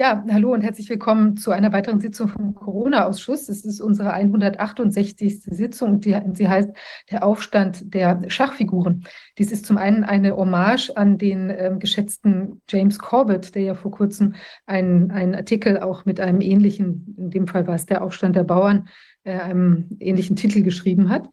[0.00, 3.50] Ja, hallo und herzlich willkommen zu einer weiteren Sitzung vom Corona-Ausschuss.
[3.50, 5.42] Es ist unsere 168.
[5.42, 6.70] Sitzung und sie heißt
[7.10, 9.04] der Aufstand der Schachfiguren.
[9.36, 13.90] Dies ist zum einen eine Hommage an den äh, geschätzten James Corbett, der ja vor
[13.90, 18.36] kurzem einen, einen Artikel auch mit einem ähnlichen, in dem Fall war es der Aufstand
[18.36, 18.88] der Bauern,
[19.24, 21.28] äh, einem ähnlichen Titel geschrieben hat.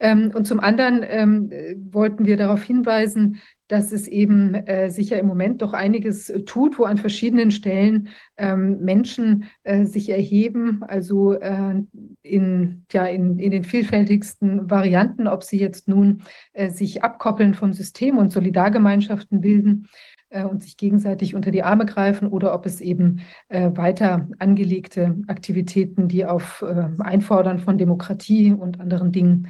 [0.00, 1.50] Ähm, und zum anderen ähm,
[1.92, 3.40] wollten wir darauf hinweisen,
[3.70, 7.52] dass es eben äh, sich ja im Moment doch einiges äh, tut, wo an verschiedenen
[7.52, 11.82] Stellen ähm, Menschen äh, sich erheben, also äh,
[12.22, 16.22] in, ja, in, in den vielfältigsten Varianten, ob sie jetzt nun
[16.52, 19.86] äh, sich abkoppeln vom System und Solidargemeinschaften bilden
[20.30, 26.08] äh, und sich gegenseitig unter die Arme greifen oder ob es eben weiter angelegte Aktivitäten,
[26.08, 26.64] die auf
[26.98, 29.48] Einfordern von Demokratie und anderen Dingen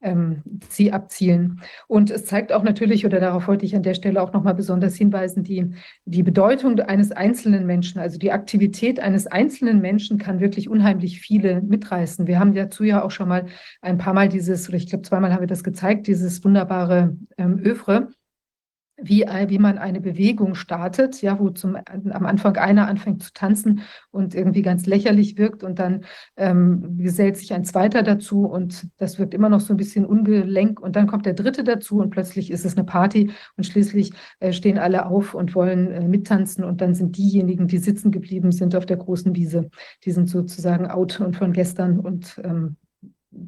[0.00, 1.60] ähm, sie abzielen.
[1.86, 4.94] Und es zeigt auch natürlich, oder darauf wollte ich an der Stelle auch nochmal besonders
[4.94, 5.74] hinweisen, die,
[6.04, 11.60] die Bedeutung eines einzelnen Menschen, also die Aktivität eines einzelnen Menschen kann wirklich unheimlich viele
[11.62, 12.26] mitreißen.
[12.26, 13.46] Wir haben dazu ja auch schon mal
[13.82, 17.58] ein paar Mal dieses, oder ich glaube zweimal haben wir das gezeigt, dieses wunderbare ähm,
[17.64, 18.08] Övre
[19.00, 23.82] wie, wie man eine Bewegung startet, ja, wo zum, am Anfang einer anfängt zu tanzen
[24.10, 26.04] und irgendwie ganz lächerlich wirkt und dann
[26.36, 30.80] ähm, gesellt sich ein zweiter dazu und das wirkt immer noch so ein bisschen ungelenk
[30.80, 34.52] und dann kommt der dritte dazu und plötzlich ist es eine Party und schließlich äh,
[34.52, 38.74] stehen alle auf und wollen äh, mittanzen und dann sind diejenigen, die sitzen geblieben sind
[38.74, 39.70] auf der großen Wiese,
[40.04, 42.76] die sind sozusagen out und von gestern und ähm,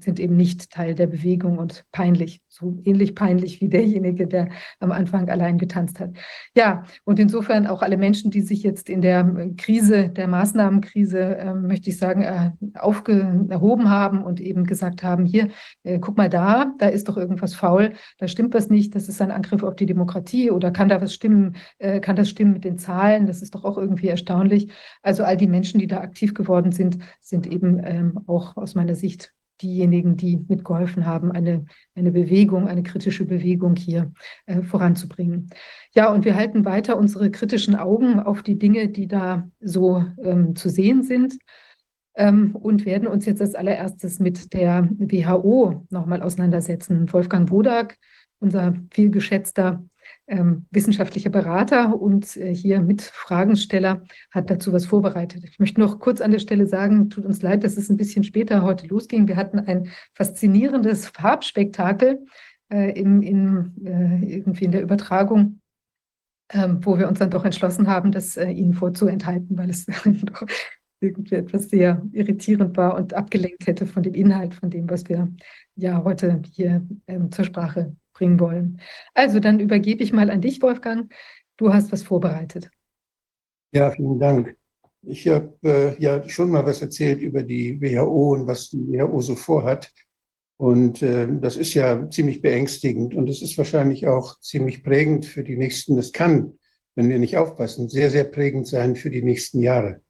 [0.00, 4.92] sind eben nicht Teil der Bewegung und peinlich, so ähnlich peinlich wie derjenige, der am
[4.92, 6.10] Anfang allein getanzt hat.
[6.56, 9.24] Ja, und insofern auch alle Menschen, die sich jetzt in der
[9.56, 15.24] Krise, der Maßnahmenkrise, äh, möchte ich sagen, äh, aufge erhoben haben und eben gesagt haben,
[15.24, 15.48] hier,
[15.82, 19.20] äh, guck mal da, da ist doch irgendwas faul, da stimmt was nicht, das ist
[19.20, 22.64] ein Angriff auf die Demokratie oder kann da was stimmen, äh, kann das stimmen mit
[22.64, 24.68] den Zahlen, das ist doch auch irgendwie erstaunlich.
[25.02, 28.94] Also all die Menschen, die da aktiv geworden sind, sind eben ähm, auch aus meiner
[28.94, 31.64] Sicht diejenigen, die mitgeholfen haben, eine,
[31.94, 34.12] eine Bewegung, eine kritische Bewegung hier
[34.46, 35.50] äh, voranzubringen.
[35.94, 40.56] Ja, und wir halten weiter unsere kritischen Augen auf die Dinge, die da so ähm,
[40.56, 41.38] zu sehen sind
[42.14, 47.12] ähm, und werden uns jetzt als allererstes mit der WHO nochmal auseinandersetzen.
[47.12, 47.96] Wolfgang Bodak,
[48.38, 49.84] unser vielgeschätzter
[50.30, 55.44] ähm, wissenschaftlicher Berater und äh, hier Mitfragensteller hat dazu was vorbereitet.
[55.44, 58.22] Ich möchte noch kurz an der Stelle sagen, tut uns leid, dass es ein bisschen
[58.22, 59.26] später heute losging.
[59.26, 62.24] Wir hatten ein faszinierendes Farbspektakel
[62.72, 65.60] äh, im, in, äh, irgendwie in der Übertragung,
[66.52, 70.46] ähm, wo wir uns dann doch entschlossen haben, das äh, Ihnen vorzuenthalten, weil es doch
[71.00, 75.28] irgendwie etwas sehr irritierend war und abgelenkt hätte von dem Inhalt, von dem, was wir
[75.74, 78.80] ja heute hier ähm, zur Sprache bringen wollen.
[79.14, 81.12] Also dann übergebe ich mal an dich, Wolfgang.
[81.56, 82.70] Du hast was vorbereitet.
[83.72, 84.56] Ja, vielen Dank.
[85.02, 89.20] Ich habe äh, ja schon mal was erzählt über die WHO und was die WHO
[89.22, 89.90] so vorhat.
[90.58, 95.42] Und äh, das ist ja ziemlich beängstigend und es ist wahrscheinlich auch ziemlich prägend für
[95.42, 96.58] die nächsten, das kann,
[96.96, 100.02] wenn wir nicht aufpassen, sehr, sehr prägend sein für die nächsten Jahre.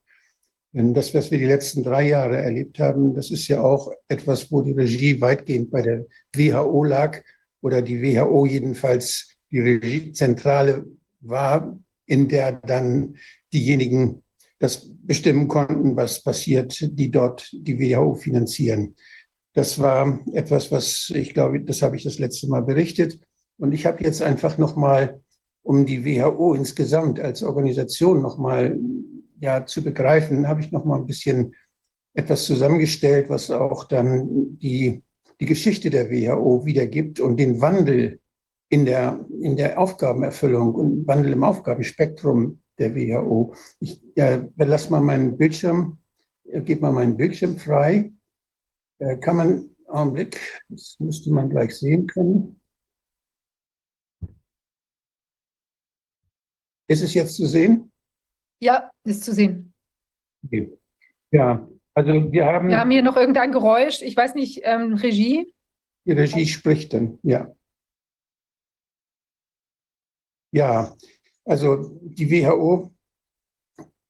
[0.72, 4.50] Denn das, was wir die letzten drei Jahre erlebt haben, das ist ja auch etwas,
[4.50, 7.22] wo die Regie weitgehend bei der WHO lag
[7.62, 10.87] oder die WHO jedenfalls die Regiezentrale
[11.21, 13.16] war, in der dann
[13.53, 14.22] diejenigen
[14.59, 18.94] das bestimmen konnten, was passiert, die dort die WHO finanzieren.
[19.54, 23.19] Das war etwas, was ich glaube, das habe ich das letzte Mal berichtet.
[23.59, 25.20] Und ich habe jetzt einfach nochmal,
[25.62, 28.78] um die WHO insgesamt als Organisation nochmal
[29.41, 31.54] ja, zu begreifen, habe ich nochmal ein bisschen
[32.15, 35.03] etwas zusammengestellt, was auch dann die
[35.40, 38.20] die Geschichte der WHO wiedergibt und den Wandel
[38.68, 43.54] in der, in der Aufgabenerfüllung und Wandel im Aufgabenspektrum der WHO.
[43.80, 45.98] Ich ja, lass mal meinen Bildschirm,
[46.44, 48.12] gebe mal meinen Bildschirm frei.
[48.98, 52.60] Äh, kann man, Augenblick, das müsste man gleich sehen können.
[56.86, 57.90] Ist es jetzt zu sehen?
[58.60, 59.72] Ja, ist zu sehen.
[60.44, 60.76] Okay.
[61.32, 62.69] Ja, also wir haben.
[62.69, 64.02] Wir haben hier noch irgendein Geräusch.
[64.02, 65.52] Ich weiß nicht, ähm, Regie?
[66.04, 67.52] Die Regie spricht dann, ja.
[70.52, 70.96] Ja,
[71.44, 72.90] also die WHO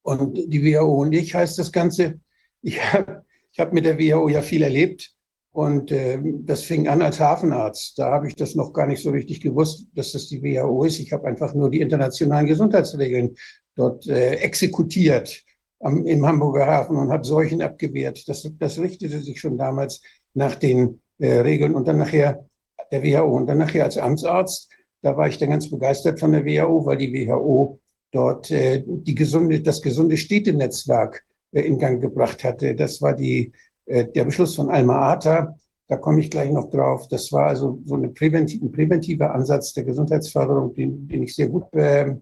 [0.03, 2.19] und die WHO und ich heißt das Ganze.
[2.61, 5.13] Ich habe ich hab mit der WHO ja viel erlebt
[5.51, 7.99] und äh, das fing an als Hafenarzt.
[7.99, 10.99] Da habe ich das noch gar nicht so richtig gewusst, dass das die WHO ist.
[10.99, 13.35] Ich habe einfach nur die internationalen Gesundheitsregeln
[13.75, 15.43] dort äh, exekutiert
[15.81, 18.27] am, im Hamburger Hafen und habe Seuchen abgewehrt.
[18.27, 20.01] Das, das richtete sich schon damals
[20.33, 22.45] nach den äh, Regeln und dann nachher
[22.91, 24.69] der WHO und dann nachher als Amtsarzt.
[25.01, 27.79] Da war ich dann ganz begeistert von der WHO, weil die WHO
[28.11, 32.75] dort äh, die gesunde, das gesunde Städtenetzwerk äh, in Gang gebracht hatte.
[32.75, 33.51] Das war die,
[33.85, 35.55] äh, der Beschluss von Alma Ata.
[35.87, 37.07] Da komme ich gleich noch drauf.
[37.07, 41.49] Das war also so eine präventiv, ein präventiver Ansatz der Gesundheitsförderung, den, den ich sehr
[41.49, 42.15] gut äh,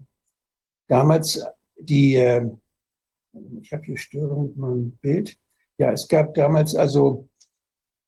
[0.88, 1.44] damals
[1.78, 2.48] die, äh,
[3.60, 5.36] ich habe hier Störung mit meinem Bild.
[5.78, 7.28] Ja, es gab damals also,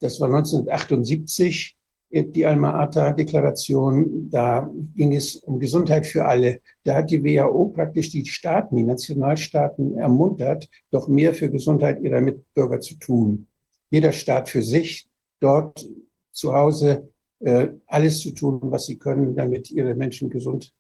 [0.01, 1.77] das war 1978,
[2.13, 6.61] die Alma-Ata-Deklaration, da ging es um Gesundheit für alle.
[6.85, 12.21] Da hat die WHO praktisch die Staaten, die Nationalstaaten ermuntert, doch mehr für Gesundheit ihrer
[12.21, 13.47] Mitbürger zu tun.
[13.91, 15.09] Jeder Staat für sich,
[15.41, 15.87] dort
[16.33, 17.11] zu Hause
[17.41, 20.75] äh, alles zu tun, was sie können, damit ihre Menschen gesund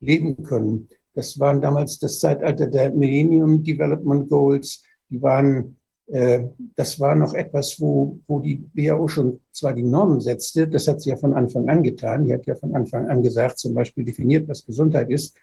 [0.00, 0.88] leben können.
[1.14, 4.82] Das waren damals das Zeitalter der Millennium Development Goals.
[5.08, 5.76] Die waren
[6.10, 6.42] äh,
[6.74, 11.00] das war noch etwas, wo, wo die WHO schon zwar die Normen setzte, das hat
[11.00, 12.26] sie ja von Anfang an getan.
[12.26, 15.36] Die hat ja von Anfang an gesagt, zum Beispiel definiert, was Gesundheit ist.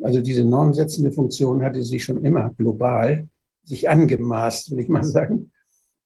[0.00, 3.28] Also diese normsetzende Funktion hatte sie schon immer global
[3.64, 5.52] sich angemaßt, will ich mal sagen.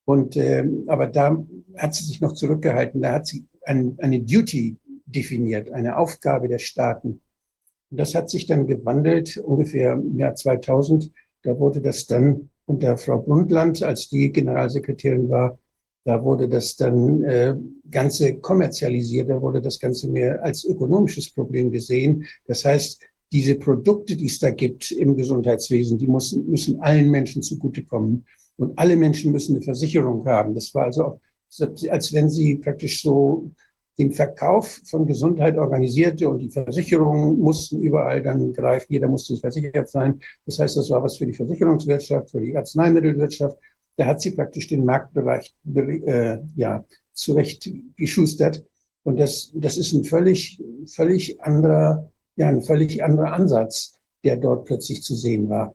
[0.04, 1.44] Und äh, aber da
[1.76, 3.02] hat sie sich noch zurückgehalten.
[3.02, 4.76] Da hat sie ein, eine Duty
[5.06, 7.20] definiert, eine Aufgabe der Staaten.
[7.92, 11.12] Und das hat sich dann gewandelt ungefähr im Jahr 2000.
[11.42, 15.58] Da wurde das dann unter Frau Brundtland, als die Generalsekretärin war,
[16.04, 17.54] da wurde das dann äh,
[17.90, 22.26] Ganze kommerzialisiert, da wurde das Ganze mehr als ökonomisches Problem gesehen.
[22.46, 23.00] Das heißt,
[23.30, 28.26] diese Produkte, die es da gibt im Gesundheitswesen, die müssen, müssen allen Menschen zugutekommen.
[28.56, 30.54] Und alle Menschen müssen eine Versicherung haben.
[30.54, 31.20] Das war also,
[31.90, 33.50] als wenn sie praktisch so
[34.02, 38.86] den Verkauf von Gesundheit organisierte und die Versicherungen mussten überall dann greifen.
[38.92, 40.20] Jeder musste versichert sein.
[40.44, 43.56] Das heißt, das war was für die Versicherungswirtschaft, für die Arzneimittelwirtschaft.
[43.96, 48.64] Da hat sie praktisch den Marktbereich äh, ja, zurechtgeschustert.
[49.04, 54.64] Und das, das ist ein völlig, völlig anderer, ja, ein völlig anderer Ansatz, der dort
[54.64, 55.74] plötzlich zu sehen war.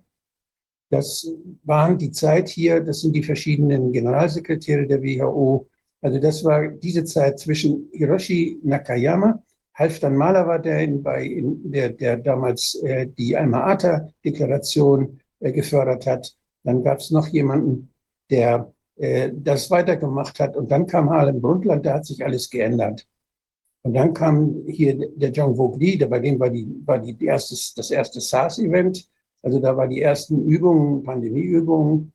[0.90, 1.30] Das
[1.64, 5.68] waren die Zeit hier, das sind die verschiedenen Generalsekretäre der WHO,
[6.02, 9.42] also das war diese Zeit zwischen Hiroshi Nakayama,
[9.78, 16.36] Halfdan Mahler war der, bei, in der, der damals äh, die Alma-Ata-Deklaration äh, gefördert hat.
[16.64, 17.94] Dann gab es noch jemanden,
[18.32, 20.56] der äh, das weitergemacht hat.
[20.56, 23.06] Und dann kam Harlem Brundtland, da hat sich alles geändert.
[23.84, 27.76] Und dann kam hier der John Vogli, der bei dem war, die, war die erstes,
[27.76, 29.08] das erste SARS-Event.
[29.44, 32.12] Also da war die ersten Übungen, Pandemieübungen.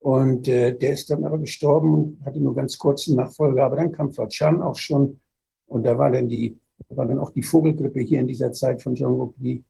[0.00, 3.64] Und äh, der ist dann aber gestorben und hatte nur ganz kurzen Nachfolger.
[3.64, 5.20] Aber dann kam Frau Chan auch schon.
[5.66, 6.58] Und da war dann die,
[6.88, 9.64] war dann auch die Vogelgrippe hier in dieser Zeit von Jean Gokli.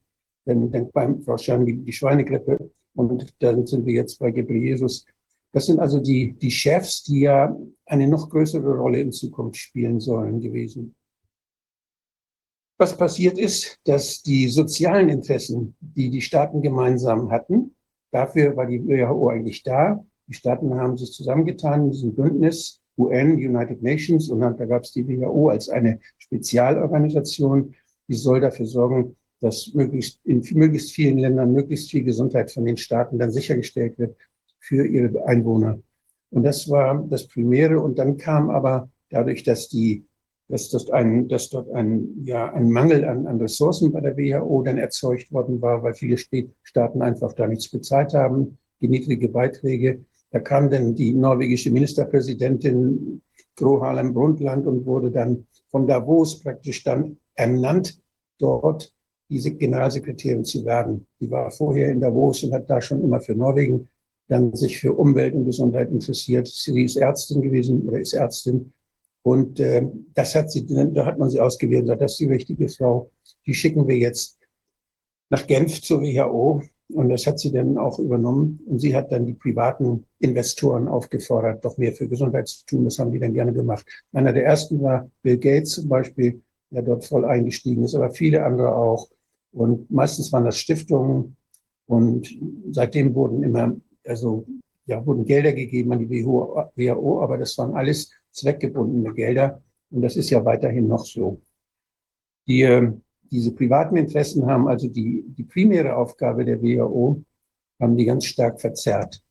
[0.45, 2.71] Dann, dann beim Frau Chan die, die Schweinegrippe.
[2.95, 5.07] Und dann sind wir jetzt bei Jesus.
[5.53, 7.57] Das sind also die, die Chefs, die ja
[7.87, 10.95] eine noch größere Rolle in Zukunft spielen sollen gewesen.
[12.79, 17.75] Was passiert ist, dass die sozialen Interessen, die die Staaten gemeinsam hatten,
[18.11, 23.35] dafür war die WHO eigentlich da, die Staaten haben sich zusammengetan in diesem Bündnis UN,
[23.35, 27.75] United Nations, und dann, da gab es die WHO als eine Spezialorganisation,
[28.09, 32.77] die soll dafür sorgen, dass möglichst in möglichst vielen Ländern möglichst viel Gesundheit von den
[32.77, 34.17] Staaten dann sichergestellt wird
[34.59, 35.79] für ihre Einwohner.
[36.31, 37.81] Und das war das Primäre.
[37.81, 40.07] Und dann kam aber dadurch, dass die
[40.49, 44.63] dass, das ein, dass dort ein, ja, ein Mangel an, an Ressourcen bei der WHO
[44.63, 46.17] dann erzeugt worden war, weil viele
[46.63, 50.05] Staaten einfach da nichts bezahlt haben, die niedrige Beiträge,
[50.37, 53.23] da kam dann die norwegische Ministerpräsidentin
[53.57, 57.99] Gro Harlem Brundtland und wurde dann von Davos praktisch dann ernannt,
[58.39, 58.93] dort
[59.31, 61.07] diese Generalsekretärin zu werden.
[61.21, 63.89] Die war vorher in Davos und hat da schon immer für Norwegen
[64.29, 66.49] dann sich für Umwelt und Gesundheit interessiert.
[66.49, 68.75] Sie ist Ärztin gewesen oder ist Ärztin.
[69.23, 73.11] Und äh, das hat sie, da hat man sie ausgewählt das ist die richtige Frau.
[73.47, 74.39] Die schicken wir jetzt
[75.31, 78.61] nach Genf zur WHO und das hat sie dann auch übernommen.
[78.67, 82.85] Und sie hat dann die privaten Investoren aufgefordert, doch mehr für Gesundheit zu tun.
[82.85, 83.87] Das haben die dann gerne gemacht.
[84.13, 88.45] Einer der ersten war Bill Gates zum Beispiel, der dort voll eingestiegen ist, aber viele
[88.45, 89.09] andere auch.
[89.53, 91.37] Und meistens waren das Stiftungen.
[91.87, 92.29] Und
[92.71, 94.47] seitdem wurden immer, also,
[94.87, 99.63] ja, wurden Gelder gegeben an die WHO, aber das waren alles zweckgebundene Gelder.
[99.91, 101.41] Und das ist ja weiterhin noch so.
[102.47, 107.23] Die, ähm, diese privaten Interessen haben also die, die primäre Aufgabe der WHO,
[107.81, 109.23] haben die ganz stark verzerrt.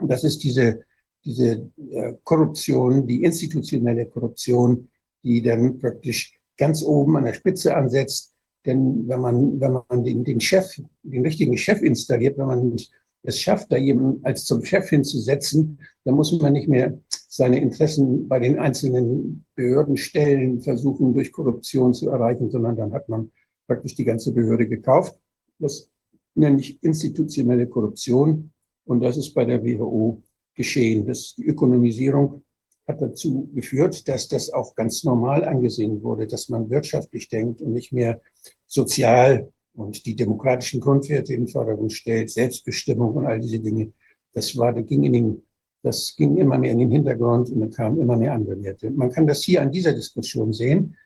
[0.00, 0.80] Und das ist diese,
[1.24, 4.88] diese äh, Korruption, die institutionelle Korruption,
[5.22, 8.34] die dann praktisch ganz oben an der Spitze ansetzt.
[8.64, 12.76] Denn wenn man, wenn man den, den Chef, den richtigen Chef installiert, wenn man
[13.22, 16.98] es schafft, da jemanden als zum Chef hinzusetzen, dann muss man nicht mehr
[17.28, 23.30] seine Interessen bei den einzelnen Behördenstellen versuchen, durch Korruption zu erreichen, sondern dann hat man
[23.66, 25.18] praktisch die ganze Behörde gekauft.
[25.58, 25.90] Das
[26.38, 28.52] nämlich institutionelle Korruption.
[28.84, 30.22] Und das ist bei der WHO
[30.54, 31.06] geschehen.
[31.06, 32.42] Das, die Ökonomisierung
[32.86, 37.74] hat dazu geführt, dass das auch ganz normal angesehen wurde, dass man wirtschaftlich denkt und
[37.74, 38.22] nicht mehr
[38.66, 43.92] sozial und die demokratischen Grundwerte in den Vordergrund stellt, Selbstbestimmung und all diese Dinge.
[44.34, 45.42] Das war, das ging in den,
[45.84, 48.90] das ging immer mehr in den Hintergrund und dann kamen immer mehr andere Werte.
[48.90, 50.96] Man kann das hier an dieser Diskussion sehen.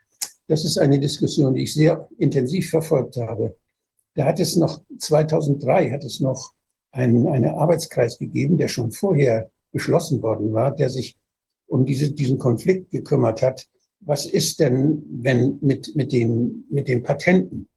[0.49, 3.55] Das ist eine Diskussion, die ich sehr intensiv verfolgt habe.
[4.15, 6.53] Da hat es noch, 2003 hat es noch
[6.93, 11.19] einen, einen Arbeitskreis gegeben, der schon vorher beschlossen worden war, der sich
[11.67, 13.67] um diese, diesen Konflikt gekümmert hat.
[14.01, 17.69] Was ist denn, wenn mit, mit, den, mit den Patenten,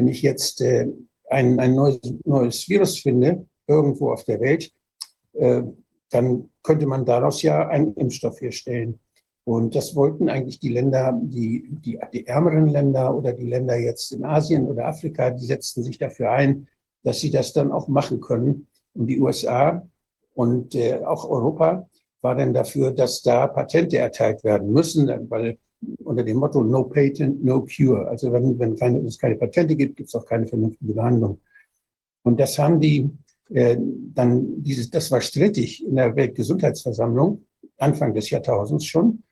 [0.00, 0.86] wenn ich jetzt äh,
[1.28, 4.72] ein, ein neues, neues Virus finde, irgendwo auf der Welt,
[5.34, 5.62] äh,
[6.08, 8.98] dann könnte man daraus ja einen Impfstoff herstellen.
[9.44, 14.12] Und das wollten eigentlich die Länder, die, die, die ärmeren Länder oder die Länder jetzt
[14.12, 16.66] in Asien oder Afrika, die setzten sich dafür ein,
[17.02, 18.68] dass sie das dann auch machen können.
[18.94, 19.86] Und die USA
[20.32, 21.86] und äh, auch Europa
[22.22, 25.58] war dann dafür, dass da Patente erteilt werden müssen, weil
[26.04, 28.08] unter dem Motto No Patent, No Cure.
[28.08, 31.40] Also wenn, wenn keine, es keine Patente gibt, gibt es auch keine vernünftige Behandlung.
[32.22, 33.08] Und das haben die
[33.50, 37.44] äh, dann dieses, das war strittig in der Weltgesundheitsversammlung
[37.78, 39.22] Anfang des Jahrtausends schon.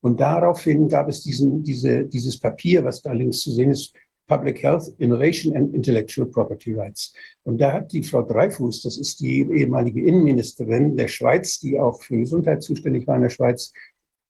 [0.00, 3.92] Und daraufhin gab es diesen, diese, dieses Papier, was da links zu sehen ist,
[4.28, 7.14] Public Health, Innovation and Intellectual Property Rights.
[7.44, 12.02] Und da hat die Frau Dreifuß, das ist die ehemalige Innenministerin der Schweiz, die auch
[12.02, 13.72] für Gesundheit zuständig war in der Schweiz,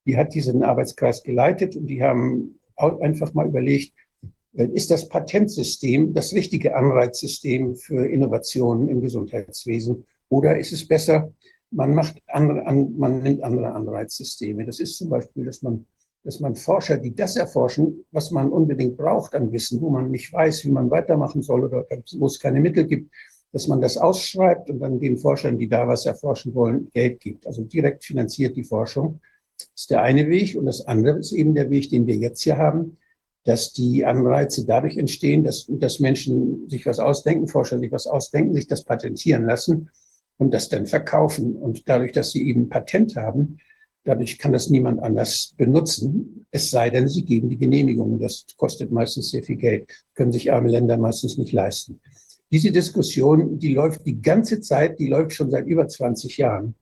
[0.07, 3.93] die hat diesen Arbeitskreis geleitet und die haben einfach mal überlegt,
[4.55, 11.33] äh, ist das Patentsystem das richtige Anreizsystem für Innovationen im Gesundheitswesen oder ist es besser,
[11.71, 14.64] man macht andere, man nimmt andere Anreizsysteme.
[14.64, 15.87] Das ist zum Beispiel, dass man
[16.25, 20.33] dass man Forscher, die das erforschen, was man unbedingt braucht an Wissen, wo man nicht
[20.33, 21.87] weiß, wie man weitermachen soll oder
[22.19, 23.11] wo es keine Mittel gibt,
[23.52, 27.47] dass man das ausschreibt und dann den Forschern, die da was erforschen wollen, Geld gibt.
[27.47, 29.21] Also direkt finanziert die Forschung.
[29.59, 30.57] Das ist der eine Weg.
[30.57, 32.99] Und das andere ist eben der Weg, den wir jetzt hier haben,
[33.45, 38.55] dass die Anreize dadurch entstehen, dass, dass Menschen sich was ausdenken, Forscher sich was ausdenken,
[38.55, 39.91] sich das patentieren lassen
[40.37, 41.57] und das dann verkaufen.
[41.57, 43.59] Und dadurch, dass sie eben Patent haben,
[44.09, 48.19] Dadurch kann das niemand anders benutzen, es sei denn, sie geben die Genehmigung.
[48.19, 52.00] Das kostet meistens sehr viel Geld, können sich arme Länder meistens nicht leisten.
[52.50, 56.75] Diese Diskussion, die läuft die ganze Zeit, die läuft schon seit über 20 Jahren.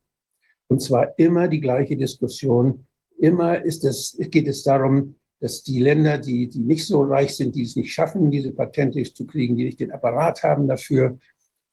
[0.68, 2.87] Und zwar immer die gleiche Diskussion.
[3.18, 7.54] Immer ist es, geht es darum, dass die Länder, die, die nicht so reich sind,
[7.54, 11.18] die es nicht schaffen, diese Patente zu kriegen, die nicht den Apparat haben dafür,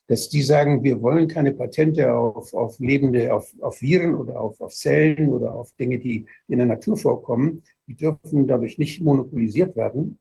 [0.08, 4.60] dass die sagen, wir wollen keine Patente auf, auf lebende, auf, auf Viren oder auf,
[4.60, 7.64] auf Zellen oder auf Dinge, die in der Natur vorkommen.
[7.88, 10.20] Die dürfen dadurch nicht monopolisiert werden.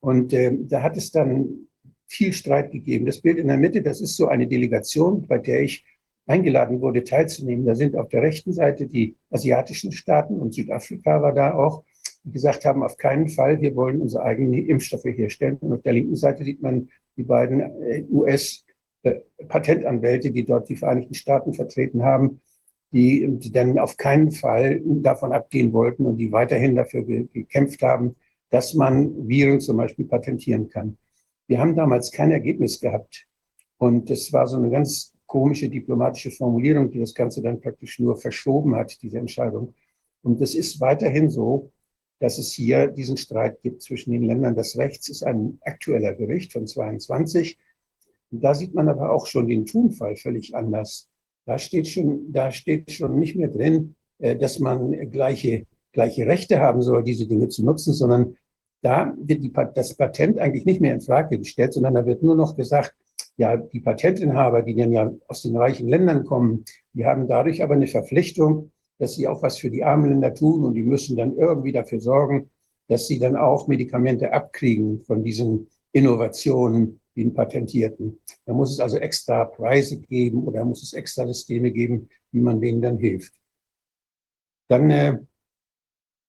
[0.00, 1.68] Und äh, da hat es dann
[2.06, 3.06] viel Streit gegeben.
[3.06, 5.84] Das Bild in der Mitte, das ist so eine Delegation, bei der ich
[6.28, 7.66] eingeladen wurde, teilzunehmen.
[7.66, 11.82] Da sind auf der rechten Seite die asiatischen Staaten und Südafrika war da auch,
[12.22, 15.56] die gesagt haben, auf keinen Fall, wir wollen unsere eigenen Impfstoffe herstellen.
[15.60, 18.64] Und auf der linken Seite sieht man die beiden äh, US-
[19.02, 22.40] äh, Patentanwälte, die dort die Vereinigten Staaten vertreten haben,
[22.92, 28.16] die, die dann auf keinen Fall davon abgehen wollten und die weiterhin dafür gekämpft haben,
[28.50, 30.98] dass man Viren zum Beispiel patentieren kann.
[31.46, 33.26] Wir haben damals kein Ergebnis gehabt.
[33.78, 38.16] Und das war so eine ganz komische diplomatische Formulierung, die das Ganze dann praktisch nur
[38.16, 39.74] verschoben hat, diese Entscheidung.
[40.22, 41.70] Und es ist weiterhin so,
[42.18, 44.56] dass es hier diesen Streit gibt zwischen den Ländern.
[44.56, 47.56] Das Rechts ist ein aktueller Bericht von 22
[48.30, 51.08] und da sieht man aber auch schon den Tonfall völlig anders.
[51.46, 56.60] Da steht schon, da steht schon nicht mehr drin, äh, dass man gleiche, gleiche Rechte
[56.60, 58.36] haben soll, diese Dinge zu nutzen, sondern
[58.82, 62.36] da wird die, das Patent eigentlich nicht mehr in Frage gestellt, sondern da wird nur
[62.36, 62.94] noch gesagt,
[63.38, 67.74] ja, die Patentinhaber, die dann ja aus den reichen Ländern kommen, die haben dadurch aber
[67.74, 71.36] eine Verpflichtung, dass sie auch was für die armen Länder tun und die müssen dann
[71.36, 72.50] irgendwie dafür sorgen,
[72.88, 78.20] dass sie dann auch Medikamente abkriegen von diesen Innovationen, den Patentierten.
[78.44, 82.60] Da muss es also extra Preise geben oder muss es extra Systeme geben, wie man
[82.60, 83.34] denen dann hilft.
[84.68, 85.18] Dann äh,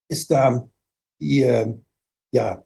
[0.08, 0.68] ist da
[1.20, 1.74] äh,
[2.32, 2.64] ja,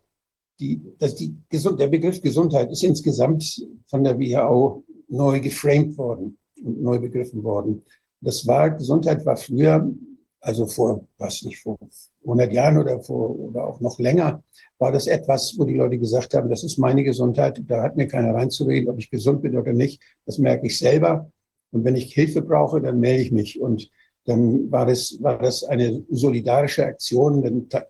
[0.59, 6.81] die, dass die, der Begriff Gesundheit ist insgesamt von der WHO neu geframed worden und
[6.81, 7.83] neu begriffen worden.
[8.21, 9.91] Das war, Gesundheit war früher,
[10.39, 11.77] also vor, was nicht, vor
[12.23, 14.43] 100 Jahren oder vor, oder auch noch länger,
[14.77, 18.07] war das etwas, wo die Leute gesagt haben, das ist meine Gesundheit, da hat mir
[18.07, 20.01] keiner reinzureden, ob ich gesund bin oder nicht.
[20.25, 21.31] Das merke ich selber.
[21.71, 23.59] Und wenn ich Hilfe brauche, dann melde ich mich.
[23.59, 23.89] Und
[24.25, 27.41] dann war das, war das eine solidarische Aktion.
[27.41, 27.83] Denn da,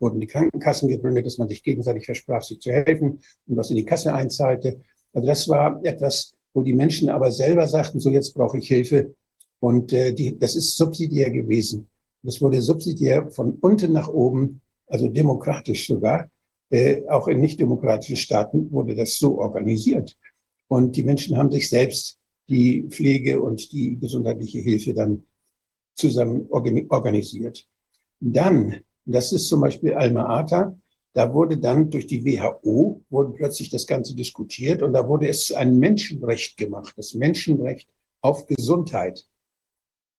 [0.00, 3.76] wurden die Krankenkassen gegründet, dass man sich gegenseitig versprach, sich zu helfen und was in
[3.76, 4.80] die Kasse einzahlte.
[5.12, 9.14] Also das war etwas, wo die Menschen aber selber sagten, so jetzt brauche ich Hilfe.
[9.60, 11.88] Und äh, die, das ist subsidiär gewesen.
[12.22, 16.28] Das wurde subsidiär von unten nach oben, also demokratisch sogar,
[16.70, 20.16] äh, auch in nicht-demokratischen Staaten wurde das so organisiert.
[20.68, 25.24] Und die Menschen haben sich selbst die Pflege und die gesundheitliche Hilfe dann
[25.94, 27.66] zusammen organisiert.
[28.20, 28.80] Dann,
[29.14, 30.76] das ist zum Beispiel Alma Ata,
[31.14, 35.50] da wurde dann durch die WHO, wurde plötzlich das Ganze diskutiert und da wurde es
[35.52, 37.88] ein Menschenrecht gemacht, das Menschenrecht
[38.20, 39.24] auf Gesundheit.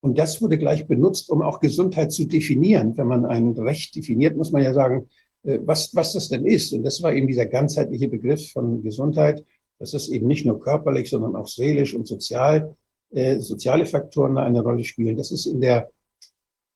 [0.02, 2.98] Und das wurde gleich benutzt, um auch Gesundheit zu definieren.
[2.98, 5.10] Wenn man ein Recht definiert, muss man ja sagen,
[5.44, 6.74] äh, was, was das denn ist.
[6.74, 9.44] Und das war eben dieser ganzheitliche Begriff von Gesundheit,
[9.80, 12.76] dass es eben nicht nur körperlich, sondern auch seelisch und sozial,
[13.12, 15.18] äh, soziale Faktoren eine Rolle spielen.
[15.18, 15.90] Das ist in der,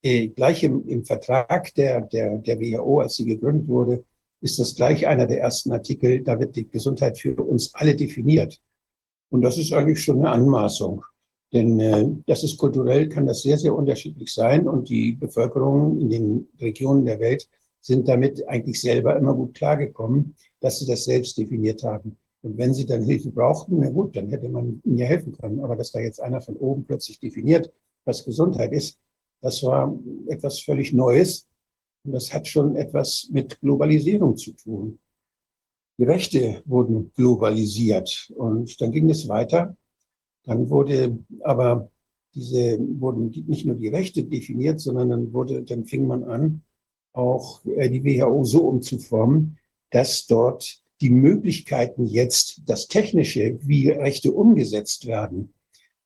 [0.03, 4.03] äh, gleich im, im Vertrag der, der, der WHO, als sie gegründet wurde,
[4.41, 6.21] ist das gleich einer der ersten Artikel.
[6.23, 8.59] Da wird die Gesundheit für uns alle definiert.
[9.29, 11.03] Und das ist eigentlich schon eine Anmaßung.
[11.53, 14.67] Denn äh, das ist kulturell, kann das sehr, sehr unterschiedlich sein.
[14.67, 17.47] Und die Bevölkerung in den Regionen der Welt
[17.81, 22.17] sind damit eigentlich selber immer gut klargekommen, dass sie das selbst definiert haben.
[22.43, 25.59] Und wenn sie dann Hilfe brauchten, na gut, dann hätte man ihnen ja helfen können.
[25.59, 27.71] Aber dass da jetzt einer von oben plötzlich definiert,
[28.05, 28.97] was Gesundheit ist,
[29.41, 31.47] das war etwas völlig Neues.
[32.03, 34.99] Und das hat schon etwas mit Globalisierung zu tun.
[35.97, 39.75] Die Rechte wurden globalisiert und dann ging es weiter.
[40.45, 41.91] Dann wurde aber
[42.33, 46.63] diese, wurden nicht nur die Rechte definiert, sondern dann wurde, dann fing man an,
[47.13, 49.59] auch äh, die WHO so umzuformen,
[49.91, 55.53] dass dort die Möglichkeiten jetzt, das Technische, wie Rechte umgesetzt werden,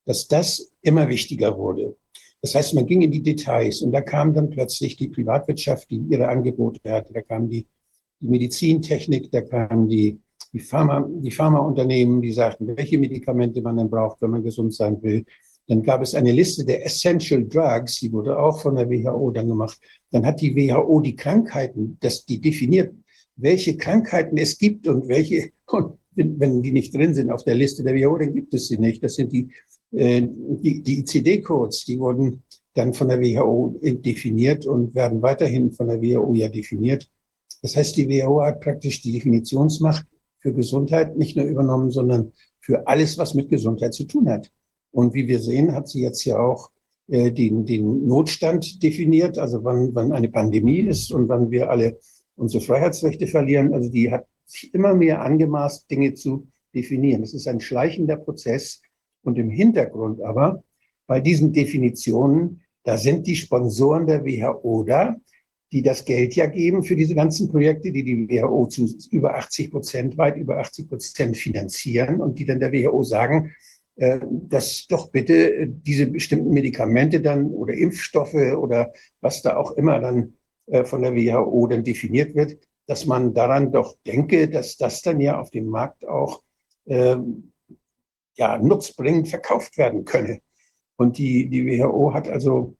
[0.04, 1.96] dass das immer wichtiger wurde.
[2.42, 6.02] Das heißt, man ging in die Details und da kam dann plötzlich die Privatwirtschaft, die
[6.10, 7.66] ihre Angebote hatte, da kam die,
[8.20, 10.18] die Medizintechnik, da kamen die,
[10.52, 15.02] die, Pharma, die Pharmaunternehmen, die sagten, welche Medikamente man dann braucht, wenn man gesund sein
[15.02, 15.24] will.
[15.68, 19.48] Dann gab es eine Liste der Essential Drugs, die wurde auch von der WHO dann
[19.48, 19.78] gemacht.
[20.12, 22.94] Dann hat die WHO die Krankheiten, das, die definiert,
[23.36, 27.82] welche Krankheiten es gibt und welche, und wenn die nicht drin sind auf der Liste
[27.82, 29.02] der WHO, dann gibt es sie nicht.
[29.02, 29.48] Das sind die,
[29.98, 32.42] die, die ICD-Codes, die wurden
[32.74, 37.08] dann von der WHO definiert und werden weiterhin von der WHO ja definiert.
[37.62, 40.06] Das heißt, die WHO hat praktisch die Definitionsmacht
[40.40, 44.50] für Gesundheit nicht nur übernommen, sondern für alles, was mit Gesundheit zu tun hat.
[44.90, 46.70] Und wie wir sehen, hat sie jetzt ja auch
[47.08, 51.98] äh, den, den Notstand definiert, also wann, wann eine Pandemie ist und wann wir alle
[52.36, 53.72] unsere Freiheitsrechte verlieren.
[53.72, 57.22] Also die hat sich immer mehr angemaßt, Dinge zu definieren.
[57.22, 58.82] Es ist ein schleichender Prozess.
[59.26, 60.62] Und im Hintergrund aber,
[61.06, 65.16] bei diesen Definitionen, da sind die Sponsoren der WHO da,
[65.72, 69.72] die das Geld ja geben für diese ganzen Projekte, die die WHO zu über 80
[69.72, 73.52] Prozent, weit über 80 Prozent finanzieren und die dann der WHO sagen,
[73.96, 79.98] äh, dass doch bitte diese bestimmten Medikamente dann oder Impfstoffe oder was da auch immer
[79.98, 80.34] dann
[80.66, 85.20] äh, von der WHO dann definiert wird, dass man daran doch denke, dass das dann
[85.20, 86.42] ja auf dem Markt auch
[86.86, 87.52] ähm,
[88.36, 90.40] ja, nutzbringend verkauft werden könne.
[90.96, 92.76] Und die, die WHO hat also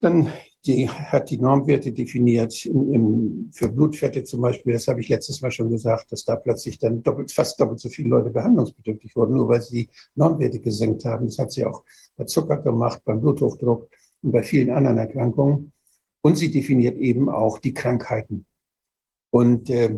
[0.00, 0.32] dann
[0.66, 4.72] die hat die Normwerte definiert im, im, für Blutfette zum Beispiel.
[4.72, 7.88] Das habe ich letztes Mal schon gesagt, dass da plötzlich dann doppelt, fast doppelt so
[7.88, 11.26] viele Leute behandlungsbedürftig wurden, nur weil sie die Normwerte gesenkt haben.
[11.26, 11.84] Das hat sie auch
[12.16, 13.88] bei Zucker gemacht, beim Bluthochdruck
[14.22, 15.72] und bei vielen anderen Erkrankungen.
[16.20, 18.44] Und sie definiert eben auch die Krankheiten.
[19.30, 19.96] Und äh,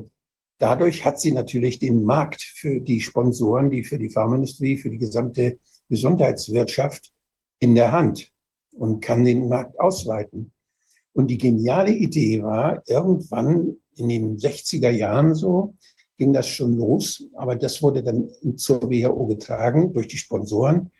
[0.60, 4.98] dadurch hat sie natürlich den Markt für die Sponsoren, die für die Pharmaindustrie, für die
[4.98, 7.12] gesamte Gesundheitswirtschaft
[7.58, 8.30] in der Hand
[8.70, 10.52] und kann den Markt ausweiten.
[11.12, 15.74] Und die geniale Idee war, irgendwann in den 60er Jahren so,
[16.16, 20.90] ging das schon los, aber das wurde dann zur WHO getragen durch die Sponsoren.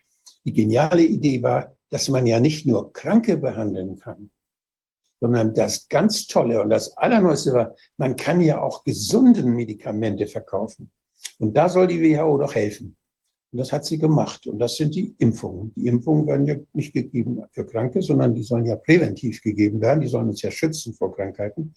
[0.45, 4.31] Die geniale Idee war, dass man ja nicht nur Kranke behandeln kann,
[5.21, 10.91] sondern das ganz Tolle und das Allerneueste war, man kann ja auch gesunden Medikamente verkaufen.
[11.39, 12.97] Und da soll die WHO doch helfen.
[13.53, 14.47] Und das hat sie gemacht.
[14.47, 15.73] Und das sind die Impfungen.
[15.75, 20.01] Die Impfungen werden ja nicht gegeben für Kranke, sondern die sollen ja präventiv gegeben werden.
[20.01, 21.75] Die sollen uns ja schützen vor Krankheiten.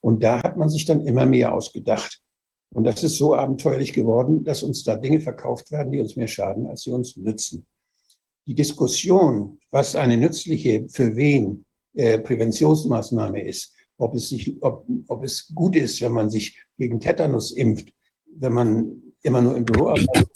[0.00, 2.22] Und da hat man sich dann immer mehr ausgedacht.
[2.70, 6.28] Und das ist so abenteuerlich geworden, dass uns da Dinge verkauft werden, die uns mehr
[6.28, 7.66] schaden, als sie uns nützen.
[8.46, 11.64] Die Diskussion, was eine nützliche, für wen
[11.98, 17.00] äh, Präventionsmaßnahme ist, ob es, sich, ob, ob es gut ist, wenn man sich gegen
[17.00, 17.92] Tetanus impft,
[18.36, 20.28] wenn man immer nur im Büro arbeitet,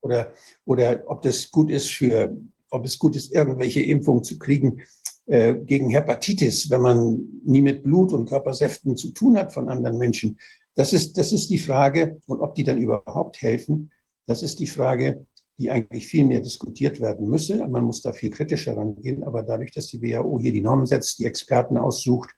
[0.00, 0.32] oder,
[0.64, 2.36] oder ob das gut ist für,
[2.70, 4.80] ob es gut ist, irgendwelche Impfungen zu kriegen
[5.26, 9.98] äh, gegen Hepatitis, wenn man nie mit Blut und Körpersäften zu tun hat von anderen
[9.98, 10.38] Menschen.
[10.76, 12.20] das ist, das ist die Frage.
[12.28, 13.90] Und ob die dann überhaupt helfen,
[14.26, 15.26] das ist die Frage,
[15.58, 17.66] die eigentlich viel mehr diskutiert werden müsse.
[17.66, 19.24] Man muss da viel kritischer rangehen.
[19.24, 22.30] Aber dadurch, dass die WHO hier die Normen setzt, die Experten aussucht,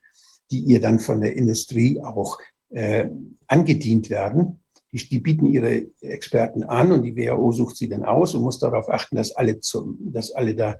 [0.51, 3.07] die ihr dann von der Industrie auch äh,
[3.47, 8.33] angedient werden, die, die, bieten ihre Experten an und die WHO sucht sie dann aus
[8.33, 10.79] und muss darauf achten, dass alle, zum, dass alle da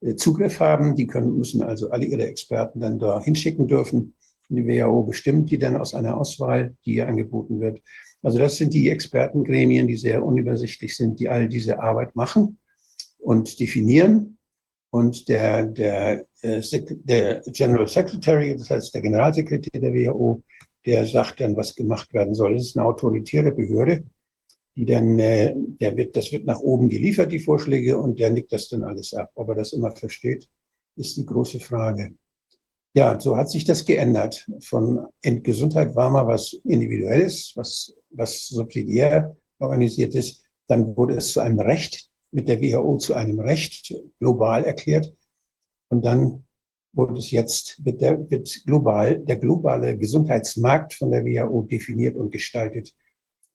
[0.00, 0.94] äh, Zugriff haben.
[0.94, 4.14] Die können, müssen also alle ihre Experten dann da hinschicken dürfen.
[4.48, 7.82] Die WHO bestimmt die dann aus einer Auswahl, die ihr angeboten wird.
[8.22, 12.58] Also das sind die Expertengremien, die sehr unübersichtlich sind, die all diese Arbeit machen
[13.18, 14.38] und definieren.
[14.90, 20.42] Und der, der, äh, der General Secretary, das heißt der Generalsekretär der WHO,
[20.86, 22.54] der sagt dann, was gemacht werden soll.
[22.54, 24.04] Das ist eine autoritäre Behörde,
[24.74, 28.52] die dann, äh, der wird, das wird nach oben geliefert, die Vorschläge, und der nickt
[28.52, 29.30] das dann alles ab.
[29.34, 30.48] Ob er das immer versteht,
[30.96, 32.14] ist die große Frage.
[32.94, 34.46] Ja, so hat sich das geändert.
[34.60, 40.42] Von Gesundheit war mal was Individuelles, was, was subsidiär organisiert ist.
[40.68, 45.14] Dann wurde es zu einem Recht, mit der WHO zu einem Recht global erklärt.
[45.90, 46.44] Und dann
[46.92, 52.30] wurde es jetzt, wird, der, wird global, der globale Gesundheitsmarkt von der WHO definiert und
[52.30, 52.94] gestaltet.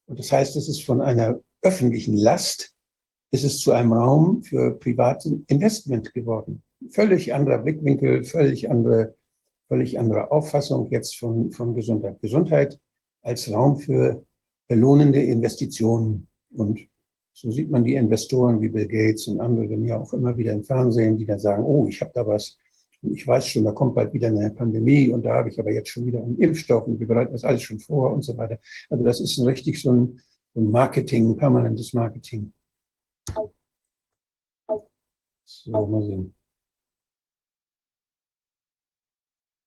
[0.06, 2.74] Und das heißt, es ist von einer öffentlichen Last,
[3.32, 6.64] ist es zu einem Raum für privaten Investment geworden.
[6.92, 9.16] Völlig anderer Blickwinkel, völlig andere
[9.68, 12.22] völlig andere Auffassung jetzt von, von Gesundheit.
[12.22, 12.80] Gesundheit
[13.22, 14.26] als Raum für
[14.68, 16.28] belohnende Investitionen.
[16.56, 16.80] Und
[17.34, 20.64] so sieht man die Investoren wie Bill Gates und andere ja auch immer wieder im
[20.64, 22.58] Fernsehen, die dann sagen, oh, ich habe da was.
[23.02, 25.72] Und ich weiß schon, da kommt bald wieder eine Pandemie und da habe ich aber
[25.72, 28.60] jetzt schon wieder einen Impfstoff und wir bereiten das alles schon vor und so weiter.
[28.90, 30.22] Also das ist ein richtig so ein,
[30.56, 32.54] ein Marketing, ein permanentes Marketing.
[35.46, 36.34] So, mal sehen.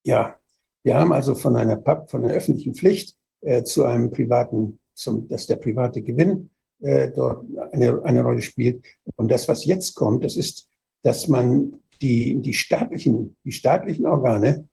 [0.07, 0.39] Ja,
[0.85, 5.49] wir haben also von einer, von einer öffentlichen Pflicht äh, zu einem privaten, zum, dass
[5.49, 8.85] der private Gewinn äh, dort eine, eine Rolle spielt.
[9.17, 10.69] Und das, was jetzt kommt, das ist,
[11.03, 14.69] dass man die, die staatlichen, die staatlichen Organe,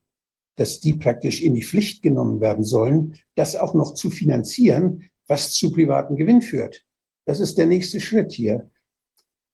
[0.56, 5.54] dass die praktisch in die Pflicht genommen werden sollen, das auch noch zu finanzieren, was
[5.54, 6.86] zu privaten Gewinn führt.
[7.26, 8.70] Das ist der nächste Schritt hier.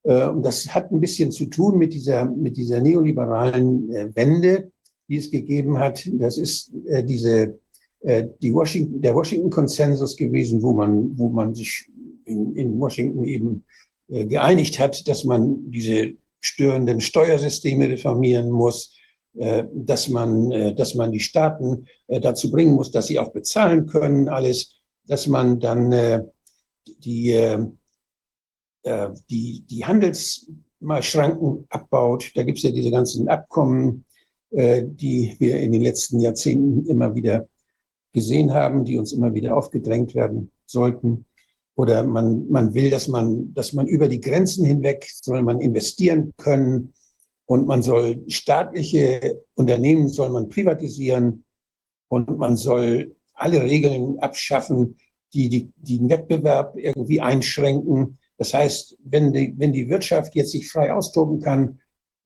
[0.02, 4.72] Äh, und das hat ein bisschen zu tun mit dieser, mit dieser neoliberalen äh, Wende,
[5.10, 6.08] die es gegeben hat.
[6.12, 7.58] Das ist äh, diese,
[8.00, 11.90] äh, die Washington, der Washington-Konsensus gewesen, wo man, wo man sich
[12.24, 13.64] in, in Washington eben
[14.08, 18.96] äh, geeinigt hat, dass man diese störenden Steuersysteme reformieren muss,
[19.36, 23.32] äh, dass man, äh, dass man die Staaten äh, dazu bringen muss, dass sie auch
[23.32, 26.30] bezahlen können, alles, dass man dann
[26.86, 27.66] die,
[29.28, 32.30] die, die Handelsschranken abbaut.
[32.34, 34.04] Da gibt es ja diese ganzen Abkommen
[34.52, 37.48] die wir in den letzten Jahrzehnten immer wieder
[38.12, 41.26] gesehen haben, die uns immer wieder aufgedrängt werden sollten.
[41.76, 46.32] Oder man, man will, dass man, dass man über die Grenzen hinweg soll man investieren
[46.36, 46.92] können
[47.46, 51.44] und man soll staatliche Unternehmen soll man privatisieren
[52.08, 54.98] und man soll alle Regeln abschaffen,
[55.32, 58.18] die den Wettbewerb irgendwie einschränken.
[58.36, 61.80] Das heißt, wenn die, wenn die Wirtschaft jetzt sich frei austoben kann,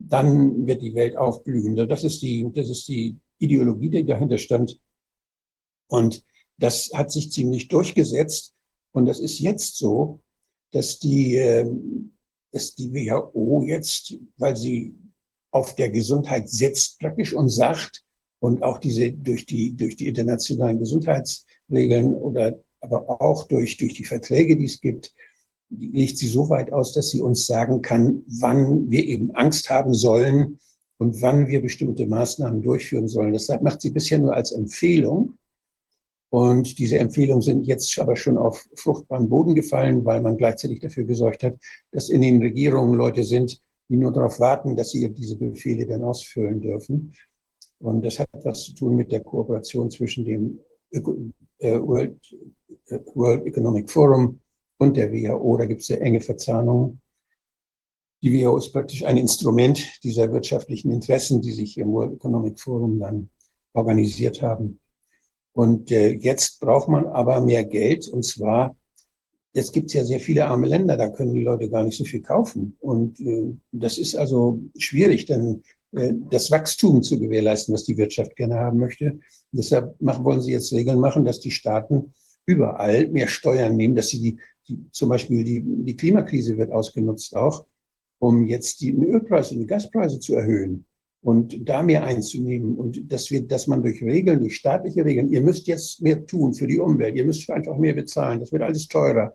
[0.09, 1.77] dann wird die Welt aufblühen.
[1.89, 4.81] Das ist die, das ist die Ideologie, die dahinter stand.
[5.89, 6.25] Und
[6.59, 8.55] das hat sich ziemlich durchgesetzt.
[8.93, 10.21] Und das ist jetzt so,
[10.73, 12.17] dass die, ähm,
[12.53, 14.95] dass die WHO jetzt, weil sie
[15.51, 18.05] auf der Gesundheit setzt praktisch und sagt,
[18.41, 24.05] und auch diese durch die, durch die internationalen Gesundheitsregeln oder aber auch durch, durch die
[24.05, 25.15] Verträge, die es gibt,
[25.71, 29.95] legt sie so weit aus, dass sie uns sagen kann, wann wir eben Angst haben
[29.95, 30.59] sollen
[30.99, 33.33] und wann wir bestimmte Maßnahmen durchführen sollen.
[33.33, 35.37] Das macht sie bisher nur als Empfehlung.
[36.31, 41.05] Und diese Empfehlungen sind jetzt aber schon auf fruchtbaren Boden gefallen, weil man gleichzeitig dafür
[41.05, 41.57] gesorgt hat,
[41.93, 46.03] dass in den Regierungen Leute sind, die nur darauf warten, dass sie diese Befehle dann
[46.03, 47.13] ausfüllen dürfen.
[47.79, 50.59] Und das hat was zu tun mit der Kooperation zwischen dem
[50.91, 51.01] äh,
[51.81, 52.19] World,
[52.89, 54.41] äh, World Economic Forum
[54.79, 55.57] und der WHO.
[55.57, 57.01] Da gibt es sehr enge Verzahnungen.
[58.23, 62.99] Die WHO ist praktisch ein Instrument dieser wirtschaftlichen Interessen, die sich im World Economic Forum
[62.99, 63.31] dann
[63.75, 64.81] organisiert haben.
[65.53, 68.09] Und äh, jetzt braucht man aber mehr Geld.
[68.09, 68.77] Und zwar,
[69.53, 72.05] jetzt gibt es ja sehr viele arme Länder, da können die Leute gar nicht so
[72.05, 72.77] viel kaufen.
[72.81, 78.35] Und äh, das ist also schwierig, denn äh, das Wachstum zu gewährleisten, was die Wirtschaft
[78.37, 79.21] gerne haben möchte.
[79.53, 82.15] deshalb machen, wollen sie jetzt Regeln machen, dass die Staaten
[82.47, 84.39] überall mehr Steuern nehmen, dass sie die,
[84.91, 87.67] zum Beispiel die, die Klimakrise wird ausgenutzt auch,
[88.19, 90.87] um jetzt die Ölpreise und die Gaspreise zu erhöhen.
[91.25, 95.41] und da mehr einzunehmen und dass wir, dass man durch Regeln, durch staatliche Regeln, ihr
[95.41, 98.87] müsst jetzt mehr tun für die Umwelt, ihr müsst einfach mehr bezahlen, das wird alles
[98.89, 99.35] teurer.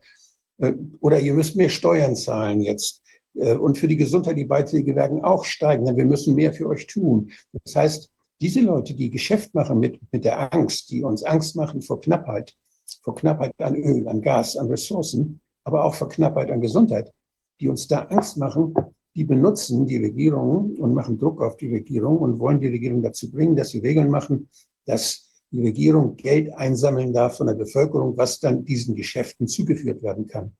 [0.59, 3.01] Äh, oder ihr müsst mehr Steuern zahlen jetzt.
[3.33, 6.67] Äh, und für die Gesundheit, die Beiträge werden auch steigen, denn wir müssen mehr für
[6.67, 7.31] euch tun.
[7.63, 11.81] Das heißt, diese Leute, die Geschäft machen mit, mit der Angst, die uns Angst machen
[11.81, 12.55] vor Knappheit,
[13.03, 17.11] vor Knappheit an Öl, an Gas, an Ressourcen, aber auch vor Knappheit an Gesundheit,
[17.59, 18.73] die uns da Angst machen,
[19.15, 23.29] die benutzen die Regierung und machen Druck auf die Regierung und wollen die Regierung dazu
[23.31, 24.49] bringen, dass sie Regeln machen,
[24.85, 30.27] dass die Regierung Geld einsammeln darf von der Bevölkerung, was dann diesen Geschäften zugeführt werden
[30.27, 30.55] kann.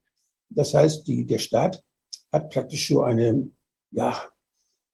[0.50, 1.84] Das heißt, die, der Staat
[2.32, 3.50] hat praktisch so eine,
[3.92, 4.24] ja,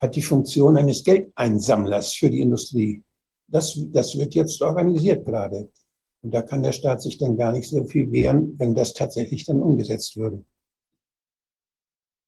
[0.02, 3.04] hat die Funktion eines Geldeinsammlers für die Industrie.
[3.48, 5.70] Das, das wird jetzt organisiert gerade.
[6.26, 9.46] Und da kann der Staat sich dann gar nicht so viel wehren, wenn das tatsächlich
[9.46, 10.44] dann umgesetzt würde.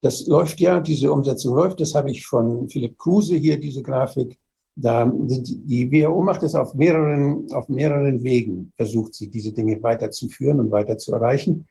[0.02, 1.80] Das läuft ja, diese Umsetzung läuft.
[1.80, 4.38] Das habe ich von Philipp Kruse hier, diese Grafik.
[4.76, 10.60] Da die WHO macht es auf mehreren, auf mehreren Wegen, versucht sie, diese Dinge weiterzuführen
[10.60, 11.66] und weiter zu erreichen.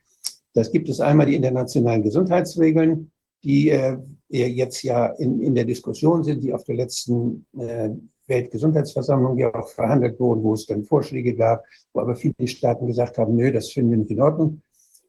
[0.53, 3.09] Das gibt es einmal die internationalen Gesundheitsregeln,
[3.45, 7.91] die äh, jetzt ja in, in der Diskussion sind, die auf der letzten äh,
[8.27, 11.63] Weltgesundheitsversammlung ja auch verhandelt wurden, wo es dann Vorschläge gab,
[11.93, 14.61] wo aber viele Staaten gesagt haben, nö, das finden wir nicht in Ordnung.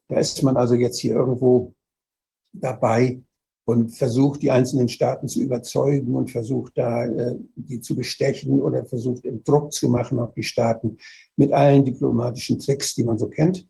[0.09, 1.75] Da ist man also jetzt hier irgendwo
[2.53, 3.21] dabei
[3.67, 8.87] und versucht, die einzelnen Staaten zu überzeugen und versucht, da äh, die zu bestechen oder
[8.87, 10.97] versucht, Druck zu machen auf die Staaten
[11.37, 13.69] mit allen diplomatischen Tricks, die man so kennt.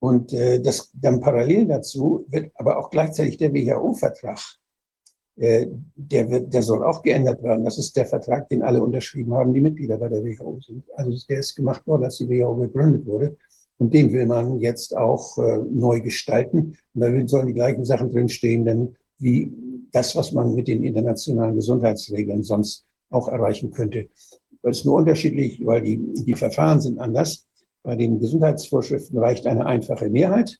[0.00, 4.40] Und äh, das dann parallel dazu wird aber auch gleichzeitig der WHO-Vertrag,
[5.36, 7.64] der, wird, der soll auch geändert werden.
[7.64, 10.84] Das ist der Vertrag, den alle unterschrieben haben, die Mitglieder bei der WHO sind.
[10.94, 13.36] Also der ist gemacht worden, als die WHO gegründet wurde.
[13.78, 16.76] Und den will man jetzt auch äh, neu gestalten.
[16.94, 19.52] Und da sollen die gleichen Sachen drinstehen, denn wie
[19.92, 24.08] das, was man mit den internationalen Gesundheitsregeln sonst auch erreichen könnte.
[24.62, 27.46] Das ist nur unterschiedlich, weil die, die Verfahren sind anders.
[27.82, 30.58] Bei den Gesundheitsvorschriften reicht eine einfache Mehrheit.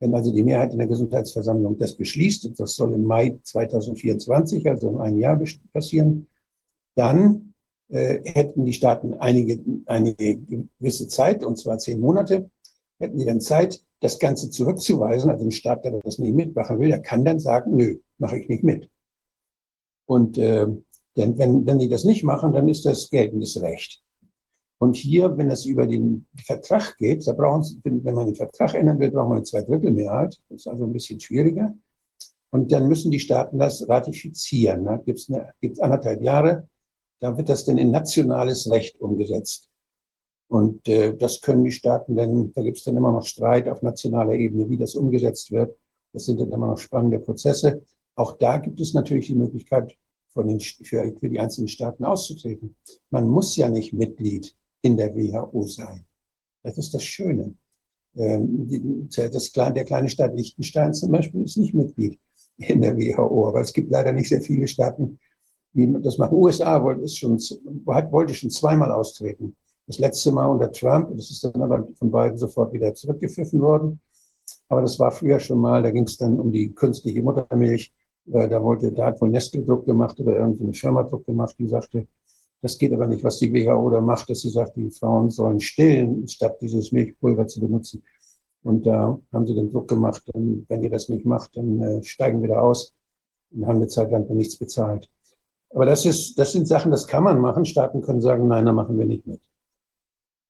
[0.00, 4.68] Wenn also die Mehrheit in der Gesundheitsversammlung das beschließt, und das soll im Mai 2024,
[4.68, 5.38] also in einem Jahr
[5.72, 6.26] passieren,
[6.94, 7.54] dann
[7.88, 10.38] äh, hätten die Staaten einige, einige
[10.78, 12.50] gewisse Zeit, und zwar zehn Monate,
[12.98, 15.30] hätten die dann Zeit, das Ganze zurückzuweisen.
[15.30, 18.48] Also ein Staat, der das nicht mitmachen will, der kann dann sagen, nö, mache ich
[18.48, 18.88] nicht mit.
[20.06, 20.66] Und äh,
[21.16, 24.02] denn wenn, wenn die das nicht machen, dann ist das geltendes Recht.
[24.80, 28.74] Und hier, wenn es über den Vertrag geht, da brauchen Sie, wenn man den Vertrag
[28.74, 30.40] ändern will, braucht man eine Zweidrittelmehrheit.
[30.48, 31.74] Das ist also ein bisschen schwieriger.
[32.50, 34.84] Und dann müssen die Staaten das ratifizieren.
[34.86, 36.68] Da gibt es anderthalb Jahre
[37.20, 39.68] da wird das dann in nationales Recht umgesetzt.
[40.48, 43.82] Und äh, das können die Staaten dann, da gibt es dann immer noch Streit auf
[43.82, 45.76] nationaler Ebene, wie das umgesetzt wird.
[46.12, 47.82] Das sind dann immer noch spannende Prozesse.
[48.16, 49.96] Auch da gibt es natürlich die Möglichkeit,
[50.32, 52.76] von den, für, für die einzelnen Staaten auszutreten.
[53.10, 56.04] Man muss ja nicht Mitglied in der WHO sein.
[56.62, 57.54] Das ist das Schöne.
[58.16, 62.18] Ähm, das, der kleine Staat Liechtenstein zum Beispiel ist nicht Mitglied
[62.56, 65.18] in der WHO, aber es gibt leider nicht sehr viele Staaten,
[65.72, 66.36] wie das machen.
[66.36, 69.56] USA wollte, schon, wollte schon zweimal austreten.
[69.86, 74.00] Das letzte Mal unter Trump, das ist dann aber von beiden sofort wieder zurückgepfiffen worden.
[74.68, 77.92] Aber das war früher schon mal, da ging es dann um die künstliche Muttermilch.
[78.32, 81.68] Äh, da wollte, da hat wohl Nestle Druck gemacht oder irgendeine Firma Druck gemacht, die
[81.68, 82.06] sagte,
[82.62, 85.60] das geht aber nicht, was die WHO da macht, dass sie sagt, die Frauen sollen
[85.60, 88.02] stillen, statt dieses Milchpulver zu benutzen.
[88.62, 92.42] Und da haben sie den Druck gemacht, wenn ihr das nicht macht, dann äh, steigen
[92.42, 92.92] wir da aus
[93.50, 95.08] und haben eine Zeit lang nichts bezahlt.
[95.70, 97.64] Aber das, ist, das sind Sachen, das kann man machen.
[97.64, 99.40] Staaten können sagen, nein, da machen wir nicht mit.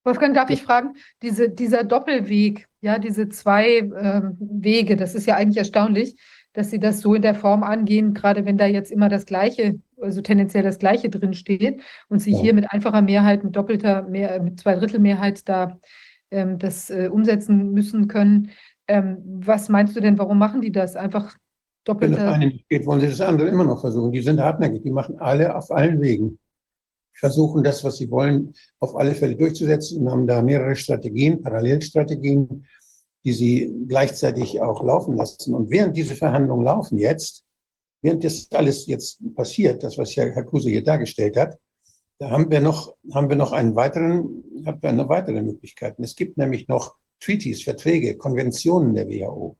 [0.03, 5.35] Wolfgang, darf ich fragen, diese, dieser Doppelweg, ja, diese zwei äh, Wege, das ist ja
[5.35, 6.19] eigentlich erstaunlich,
[6.53, 9.79] dass Sie das so in der Form angehen, gerade wenn da jetzt immer das Gleiche,
[10.01, 12.39] also tendenziell das Gleiche drin steht und Sie ja.
[12.39, 15.79] hier mit einfacher Mehrheit, mit doppelter, mehr, mit Zweidrittelmehrheit da
[16.31, 18.51] ähm, das äh, umsetzen müssen können.
[18.87, 20.95] Ähm, was meinst du denn, warum machen die das?
[20.95, 21.35] Einfach
[21.83, 22.15] Doppelte.
[22.15, 24.11] Wenn das eine nicht geht, wollen sie das andere immer noch versuchen.
[24.11, 26.37] Die sind hartnäckig, die machen alle auf allen Wegen.
[27.13, 32.65] Versuchen das, was sie wollen, auf alle Fälle durchzusetzen und haben da mehrere Strategien, Parallelstrategien,
[33.23, 35.53] die sie gleichzeitig auch laufen lassen.
[35.53, 37.43] Und während diese Verhandlungen laufen jetzt,
[38.01, 41.57] während das alles jetzt passiert, das, was Herr Kruse hier dargestellt hat,
[42.19, 46.03] da haben wir noch, haben wir noch einen weiteren, haben wir noch weitere Möglichkeiten.
[46.03, 49.57] Es gibt nämlich noch Treaties, Verträge, Konventionen der WHO.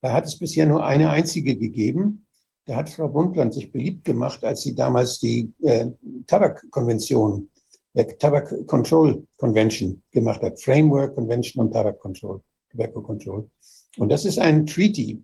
[0.00, 2.26] Da hat es bisher nur eine einzige gegeben.
[2.64, 5.86] Da hat Frau Bundland sich beliebt gemacht, als sie damals die äh,
[6.26, 7.48] Tabakkonvention,
[7.94, 10.60] der Tabak Control Convention gemacht hat.
[10.60, 12.40] Framework Convention on Tabak Control,
[12.76, 13.48] Tobacco Control.
[13.96, 15.22] Und das ist ein Treaty.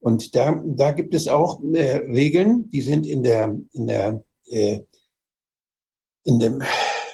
[0.00, 4.80] Und da, da gibt es auch äh, Regeln, die sind in der, in der äh,
[6.24, 6.62] in, dem,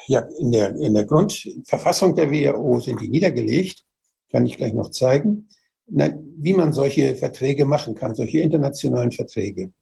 [0.07, 3.85] ja, in, der, in der Grundverfassung der WHO sind die niedergelegt,
[4.31, 5.49] kann ich gleich noch zeigen,
[5.87, 9.73] wie man solche Verträge machen kann, solche internationalen Verträge.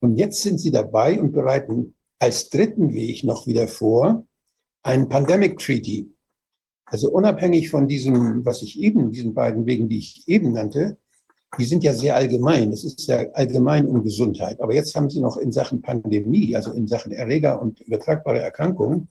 [0.00, 4.26] Und jetzt sind sie dabei und bereiten als dritten Weg noch wieder vor,
[4.82, 6.13] ein Pandemic Treaty.
[6.86, 10.98] Also unabhängig von diesem, was ich eben, diesen beiden Wegen, die ich eben nannte,
[11.58, 12.72] die sind ja sehr allgemein.
[12.72, 14.60] Es ist ja allgemein um Gesundheit.
[14.60, 19.08] Aber jetzt haben Sie noch in Sachen Pandemie, also in Sachen Erreger und übertragbare Erkrankungen,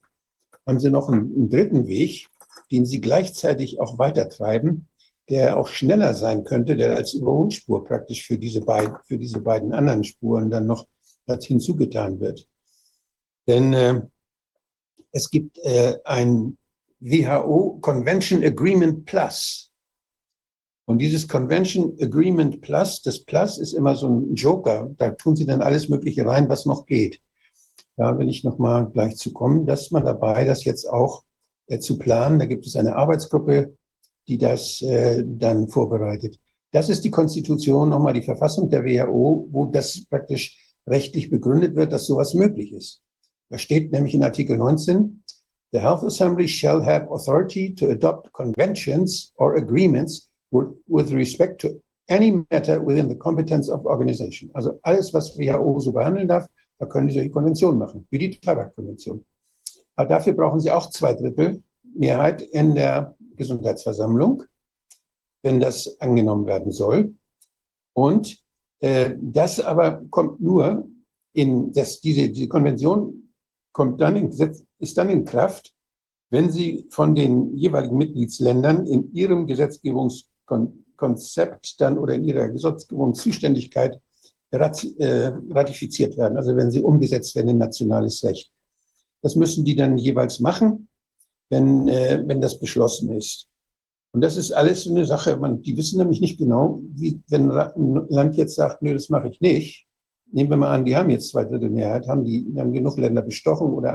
[0.65, 2.27] haben Sie noch einen, einen dritten Weg,
[2.71, 4.87] den Sie gleichzeitig auch weitertreiben,
[5.29, 9.73] der auch schneller sein könnte, der als Überholspur praktisch für diese beiden, für diese beiden
[9.73, 10.85] anderen Spuren dann noch
[11.25, 12.47] hinzugetan wird.
[13.47, 14.01] Denn äh,
[15.11, 16.57] es gibt äh, ein
[17.03, 19.69] WHO Convention Agreement Plus.
[20.85, 24.89] Und dieses Convention Agreement Plus, das Plus ist immer so ein Joker.
[24.97, 27.19] Da tun sie dann alles Mögliche rein, was noch geht.
[27.97, 29.65] Da will ich nochmal gleich zu kommen.
[29.65, 31.23] dass man dabei, das jetzt auch
[31.67, 32.39] äh, zu planen.
[32.39, 33.75] Da gibt es eine Arbeitsgruppe,
[34.27, 36.39] die das äh, dann vorbereitet.
[36.71, 41.91] Das ist die Konstitution, nochmal die Verfassung der WHO, wo das praktisch rechtlich begründet wird,
[41.91, 43.01] dass sowas möglich ist.
[43.49, 45.22] Da steht nämlich in Artikel 19,
[45.73, 52.45] The Health Assembly shall have authority to adopt conventions or agreements with respect to any
[52.51, 54.51] matter within the competence of organization.
[54.53, 56.45] Also alles, was WHO so behandeln darf,
[56.79, 59.25] da können die solche Konventionen machen, wie die Tabakkonvention.
[59.95, 61.63] Aber dafür brauchen sie auch zwei Drittel
[61.95, 64.43] Mehrheit in der Gesundheitsversammlung,
[65.41, 67.15] wenn das angenommen werden soll.
[67.93, 68.37] Und
[68.79, 70.87] äh, das aber kommt nur
[71.33, 73.31] in, das, diese, diese Konvention
[73.71, 74.31] kommt dann in,
[74.83, 75.73] ist dann in Kraft,
[76.29, 83.99] wenn sie von den jeweiligen Mitgliedsländern in ihrem Gesetzgebungskonzept dann oder in ihrer Gesetzgebungszuständigkeit
[84.51, 88.51] äh, ratifiziert werden, also wenn sie umgesetzt werden in nationales Recht.
[89.21, 90.87] Das müssen die dann jeweils machen,
[91.49, 93.47] wenn, äh, wenn das beschlossen ist.
[94.11, 97.49] Und das ist alles so eine Sache, man, die wissen nämlich nicht genau, wie, wenn
[97.49, 99.87] ein Land jetzt sagt, nö, das mache ich nicht.
[100.31, 103.23] Nehmen wir mal an, die haben jetzt zwei Drittel Mehrheit, haben die haben genug Länder
[103.23, 103.93] bestochen oder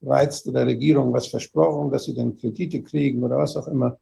[0.00, 3.98] angereizt oder Regierungen was versprochen, dass sie dann Kredite kriegen oder was auch immer.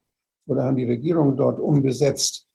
[0.47, 2.47] Oder haben die Regierung dort umbesetzt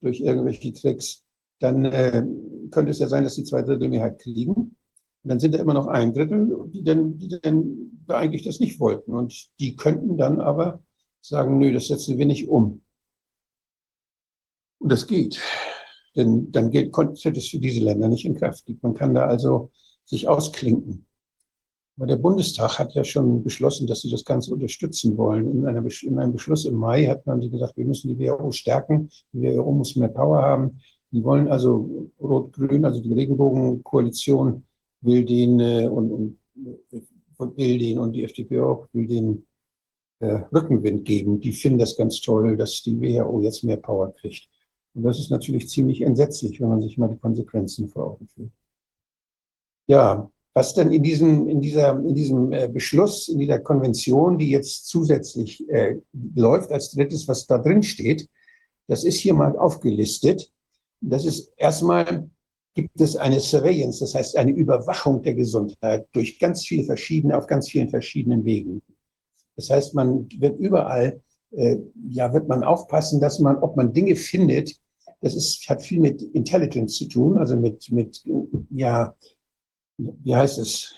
[0.00, 1.26] durch irgendwelche Tricks
[1.58, 2.24] dann äh,
[2.70, 4.54] könnte es ja sein, dass sie zwei Drittel Mehrheit kriegen.
[4.54, 4.76] Und
[5.22, 9.14] dann sind da immer noch ein Drittel, die dann, die dann eigentlich das nicht wollten.
[9.14, 10.82] Und die könnten dann aber
[11.20, 12.82] sagen, nö, das setzen wir nicht um.
[14.78, 15.40] Und das geht.
[16.14, 18.64] Denn dann geht, tritt es für diese Länder nicht in Kraft.
[18.82, 19.70] Man kann da also
[20.04, 21.06] sich ausklinken.
[21.96, 25.50] Aber der Bundestag hat ja schon beschlossen, dass sie das Ganze unterstützen wollen.
[25.50, 29.08] In, einer, in einem Beschluss im Mai hat man gesagt, wir müssen die WHO stärken.
[29.32, 30.78] Die WHO muss mehr Power haben.
[31.10, 34.64] Die wollen also Rot-Grün, also die Regenbogenkoalition
[35.00, 36.38] will den äh, und, und,
[37.56, 39.46] will den und die FDP auch will den
[40.20, 41.40] äh, Rückenwind geben.
[41.40, 44.48] Die finden das ganz toll, dass die WHO jetzt mehr Power kriegt.
[44.94, 48.50] Und das ist natürlich ziemlich entsetzlich, wenn man sich mal die Konsequenzen vor Augen führt.
[49.88, 54.48] Ja, was denn in diesem, in dieser, in diesem äh, Beschluss, in dieser Konvention, die
[54.48, 55.96] jetzt zusätzlich äh,
[56.34, 58.26] läuft als drittes, was da drin steht,
[58.88, 60.50] das ist hier mal aufgelistet.
[61.02, 62.30] Das ist erstmal
[62.74, 67.46] gibt es eine Surveillance, das heißt eine Überwachung der Gesundheit durch ganz viele verschiedene, auf
[67.46, 68.80] ganz vielen verschiedenen Wegen.
[69.56, 71.76] Das heißt, man wird überall, äh,
[72.08, 74.74] ja, wird man aufpassen, dass man, ob man Dinge findet,
[75.20, 78.24] das ist, hat viel mit Intelligence zu tun, also mit, mit,
[78.70, 79.14] ja,
[79.98, 80.94] wie heißt es,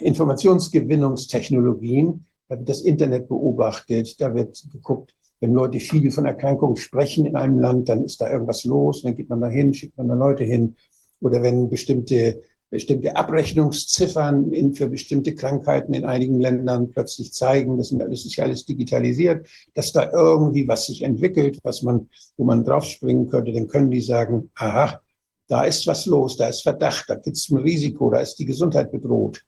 [0.00, 2.26] Informationsgewinnungstechnologien.
[2.48, 7.36] Da wird das Internet beobachtet, da wird geguckt, wenn Leute viel von Erkrankungen sprechen in
[7.36, 10.14] einem Land, dann ist da irgendwas los, dann geht man da hin, schickt man da
[10.14, 10.76] Leute hin.
[11.20, 17.88] Oder wenn bestimmte, bestimmte Abrechnungsziffern in, für bestimmte Krankheiten in einigen Ländern plötzlich zeigen, das,
[17.88, 22.44] sind, das ist ja alles digitalisiert, dass da irgendwie was sich entwickelt, was man, wo
[22.44, 25.00] man draufspringen könnte, dann können die sagen, aha,
[25.48, 28.46] da ist was los, da ist Verdacht, da gibt es ein Risiko, da ist die
[28.46, 29.42] Gesundheit bedroht.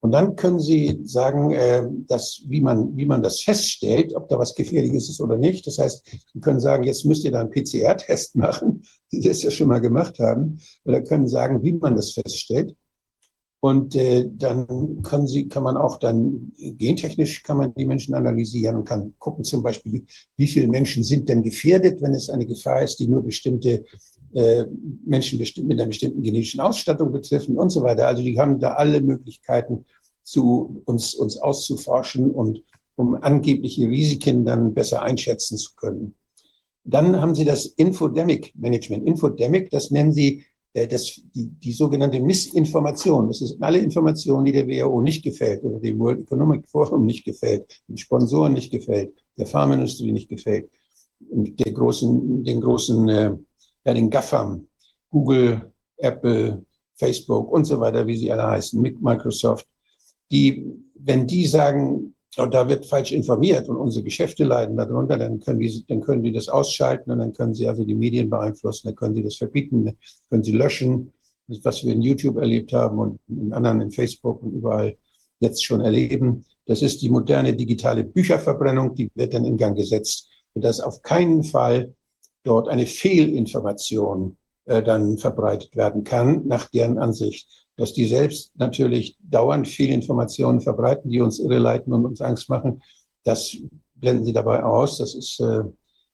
[0.00, 4.38] Und dann können Sie sagen, äh, dass, wie, man, wie man das feststellt, ob da
[4.38, 5.66] was Gefährliches ist oder nicht.
[5.66, 9.50] Das heißt, Sie können sagen, jetzt müsst ihr da einen PCR-Test machen, die das ja
[9.50, 10.60] schon mal gemacht haben.
[10.84, 12.76] Oder können sagen, wie man das feststellt.
[13.60, 18.76] Und äh, dann kann, sie, kann man auch dann gentechnisch kann man die Menschen analysieren
[18.76, 22.82] und kann gucken zum Beispiel, wie viele Menschen sind denn gefährdet, wenn es eine Gefahr
[22.82, 23.84] ist, die nur bestimmte äh,
[24.32, 28.06] Menschen mit einer bestimmten genetischen Ausstattung betreffen und so weiter.
[28.06, 29.86] Also die haben da alle Möglichkeiten,
[30.22, 32.62] zu uns, uns auszuforschen und
[32.96, 36.14] um angebliche Risiken dann besser einschätzen zu können.
[36.84, 39.06] Dann haben sie das Infodemic Management.
[39.06, 44.52] Infodemic, das nennen sie äh, das, die, die sogenannte Missinformation, das ist alle Informationen, die
[44.52, 49.12] der WHO nicht gefällt oder dem World Economic Forum nicht gefällt, den Sponsoren nicht gefällt,
[49.36, 50.68] der Pharmaindustrie nicht gefällt,
[51.20, 53.34] der großen, den großen, äh,
[53.88, 54.68] ja, den GAFAM,
[55.10, 56.62] Google, Apple,
[56.94, 59.66] Facebook und so weiter, wie sie alle heißen, Microsoft,
[60.30, 60.62] die,
[60.94, 65.40] wenn die sagen, und oh, da wird falsch informiert und unsere Geschäfte leiden darunter, dann
[65.40, 68.88] können, die, dann können die das ausschalten und dann können sie also die Medien beeinflussen,
[68.88, 69.96] dann können sie das verbieten, dann
[70.28, 71.12] können sie löschen,
[71.64, 74.96] was wir in YouTube erlebt haben und in anderen, in Facebook und überall
[75.40, 76.44] jetzt schon erleben.
[76.66, 81.42] Das ist die moderne digitale Bücherverbrennung, die wird dann in Gang gesetzt, sodass auf keinen
[81.42, 81.94] Fall
[82.48, 89.16] dort eine Fehlinformation äh, dann verbreitet werden kann, nach deren Ansicht dass die selbst natürlich
[89.20, 92.82] dauernd viele Informationen verbreiten, die uns irreleiten und uns Angst machen.
[93.22, 93.56] Das
[93.94, 94.98] blenden sie dabei aus.
[94.98, 95.62] Das ist, äh,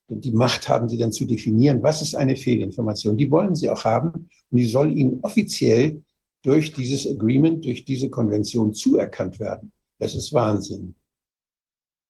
[0.09, 3.17] die Macht haben sie dann zu definieren, was ist eine Fehlinformation.
[3.17, 6.03] Die wollen sie auch haben und die soll ihnen offiziell
[6.43, 9.73] durch dieses Agreement, durch diese Konvention zuerkannt werden.
[9.99, 10.95] Das ist Wahnsinn.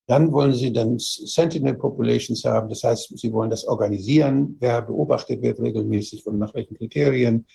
[0.07, 2.69] Dann wollen sie dann Sentinel Populations haben.
[2.69, 7.47] Das heißt, sie wollen das organisieren, wer beobachtet wird regelmäßig und nach welchen Kriterien.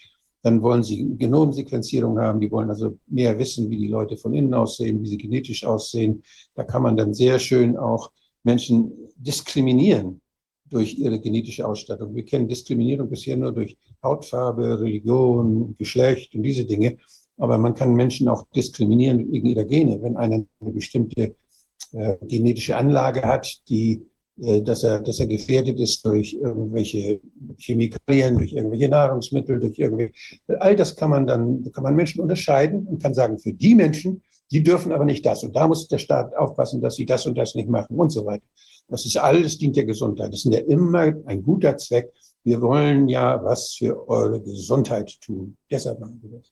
[0.42, 2.40] Dann wollen sie Genomsequenzierung haben.
[2.40, 6.24] Die wollen also mehr wissen, wie die Leute von innen aussehen, wie sie genetisch aussehen.
[6.56, 8.12] Da kann man dann sehr schön auch
[8.44, 10.22] Menschen diskriminieren
[10.70, 12.16] durch ihre genetische Ausstattung.
[12.16, 16.98] Wir kennen Diskriminierung bisher nur durch Hautfarbe, Religion, Geschlecht und diese Dinge.
[17.38, 20.02] Aber man kann Menschen auch diskriminieren wegen ihrer Gene.
[20.02, 21.36] Wenn einer eine bestimmte
[21.94, 24.02] äh, genetische Anlage hat, die
[24.42, 27.20] äh, dass er, dass er gefährdet ist durch irgendwelche
[27.58, 30.14] Chemikalien, durch irgendwelche Nahrungsmittel, durch irgendwelche,
[30.60, 34.24] all das kann man dann, kann man Menschen unterscheiden und kann sagen, für die Menschen,
[34.52, 35.44] die dürfen aber nicht das.
[35.44, 38.26] Und da muss der Staat aufpassen, dass sie das und das nicht machen und so
[38.26, 38.46] weiter.
[38.88, 40.34] Das ist alles, dient der Gesundheit.
[40.34, 42.12] Das ist ja immer ein guter Zweck.
[42.44, 45.58] Wir wollen ja was für eure Gesundheit tun.
[45.70, 46.52] Deshalb machen wir das.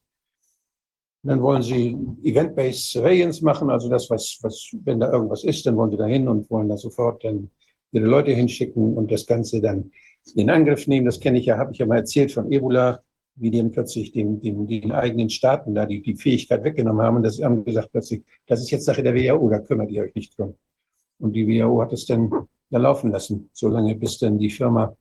[1.24, 5.76] Dann wollen sie Event-Based Surveillance machen, also das, was, was, wenn da irgendwas ist, dann
[5.76, 7.50] wollen sie da hin und wollen da sofort dann
[7.92, 9.92] ihre Leute hinschicken und das Ganze dann
[10.36, 11.06] in Angriff nehmen.
[11.06, 13.02] Das kenne ich ja, habe ich ja mal erzählt von Ebola,
[13.36, 17.18] wie die plötzlich den, den, den eigenen Staaten da die, die Fähigkeit weggenommen haben.
[17.18, 20.16] Und das haben gesagt plötzlich, das ist jetzt Sache der WHO, da kümmert ihr euch
[20.16, 20.56] nicht drum.
[21.20, 22.32] Und die WHO hat es dann
[22.70, 24.96] da laufen lassen, solange bis dann die Firma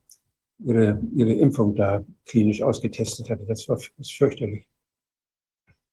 [0.65, 3.45] ihre, ihre Impfung da klinisch ausgetestet hatte.
[3.47, 4.67] Das war das fürchterlich.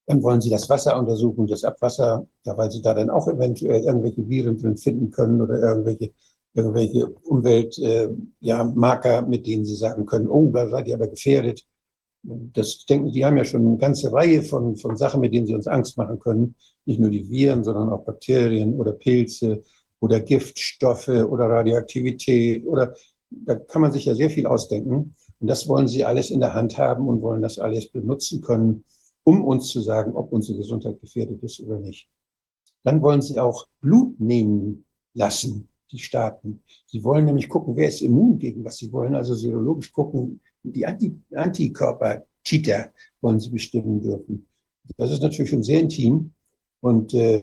[0.05, 3.83] Dann wollen sie das Wasser untersuchen, das Abwasser, da weil sie da dann auch eventuell
[3.83, 6.11] irgendwelche Viren drin finden können oder irgendwelche
[6.53, 11.65] irgendwelche Umweltmarker, äh, ja, mit denen sie sagen können, oh, da seid ihr aber gefährdet.
[12.21, 15.55] Das denken, die haben ja schon eine ganze Reihe von, von Sachen, mit denen sie
[15.55, 16.55] uns Angst machen können.
[16.85, 19.63] Nicht nur die Viren, sondern auch Bakterien oder Pilze
[19.99, 22.93] oder Giftstoffe oder Radioaktivität oder
[23.31, 25.15] da kann man sich ja sehr viel ausdenken.
[25.39, 28.85] Und das wollen sie alles in der Hand haben und wollen das alles benutzen können,
[29.23, 32.07] um uns zu sagen, ob unsere Gesundheit gefährdet ist oder nicht.
[32.83, 36.63] Dann wollen sie auch Blut nehmen lassen die Staaten.
[36.87, 38.77] Sie wollen nämlich gucken, wer ist immun gegen was.
[38.77, 44.47] Sie wollen also serologisch gucken, die Anti Antikörper-Titer wollen sie bestimmen dürfen.
[44.97, 46.33] Das ist natürlich schon sehr intim.
[46.81, 47.41] Und äh,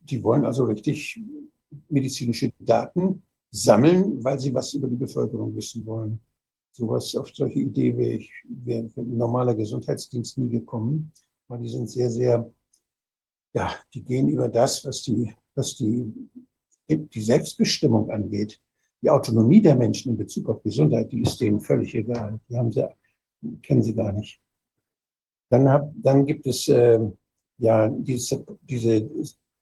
[0.00, 1.20] die wollen also richtig
[1.88, 3.22] medizinische Daten
[3.52, 6.20] sammeln, weil sie was über die Bevölkerung wissen wollen.
[6.80, 11.12] Sowas auf solche Idee wäre ich wäre ein normaler Gesundheitsdienst nie gekommen,
[11.46, 12.50] weil die sind sehr, sehr,
[13.52, 16.10] ja, die gehen über das, was die, was die
[16.88, 18.60] die Selbstbestimmung angeht,
[19.02, 22.40] die Autonomie der Menschen in Bezug auf Gesundheit, die ist denen völlig egal.
[22.48, 22.88] Die haben sie,
[23.62, 24.40] kennen sie gar nicht.
[25.50, 26.98] Dann, hab, dann gibt es äh,
[27.58, 29.08] ja diese, diese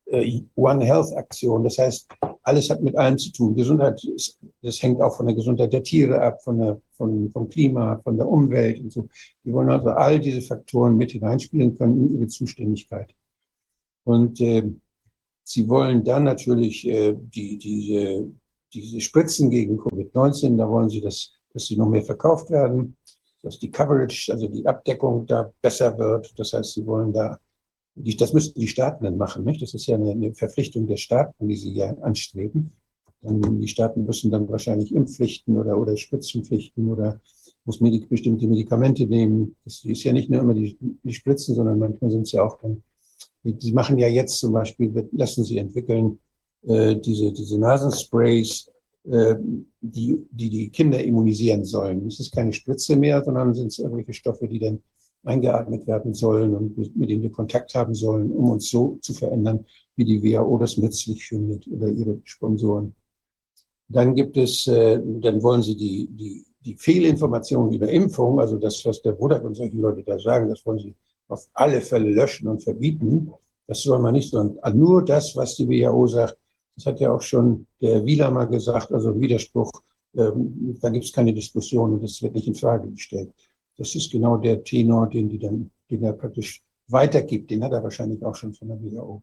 [0.06, 1.64] äh, One Health Aktion.
[1.64, 2.08] Das heißt,
[2.49, 3.55] alles hat mit allem zu tun.
[3.55, 7.49] Gesundheit, ist, das hängt auch von der Gesundheit der Tiere ab, von der, von, vom
[7.49, 9.09] Klima, von der Umwelt und so.
[9.44, 13.14] Die wollen also all diese Faktoren mit hineinspielen können in ihre Zuständigkeit.
[14.05, 14.64] Und äh,
[15.44, 18.30] Sie wollen dann natürlich äh, die, diese,
[18.72, 22.96] diese Spritzen gegen Covid-19, da wollen Sie, dass, dass sie noch mehr verkauft werden,
[23.42, 26.38] dass die Coverage, also die Abdeckung da besser wird.
[26.38, 27.38] Das heißt, Sie wollen da,
[28.03, 29.44] die, das müssten die Staaten dann machen.
[29.44, 29.62] Nicht?
[29.62, 32.72] Das ist ja eine, eine Verpflichtung der Staaten, die sie ja anstreben.
[33.22, 37.20] Dann, die Staaten müssen dann wahrscheinlich Impfpflichten oder, oder Spritzenpflichten oder
[37.64, 39.57] muss Medik bestimmte Medikamente nehmen.
[39.64, 42.59] Das ist ja nicht nur immer die, die Spritzen, sondern manchmal sind es ja auch
[42.61, 42.82] dann
[43.44, 46.18] die machen ja jetzt zum Beispiel, lassen sie entwickeln,
[46.62, 48.70] äh, diese, diese Nasensprays,
[49.05, 49.36] äh,
[49.80, 52.07] die, die die Kinder immunisieren sollen.
[52.07, 54.82] Es ist keine Spritze mehr, sondern sind es irgendwelche Stoffe, die dann
[55.24, 59.64] eingeatmet werden sollen und mit, denen wir Kontakt haben sollen, um uns so zu verändern,
[59.96, 62.94] wie die WHO das nützlich findet oder ihre Sponsoren.
[63.88, 68.84] Dann gibt es, äh, dann wollen sie die, die, die Fehlinformationen über Impfung, also das,
[68.84, 70.94] was der Bruder und solche Leute da sagen, das wollen sie
[71.28, 73.32] auf alle Fälle löschen und verbieten.
[73.66, 76.38] Das soll man nicht, sondern nur das, was die WHO sagt.
[76.76, 79.70] Das hat ja auch schon der Wieler mal gesagt, also Widerspruch,
[80.16, 83.32] ähm, da gibt es keine Diskussion und das wird nicht in Frage gestellt.
[83.78, 87.50] Das ist genau der Tenor, den die dann, den er praktisch weitergibt.
[87.50, 89.22] Den hat er wahrscheinlich auch schon von der WHO.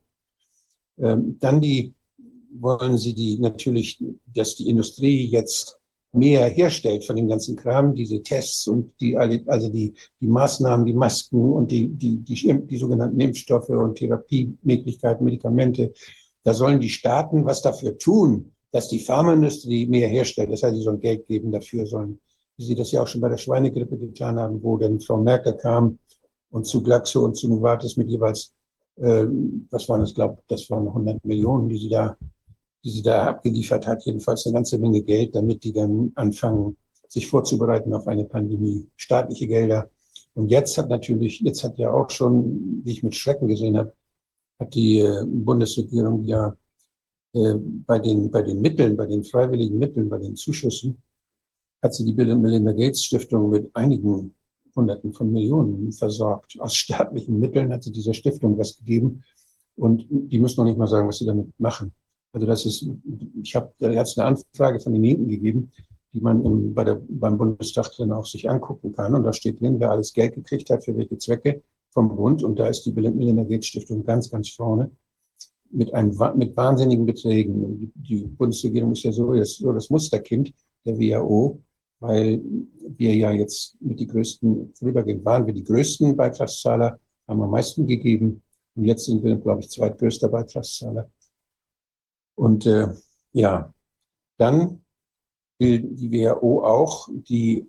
[0.98, 1.94] Ähm, dann die,
[2.58, 4.02] wollen sie die natürlich,
[4.34, 5.78] dass die Industrie jetzt
[6.14, 10.94] mehr herstellt von dem ganzen Kram, diese Tests und die, also die, die Maßnahmen, die
[10.94, 15.94] Masken und die, die, die, die sogenannten Impfstoffe und Therapiemöglichkeiten, Medikamente.
[16.44, 20.52] Da sollen die Staaten was dafür tun, dass die Pharmaindustrie mehr herstellt.
[20.52, 22.20] Das heißt, sie sollen Geld geben dafür, sollen,
[22.58, 25.54] wie sie das ja auch schon bei der Schweinegrippe getan haben, wo dann Frau Merkel
[25.54, 26.00] kam
[26.52, 28.54] und zu Glaxo und zu Novartis mit jeweils,
[28.98, 29.26] äh,
[29.70, 32.18] was waren das, glaube das waren 100 Millionen, die sie da
[32.86, 36.78] die sie da abgeliefert hat, jedenfalls eine ganze Menge Geld, damit die dann anfangen,
[37.10, 38.88] sich vorzubereiten auf eine Pandemie.
[38.96, 39.90] Staatliche Gelder.
[40.36, 43.94] Und jetzt hat natürlich, jetzt hat ja auch schon, wie ich mit Schrecken gesehen habe,
[44.60, 46.56] hat die äh, Bundesregierung ja
[47.34, 51.02] äh, bei den, bei den Mitteln, bei den freiwilligen Mitteln, bei den Zuschüssen,
[51.86, 54.36] hat sie die Bill und Melinda Gates Stiftung mit einigen
[54.76, 56.60] Hunderten von Millionen versorgt.
[56.60, 59.24] Aus staatlichen Mitteln hat sie dieser Stiftung was gegeben.
[59.78, 61.94] Und die müssen noch nicht mal sagen, was sie damit machen.
[62.34, 62.90] Also das ist,
[63.42, 65.72] ich habe jetzt eine Anfrage von den Linken gegeben,
[66.14, 69.16] die man im, bei der, beim Bundestag dann auch sich angucken kann.
[69.16, 71.62] Und da steht drin, wer alles Geld gekriegt hat, für welche Zwecke
[71.92, 72.44] vom Bund.
[72.44, 74.92] Und da ist die Bill Melinda Gates Stiftung ganz, ganz vorne
[75.72, 77.92] mit, einem, mit wahnsinnigen Beträgen.
[77.96, 80.54] Die Bundesregierung ist ja so das, so das Musterkind
[80.86, 81.62] der WHO,
[82.00, 82.42] weil
[82.98, 87.88] wir ja jetzt mit die größten, vorübergehend waren wir die größten Beitragszahler, haben am meisten
[87.88, 88.44] gegeben.
[88.76, 91.10] Und jetzt sind wir, glaube ich, zweitgrößter Beitragszahler.
[92.36, 92.88] Und äh,
[93.32, 93.74] ja,
[94.38, 94.84] dann
[95.58, 97.66] will die WHO auch die,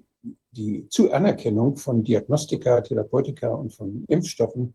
[0.51, 4.75] die Zuanerkennung von Diagnostika, Therapeutika und von Impfstoffen,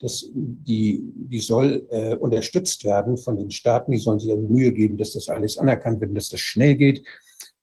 [0.00, 3.92] das, die, die soll äh, unterstützt werden von den Staaten.
[3.92, 7.04] Die sollen sich also Mühe geben, dass das alles anerkannt wird, dass das schnell geht.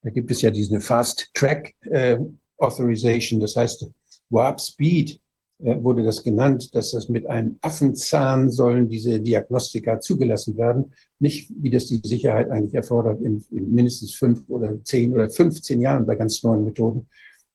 [0.03, 2.17] Da gibt es ja diese Fast Track äh,
[2.57, 3.89] Authorization, das heißt
[4.29, 5.19] Warp Speed
[5.63, 10.93] äh, wurde das genannt, dass das mit einem Affenzahn sollen diese Diagnostika zugelassen werden.
[11.19, 15.79] Nicht, wie das die Sicherheit eigentlich erfordert, in, in mindestens fünf oder zehn oder 15
[15.81, 17.07] Jahren bei ganz neuen Methoden.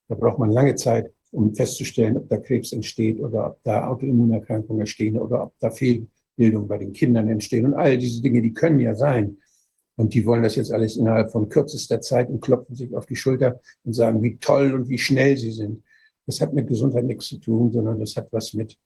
[0.09, 4.81] Da braucht man lange Zeit, um festzustellen, ob da Krebs entsteht oder ob da Autoimmunerkrankungen
[4.81, 7.67] entstehen oder ob da Fehlbildung bei den Kindern entstehen.
[7.67, 9.37] Und all diese Dinge, die können ja sein.
[9.97, 13.17] Und die wollen das jetzt alles innerhalb von kürzester Zeit und klopfen sich auf die
[13.17, 15.83] Schulter und sagen, wie toll und wie schnell sie sind.
[16.27, 18.77] Das hat mit Gesundheit nichts zu tun, sondern das hat was mit,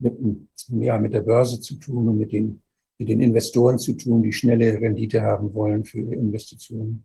[0.00, 0.14] mit,
[0.80, 2.62] ja, mit der Börse zu tun und mit den,
[2.98, 7.04] mit den Investoren zu tun, die schnelle Rendite haben wollen für Investitionen.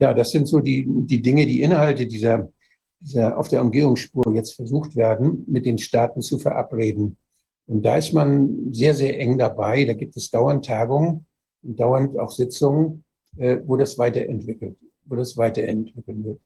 [0.00, 2.50] Ja, das sind so die, die Dinge, die Inhalte dieser,
[2.98, 7.18] dieser auf der Umgehungsspur jetzt versucht werden, mit den Staaten zu verabreden.
[7.66, 9.84] Und da ist man sehr, sehr eng dabei.
[9.84, 11.26] Da gibt es dauernd Tagungen
[11.62, 13.04] dauernd auch Sitzungen,
[13.36, 16.40] äh, wo das weiterentwickelt, wo das weiterentwickelt wird.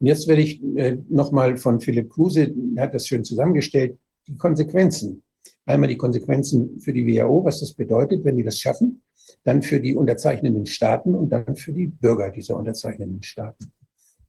[0.00, 5.22] Und jetzt werde ich äh, nochmal von Philipp Kruse, hat das schön zusammengestellt, die Konsequenzen.
[5.66, 9.02] Einmal die Konsequenzen für die WHO, was das bedeutet, wenn die das schaffen,
[9.44, 13.72] dann für die unterzeichnenden Staaten und dann für die Bürger dieser unterzeichnenden Staaten.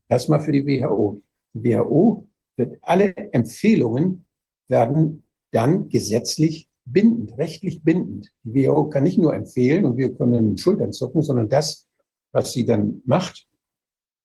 [0.07, 1.21] Erstmal für die WHO.
[1.53, 2.27] Die WHO
[2.57, 4.25] wird alle Empfehlungen
[4.67, 8.31] werden dann gesetzlich bindend, rechtlich bindend.
[8.43, 11.87] Die WHO kann nicht nur empfehlen und wir können Schultern zucken, sondern das,
[12.31, 13.47] was sie dann macht,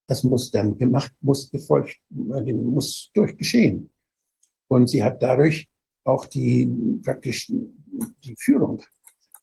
[0.06, 3.90] das muss dann gemacht, muss gefolgt, muss durchgeschehen.
[4.68, 5.68] Und sie hat dadurch
[6.04, 6.66] auch die
[7.02, 8.82] praktisch die Führung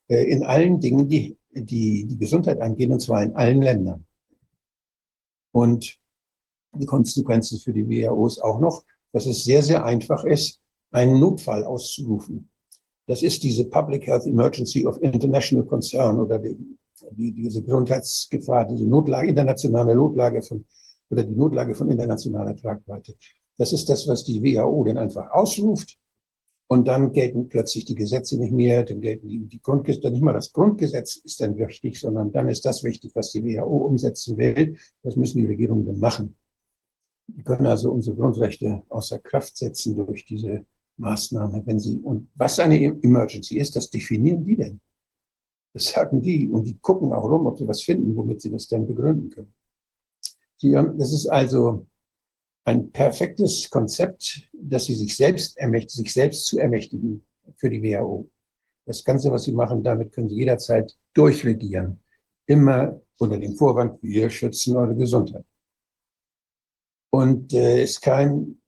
[0.08, 4.06] äh, in allen Dingen, die, die die Gesundheit angehen, und zwar in allen Ländern.
[5.52, 5.98] Und
[6.74, 10.62] die Konsequenzen für die WHO ist auch noch, dass es sehr, sehr einfach ist,
[10.92, 12.51] einen Notfall auszurufen.
[13.08, 16.58] Das ist diese Public Health Emergency of International Concern oder die
[17.12, 20.66] die, diese Gesundheitsgefahr, diese Notlage, internationale Notlage von,
[21.10, 23.16] oder die Notlage von internationaler Tragweite.
[23.58, 25.98] Das ist das, was die WHO dann einfach ausruft.
[26.68, 30.32] Und dann gelten plötzlich die Gesetze nicht mehr, dann gelten die, die Grundgesetze, nicht mal
[30.32, 34.78] das Grundgesetz ist dann wichtig, sondern dann ist das wichtig, was die WHO umsetzen will.
[35.04, 36.38] Das müssen die Regierungen dann machen.
[37.28, 40.66] Die können also unsere Grundrechte außer Kraft setzen durch diese
[40.98, 44.82] Maßnahme, wenn sie, und was eine Emergency ist, das definieren die denn.
[45.74, 48.68] Das sagen die und die gucken auch rum, ob sie was finden, womit sie das
[48.68, 49.54] dann begründen können.
[50.58, 51.88] Hier, das ist also
[52.66, 57.26] ein perfektes Konzept, dass sie sich selbst ermächtigen, sich selbst zu ermächtigen
[57.56, 58.30] für die WHO.
[58.86, 62.04] Das Ganze, was sie machen, damit können sie jederzeit durchregieren.
[62.46, 65.46] Immer unter dem Vorwand, wir schützen eure Gesundheit.
[67.12, 68.61] Und äh, es, kein,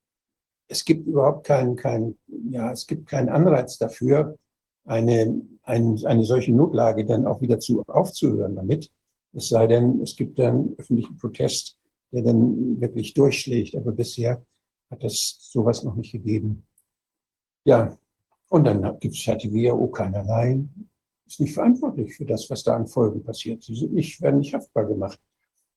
[0.74, 2.18] es gibt überhaupt keinen, kein,
[2.50, 4.38] ja, es gibt keinen Anreiz dafür,
[4.86, 8.92] eine, ein, eine solche Notlage dann auch wieder zu, aufzuhören damit.
[9.34, 11.78] Es sei denn, es gibt dann öffentlichen Protest,
[12.12, 13.76] der dann wirklich durchschlägt.
[13.76, 14.44] Aber bisher
[14.90, 16.66] hat es sowas noch nicht gegeben.
[17.66, 17.98] Ja,
[18.50, 20.64] und dann gibt es halt die WHO keinerlei,
[21.26, 23.64] ist nicht verantwortlich für das, was da an Folgen passiert.
[23.64, 25.20] Sie sind nicht, werden nicht haftbar gemacht.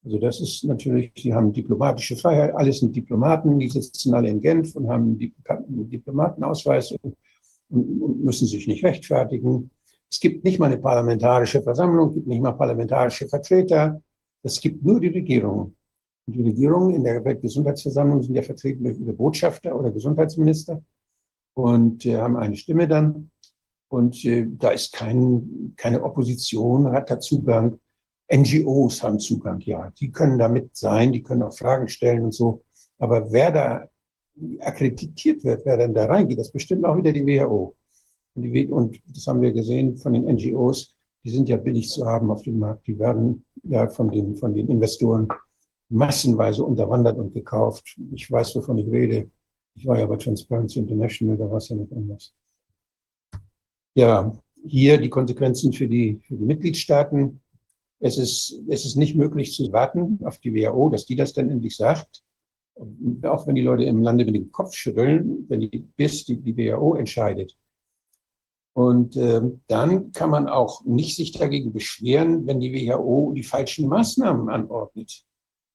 [0.07, 4.41] Also das ist natürlich, sie haben diplomatische Freiheit, alles sind Diplomaten, die sitzen alle in
[4.41, 7.17] Genf und haben einen Diplomatenausweis und,
[7.69, 9.69] und müssen sich nicht rechtfertigen.
[10.09, 14.01] Es gibt nicht mal eine parlamentarische Versammlung, gibt nicht mal parlamentarische Vertreter.
[14.45, 15.75] Es gibt nur die Regierung.
[16.29, 20.81] Und die Regierungen in der Weltgesundheitsversammlung sind ja vertreten durch ihre Botschafter oder Gesundheitsminister
[21.55, 23.33] und äh, haben eine Stimme dann.
[23.89, 27.81] Und äh, da ist kein, keine Opposition, hat da Zugang.
[28.33, 29.93] NGOs haben Zugang, ja.
[30.01, 32.63] Die können damit sein, die können auch Fragen stellen und so.
[32.99, 33.89] Aber wer da
[34.61, 37.77] akkreditiert wird, wer dann da reingeht, das bestimmt auch wieder die WHO.
[38.35, 42.07] Und, die, und das haben wir gesehen von den NGOs, die sind ja billig zu
[42.07, 42.87] haben auf dem Markt.
[42.87, 45.29] Die werden ja von den, von den Investoren
[45.89, 47.97] massenweise unterwandert und gekauft.
[48.13, 49.31] Ich weiß, wovon ich rede.
[49.75, 52.35] Ich war ja bei Transparency International, da war es ja nicht anders.
[53.95, 54.33] Ja,
[54.67, 57.41] hier die Konsequenzen für die, für die Mitgliedstaaten.
[57.99, 61.51] Es ist, es ist nicht möglich zu warten auf die WHO, dass die das dann
[61.51, 62.23] endlich sagt.
[63.23, 66.57] Auch wenn die Leute im Lande mit dem Kopf schütteln, wenn die, bis die, die
[66.57, 67.57] WHO entscheidet.
[68.75, 73.89] Und äh, dann kann man auch nicht sich dagegen beschweren, wenn die WHO die falschen
[73.89, 75.25] Maßnahmen anordnet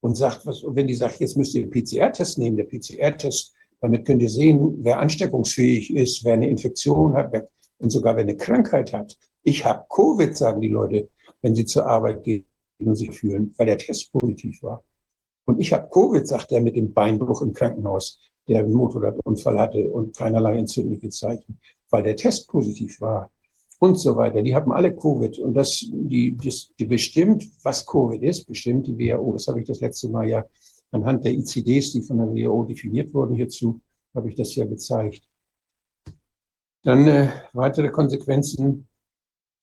[0.01, 4.05] und sagt, was, wenn die sagt, jetzt müsst ihr den PCR-Test nehmen, der PCR-Test, damit
[4.05, 7.49] könnt ihr sehen, wer ansteckungsfähig ist, wer eine Infektion hat wer,
[7.79, 9.17] und sogar wer eine Krankheit hat.
[9.41, 11.09] Ich habe Covid, sagen die Leute,
[11.41, 12.45] wenn sie zur Arbeit gehen
[12.79, 14.83] und sich fühlen, weil der Test positiv war.
[15.45, 19.89] Und ich habe Covid, sagt er mit dem Beinbruch im Krankenhaus, der einen Motorradunfall hatte
[19.89, 23.31] und keinerlei entzündliche Zeichen, weil der Test positiv war
[23.79, 24.41] und so weiter.
[24.41, 28.97] Die haben alle Covid und das, die, das, die bestimmt, was Covid ist, bestimmt die
[28.97, 29.33] WHO.
[29.33, 30.45] Das habe ich das letzte Mal ja
[30.91, 33.81] anhand der ICDs, die von der WHO definiert wurden hierzu,
[34.13, 35.27] habe ich das ja gezeigt.
[36.83, 38.87] Dann äh, weitere Konsequenzen.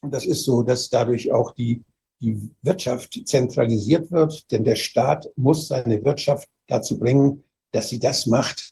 [0.03, 1.85] Das ist so, dass dadurch auch die,
[2.21, 8.27] die Wirtschaft zentralisiert wird, denn der Staat muss seine Wirtschaft dazu bringen, dass sie das
[8.27, 8.71] macht,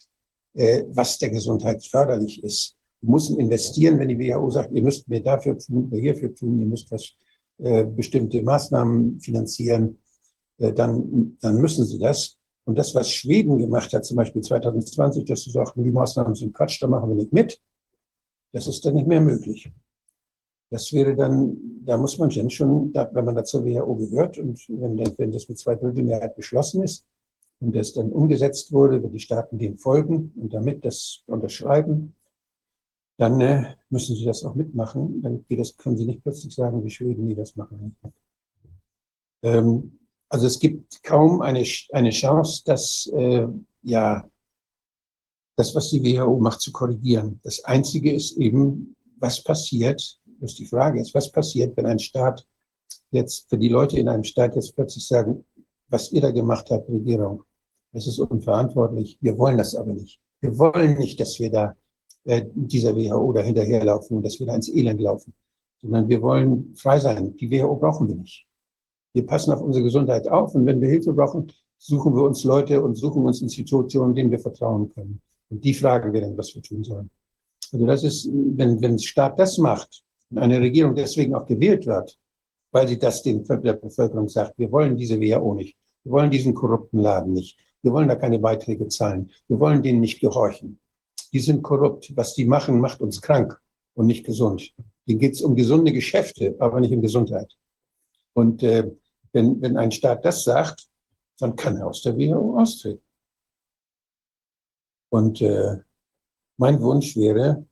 [0.54, 5.20] äh, was der Gesundheit förderlich ist müssen investieren, wenn die WHO sagt, ihr müsst mehr
[5.20, 7.12] dafür tun, mehr hierfür tun, ihr müsst was,
[7.58, 9.98] äh, bestimmte Maßnahmen finanzieren,
[10.58, 12.36] äh, dann, dann müssen sie das.
[12.64, 16.54] Und das, was Schweden gemacht hat, zum Beispiel 2020, dass sie sagten, die Maßnahmen sind
[16.54, 17.60] Quatsch, da machen wir nicht mit,
[18.52, 19.70] das ist dann nicht mehr möglich.
[20.70, 25.30] Das wäre dann, da muss man schon, wenn man da zur WHO gehört und wenn,
[25.32, 27.06] das mit zwei Drittel Mehrheit beschlossen ist
[27.60, 32.14] und das dann umgesetzt wurde, wenn die Staaten dem folgen und damit das unterschreiben,
[33.18, 35.22] dann äh, müssen sie das auch mitmachen.
[35.22, 35.44] Dann
[35.78, 37.96] können sie nicht plötzlich sagen, wie Schweden, die das machen.
[39.42, 39.98] Ähm,
[40.28, 43.46] also es gibt kaum eine, eine Chance, dass äh,
[43.82, 44.28] ja
[45.56, 47.40] das, was die WHO macht, zu korrigieren.
[47.42, 52.47] Das Einzige ist eben, was passiert, was die Frage ist, was passiert, wenn ein Staat
[53.11, 55.45] jetzt, wenn die Leute in einem Staat jetzt plötzlich sagen,
[55.89, 57.43] was ihr da gemacht habt, Regierung,
[57.93, 60.20] das ist unverantwortlich, wir wollen das aber nicht.
[60.41, 61.76] Wir wollen nicht, dass wir da
[62.24, 65.32] äh, dieser WHO da hinterherlaufen und dass wir da ins Elend laufen,
[65.80, 67.37] sondern wir wollen frei sein.
[67.37, 68.47] Die WHO brauchen wir nicht.
[69.14, 72.82] Wir passen auf unsere Gesundheit auf und wenn wir Hilfe brauchen, suchen wir uns Leute
[72.82, 75.22] und suchen uns Institutionen, denen wir vertrauen können.
[75.49, 77.11] Und die fragen wir dann, was wir tun sollen.
[77.72, 82.18] Also das ist, wenn, wenn Staat das macht eine Regierung deswegen auch gewählt wird,
[82.72, 85.76] weil sie das den, der Bevölkerung sagt, wir wollen diese WHO nicht.
[86.04, 87.58] Wir wollen diesen korrupten Laden nicht.
[87.82, 89.30] Wir wollen da keine Beiträge zahlen.
[89.48, 90.80] Wir wollen denen nicht gehorchen
[91.32, 92.16] die sind korrupt.
[92.16, 93.60] Was die machen, macht uns krank
[93.94, 94.72] und nicht gesund.
[95.06, 97.54] Denen geht es um gesunde Geschäfte, aber nicht um Gesundheit.
[98.32, 98.90] Und äh,
[99.32, 100.88] wenn, wenn ein Staat das sagt,
[101.38, 103.02] dann kann er aus der WHO austreten.
[105.10, 105.78] Und äh,
[106.56, 107.66] mein Wunsch wäre,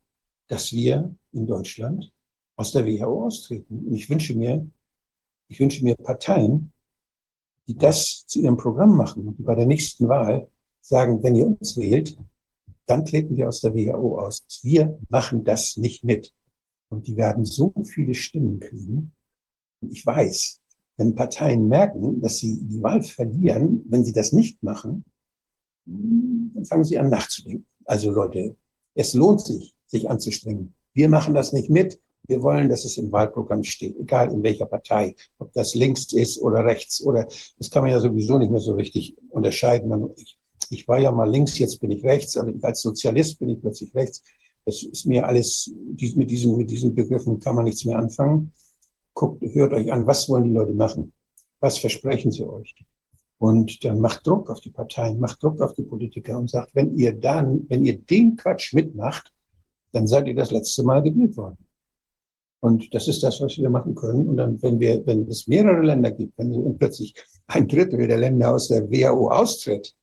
[0.48, 2.12] dass wir in Deutschland
[2.57, 3.86] aus der WHO austreten.
[3.86, 4.66] Und ich wünsche mir,
[5.48, 6.72] ich wünsche mir Parteien,
[7.66, 10.48] die das zu ihrem Programm machen und bei der nächsten Wahl
[10.80, 12.16] sagen, wenn ihr uns wählt,
[12.86, 14.44] dann treten wir aus der WHO aus.
[14.62, 16.34] Wir machen das nicht mit.
[16.90, 19.12] Und die werden so viele Stimmen kriegen.
[19.80, 20.61] Und ich weiß,
[20.96, 25.05] wenn Parteien merken, dass sie die Wahl verlieren, wenn sie das nicht machen,
[25.86, 27.66] dann fangen sie an nachzudenken.
[27.84, 28.57] Also Leute,
[28.94, 30.74] es lohnt sich, sich anzustrengen.
[30.92, 32.00] Wir machen das nicht mit.
[32.27, 36.41] Wir wollen, dass es im Wahlprogramm steht, egal in welcher Partei, ob das links ist
[36.41, 37.27] oder rechts oder
[37.59, 40.11] das kann man ja sowieso nicht mehr so richtig unterscheiden.
[40.70, 43.95] ich war ja mal links, jetzt bin ich rechts, aber als Sozialist bin ich plötzlich
[43.95, 44.22] rechts.
[44.64, 45.70] Das ist mir alles,
[46.14, 48.53] mit diesen, mit diesen Begriffen kann man nichts mehr anfangen.
[49.12, 51.12] Guckt, hört euch an, was wollen die Leute machen?
[51.61, 52.75] Was versprechen sie euch?
[53.39, 56.97] Und dann macht Druck auf die Parteien, macht Druck auf die Politiker und sagt, wenn
[56.97, 59.31] ihr dann, wenn ihr den Quatsch mitmacht,
[59.93, 61.59] dann seid ihr das letzte Mal gewählt worden.
[62.65, 64.27] Und das ist das, was wir machen können.
[64.27, 67.15] Und dann, wenn wir, wenn es mehrere Länder gibt, wenn plötzlich
[67.47, 69.95] ein Drittel der Länder aus der WHO austritt,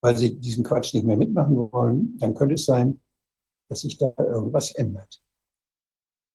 [0.00, 3.00] weil sie diesen Quatsch nicht mehr mitmachen wollen, dann könnte es sein,
[3.68, 5.22] dass sich da irgendwas ändert.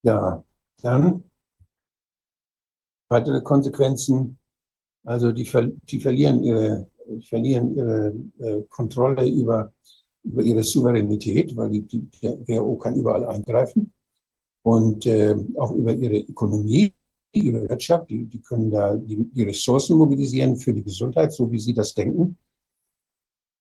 [0.03, 0.45] Ja,
[0.81, 1.25] dann
[3.09, 4.39] weitere Konsequenzen.
[5.03, 5.43] Also die,
[5.89, 6.89] die verlieren ihre,
[7.27, 9.73] verlieren ihre äh, Kontrolle über,
[10.23, 13.91] über ihre Souveränität, weil die, die, WHO kann überall eingreifen
[14.67, 16.93] und äh, auch über ihre Ökonomie,
[17.31, 18.09] ihre Wirtschaft.
[18.09, 21.93] Die, die können da die, die Ressourcen mobilisieren für die Gesundheit, so wie sie das
[21.93, 22.37] denken.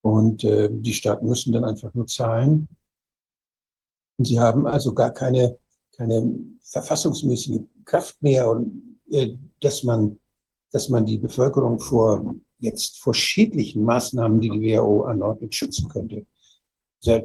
[0.03, 2.67] Und äh, die Staaten müssen dann einfach nur zahlen.
[4.19, 5.57] Und sie haben also gar keine,
[5.93, 10.19] keine verfassungsmäßige Kraft mehr, und, äh, dass, man,
[10.73, 16.27] dass man die Bevölkerung vor jetzt vor schädlichen Maßnahmen, die die WHO anordnet, schützen könnte.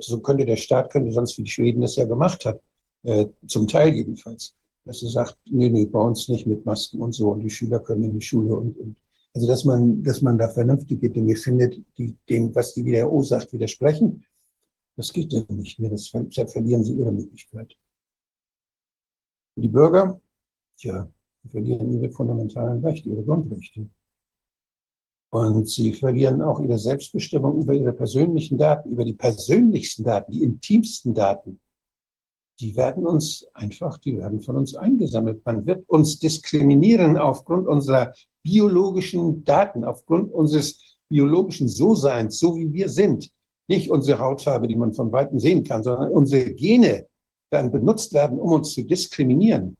[0.01, 2.61] So könnte der Staat, könnte sonst wie die Schweden das ja gemacht hat,
[3.03, 7.13] äh, zum Teil jedenfalls, dass er sagt, nee, nee, bei uns nicht mit Masken und
[7.13, 8.95] so und die Schüler können in die Schule und, und
[9.33, 13.53] also dass man, dass man da vernünftige Dinge findet, die dem, was die WHO sagt,
[13.53, 14.25] widersprechen.
[14.97, 15.89] Das geht ja nicht mehr.
[15.89, 17.77] Das, deshalb verlieren sie ihre Möglichkeit.
[19.55, 20.19] Die Bürger,
[20.77, 21.09] tja,
[21.49, 23.89] verlieren ihre fundamentalen Rechte, ihre Grundrechte.
[25.33, 30.43] Und sie verlieren auch ihre Selbstbestimmung über ihre persönlichen Daten, über die persönlichsten Daten, die
[30.43, 31.61] intimsten Daten.
[32.59, 35.45] Die werden uns einfach, die werden von uns eingesammelt.
[35.45, 42.89] Man wird uns diskriminieren aufgrund unserer biologischen Daten, aufgrund unseres biologischen So-Seins, so wie wir
[42.89, 43.31] sind.
[43.67, 47.07] Nicht unsere Hautfarbe, die man von Weitem sehen kann, sondern unsere Gene
[47.49, 49.77] werden benutzt werden, um uns zu diskriminieren.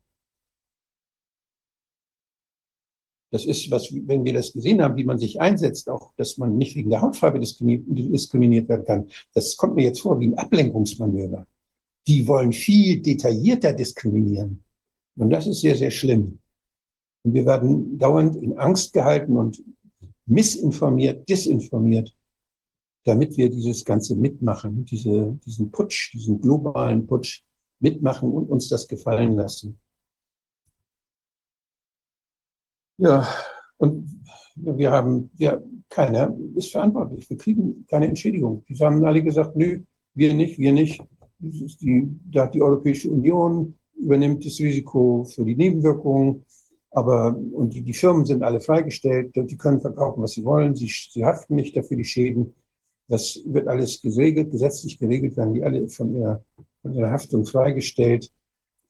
[3.32, 6.58] Das ist, was, wenn wir das gesehen haben, wie man sich einsetzt, auch, dass man
[6.58, 9.08] nicht wegen der Hautfarbe diskriminiert werden kann.
[9.34, 11.48] Das kommt mir jetzt vor wie ein Ablenkungsmanöver.
[12.08, 14.64] Die wollen viel detaillierter diskriminieren.
[15.16, 16.40] Und das ist sehr, sehr schlimm.
[17.24, 19.64] Und wir werden dauernd in Angst gehalten und
[20.26, 22.16] missinformiert, disinformiert,
[23.04, 27.44] damit wir dieses Ganze mitmachen, diese, diesen Putsch, diesen globalen Putsch
[27.80, 29.80] mitmachen und uns das gefallen lassen.
[32.98, 33.28] Ja,
[33.78, 34.24] und
[34.56, 37.28] wir haben, ja, keiner ist verantwortlich.
[37.30, 38.64] Wir kriegen keine Entschädigung.
[38.70, 39.84] Die haben alle gesagt, nö,
[40.14, 41.02] wir nicht, wir nicht.
[41.42, 46.46] Die, da die Europäische Union übernimmt das Risiko für die Nebenwirkungen.
[46.92, 50.88] Aber, und die, die Firmen sind alle freigestellt, die können verkaufen, was sie wollen, sie,
[50.88, 52.54] sie haften nicht dafür die Schäden.
[53.08, 56.44] Das wird alles geregelt, gesetzlich geregelt, werden die alle von ihrer,
[56.82, 58.32] von ihrer Haftung freigestellt.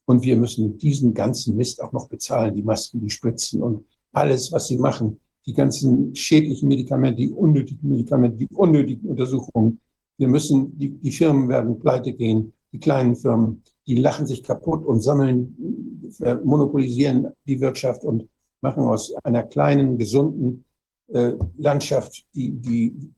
[0.04, 4.50] Und wir müssen diesen ganzen Mist auch noch bezahlen, die Masken, die Spritzen und alles,
[4.52, 5.20] was sie machen.
[5.46, 9.80] Die ganzen schädlichen Medikamente, die unnötigen Medikamente, die unnötigen Untersuchungen.
[10.18, 14.84] Wir müssen, die, die Firmen werden pleite gehen, die kleinen Firmen die lachen sich kaputt
[14.84, 18.28] und sammeln, äh, monopolisieren die Wirtschaft und
[18.60, 20.64] machen aus einer kleinen, gesunden
[21.08, 23.12] äh, Landschaft, die, die,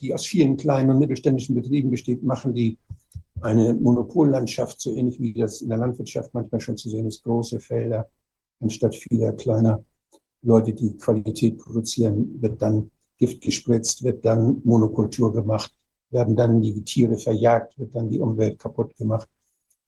[0.00, 2.78] die aus vielen kleinen und mittelständischen Betrieben besteht, machen die
[3.40, 7.60] eine Monopollandschaft, so ähnlich wie das in der Landwirtschaft manchmal schon zu sehen ist, große
[7.60, 8.10] Felder
[8.60, 9.82] anstatt vieler kleiner
[10.42, 15.74] Leute, die Qualität produzieren, wird dann Gift gespritzt, wird dann Monokultur gemacht,
[16.10, 19.28] werden dann die Tiere verjagt, wird dann die Umwelt kaputt gemacht.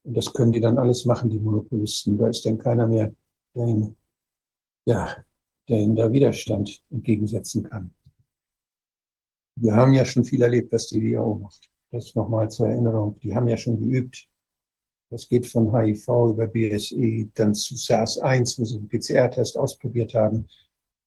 [0.05, 2.19] Und das können die dann alles machen, die Monopolisten.
[2.19, 3.13] Da ist dann keiner mehr,
[3.55, 3.97] der ihnen,
[4.87, 5.17] ja,
[5.69, 7.95] der ihnen da Widerstand entgegensetzen kann.
[9.57, 11.69] Wir haben ja schon viel erlebt, was die WHO macht.
[11.91, 13.19] Das nochmal zur Erinnerung.
[13.21, 14.27] Die haben ja schon geübt.
[15.11, 20.49] Das geht von HIV über BSE dann zu SARS-1, wo sie den PCR-Test ausprobiert haben.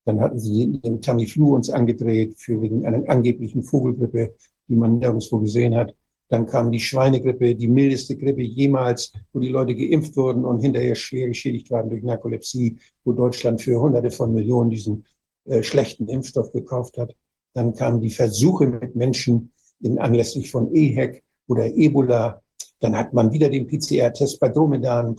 [0.06, 4.36] Dann hatten sie den Tamiflu uns angedreht für wegen einer angeblichen Vogelgrippe,
[4.68, 5.96] die man nirgendwo gesehen hat.
[6.30, 10.96] Dann kam die Schweinegrippe, die mildeste Grippe jemals, wo die Leute geimpft wurden und hinterher
[10.96, 15.06] schwer geschädigt waren durch Narkolepsie, wo Deutschland für Hunderte von Millionen diesen
[15.46, 17.16] äh, schlechten Impfstoff gekauft hat.
[17.54, 19.52] Dann kamen die Versuche mit Menschen
[19.82, 22.42] in, anlässlich von EHEC oder Ebola.
[22.80, 25.16] Dann hat man wieder den PCR-Test bei Dromedanen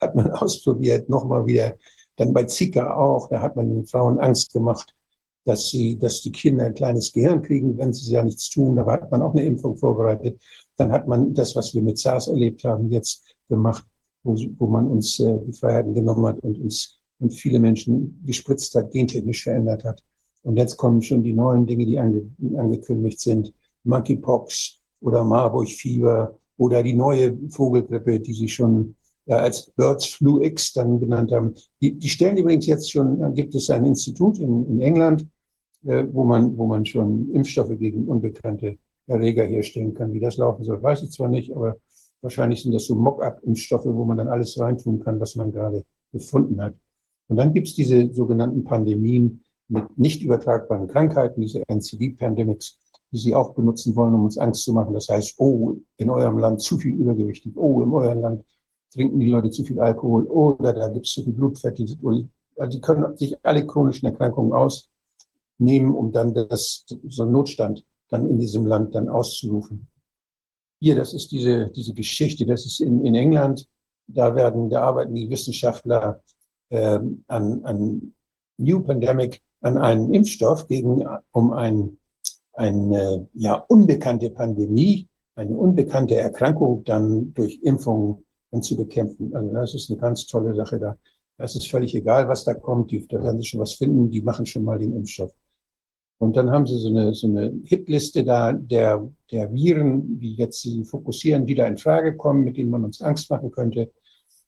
[0.00, 1.76] hat man ausprobiert, nochmal wieder.
[2.16, 4.94] Dann bei Zika auch, da hat man den Frauen Angst gemacht
[5.46, 8.76] dass sie, dass die Kinder ein kleines Gehirn kriegen, wenn sie ja nichts tun.
[8.76, 10.40] Da hat man auch eine Impfung vorbereitet.
[10.76, 13.86] Dann hat man das, was wir mit SARS erlebt haben, jetzt gemacht,
[14.24, 18.74] wo, wo man uns äh, die Freiheiten genommen hat und uns und viele Menschen gespritzt
[18.74, 20.02] hat, gentechnisch verändert hat.
[20.42, 23.52] Und jetzt kommen schon die neuen Dinge, die ange angekündigt sind.
[23.84, 30.72] Monkeypox oder Marburg-Fieber oder die neue Vogelgrippe, die sie schon äh, als Birds Flu X
[30.72, 31.54] dann genannt haben.
[31.80, 35.26] Die, die stellen übrigens jetzt schon, da gibt es ein Institut in, in England, äh,
[35.82, 40.12] wo, man, wo man schon Impfstoffe gegen unbekannte Erreger herstellen kann.
[40.12, 41.76] Wie das laufen soll, weiß ich zwar nicht, aber
[42.22, 46.60] wahrscheinlich sind das so Mock-up-Impfstoffe, wo man dann alles reintun kann, was man gerade gefunden
[46.60, 46.74] hat.
[47.28, 52.78] Und dann gibt es diese sogenannten Pandemien mit nicht übertragbaren Krankheiten, diese NCD-Pandemics,
[53.12, 54.94] die sie auch benutzen wollen, um uns Angst zu machen.
[54.94, 58.44] Das heißt, oh, in eurem Land zu viel übergewichtig, oh, in eurem Land
[58.92, 61.78] trinken die Leute zu viel Alkohol oder da gibt es zu viel Blutfett.
[61.78, 61.98] Die,
[62.56, 64.52] also die können sich alle chronischen Erkrankungen
[65.58, 69.88] ausnehmen, um dann das, so einen Notstand dann in diesem Land dann auszurufen.
[70.80, 73.66] Hier, das ist diese, diese Geschichte, das ist in, in England,
[74.06, 76.22] da werden, da arbeiten die Wissenschaftler
[76.68, 78.14] äh, an, an
[78.58, 81.98] New Pandemic, an einem Impfstoff gegen, um ein,
[82.52, 89.34] eine ja, unbekannte Pandemie, eine unbekannte Erkrankung dann durch Impfung und zu bekämpfen.
[89.34, 90.96] Also das ist eine ganz tolle Sache da.
[91.38, 92.90] Das ist völlig egal, was da kommt.
[92.90, 94.10] Die, da werden sie schon was finden.
[94.10, 95.32] Die machen schon mal den Impfstoff.
[96.18, 100.62] Und dann haben sie so eine, so eine Hitliste da der, der Viren, die jetzt
[100.62, 103.92] sie fokussieren, die da in Frage kommen, mit denen man uns Angst machen könnte.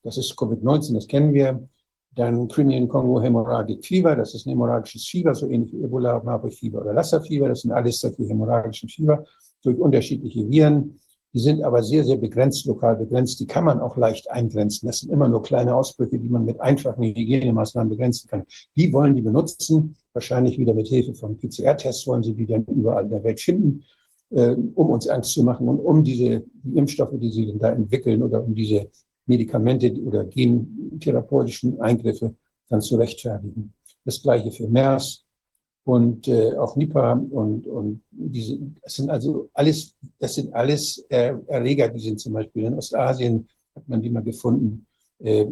[0.03, 1.69] Das ist Covid-19, das kennen wir.
[2.15, 6.81] Dann Crimean Congo Hemorrhagic Fieber, das ist ein hämorrhagisches Fieber, so ähnlich wie Ebola, Marburg-Fieber
[6.81, 7.49] oder Lassa-Fieber.
[7.49, 9.25] Das sind alles solche hämorrhagischen Fieber
[9.63, 10.99] durch unterschiedliche Viren.
[11.35, 13.39] Die sind aber sehr, sehr begrenzt, lokal begrenzt.
[13.41, 14.87] Die kann man auch leicht eingrenzen.
[14.87, 18.45] Das sind immer nur kleine Ausbrüche, die man mit einfachen Hygienemaßnahmen begrenzen kann.
[18.75, 19.95] Die wollen die benutzen.
[20.13, 23.85] Wahrscheinlich wieder mit Hilfe von PCR-Tests wollen sie die dann überall in der Welt finden,
[24.31, 27.73] äh, um uns Angst zu machen und um diese die Impfstoffe, die sie dann da
[27.73, 28.91] entwickeln oder um diese
[29.27, 32.35] Medikamente oder gentherapeutischen Eingriffe
[32.69, 33.75] dann zu rechtfertigen.
[34.05, 35.27] Das gleiche für MERS,
[35.89, 41.33] und äh, auch Nipah und, und diese, das sind also alles, das sind alles äh,
[41.47, 44.87] Erreger, die sind zum Beispiel in Ostasien, hat man die mal gefunden,
[45.21, 45.47] äh,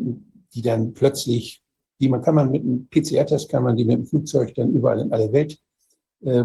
[0.52, 1.62] die dann plötzlich,
[2.00, 5.00] die man kann man mit einem PCR-Test, kann man die mit dem Flugzeug dann überall
[5.00, 5.58] in alle Welt
[6.22, 6.44] äh,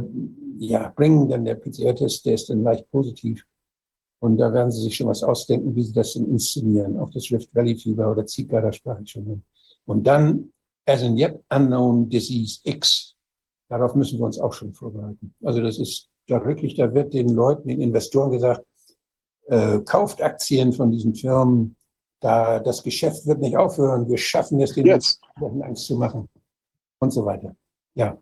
[0.57, 3.45] ja, bringen, dann der PCR-Test, der ist dann leicht positiv.
[4.19, 6.99] Und da werden sie sich schon was ausdenken, wie sie das dann inszenieren.
[6.99, 9.43] Auch das Rift Valley Fieber oder Zika, da sprach ich schon.
[9.85, 10.51] Und dann,
[10.85, 13.15] as in yet unknown disease X,
[13.71, 15.33] Darauf müssen wir uns auch schon vorbereiten.
[15.41, 18.65] Also das ist da wirklich, da wird den Leuten, den Investoren gesagt,
[19.47, 21.77] äh, kauft Aktien von diesen Firmen,
[22.21, 26.29] da das Geschäft wird nicht aufhören, wir schaffen es, den jetzt Angst zu machen
[26.99, 27.55] und so weiter.
[27.95, 28.17] Ja,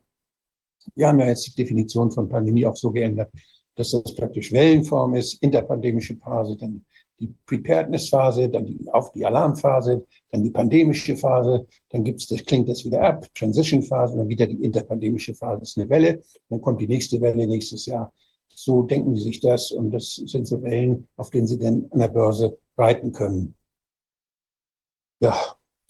[0.95, 3.31] wir haben ja jetzt die Definition von Pandemie auch so geändert,
[3.75, 6.85] dass das praktisch Wellenform ist, interpandemische Phase, dann
[7.19, 12.69] die Preparedness-Phase, dann die, auf die Alarmphase, dann die pandemische Phase, dann gibt's, das klingt
[12.69, 16.79] das wieder ab, Transition-Phase, dann wieder die interpandemische Phase, das ist eine Welle, dann kommt
[16.79, 18.13] die nächste Welle nächstes Jahr.
[18.47, 21.99] So denken sie sich das und das sind so Wellen, auf denen sie dann an
[21.99, 23.55] der Börse reiten können.
[25.19, 25.35] Ja,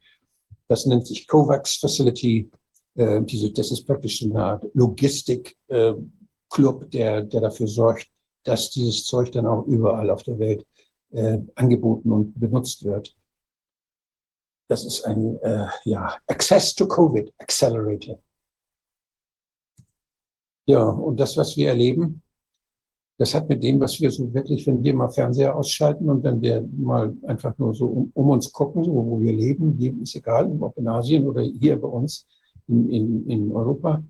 [0.68, 2.52] Das nennt sich COVAX Facility.
[2.96, 8.08] Äh, diese, das ist praktisch eine Art Logistik-Club, äh, der, der dafür sorgt,
[8.44, 10.66] dass dieses Zeug dann auch überall auf der Welt
[11.12, 13.16] äh, angeboten und benutzt wird.
[14.68, 18.22] Das ist ein äh, ja, Access to Covid Accelerator.
[20.66, 22.22] Ja, und das, was wir erleben,
[23.22, 26.42] das hat mit dem, was wir so wirklich, wenn wir mal Fernseher ausschalten und wenn
[26.42, 30.16] wir mal einfach nur so um, um uns gucken, so wo wir leben, leben ist
[30.16, 32.26] egal, ob in Asien oder hier bei uns
[32.68, 34.04] in, in, in Europa.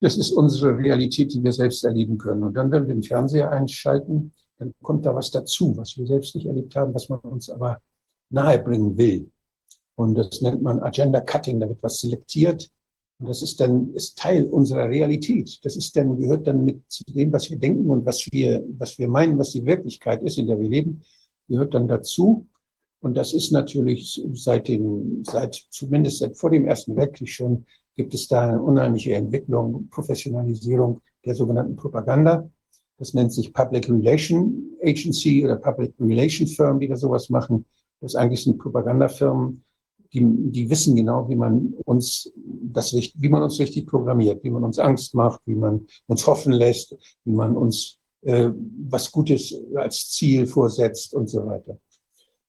[0.00, 2.44] Das ist unsere Realität, die wir selbst erleben können.
[2.44, 6.36] Und dann, wenn wir den Fernseher einschalten, dann kommt da was dazu, was wir selbst
[6.36, 7.80] nicht erlebt haben, was man uns aber
[8.30, 9.28] nahebringen will.
[9.96, 11.58] Und das nennt man Agenda Cutting.
[11.58, 12.70] Da wird was selektiert
[13.18, 15.58] Und das ist dann ist Teil unserer Realität.
[15.62, 18.98] Das ist dann, gehört dann mit zu dem, was wir denken und was wir, was
[18.98, 21.02] wir meinen, was die Wirklichkeit ist, in der wir leben,
[21.48, 22.46] gehört dann dazu.
[23.00, 27.64] Und das ist natürlich seit dem, seit, zumindest seit vor dem Ersten Weltkrieg schon,
[27.94, 32.50] gibt es da eine unheimliche Entwicklung, Professionalisierung der sogenannten Propaganda.
[32.98, 37.64] Das nennt sich Public Relation Agency oder Public Relation Firm, die da sowas machen.
[38.00, 39.64] Das eigentlich sind Propagandafirmen,
[40.12, 44.64] die, die wissen genau, wie man uns das, wie man uns richtig programmiert, wie man
[44.64, 48.50] uns Angst macht, wie man uns hoffen lässt, wie man uns äh,
[48.88, 51.78] was Gutes als Ziel vorsetzt und so weiter.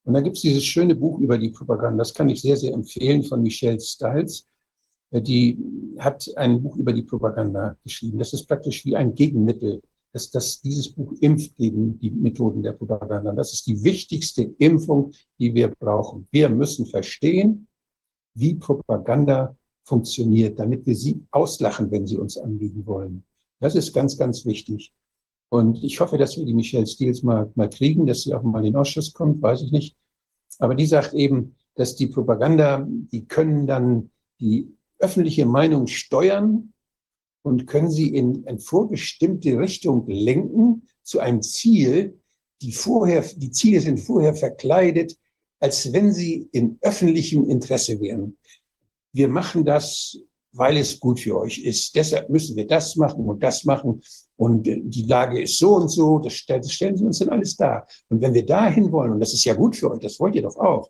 [0.03, 2.74] Und dann gibt es dieses schöne Buch über die Propaganda, das kann ich sehr, sehr
[2.74, 4.47] empfehlen von Michelle Stiles.
[5.12, 5.58] Äh, die
[5.99, 8.20] hat ein Buch über die Propaganda geschrieben.
[8.20, 9.82] Das ist praktisch wie ein Gegenmittel
[10.14, 13.32] dass, dass dieses Buch impft gegen die Methoden der Propaganda.
[13.34, 16.28] Das ist die wichtigste Impfung, die wir brauchen.
[16.32, 17.68] Wir müssen verstehen,
[18.34, 23.24] wie Propaganda funktioniert, damit wir sie auslachen, wenn sie uns anliegen wollen.
[23.60, 24.93] Das ist ganz, ganz wichtig.
[25.49, 28.60] Und ich hoffe, dass wir die Michelle Steels mal, mal kriegen, dass sie auch mal
[28.60, 29.95] in den Ausschuss kommt, weiß ich nicht.
[30.60, 36.74] Aber die sagt eben, dass die Propaganda, die können dann die öffentliche Meinung steuern
[37.48, 42.20] und können sie in eine vorbestimmte Richtung lenken zu einem Ziel,
[42.62, 45.18] die vorher, die Ziele sind vorher verkleidet,
[45.60, 48.38] als wenn sie in öffentlichem Interesse wären.
[49.14, 50.18] Wir machen das,
[50.52, 51.95] weil es gut für euch ist.
[51.95, 54.02] Deshalb müssen wir das machen und das machen.
[54.36, 56.20] Und die Lage ist so und so.
[56.20, 57.88] Das stellen, das stellen sie uns dann alles dar.
[58.10, 60.43] Und wenn wir dahin wollen, und das ist ja gut für euch, das wollt ihr
[60.43, 60.89] doch auch,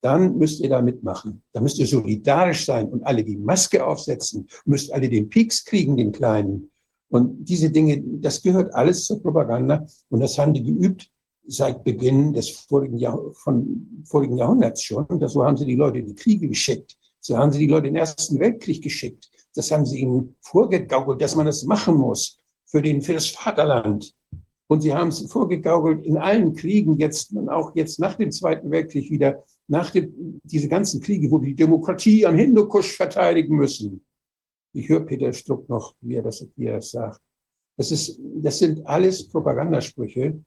[0.00, 1.42] dann müsst ihr da mitmachen.
[1.52, 5.96] Da müsst ihr solidarisch sein und alle die Maske aufsetzen, müsst alle den Peaks kriegen,
[5.96, 6.70] den kleinen.
[7.08, 11.08] Und diese Dinge, das gehört alles zur Propaganda und das haben die geübt
[11.46, 15.04] seit Beginn des vorigen, Jahr, von, vorigen Jahrhunderts schon.
[15.06, 16.96] Und so haben sie die Leute in die Kriege geschickt.
[17.20, 19.30] So haben sie die Leute in den Ersten Weltkrieg geschickt.
[19.54, 24.12] Das haben sie ihnen vorgegaukelt, dass man das machen muss für, den, für das Vaterland.
[24.68, 28.70] Und sie haben es vorgegaukelt in allen Kriegen, jetzt und auch jetzt nach dem Zweiten
[28.70, 34.04] Weltkrieg wieder, nach dem, diese ganzen Kriege, wo die Demokratie am Hindukusch verteidigen müssen.
[34.72, 37.20] Ich höre Peter Struck noch, wie er das, wie er das sagt.
[37.76, 40.42] Das, ist, das sind alles Propagandasprüche,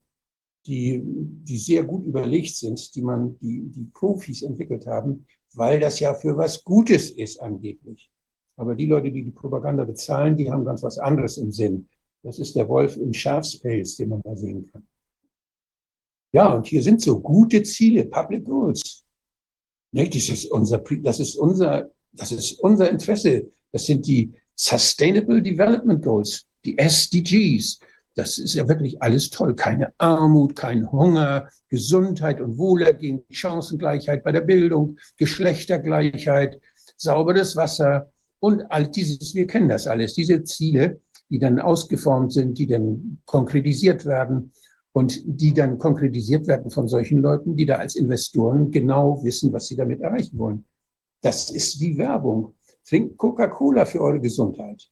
[0.65, 5.99] die, die sehr gut überlegt sind, die man, die, die Profis entwickelt haben, weil das
[5.99, 8.09] ja für was Gutes ist angeblich.
[8.57, 11.88] Aber die Leute, die die Propaganda bezahlen, die haben ganz was anderes im Sinn.
[12.24, 14.86] Das ist der Wolf im Schafspelz, den man da sehen kann.
[16.34, 19.05] Ja, und hier sind so gute Ziele, Public Goals.
[19.91, 20.15] Nicht?
[20.15, 23.51] Das ist unser, das ist unser, das ist unser Interesse.
[23.71, 27.79] Das sind die Sustainable Development Goals, die SDGs.
[28.15, 29.55] Das ist ja wirklich alles toll.
[29.55, 36.59] Keine Armut, kein Hunger, Gesundheit und Wohlergehen, Chancengleichheit bei der Bildung, Geschlechtergleichheit,
[36.97, 39.33] sauberes Wasser und all dieses.
[39.33, 40.15] Wir kennen das alles.
[40.15, 44.51] Diese Ziele, die dann ausgeformt sind, die dann konkretisiert werden
[44.93, 49.67] und die dann konkretisiert werden von solchen Leuten, die da als Investoren genau wissen, was
[49.67, 50.65] sie damit erreichen wollen.
[51.21, 52.55] Das ist wie Werbung.
[52.87, 54.89] Trinkt Coca-Cola für eure Gesundheit.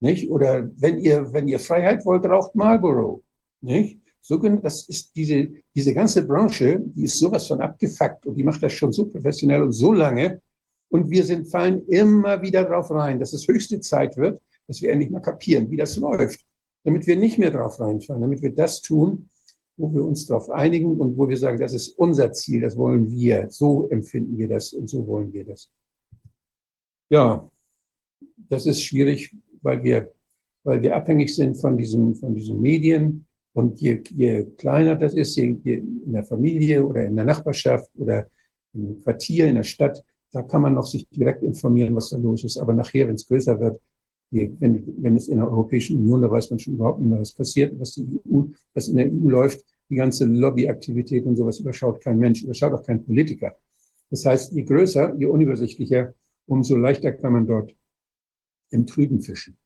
[0.00, 0.28] Nicht?
[0.30, 3.22] Oder wenn ihr, wenn ihr Freiheit wollt, raucht Marlboro.
[3.62, 4.00] Nicht?
[4.20, 8.62] So, das ist diese, diese ganze Branche, die ist sowas von abgefuckt und die macht
[8.62, 10.42] das schon so professionell und so lange.
[10.88, 14.90] Und wir sind, fallen immer wieder drauf rein, dass es höchste Zeit wird, dass wir
[14.90, 16.44] endlich mal kapieren, wie das läuft
[16.86, 19.28] damit wir nicht mehr drauf reinfallen, damit wir das tun,
[19.76, 23.10] wo wir uns darauf einigen und wo wir sagen, das ist unser Ziel, das wollen
[23.10, 25.68] wir, so empfinden wir das und so wollen wir das.
[27.10, 27.50] Ja,
[28.36, 30.12] das ist schwierig, weil wir,
[30.62, 33.26] weil wir abhängig sind von diesen, von diesen Medien.
[33.52, 37.90] Und je, je kleiner das ist, je, je in der Familie oder in der Nachbarschaft
[37.96, 38.28] oder
[38.74, 42.44] im Quartier, in der Stadt, da kann man noch sich direkt informieren, was da los
[42.44, 42.58] ist.
[42.58, 43.80] Aber nachher, wenn es größer wird,
[44.30, 47.32] wenn, wenn es in der Europäischen Union, da weiß man schon überhaupt nicht mehr, was
[47.32, 48.42] passiert, was, die EU,
[48.74, 49.64] was in der EU läuft.
[49.88, 53.56] Die ganze Lobbyaktivität und sowas überschaut kein Mensch, überschaut auch kein Politiker.
[54.10, 56.12] Das heißt, je größer, je unübersichtlicher,
[56.46, 57.74] umso leichter kann man dort
[58.70, 59.56] im Trüben fischen.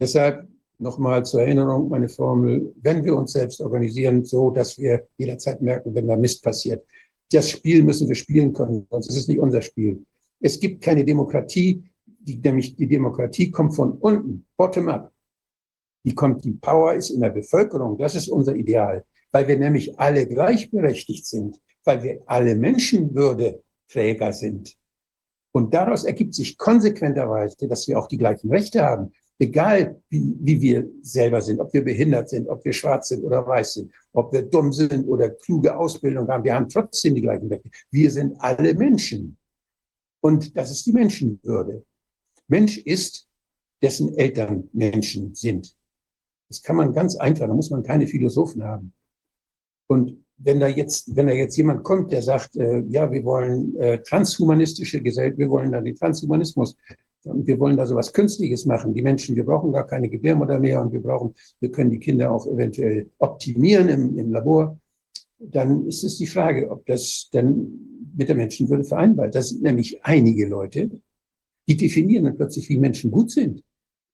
[0.00, 0.48] Deshalb
[0.78, 5.94] nochmal zur Erinnerung meine Formel, wenn wir uns selbst organisieren, so dass wir jederzeit merken,
[5.94, 6.84] wenn da Mist passiert.
[7.30, 10.04] Das Spiel müssen wir spielen können, sonst ist es nicht unser Spiel.
[10.40, 11.84] Es gibt keine Demokratie,
[12.20, 15.12] die, nämlich die Demokratie kommt von unten, bottom-up.
[16.04, 17.98] Die kommt, die Power ist in der Bevölkerung.
[17.98, 24.76] Das ist unser Ideal, weil wir nämlich alle gleichberechtigt sind, weil wir alle Menschenwürdeträger sind.
[25.52, 30.60] Und daraus ergibt sich konsequenterweise, dass wir auch die gleichen Rechte haben, egal wie, wie
[30.60, 34.32] wir selber sind, ob wir behindert sind, ob wir schwarz sind oder weiß sind, ob
[34.32, 36.44] wir dumm sind oder kluge Ausbildung haben.
[36.44, 37.70] Wir haben trotzdem die gleichen Rechte.
[37.90, 39.36] Wir sind alle Menschen.
[40.22, 41.84] Und das ist die Menschenwürde.
[42.50, 43.26] Mensch ist,
[43.82, 45.74] dessen Eltern Menschen sind.
[46.48, 48.92] Das kann man ganz einfach, da muss man keine Philosophen haben.
[49.88, 53.76] Und wenn da jetzt, wenn da jetzt jemand kommt, der sagt, äh, ja, wir wollen
[53.76, 56.76] äh, transhumanistische Gesellschaft, wir wollen da den Transhumanismus,
[57.22, 58.94] wir wollen da so was Künstliches machen.
[58.94, 62.32] Die Menschen, wir brauchen gar keine Gebärmutter mehr und wir brauchen, wir können die Kinder
[62.32, 64.78] auch eventuell optimieren im, im Labor.
[65.38, 69.34] Dann ist es die Frage, ob das dann mit der Menschenwürde vereinbar ist.
[69.34, 70.90] Das sind nämlich einige Leute,
[71.70, 73.62] die definieren dann plötzlich, wie Menschen gut sind.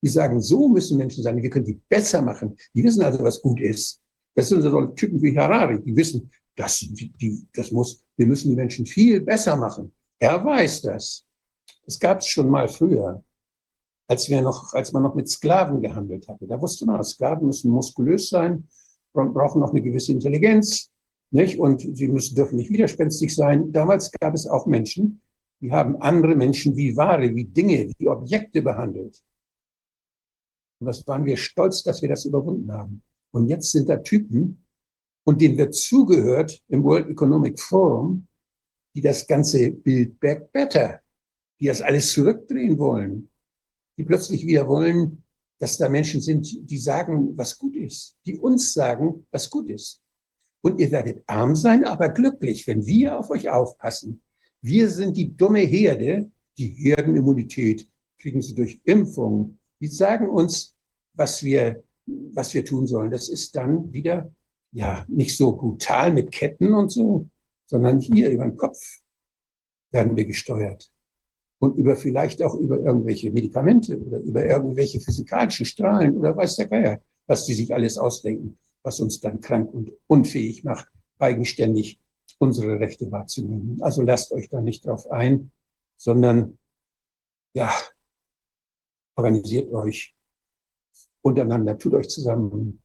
[0.03, 2.55] Die sagen, so müssen Menschen sein, wir können die besser machen.
[2.75, 3.99] Die wissen also, was gut ist.
[4.35, 8.57] Das sind so Typen wie Harari, die wissen, das, die, das muss, wir müssen die
[8.57, 9.91] Menschen viel besser machen.
[10.19, 11.25] Er weiß das.
[11.87, 13.25] Das gab es schon mal früher,
[14.07, 16.47] als wir noch, als man noch mit Sklaven gehandelt hatte.
[16.47, 18.69] Da wusste man, Sklaven müssen muskulös sein,
[19.15, 20.91] brauchen noch eine gewisse Intelligenz,
[21.31, 21.59] nicht?
[21.59, 23.73] Und sie müssen, dürfen nicht widerspenstig sein.
[23.73, 25.23] Damals gab es auch Menschen,
[25.61, 29.23] die haben andere Menschen wie Ware, wie Dinge, wie Objekte behandelt.
[30.81, 33.03] Und was waren wir stolz, dass wir das überwunden haben.
[33.33, 34.63] Und jetzt sind da Typen,
[35.25, 38.29] und denen wird zugehört im World Economic Forum,
[38.95, 41.03] die das ganze Build Back Better
[41.61, 43.31] die das alles zurückdrehen wollen,
[43.99, 45.25] die plötzlich wieder wollen,
[45.59, 50.03] dass da Menschen sind, die sagen, was gut ist, die uns sagen, was gut ist.
[50.63, 54.23] Und ihr werdet arm sein, aber glücklich, wenn wir auf euch aufpassen.
[54.63, 57.89] Wir sind die dumme Herde, die Herdenimmunität
[58.19, 59.59] kriegen sie durch Impfung.
[59.81, 60.75] Die sagen uns,
[61.15, 63.11] was wir, was wir tun sollen.
[63.11, 64.33] Das ist dann wieder,
[64.73, 67.29] ja, nicht so brutal mit Ketten und so,
[67.67, 68.81] sondern hier über den Kopf
[69.91, 70.91] werden wir gesteuert
[71.59, 76.69] und über vielleicht auch über irgendwelche Medikamente oder über irgendwelche physikalischen Strahlen oder weiß der
[76.69, 80.89] Geier, was die sich alles ausdenken, was uns dann krank und unfähig macht,
[81.19, 81.99] eigenständig
[82.39, 83.81] unsere Rechte wahrzunehmen.
[83.83, 85.53] Also lasst euch da nicht drauf ein,
[85.97, 86.59] sondern
[87.55, 87.73] ja,
[89.17, 90.15] organisiert euch
[91.23, 92.83] untereinander, tut euch zusammen,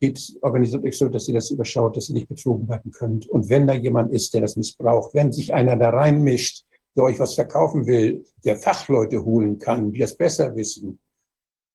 [0.00, 3.28] geht, organisiert euch so, dass ihr das überschaut, dass ihr nicht betrogen werden könnt.
[3.28, 6.64] Und wenn da jemand ist, der das missbraucht, wenn sich einer da reinmischt,
[6.96, 10.98] der euch was verkaufen will, der Fachleute holen kann, die das besser wissen,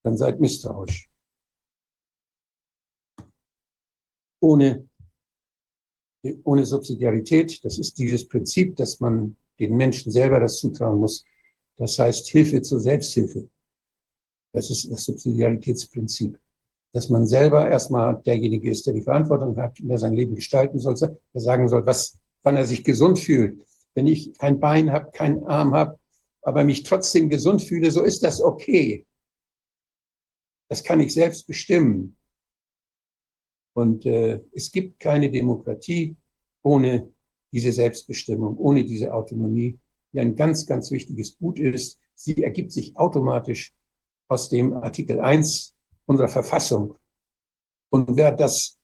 [0.03, 1.09] dann seid misstrauisch.
[4.41, 4.87] Ohne,
[6.43, 11.23] ohne Subsidiarität, das ist dieses Prinzip, dass man den Menschen selber das zutrauen muss.
[11.77, 13.49] Das heißt Hilfe zur Selbsthilfe.
[14.53, 16.39] Das ist das Subsidiaritätsprinzip.
[16.93, 20.95] Dass man selber erstmal derjenige ist, der die Verantwortung hat der sein Leben gestalten soll,
[20.95, 23.65] der sagen soll, was, wann er sich gesund fühlt,
[23.95, 25.99] wenn ich kein Bein habe, keinen Arm habe,
[26.41, 29.05] aber mich trotzdem gesund fühle, so ist das okay.
[30.69, 32.14] Das kann ich selbst bestimmen.
[33.75, 36.15] Und äh, es gibt keine Demokratie
[36.63, 37.13] ohne
[37.51, 39.77] diese Selbstbestimmung, ohne diese Autonomie,
[40.13, 41.99] die ein ganz, ganz wichtiges Gut ist.
[42.15, 43.73] Sie ergibt sich automatisch
[44.29, 46.97] aus dem Artikel 1 unserer Verfassung.
[47.89, 48.79] Und wer das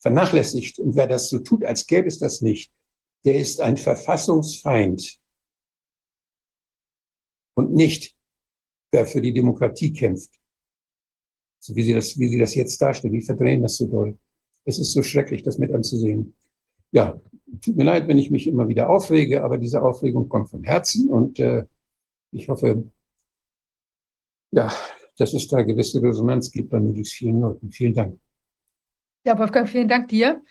[0.00, 2.70] vernachlässigt und wer das so tut, als gäbe es das nicht,
[3.24, 5.18] der ist ein Verfassungsfeind
[7.54, 8.14] und nicht,
[8.92, 10.30] wer für die Demokratie kämpft.
[11.58, 14.18] So wie sie das, wie sie das jetzt darstellen, die verdrehen das so doll.
[14.66, 16.34] Es ist so schrecklich, das mit anzusehen.
[16.92, 17.18] Ja,
[17.64, 21.08] tut mir leid, wenn ich mich immer wieder aufrege, aber diese Aufregung kommt von Herzen
[21.08, 21.64] und äh,
[22.32, 22.84] ich hoffe,
[24.50, 24.72] ja,
[25.18, 27.70] dass es da gewisse Resonanz gibt bei möglichst vielen Leuten.
[27.70, 28.18] Vielen Dank.
[29.24, 30.42] Ja, Wolfgang, vielen Dank dir.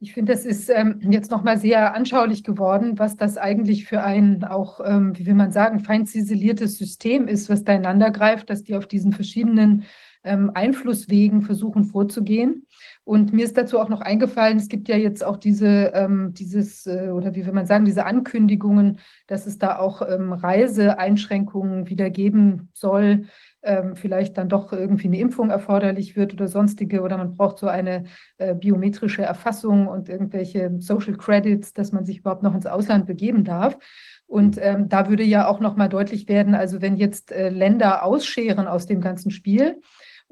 [0.00, 4.42] Ich finde, das ist ähm, jetzt nochmal sehr anschaulich geworden, was das eigentlich für ein
[4.42, 8.64] auch, ähm, wie will man sagen, fein ziseliertes System ist, was da ineinander greift, dass
[8.64, 9.84] die auf diesen verschiedenen
[10.24, 12.66] ähm, Einflusswegen versuchen vorzugehen.
[13.04, 16.86] Und mir ist dazu auch noch eingefallen, es gibt ja jetzt auch diese, ähm, dieses,
[16.86, 22.10] äh, oder wie will man sagen, diese Ankündigungen, dass es da auch ähm, Reiseeinschränkungen wieder
[22.10, 23.26] geben soll,
[23.64, 27.66] ähm, vielleicht dann doch irgendwie eine Impfung erforderlich wird oder sonstige, oder man braucht so
[27.66, 28.04] eine
[28.38, 33.44] äh, biometrische Erfassung und irgendwelche Social Credits, dass man sich überhaupt noch ins Ausland begeben
[33.44, 33.78] darf.
[34.26, 38.04] Und ähm, da würde ja auch noch mal deutlich werden, also wenn jetzt äh, Länder
[38.04, 39.80] ausscheren aus dem ganzen Spiel,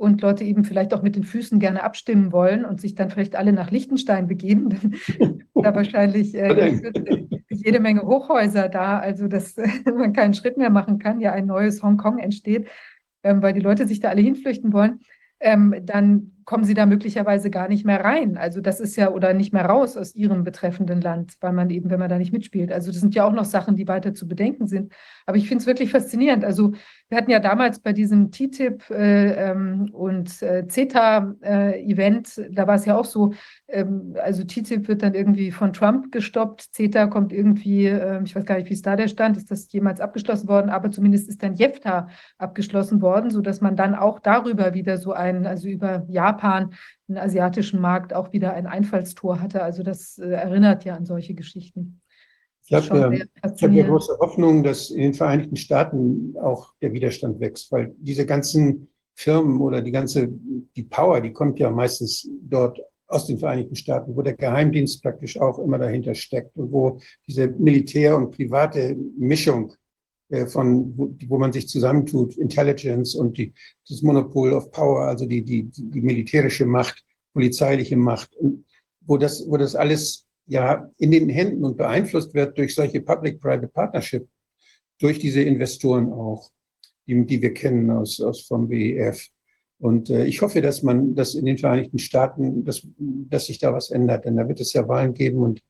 [0.01, 3.37] und Leute eben vielleicht auch mit den Füßen gerne abstimmen wollen und sich dann vielleicht
[3.37, 6.81] alle nach Liechtenstein begeben, dann da wahrscheinlich äh,
[7.51, 11.83] jede Menge Hochhäuser da, also dass man keinen Schritt mehr machen kann, ja ein neues
[11.83, 12.67] Hongkong entsteht
[13.23, 15.01] ähm, weil die Leute sich da alle hinflüchten wollen,
[15.41, 18.37] ähm, dann kommen sie da möglicherweise gar nicht mehr rein.
[18.37, 21.91] Also das ist ja, oder nicht mehr raus aus ihrem betreffenden Land, weil man eben,
[21.91, 22.73] wenn man da nicht mitspielt.
[22.73, 24.93] Also das sind ja auch noch Sachen, die weiter zu bedenken sind.
[25.27, 26.45] Aber ich finde es wirklich faszinierend.
[26.45, 26.73] Also
[27.11, 32.77] wir hatten ja damals bei diesem TTIP äh, ähm, und äh, CETA-Event, äh, da war
[32.77, 33.33] es ja auch so,
[33.69, 38.45] ähm, also TTIP wird dann irgendwie von Trump gestoppt, CETA kommt irgendwie, ähm, ich weiß
[38.45, 41.43] gar nicht, wie es da der Stand, ist das jemals abgeschlossen worden, aber zumindest ist
[41.43, 42.09] dann JEFTA
[42.39, 46.40] abgeschlossen worden, sodass man dann auch darüber wieder so ein, also über Japan,
[47.09, 49.63] den asiatischen Markt auch wieder ein Einfallstor hatte.
[49.63, 52.01] Also das äh, erinnert ja an solche Geschichten.
[52.67, 57.41] Ich habe ja, hab ja große Hoffnung, dass in den Vereinigten Staaten auch der Widerstand
[57.41, 60.29] wächst, weil diese ganzen Firmen oder die ganze,
[60.77, 65.39] die Power, die kommt ja meistens dort aus den Vereinigten Staaten, wo der Geheimdienst praktisch
[65.39, 69.73] auch immer dahinter steckt und wo diese Militär- und private Mischung
[70.47, 73.53] von, wo, wo, man sich zusammentut, Intelligence und die,
[73.89, 78.31] das Monopol of Power, also die, die, die militärische Macht, polizeiliche Macht,
[79.01, 83.69] wo das, wo das alles ja in den Händen und beeinflusst wird durch solche Public-Private
[83.69, 84.29] Partnership,
[84.99, 86.51] durch diese Investoren auch,
[87.07, 89.29] die, die wir kennen aus, aus vom WEF.
[89.79, 93.73] Und äh, ich hoffe, dass man, dass in den Vereinigten Staaten, dass, dass sich da
[93.73, 95.61] was ändert, denn da wird es ja Wahlen geben und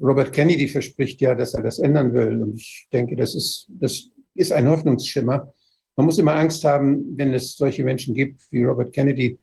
[0.00, 2.42] Robert Kennedy verspricht ja, dass er das ändern will.
[2.42, 5.52] Und ich denke, das ist, das ist ein Hoffnungsschimmer.
[5.96, 9.38] Man muss immer Angst haben, wenn es solche Menschen gibt wie Robert Kennedy,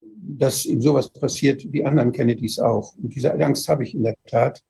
[0.00, 2.94] dass ihm sowas passiert wie anderen Kennedys auch.
[2.96, 4.62] Und diese Angst habe ich in der Tat.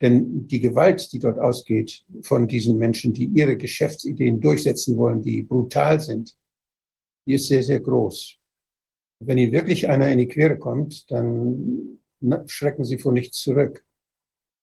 [0.00, 5.42] Denn die Gewalt, die dort ausgeht von diesen Menschen, die ihre Geschäftsideen durchsetzen wollen, die
[5.42, 6.34] brutal sind,
[7.26, 8.36] die ist sehr, sehr groß.
[9.20, 11.98] Wenn ihnen wirklich einer in die Quere kommt, dann
[12.46, 13.84] schrecken sie vor nichts zurück.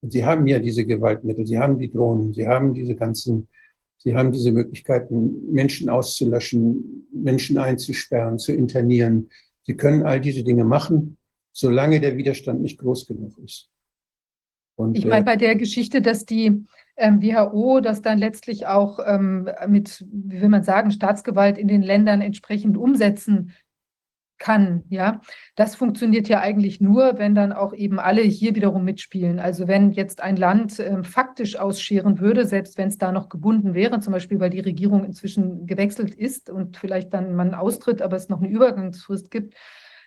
[0.01, 3.47] Und sie haben ja diese Gewaltmittel, sie haben die Drohnen, sie haben diese ganzen,
[3.97, 9.29] sie haben diese Möglichkeiten, Menschen auszulöschen, Menschen einzusperren, zu internieren.
[9.63, 11.17] Sie können all diese Dinge machen,
[11.51, 13.69] solange der Widerstand nicht groß genug ist.
[14.75, 16.63] Und, ich meine, äh, bei der Geschichte, dass die
[16.97, 21.81] ähm, WHO das dann letztlich auch ähm, mit, wie will man sagen, Staatsgewalt in den
[21.81, 23.53] Ländern entsprechend umsetzen
[24.37, 24.83] kann.
[24.89, 25.21] Ja,
[25.55, 29.39] das funktioniert ja eigentlich nur, wenn dann auch eben alle hier wiederum mitspielen.
[29.39, 33.73] Also wenn jetzt ein Land äh, faktisch ausscheren würde, selbst wenn es da noch gebunden
[33.73, 38.17] wäre, zum Beispiel weil die Regierung inzwischen gewechselt ist und vielleicht dann man austritt, aber
[38.17, 39.55] es noch eine Übergangsfrist gibt,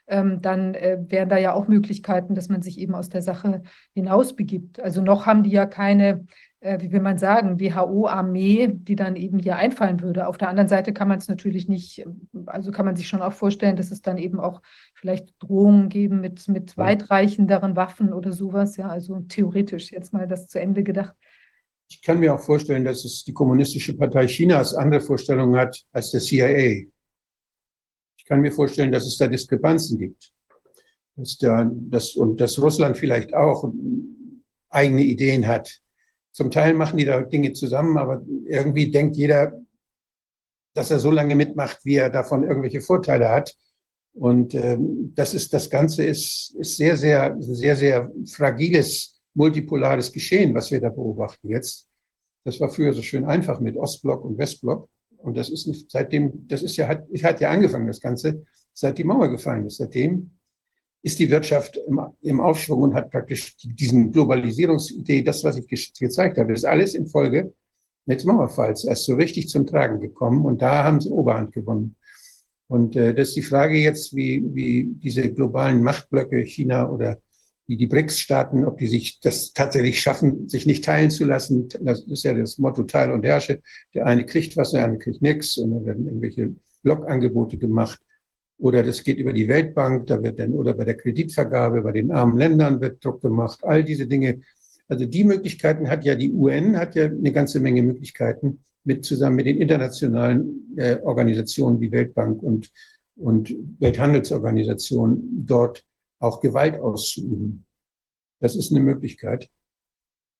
[0.06, 3.62] ähm, dann äh, wären da ja auch Möglichkeiten, dass man sich eben aus der Sache
[3.94, 4.80] hinausbegibt.
[4.80, 6.26] Also noch haben die ja keine
[6.62, 10.26] wie will man sagen, WHO-Armee, die dann eben hier einfallen würde.
[10.26, 12.04] Auf der anderen Seite kann man es natürlich nicht,
[12.44, 14.60] also kann man sich schon auch vorstellen, dass es dann eben auch
[14.94, 18.76] vielleicht Drohungen geben mit, mit weitreichenderen Waffen oder sowas.
[18.76, 21.14] Ja, also theoretisch jetzt mal das zu Ende gedacht.
[21.88, 26.10] Ich kann mir auch vorstellen, dass es die Kommunistische Partei Chinas andere Vorstellungen hat als
[26.10, 26.84] der CIA.
[28.18, 30.30] Ich kann mir vorstellen, dass es da Diskrepanzen gibt.
[31.16, 33.72] Dass der, dass, und dass Russland vielleicht auch
[34.68, 35.80] eigene Ideen hat
[36.32, 39.60] zum Teil machen die da Dinge zusammen, aber irgendwie denkt jeder,
[40.74, 43.56] dass er so lange mitmacht, wie er davon irgendwelche Vorteile hat.
[44.12, 50.54] Und ähm, das ist das Ganze ist, ist sehr, sehr, sehr, sehr fragiles, multipolares Geschehen,
[50.54, 51.88] was wir da beobachten jetzt.
[52.44, 54.88] Das war früher so schön einfach mit Ostblock und Westblock.
[55.18, 59.04] Und das ist seitdem, das ist ja, hat, hat ja angefangen, das Ganze, seit die
[59.04, 59.76] Mauer gefallen ist.
[59.76, 60.30] Seitdem
[61.02, 66.38] ist die Wirtschaft im, im Aufschwung und hat praktisch diesen Globalisierungsidee, das, was ich gezeigt
[66.38, 67.52] habe, ist alles in Folge
[68.06, 71.96] des Mauerfalls erst so richtig zum Tragen gekommen und da haben sie Oberhand gewonnen.
[72.68, 77.18] Und äh, das ist die Frage jetzt, wie, wie diese globalen Machtblöcke China oder
[77.66, 81.68] wie die BRICS-Staaten, ob die sich das tatsächlich schaffen, sich nicht teilen zu lassen.
[81.80, 83.60] Das ist ja das Motto Teil und Herrsche.
[83.94, 88.00] Der eine kriegt was, der andere kriegt nichts und dann werden irgendwelche Blockangebote gemacht.
[88.60, 92.10] Oder das geht über die Weltbank, da wird dann, oder bei der Kreditvergabe, bei den
[92.10, 94.42] armen Ländern wird Druck gemacht, all diese Dinge.
[94.86, 99.36] Also die Möglichkeiten hat ja die UN, hat ja eine ganze Menge Möglichkeiten mit zusammen
[99.36, 102.70] mit den internationalen äh, Organisationen wie Weltbank und,
[103.16, 105.84] und Welthandelsorganisation dort
[106.18, 107.64] auch Gewalt auszuüben.
[108.40, 109.48] Das ist eine Möglichkeit.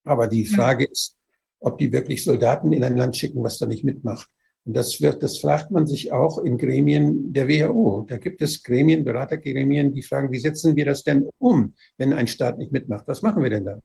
[0.05, 1.16] Aber die Frage ist,
[1.59, 4.28] ob die wirklich Soldaten in ein Land schicken, was da nicht mitmacht.
[4.66, 8.04] Und das wird, das fragt man sich auch in Gremien der WHO.
[8.06, 12.26] Da gibt es Gremien, Beratergremien, die fragen, wie setzen wir das denn um, wenn ein
[12.26, 13.08] Staat nicht mitmacht?
[13.08, 13.80] Was machen wir denn da?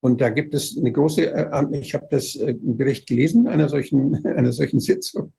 [0.00, 3.68] Und da gibt es eine große, äh, ich habe das äh, im Bericht gelesen, einer
[3.68, 5.32] solchen, einer solchen Sitzung.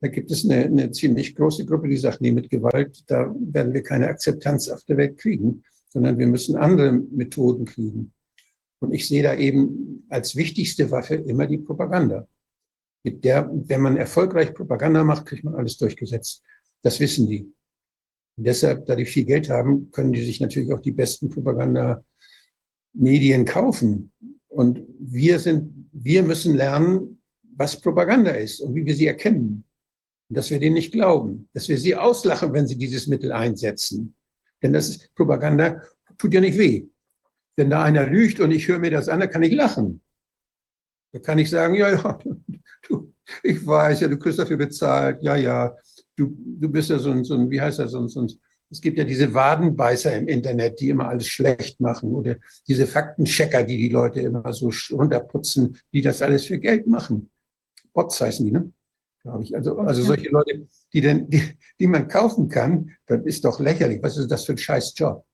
[0.00, 3.72] Da gibt es eine, eine ziemlich große Gruppe, die sagt, nee, mit Gewalt, da werden
[3.72, 8.12] wir keine Akzeptanz auf der Welt kriegen, sondern wir müssen andere Methoden kriegen.
[8.80, 12.26] Und ich sehe da eben als wichtigste Waffe immer die Propaganda
[13.04, 16.42] mit der, wenn man erfolgreich Propaganda macht, kriegt man alles durchgesetzt.
[16.82, 17.50] Das wissen die.
[18.36, 23.44] Und deshalb, da die viel Geld haben, können die sich natürlich auch die besten Propaganda-Medien
[23.44, 24.12] kaufen.
[24.48, 29.64] Und wir sind, wir müssen lernen, was Propaganda ist und wie wir sie erkennen.
[30.28, 34.14] Und dass wir denen nicht glauben, dass wir sie auslachen, wenn sie dieses Mittel einsetzen.
[34.62, 35.80] Denn das ist Propaganda,
[36.18, 36.86] tut ja nicht weh.
[37.56, 40.01] Wenn da einer lügt und ich höre mir das an, dann kann ich lachen.
[41.12, 42.18] Da kann ich sagen, ja, ja,
[42.88, 43.12] du,
[43.42, 45.76] ich weiß ja, du kriegst dafür bezahlt, ja, ja,
[46.16, 48.32] du, du bist ja so ein, so ein wie heißt das, so ein, so ein,
[48.70, 52.36] es gibt ja diese Wadenbeißer im Internet, die immer alles schlecht machen oder
[52.66, 57.30] diese Faktenchecker, die die Leute immer so runterputzen, die das alles für Geld machen.
[57.92, 58.72] Bots heißen die, ne?
[59.20, 59.54] Glaube ich.
[59.54, 61.42] Also, also solche Leute, die, denn, die,
[61.78, 64.02] die man kaufen kann, das ist doch lächerlich.
[64.02, 65.24] Was ist das für ein scheiß Job?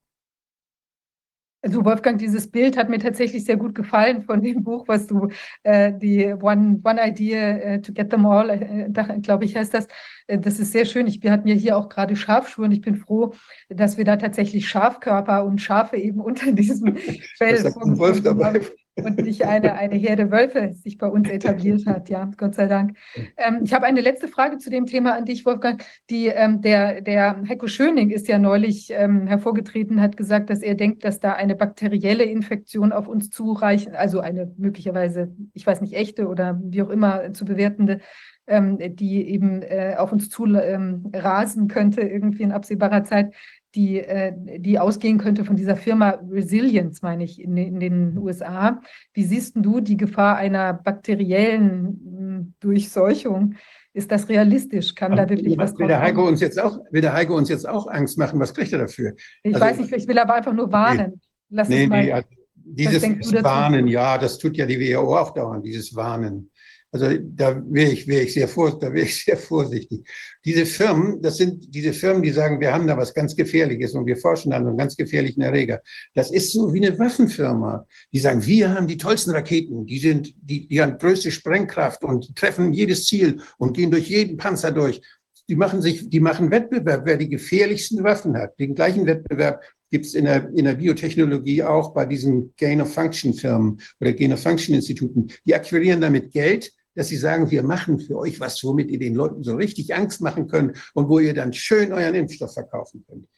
[1.60, 5.28] Also Wolfgang, dieses Bild hat mir tatsächlich sehr gut gefallen von dem Buch, was du,
[5.64, 8.88] äh, die One, One Idea uh, to Get Them All, äh,
[9.20, 9.88] glaube ich, heißt das.
[10.28, 11.08] Äh, das ist sehr schön.
[11.08, 13.34] Ich, wir hatten ja hier auch gerade Schafschuhe und ich bin froh,
[13.68, 16.96] dass wir da tatsächlich Schafkörper und Schafe eben unter diesem
[17.36, 18.68] Fell haben
[19.04, 22.96] und nicht eine, eine Herde Wölfe sich bei uns etabliert hat, ja, Gott sei Dank.
[23.36, 25.84] Ähm, ich habe eine letzte Frage zu dem Thema an dich, Wolfgang.
[26.10, 30.74] Die, ähm, der, der Heiko Schöning ist ja neulich ähm, hervorgetreten, hat gesagt, dass er
[30.74, 35.94] denkt, dass da eine bakterielle Infektion auf uns zureichen, also eine möglicherweise, ich weiß nicht,
[35.94, 38.00] echte oder wie auch immer zu bewertende,
[38.48, 43.34] ähm, die eben äh, auf uns zu ähm, rasen könnte, irgendwie in absehbarer Zeit
[43.74, 48.80] die, äh, die ausgehen könnte von dieser Firma Resilience, meine ich, in, in den USA.
[49.12, 53.54] Wie siehst du die Gefahr einer bakteriellen hm, Durchseuchung?
[53.92, 54.94] Ist das realistisch?
[54.94, 57.68] Kann da wirklich was will der Heiko uns jetzt auch Will der Heiko uns jetzt
[57.68, 58.38] auch Angst machen?
[58.38, 59.14] Was kriegt er dafür?
[59.42, 61.20] Ich also, weiß nicht, ich will aber einfach nur warnen.
[61.50, 63.02] Lass nee, mal, nee, also dieses
[63.42, 66.50] Warnen, ja, das tut ja die WHO auch dauernd, dieses Warnen.
[66.90, 70.08] Also da wäre ich, wäre ich sehr wäre ich sehr vorsichtig.
[70.44, 74.06] Diese Firmen, das sind diese Firmen, die sagen, wir haben da was ganz Gefährliches und
[74.06, 75.82] wir forschen an einem ganz gefährlichen Erreger.
[76.14, 77.86] Das ist so wie eine Waffenfirma.
[78.12, 82.34] Die sagen, wir haben die tollsten Raketen, die sind, die, die haben größte Sprengkraft und
[82.34, 85.02] treffen jedes Ziel und gehen durch jeden Panzer durch.
[85.50, 88.58] Die machen sich, die machen Wettbewerb, wer die gefährlichsten Waffen hat.
[88.58, 94.12] Den gleichen Wettbewerb gibt es in der, in der Biotechnologie auch bei diesen Gain-of-Function-Firmen oder
[94.12, 95.28] Gain-of-Function-Instituten.
[95.46, 99.14] Die akquirieren damit Geld, dass sie sagen, wir machen für euch was, womit ihr den
[99.14, 103.28] Leuten so richtig Angst machen könnt und wo ihr dann schön euren Impfstoff verkaufen könnt.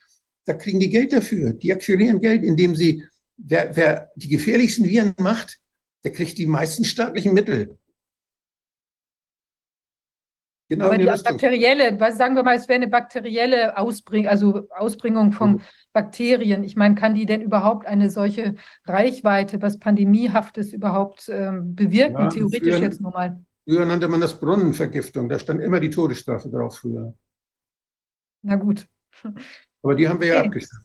[0.47, 1.53] Da kriegen die Geld dafür.
[1.53, 3.05] Die akquirieren Geld, indem sie,
[3.37, 5.59] wer, wer die gefährlichsten Viren macht,
[6.05, 7.77] der kriegt die meisten staatlichen Mittel.
[10.71, 15.33] Genau Aber die bakterielle, was sagen wir mal, es wäre eine bakterielle Ausbringung, also Ausbringung
[15.33, 15.61] von mhm.
[15.93, 16.65] Bakterien.
[16.65, 18.55] Ich meine, kann die denn überhaupt eine solche
[18.87, 23.45] Reichweite, was Pandemiehaftes überhaupt ähm, bewirken, ja, theoretisch früher, jetzt nur mal?
[23.65, 25.29] Früher nannte man das Brunnenvergiftung.
[25.29, 27.15] Da stand immer die Todesstrafe drauf früher.
[28.43, 28.87] Na gut.
[29.83, 30.37] Aber die haben wir okay.
[30.37, 30.85] ja abgeschafft.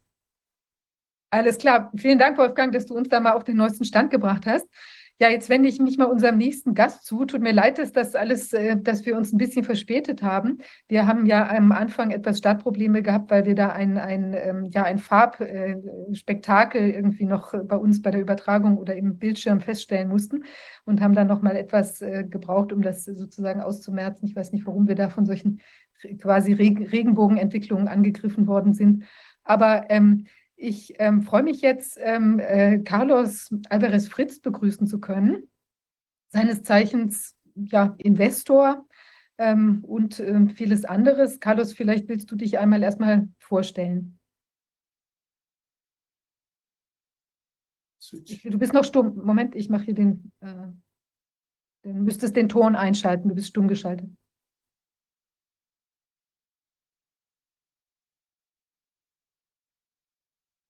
[1.32, 1.92] Alles klar.
[1.98, 4.68] Vielen Dank, Wolfgang, dass du uns da mal auf den neuesten Stand gebracht hast.
[5.18, 7.24] Ja, jetzt wende ich mich mal unserem nächsten Gast zu.
[7.24, 10.60] Tut mir leid, dass das alles, äh, dass wir uns ein bisschen verspätet haben.
[10.90, 14.84] Wir haben ja am Anfang etwas Startprobleme gehabt, weil wir da ein, ein, ähm, ja,
[14.84, 20.44] ein Farbspektakel äh, irgendwie noch bei uns bei der Übertragung oder im Bildschirm feststellen mussten
[20.84, 24.28] und haben dann noch mal etwas äh, gebraucht, um das sozusagen auszumerzen.
[24.28, 25.62] Ich weiß nicht, warum wir da von solchen
[26.20, 29.06] quasi Regenbogenentwicklungen angegriffen worden sind.
[29.46, 30.26] Aber ähm,
[30.56, 35.50] ich ähm, freue mich jetzt, ähm, äh, Carlos Alvarez Fritz begrüßen zu können,
[36.30, 38.86] seines Zeichens ja, Investor
[39.38, 41.40] ähm, und ähm, vieles anderes.
[41.40, 44.20] Carlos, vielleicht willst du dich einmal erstmal vorstellen.
[48.12, 49.16] Du bist noch stumm.
[49.26, 50.68] Moment, ich mache hier den, äh,
[51.84, 53.30] du müsstest den Ton einschalten.
[53.30, 54.10] Du bist stumm geschaltet.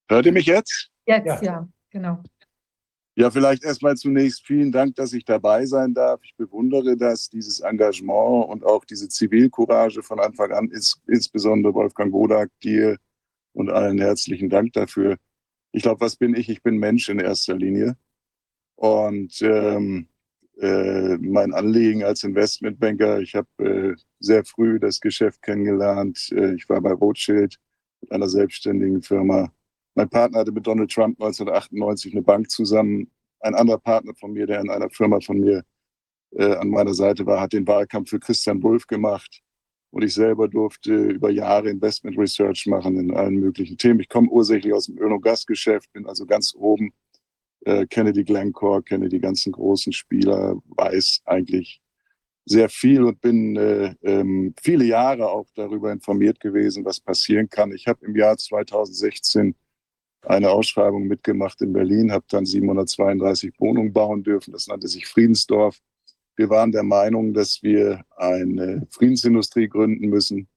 [0.08, 0.90] Hört ihr mich jetzt?
[1.06, 2.22] Jetzt, ja, ja genau.
[3.18, 6.20] Ja, vielleicht erstmal zunächst vielen Dank, dass ich dabei sein darf.
[6.24, 12.12] Ich bewundere das, dieses Engagement und auch diese Zivilcourage von Anfang an, ist insbesondere Wolfgang
[12.12, 12.98] Wodak, dir
[13.54, 15.16] und allen herzlichen Dank dafür.
[15.72, 16.50] Ich glaube, was bin ich?
[16.50, 17.96] Ich bin Mensch in erster Linie.
[18.76, 20.10] Und ähm,
[20.58, 26.30] äh, mein Anliegen als Investmentbanker, ich habe äh, sehr früh das Geschäft kennengelernt.
[26.32, 27.58] Äh, ich war bei Rothschild
[28.02, 29.54] mit einer selbstständigen Firma
[29.96, 33.10] mein Partner hatte mit Donald Trump 1998 eine Bank zusammen.
[33.40, 35.64] Ein anderer Partner von mir, der in einer Firma von mir
[36.32, 39.42] äh, an meiner Seite war, hat den Wahlkampf für Christian Wulff gemacht.
[39.92, 44.02] Und ich selber durfte über Jahre Investment Research machen in allen möglichen Themen.
[44.02, 46.94] Ich komme ursächlich aus dem Öl- und Gasgeschäft, bin also ganz oben,
[47.62, 51.82] äh, kenne die Glencore, kenne die ganzen großen Spieler, weiß eigentlich,
[52.44, 57.72] sehr viel und bin äh, ähm, viele Jahre auch darüber informiert gewesen, was passieren kann.
[57.72, 59.56] Ich habe im Jahr 2016
[60.28, 64.52] eine Ausschreibung mitgemacht in Berlin, habe dann 732 Wohnungen bauen dürfen.
[64.52, 65.80] Das nannte sich Friedensdorf.
[66.36, 70.48] Wir waren der Meinung, dass wir eine Friedensindustrie gründen müssen.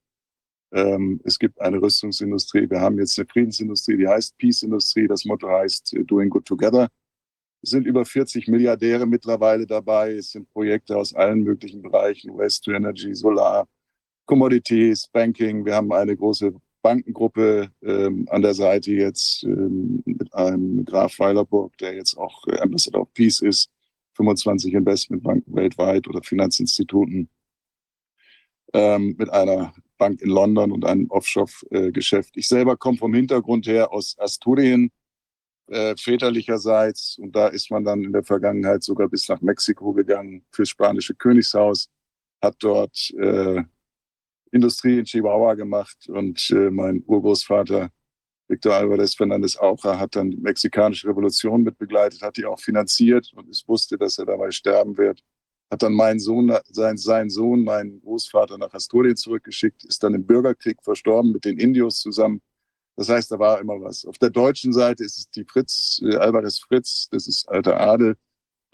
[0.71, 2.69] Ähm, es gibt eine Rüstungsindustrie.
[2.69, 5.07] Wir haben jetzt eine Friedensindustrie, die heißt Peace-Industrie.
[5.07, 6.89] Das Motto heißt äh, Doing Good Together.
[7.61, 10.13] Es sind über 40 Milliardäre mittlerweile dabei.
[10.13, 13.67] Es sind Projekte aus allen möglichen Bereichen, Waste to Energy, Solar,
[14.25, 15.65] Commodities, Banking.
[15.65, 21.77] Wir haben eine große Bankengruppe ähm, an der Seite jetzt ähm, mit einem Graf Weilerburg,
[21.77, 23.69] der jetzt auch äh, Ambassador of Peace ist,
[24.15, 27.29] 25 Investmentbanken weltweit oder Finanzinstituten,
[28.73, 32.37] ähm, mit einer Bank in London und einem Offshore-Geschäft.
[32.37, 34.91] Ich selber komme vom Hintergrund her aus Asturien,
[35.67, 37.17] äh, väterlicherseits.
[37.19, 41.15] Und da ist man dann in der Vergangenheit sogar bis nach Mexiko gegangen fürs spanische
[41.15, 41.89] Königshaus,
[42.41, 43.63] hat dort äh,
[44.51, 47.89] Industrie in Chihuahua gemacht und äh, mein Urgroßvater
[48.47, 53.47] Victor Alvarez Fernandez Aucha hat dann die mexikanische Revolution mitbegleitet, hat die auch finanziert und
[53.49, 55.21] ich wusste, dass er dabei sterben wird.
[55.71, 60.25] Hat dann meinen Sohn, sein, sein Sohn, meinen Großvater nach Asturien zurückgeschickt, ist dann im
[60.25, 62.41] Bürgerkrieg verstorben mit den Indios zusammen
[62.99, 64.03] das heißt, da war immer was.
[64.03, 68.17] Auf der deutschen Seite ist es die Fritz, äh, Alvarez Fritz, das ist alter Adel,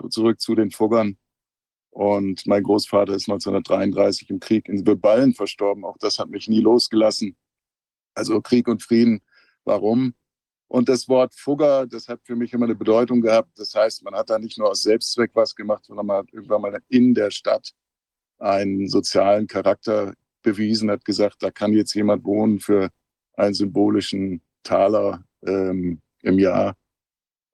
[0.09, 1.19] zurück zu den Fuggern.
[1.95, 5.85] Und mein Großvater ist 1933 im Krieg in Ballen verstorben.
[5.85, 7.37] Auch das hat mich nie losgelassen.
[8.13, 9.21] Also Krieg und Frieden.
[9.63, 10.13] Warum?
[10.67, 13.57] Und das Wort Fugger, das hat für mich immer eine Bedeutung gehabt.
[13.57, 16.63] Das heißt, man hat da nicht nur aus Selbstzweck was gemacht, sondern man hat irgendwann
[16.63, 17.71] mal in der Stadt
[18.39, 22.89] einen sozialen Charakter bewiesen, hat gesagt, da kann jetzt jemand wohnen für
[23.35, 26.75] einen symbolischen Taler ähm, im Jahr.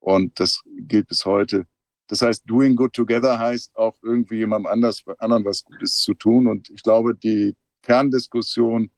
[0.00, 1.64] Und das gilt bis heute.
[2.12, 6.46] Das heißt, doing good together heißt auch irgendwie jemandem anders, anderen was Gutes zu tun.
[6.46, 8.90] Und ich glaube, die Kerndiskussion,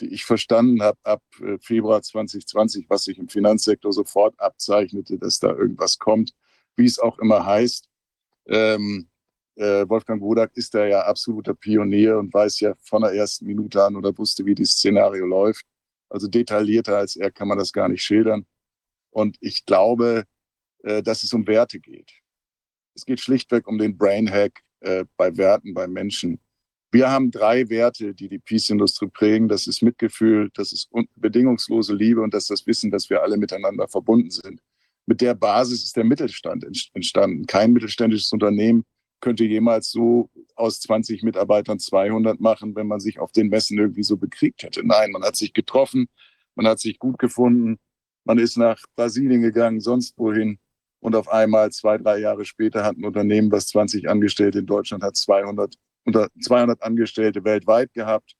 [0.00, 5.38] die ich verstanden habe ab äh, Februar 2020, was sich im Finanzsektor sofort abzeichnete, dass
[5.38, 6.32] da irgendwas kommt,
[6.74, 7.90] wie es auch immer heißt.
[8.46, 9.10] Ähm,
[9.56, 13.84] äh, Wolfgang Wodak ist da ja absoluter Pionier und weiß ja von der ersten Minute
[13.84, 15.66] an oder wusste, wie dieses Szenario läuft.
[16.08, 18.46] Also detaillierter als er kann man das gar nicht schildern.
[19.10, 20.24] Und ich glaube,
[20.84, 22.21] äh, dass es um Werte geht.
[22.94, 26.40] Es geht schlichtweg um den Brain Hack äh, bei Werten, bei Menschen.
[26.90, 29.48] Wir haben drei Werte, die die Peace-Industrie prägen.
[29.48, 33.38] Das ist Mitgefühl, das ist bedingungslose Liebe und das ist das Wissen, dass wir alle
[33.38, 34.60] miteinander verbunden sind.
[35.06, 37.46] Mit der Basis ist der Mittelstand entstanden.
[37.46, 38.84] Kein mittelständisches Unternehmen
[39.20, 44.02] könnte jemals so aus 20 Mitarbeitern 200 machen, wenn man sich auf den Messen irgendwie
[44.02, 44.86] so bekriegt hätte.
[44.86, 46.08] Nein, man hat sich getroffen,
[46.54, 47.78] man hat sich gut gefunden,
[48.24, 50.58] man ist nach Brasilien gegangen, sonst wohin.
[51.02, 55.02] Und auf einmal, zwei, drei Jahre später, hat ein Unternehmen, was 20 Angestellte in Deutschland
[55.02, 55.74] hat, 200,
[56.04, 58.34] unter 200 Angestellte weltweit gehabt,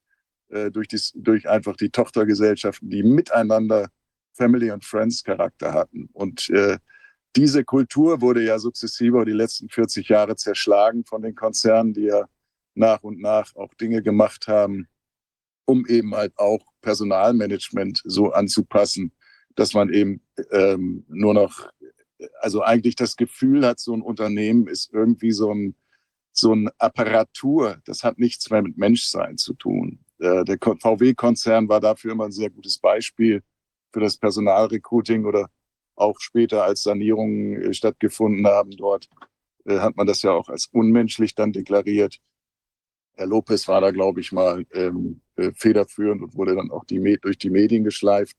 [0.49, 3.89] äh, durch, dies, durch einfach die Tochtergesellschaften, die miteinander
[4.33, 6.09] Family- und Friends-Charakter hatten.
[6.13, 6.77] Und äh,
[7.35, 12.27] diese Kultur wurde ja sukzessive die letzten 40 Jahre zerschlagen von den Konzernen, die ja
[12.75, 14.87] nach und nach auch Dinge gemacht haben,
[15.65, 19.11] um eben halt auch Personalmanagement so anzupassen,
[19.55, 20.21] dass man eben
[20.51, 21.69] ähm, nur noch,
[22.39, 25.75] also eigentlich das Gefühl hat, so ein Unternehmen ist irgendwie so ein,
[26.31, 29.99] so ein Apparatur, das hat nichts mehr mit Menschsein zu tun.
[30.19, 33.43] Äh, der VW-Konzern war dafür immer ein sehr gutes Beispiel
[33.91, 35.49] für das Personalrecruiting oder
[35.95, 39.07] auch später als Sanierungen äh, stattgefunden haben dort,
[39.65, 42.19] äh, hat man das ja auch als unmenschlich dann deklariert.
[43.15, 47.19] Herr Lopez war da, glaube ich, mal ähm, äh, federführend und wurde dann auch die,
[47.21, 48.35] durch die Medien geschleift.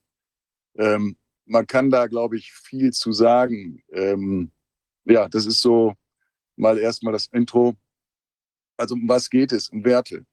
[0.77, 1.17] Ähm,
[1.47, 3.83] man kann da, glaube ich, viel zu sagen.
[3.93, 4.51] Ähm,
[5.05, 5.95] ja, das ist so
[6.57, 7.75] mal erstmal das Intro.
[8.77, 9.69] Also um was geht es?
[9.69, 10.25] Um Werte.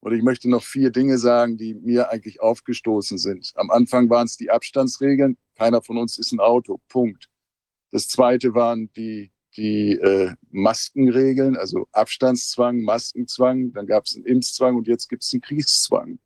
[0.00, 3.52] Und ich möchte noch vier Dinge sagen, die mir eigentlich aufgestoßen sind.
[3.54, 5.36] Am Anfang waren es die Abstandsregeln.
[5.56, 6.80] Keiner von uns ist ein Auto.
[6.88, 7.28] Punkt.
[7.92, 13.72] Das zweite waren die, die äh, Maskenregeln, also Abstandszwang, Maskenzwang.
[13.72, 16.18] Dann gab es einen Impfzwang und jetzt gibt es einen Kriegszwang.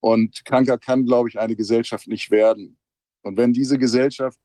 [0.00, 2.76] Und kranker kann, glaube ich, eine Gesellschaft nicht werden.
[3.22, 4.38] Und wenn diese Gesellschaft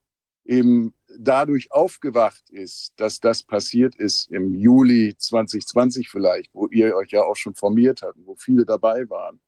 [0.46, 7.12] eben dadurch aufgewacht ist, dass das passiert ist im Juli 2020 vielleicht, wo ihr euch
[7.12, 9.40] ja auch schon formiert habt, wo viele dabei waren,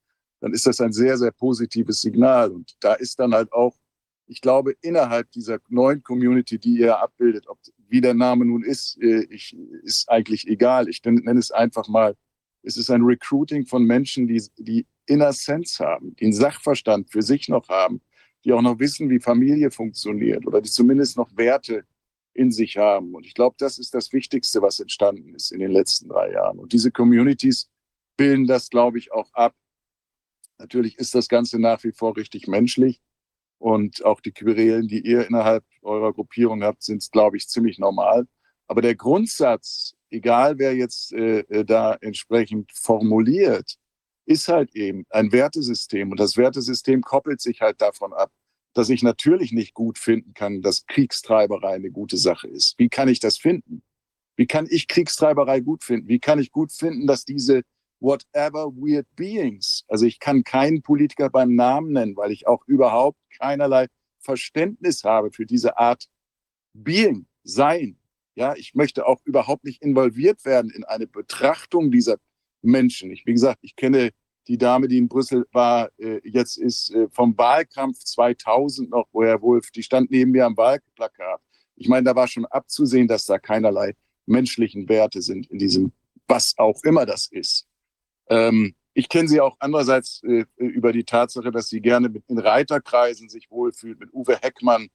[0.41, 2.51] dann ist das ein sehr, sehr positives Signal.
[2.51, 3.75] Und da ist dann halt auch,
[4.25, 8.97] ich glaube, innerhalb dieser neuen Community, die ihr abbildet, ob, wie der Name nun ist,
[9.01, 10.87] äh, ich, ist eigentlich egal.
[10.87, 12.15] Ich nenne es einfach mal,
[12.61, 17.49] es ist ein Recruiting von Menschen, die, die Inner Sense haben, einen Sachverstand für sich
[17.49, 18.01] noch haben,
[18.45, 21.83] die auch noch wissen, wie Familie funktioniert oder die zumindest noch Werte
[22.33, 23.13] in sich haben.
[23.15, 26.59] Und ich glaube, das ist das Wichtigste, was entstanden ist in den letzten drei Jahren.
[26.59, 27.69] Und diese Communities
[28.17, 29.53] bilden das, glaube ich, auch ab.
[30.57, 33.01] Natürlich ist das Ganze nach wie vor richtig menschlich.
[33.57, 38.25] Und auch die Querelen, die ihr innerhalb eurer Gruppierung habt, sind, glaube ich, ziemlich normal.
[38.67, 43.77] Aber der Grundsatz, egal wer jetzt äh, äh, da entsprechend formuliert,
[44.29, 46.11] ist halt eben ein Wertesystem.
[46.11, 48.31] Und das Wertesystem koppelt sich halt davon ab,
[48.73, 52.75] dass ich natürlich nicht gut finden kann, dass Kriegstreiberei eine gute Sache ist.
[52.77, 53.81] Wie kann ich das finden?
[54.35, 56.07] Wie kann ich Kriegstreiberei gut finden?
[56.07, 57.63] Wie kann ich gut finden, dass diese
[57.99, 63.19] whatever weird beings, also ich kann keinen Politiker beim Namen nennen, weil ich auch überhaupt
[63.37, 63.87] keinerlei
[64.19, 66.05] Verständnis habe für diese Art
[66.73, 67.97] Being, Sein.
[68.35, 72.17] Ja, ich möchte auch überhaupt nicht involviert werden in eine Betrachtung dieser
[72.61, 73.11] Menschen.
[73.11, 74.11] Ich, wie gesagt, ich kenne
[74.49, 79.23] die Dame, die in Brüssel war, äh, jetzt ist äh, vom Wahlkampf 2000 noch, wo
[79.23, 81.39] Herr Wolf, die stand neben mir am Wahlplakat.
[81.75, 83.93] Ich meine, da war schon abzusehen, dass da keinerlei
[84.25, 85.91] menschlichen Werte sind in diesem,
[86.27, 87.67] was auch immer das ist.
[88.27, 92.39] Ähm, ich kenne sie auch andererseits äh, über die Tatsache, dass sie gerne mit, in
[92.39, 94.89] Reiterkreisen sich wohlfühlt, mit Uwe Heckmann,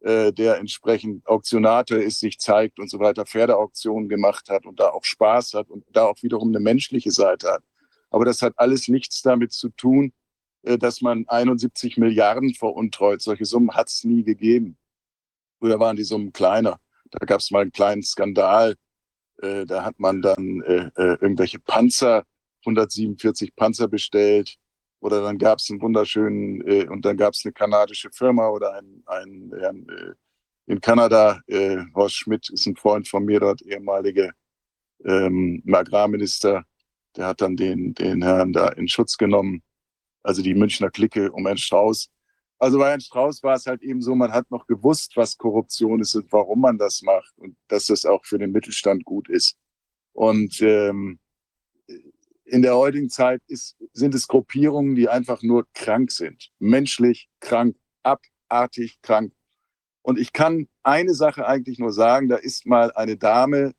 [0.00, 4.90] äh, der entsprechend Auktionator ist, sich zeigt und so weiter, Pferdeauktionen gemacht hat und da
[4.90, 7.62] auch Spaß hat und da auch wiederum eine menschliche Seite hat.
[8.10, 10.12] Aber das hat alles nichts damit zu tun,
[10.62, 13.22] äh, dass man 71 Milliarden veruntreut.
[13.22, 14.78] Solche Summen hat es nie gegeben.
[15.58, 16.78] Früher waren die Summen kleiner.
[17.10, 18.76] Da gab es mal einen kleinen Skandal.
[19.42, 20.62] Äh, da hat man dann
[20.96, 22.24] irgendwelche Panzer,
[22.64, 24.56] 147 Panzer bestellt.
[25.00, 29.02] Oder dann gab es einen wunderschönen, und dann gab es eine kanadische Firma oder ein,
[29.06, 29.86] ein, ein
[30.66, 31.40] in Kanada,
[31.94, 34.32] Horst Schmidt ist ein Freund von mir dort, ehemalige
[35.04, 36.64] ähm, Agrarminister,
[37.16, 39.62] der hat dann den, den Herrn da in Schutz genommen,
[40.22, 42.08] also die Münchner Clique um Herrn Strauß.
[42.58, 46.00] Also bei Herrn Strauß war es halt eben so, man hat noch gewusst, was Korruption
[46.00, 49.56] ist und warum man das macht und dass das auch für den Mittelstand gut ist.
[50.12, 51.20] Und ähm,
[52.44, 56.50] in der heutigen Zeit ist, sind es Gruppierungen, die einfach nur krank sind.
[56.58, 59.32] Menschlich krank, abartig krank.
[60.02, 63.74] Und ich kann eine Sache eigentlich nur sagen, da ist mal eine Dame,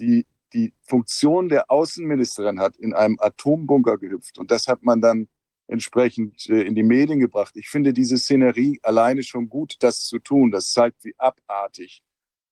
[0.00, 4.38] die die Funktion der Außenministerin hat, in einem Atombunker gehüpft.
[4.38, 5.28] Und das hat man dann
[5.68, 7.56] entsprechend äh, in die Medien gebracht.
[7.56, 10.50] Ich finde diese Szenerie alleine schon gut, das zu tun.
[10.50, 12.02] Das zeigt, wie abartig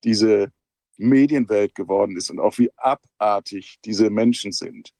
[0.04, 0.52] diese
[0.96, 4.92] Medienwelt geworden ist und auch wie abartig diese Menschen sind.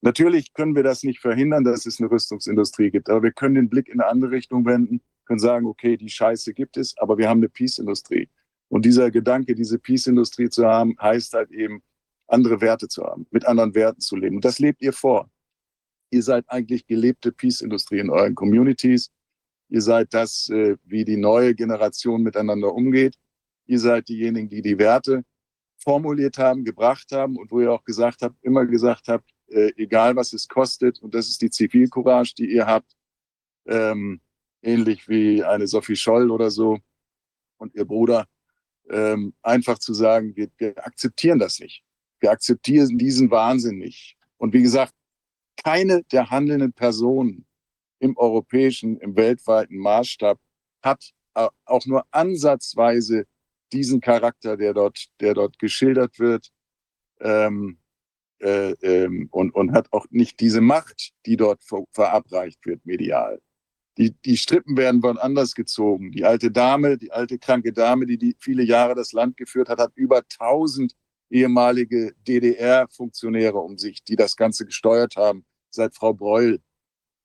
[0.00, 3.68] Natürlich können wir das nicht verhindern, dass es eine Rüstungsindustrie gibt, aber wir können den
[3.68, 7.28] Blick in eine andere Richtung wenden, können sagen, okay, die Scheiße gibt es, aber wir
[7.28, 8.28] haben eine Peace-Industrie.
[8.68, 11.82] Und dieser Gedanke, diese Peace-Industrie zu haben, heißt halt eben,
[12.32, 14.36] andere Werte zu haben, mit anderen Werten zu leben.
[14.36, 15.30] Und das lebt ihr vor.
[16.10, 19.10] Ihr seid eigentlich gelebte Peace-Industrie in euren Communities.
[19.68, 23.16] Ihr seid das, äh, wie die neue Generation miteinander umgeht.
[23.66, 25.24] Ihr seid diejenigen, die die Werte
[25.78, 30.16] formuliert haben, gebracht haben und wo ihr auch gesagt habt, immer gesagt habt, äh, egal
[30.16, 32.92] was es kostet, und das ist die Zivilcourage, die ihr habt,
[33.66, 34.20] ähm,
[34.62, 36.78] ähnlich wie eine Sophie Scholl oder so
[37.58, 38.26] und ihr Bruder,
[38.90, 41.82] ähm, einfach zu sagen, wir, wir akzeptieren das nicht.
[42.22, 44.16] Wir akzeptieren diesen Wahnsinn nicht.
[44.38, 44.94] Und wie gesagt,
[45.62, 47.46] keine der handelnden Personen
[47.98, 50.38] im europäischen, im weltweiten Maßstab
[50.82, 53.24] hat äh, auch nur ansatzweise
[53.72, 56.48] diesen Charakter, der dort, der dort geschildert wird,
[57.20, 57.78] ähm,
[58.40, 63.40] äh, ähm, und, und hat auch nicht diese Macht, die dort ver verabreicht wird medial.
[63.98, 66.12] Die, die Strippen werden von anders gezogen.
[66.12, 69.80] Die alte Dame, die alte kranke Dame, die, die viele Jahre das Land geführt hat,
[69.80, 70.94] hat über 1000
[71.32, 76.60] ehemalige DDR-Funktionäre um sich, die das Ganze gesteuert haben, seit Frau Breul.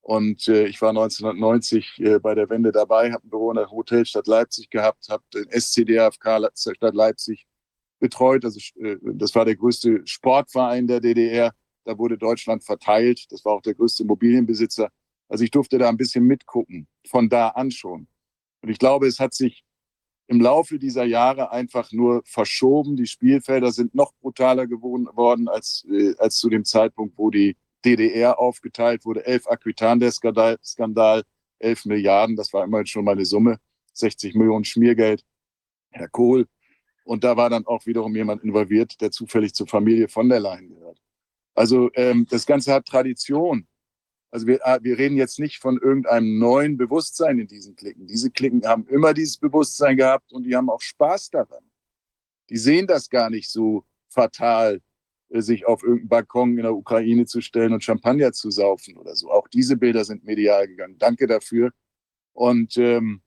[0.02, 3.70] Und äh, ich war 1990 äh, bei der Wende dabei, habe ein Büro in der
[3.70, 7.46] Hotelstadt Leipzig gehabt, habe den SCDFK Stadt Leipzig
[8.00, 8.46] betreut.
[8.46, 11.52] Also äh, das war der größte Sportverein der DDR.
[11.84, 13.26] Da wurde Deutschland verteilt.
[13.32, 14.90] Das war auch der größte Immobilienbesitzer.
[15.28, 18.08] Also ich durfte da ein bisschen mitgucken, von da an schon.
[18.62, 19.64] Und ich glaube, es hat sich
[20.28, 22.96] im Laufe dieser Jahre einfach nur verschoben.
[22.96, 27.56] Die Spielfelder sind noch brutaler geworden als, äh, als zu dem Zeitpunkt, wo die
[27.86, 29.26] DDR aufgeteilt wurde.
[29.26, 31.24] Elf Aquitan, der Skandal, Skandal,
[31.60, 33.58] elf Milliarden, das war immerhin schon mal eine Summe,
[33.94, 35.24] 60 Millionen Schmiergeld,
[35.92, 36.48] Herr Kohl.
[37.04, 40.68] Und da war dann auch wiederum jemand involviert, der zufällig zur Familie von der Leyen
[40.68, 41.00] gehört.
[41.56, 43.66] Also ähm, das Ganze hat Tradition.
[44.38, 48.06] Also wir, ah, wir reden jetzt nicht von irgendeinem neuen Bewusstsein in diesen Klicken.
[48.06, 51.64] Diese Klicken haben immer dieses Bewusstsein gehabt und die haben auch Spaß daran.
[52.52, 54.80] Die sehen das gar nicht so fatal,
[55.30, 59.16] äh, sich auf irgendeinen Balkon in der Ukraine zu stellen und Champagner zu saufen oder
[59.16, 59.32] so.
[59.32, 61.00] Auch diese Bilder sind medial gegangen.
[61.00, 61.72] Danke dafür.
[62.34, 63.24] Und ähm,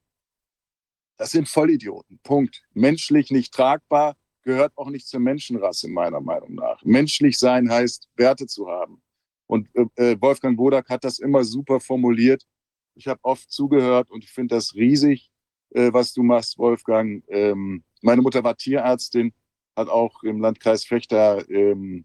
[1.17, 2.21] Das sind Vollidioten.
[2.23, 2.63] Punkt.
[2.73, 6.81] Menschlich nicht tragbar, gehört auch nicht zur Menschenrasse, meiner Meinung nach.
[6.85, 9.03] Menschlich sein heißt, Werte zu haben.
[9.51, 12.47] Und äh, äh Wolfgang Bodak hat das immer super formuliert.
[12.95, 15.29] Ich habe oft zugehört und ich finde das riesig,
[15.71, 17.25] äh, was du machst, Wolfgang.
[17.27, 19.33] Ähm, meine Mutter war Tierärztin,
[19.75, 22.05] hat auch im Landkreis Fechter ähm,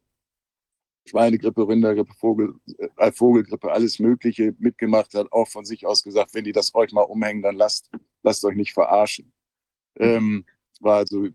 [1.08, 2.56] Schweinegrippe, Rindergrippe, Vogel,
[2.98, 6.94] äh, Vogelgrippe, alles Mögliche mitgemacht, hat auch von sich aus gesagt, wenn die das euch
[6.94, 7.92] mal umhängen, dann lasst,
[8.24, 9.32] lasst euch nicht verarschen.
[9.98, 10.46] Ähm,
[10.82, 11.28] war also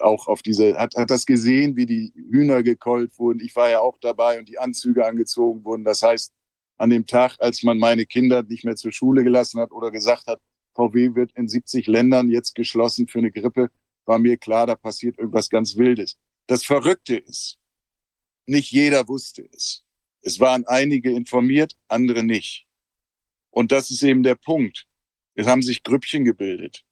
[0.00, 3.40] auch auf diese, hat, hat das gesehen, wie die Hühner gekeult wurden.
[3.40, 5.84] Ich war ja auch dabei und die Anzüge angezogen wurden.
[5.84, 6.32] Das heißt,
[6.76, 10.26] an dem Tag, als man meine Kinder nicht mehr zur Schule gelassen hat oder gesagt
[10.26, 10.40] hat,
[10.74, 13.70] VW wird in 70 Ländern jetzt geschlossen für eine Grippe,
[14.06, 16.18] war mir klar, da passiert irgendwas ganz Wildes.
[16.46, 17.58] Das Verrückte ist,
[18.46, 19.84] nicht jeder wusste es.
[20.20, 22.66] Es waren einige informiert, andere nicht.
[23.50, 24.86] Und das ist eben der Punkt.
[25.34, 26.84] Es haben sich Grüppchen gebildet.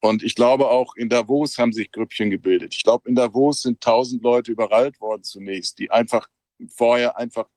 [0.00, 2.74] Und ich glaube auch in Davos haben sich Grüppchen gebildet.
[2.74, 6.28] Ich glaube, in Davos sind tausend Leute überrallt worden zunächst, die einfach
[6.68, 7.48] vorher einfach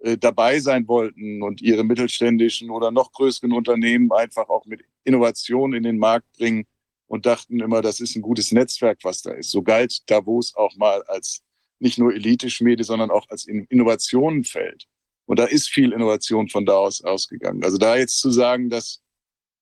[0.00, 5.72] äh, dabei sein wollten und ihre mittelständischen oder noch größeren Unternehmen einfach auch mit Innovation
[5.74, 6.66] in den Markt bringen
[7.08, 9.50] und dachten immer, das ist ein gutes Netzwerk, was da ist.
[9.50, 11.42] So galt Davos auch mal als
[11.80, 14.86] nicht nur Elite-Schmiede, sondern auch als Innovationenfeld.
[15.26, 17.62] Und da ist viel Innovation von da aus ausgegangen.
[17.64, 19.00] Also da jetzt zu sagen, dass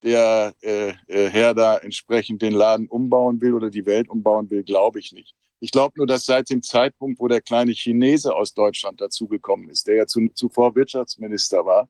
[0.03, 4.63] der äh, äh, Herr da entsprechend den Laden umbauen will oder die Welt umbauen will,
[4.63, 5.35] glaube ich nicht.
[5.59, 9.87] Ich glaube nur, dass seit dem Zeitpunkt, wo der kleine Chinese aus Deutschland dazugekommen ist,
[9.87, 11.89] der ja zu, zuvor Wirtschaftsminister war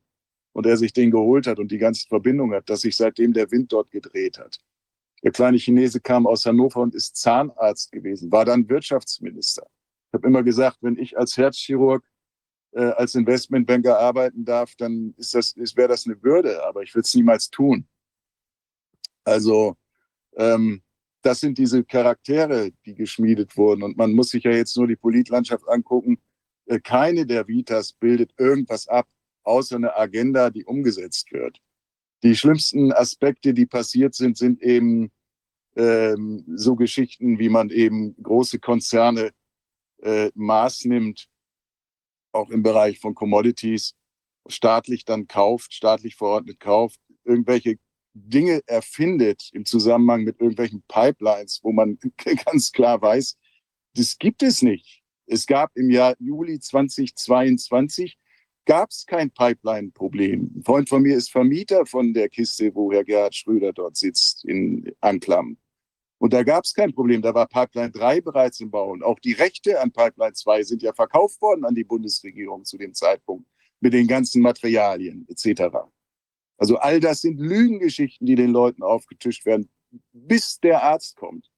[0.53, 3.51] und er sich den geholt hat und die ganze Verbindung hat, dass sich seitdem der
[3.51, 4.57] Wind dort gedreht hat.
[5.23, 9.67] Der kleine Chinese kam aus Hannover und ist Zahnarzt gewesen, war dann Wirtschaftsminister.
[10.07, 12.03] Ich habe immer gesagt, wenn ich als Herzchirurg
[12.71, 16.93] äh, als Investmentbanker arbeiten darf, dann ist das, ist, wäre das eine Würde, aber ich
[16.93, 17.87] würde es niemals tun.
[19.27, 19.75] Also
[20.37, 20.81] ähm,
[21.21, 23.83] das sind diese Charaktere, die geschmiedet wurden.
[23.83, 26.17] Und man muss sich ja jetzt nur die Politlandschaft angucken.
[26.65, 29.05] Äh, keine der Vitas bildet irgendwas ab,
[29.43, 31.59] außer eine Agenda, die umgesetzt wird.
[32.23, 35.11] Die schlimmsten Aspekte, die passiert sind, sind eben
[35.75, 39.31] ähm, so Geschichten, wie man eben große Konzerne
[40.03, 41.27] äh, Maß nimmt,
[42.31, 43.93] auch im Bereich von Commodities,
[44.47, 47.77] staatlich dann kauft, staatlich verordnet kauft, irgendwelche
[48.25, 51.97] Dinge erfindet im Zusammenhang mit irgendwelchen Pipelines, wo man
[52.45, 53.37] ganz klar weiß,
[53.95, 55.03] das gibt es nicht.
[55.25, 58.17] Es gab im Jahr Juli 2022
[58.65, 60.51] gab es kein Pipeline-Problem.
[60.55, 64.45] Ein Freund von mir ist Vermieter von der Kiste, wo Herr Gerhard Schröder dort sitzt
[64.45, 65.57] in Anklam.
[66.19, 67.21] Und da gab es kein Problem.
[67.21, 68.91] Da war Pipeline 3 bereits im Bau.
[68.91, 72.77] Und auch die Rechte an Pipeline 2 sind ja verkauft worden an die Bundesregierung zu
[72.77, 73.47] dem Zeitpunkt
[73.79, 75.77] mit den ganzen Materialien etc.
[76.57, 79.69] Also all das sind Lügengeschichten, die den Leuten aufgetischt werden,
[80.11, 81.49] bis der Arzt kommt.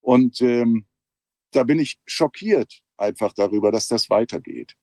[0.00, 0.86] Und ähm,
[1.52, 4.74] da bin ich schockiert einfach darüber, dass das weitergeht.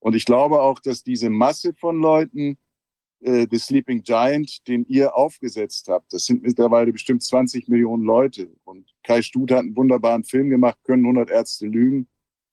[0.00, 2.56] Und ich glaube auch, dass diese Masse von Leuten,
[3.20, 6.12] äh, The Sleeping Giant, den ihr aufgesetzt habt.
[6.12, 8.54] Das sind mittlerweile bestimmt 20 Millionen Leute.
[8.64, 12.08] Und Kai Stute hat einen wunderbaren Film gemacht, können 100 Ärzte lügen,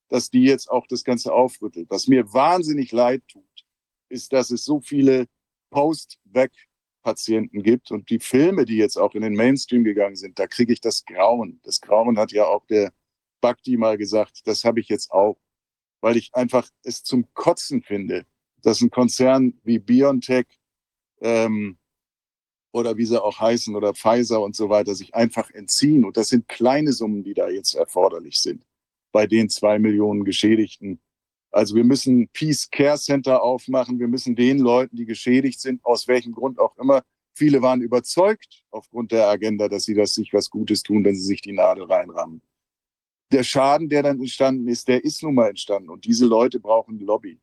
[0.10, 1.90] dass die jetzt auch das Ganze aufrüttelt.
[1.90, 3.44] Was mir wahnsinnig leid tut,
[4.10, 5.28] ist, dass es so viele
[5.70, 10.74] Post-Weg-Patienten gibt und die Filme, die jetzt auch in den Mainstream gegangen sind, da kriege
[10.74, 11.60] ich das Grauen.
[11.64, 12.94] Das Grauen hat ja auch der
[13.42, 15.38] Bhakti mal gesagt, das habe ich jetzt auch,
[16.02, 18.26] weil ich einfach es zum Kotzen finde,
[18.62, 20.48] dass ein Konzern wie BioNTech
[21.22, 21.78] ähm,
[22.72, 26.04] oder wie sie auch heißen oder Pfizer und so weiter sich einfach entziehen.
[26.04, 28.66] Und das sind kleine Summen, die da jetzt erforderlich sind
[29.12, 31.00] bei den zwei Millionen Geschädigten.
[31.56, 33.98] Also wir müssen Peace Care Center aufmachen.
[33.98, 37.02] Wir müssen den Leuten, die geschädigt sind, aus welchem Grund auch immer,
[37.34, 41.26] viele waren überzeugt aufgrund der Agenda, dass sie das sich was Gutes tun, wenn sie
[41.26, 42.42] sich die Nadel reinrammen.
[43.32, 45.90] Der Schaden, der dann entstanden ist, der ist nun mal entstanden.
[45.90, 47.40] Und diese Leute brauchen Lobby.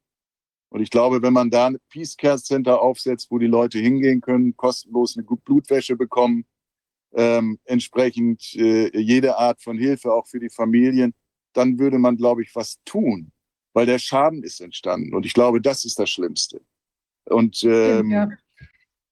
[0.69, 4.21] Und ich glaube, wenn man da ein Peace Care Center aufsetzt, wo die Leute hingehen
[4.21, 6.45] können, kostenlos eine Blutwäsche bekommen,
[7.15, 11.15] ähm, entsprechend äh, jede Art von Hilfe auch für die Familien,
[11.55, 13.32] dann würde man, glaube ich, was tun,
[13.73, 15.15] weil der Schaden ist entstanden.
[15.15, 16.61] Und ich glaube, das ist das Schlimmste.
[17.25, 18.29] Und, ähm, ja.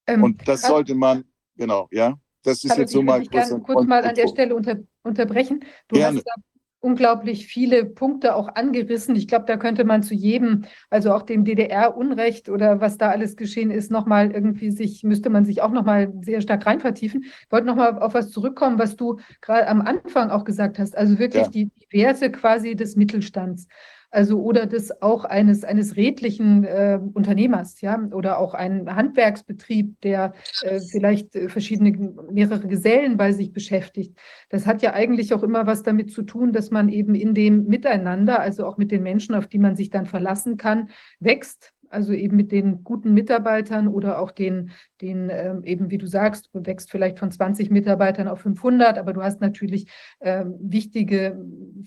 [0.07, 1.25] ähm, und das sollte man,
[1.57, 2.19] genau, ja.
[2.43, 3.21] Das ist jetzt so mal.
[3.23, 5.63] Ich kann kurz mal an der Stelle unter, unterbrechen.
[5.89, 6.19] Du Gerne.
[6.19, 6.33] hast da
[6.81, 9.15] unglaublich viele Punkte auch angerissen.
[9.15, 13.37] Ich glaube, da könnte man zu jedem, also auch dem DDR-Unrecht oder was da alles
[13.37, 17.25] geschehen ist, nochmal irgendwie sich, müsste man sich auch nochmal sehr stark rein vertiefen.
[17.25, 21.19] Ich wollte nochmal auf was zurückkommen, was du gerade am Anfang auch gesagt hast, also
[21.19, 21.51] wirklich ja.
[21.51, 23.67] die Werte quasi des Mittelstands.
[24.11, 30.33] Also oder das auch eines, eines redlichen äh, Unternehmers, ja, oder auch ein Handwerksbetrieb, der
[30.63, 31.93] äh, vielleicht äh, verschiedene,
[32.31, 34.19] mehrere Gesellen bei sich beschäftigt.
[34.49, 37.67] Das hat ja eigentlich auch immer was damit zu tun, dass man eben in dem
[37.67, 42.13] Miteinander, also auch mit den Menschen, auf die man sich dann verlassen kann, wächst also
[42.13, 44.71] eben mit den guten Mitarbeitern oder auch den,
[45.01, 49.13] den ähm, eben, wie du sagst, du wächst vielleicht von 20 Mitarbeitern auf 500, aber
[49.13, 49.91] du hast natürlich
[50.21, 51.39] ähm, wichtige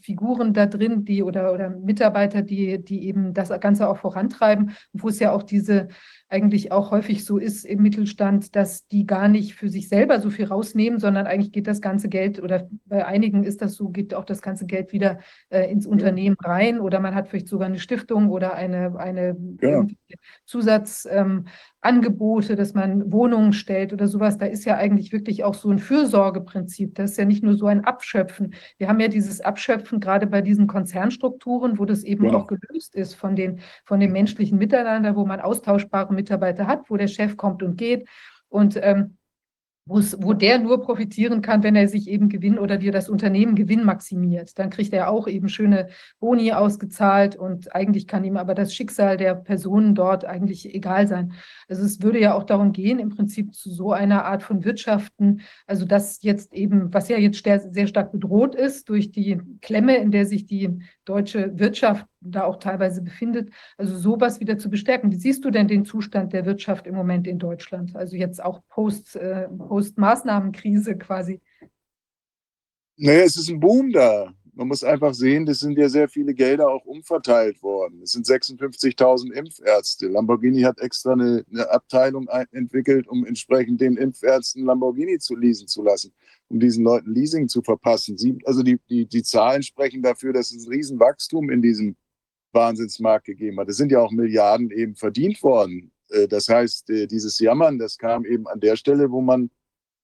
[0.01, 5.09] Figuren da drin, die oder, oder Mitarbeiter, die, die eben das Ganze auch vorantreiben, wo
[5.09, 5.87] es ja auch diese
[6.29, 10.31] eigentlich auch häufig so ist im Mittelstand, dass die gar nicht für sich selber so
[10.31, 14.13] viel rausnehmen, sondern eigentlich geht das ganze Geld oder bei einigen ist das so, geht
[14.15, 15.19] auch das ganze Geld wieder
[15.49, 16.79] äh, ins Unternehmen rein.
[16.79, 19.85] Oder man hat vielleicht sogar eine Stiftung oder eine, eine ja.
[20.45, 21.45] Zusatz, ähm,
[21.83, 25.79] Angebote, dass man Wohnungen stellt oder sowas, da ist ja eigentlich wirklich auch so ein
[25.79, 26.95] Fürsorgeprinzip.
[26.95, 28.53] Das ist ja nicht nur so ein Abschöpfen.
[28.77, 32.39] Wir haben ja dieses Abschöpfen gerade bei diesen Konzernstrukturen, wo das eben genau.
[32.39, 36.97] auch gelöst ist von den, von dem menschlichen Miteinander, wo man austauschbare Mitarbeiter hat, wo
[36.97, 38.07] der Chef kommt und geht.
[38.47, 39.17] Und ähm,
[39.85, 43.83] wo der nur profitieren kann, wenn er sich eben Gewinn oder dir das Unternehmen Gewinn
[43.83, 44.57] maximiert.
[44.57, 45.89] Dann kriegt er auch eben schöne
[46.19, 51.33] Boni ausgezahlt und eigentlich kann ihm aber das Schicksal der Personen dort eigentlich egal sein.
[51.67, 55.41] Also es würde ja auch darum gehen, im Prinzip zu so einer Art von Wirtschaften,
[55.67, 60.11] also das jetzt eben, was ja jetzt sehr stark bedroht ist durch die Klemme, in
[60.11, 65.11] der sich die deutsche Wirtschaft da auch teilweise befindet, also sowas wieder zu bestärken.
[65.11, 67.95] Wie siehst du denn den Zustand der Wirtschaft im Moment in Deutschland?
[67.95, 71.41] Also jetzt auch post, äh, Post-Maßnahmenkrise quasi.
[72.95, 74.33] Naja, es ist ein Boom da.
[74.55, 78.03] Man muss einfach sehen, es sind ja sehr viele Gelder auch umverteilt worden.
[78.03, 80.07] Es sind 56.000 Impfärzte.
[80.07, 85.81] Lamborghini hat extra eine, eine Abteilung entwickelt, um entsprechend den Impfärzten Lamborghini zu leasen zu
[85.81, 86.13] lassen,
[86.49, 88.17] um diesen Leuten Leasing zu verpassen.
[88.17, 91.95] Sie, also die, die, die Zahlen sprechen dafür, dass es ein Riesenwachstum in diesem
[92.53, 93.69] Wahnsinnsmarkt gegeben hat.
[93.69, 95.91] Es sind ja auch Milliarden eben verdient worden.
[96.09, 99.49] Äh, das heißt, äh, dieses Jammern, das kam eben an der Stelle, wo man,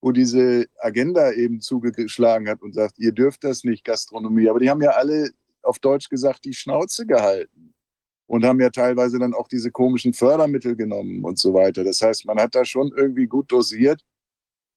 [0.00, 4.48] wo diese Agenda eben zugeschlagen hat und sagt, ihr dürft das nicht, Gastronomie.
[4.48, 5.30] Aber die haben ja alle
[5.62, 7.74] auf Deutsch gesagt die Schnauze gehalten
[8.26, 11.84] und haben ja teilweise dann auch diese komischen Fördermittel genommen und so weiter.
[11.84, 14.02] Das heißt, man hat da schon irgendwie gut dosiert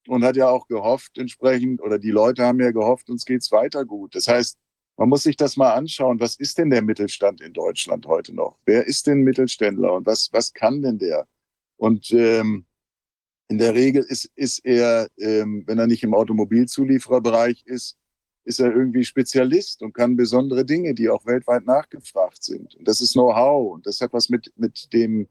[0.08, 3.84] und hat ja auch gehofft entsprechend, oder die Leute haben ja gehofft, uns geht's weiter
[3.84, 4.14] gut.
[4.14, 4.58] Das heißt,
[4.96, 6.20] man muss sich das mal anschauen.
[6.20, 8.58] Was ist denn der Mittelstand in Deutschland heute noch?
[8.64, 11.26] Wer ist denn Mittelständler und was, was kann denn der?
[11.76, 12.66] Und ähm,
[13.48, 17.96] in der Regel ist, ist er, ähm, wenn er nicht im Automobilzuliefererbereich ist,
[18.44, 22.74] ist er irgendwie Spezialist und kann besondere Dinge, die auch weltweit nachgefragt sind.
[22.76, 25.28] Und das ist Know-how und das hat was mit, mit, dem,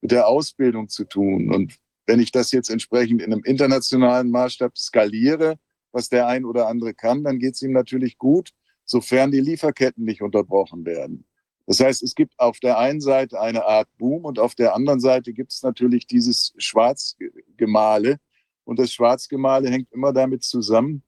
[0.00, 1.52] mit der Ausbildung zu tun.
[1.52, 1.76] Und
[2.06, 5.56] wenn ich das jetzt entsprechend in einem internationalen Maßstab skaliere,
[5.92, 8.52] was der ein oder andere kann, dann geht es ihm natürlich gut
[8.84, 11.26] sofern die Lieferketten nicht unterbrochen werden.
[11.66, 15.00] Das heißt, es gibt auf der einen Seite eine Art Boom und auf der anderen
[15.00, 18.18] Seite gibt es natürlich dieses Schwarzgemale.
[18.64, 21.02] Und das Schwarzgemale hängt immer damit zusammen,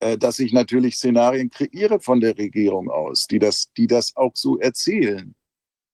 [0.00, 4.32] äh, dass ich natürlich Szenarien kreiere von der Regierung aus, die das, die das auch
[4.34, 5.34] so erzählen.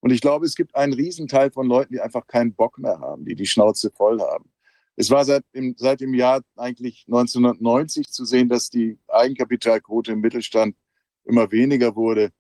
[0.03, 3.25] Und ich glaube, es gibt einen Riesenteil von Leuten, die einfach keinen Bock mehr haben,
[3.25, 4.51] die die Schnauze voll haben.
[4.97, 10.21] Es war seit dem, seit dem Jahr eigentlich 1990 zu sehen, dass die Eigenkapitalquote im
[10.21, 10.77] Mittelstand
[11.25, 12.31] immer weniger wurde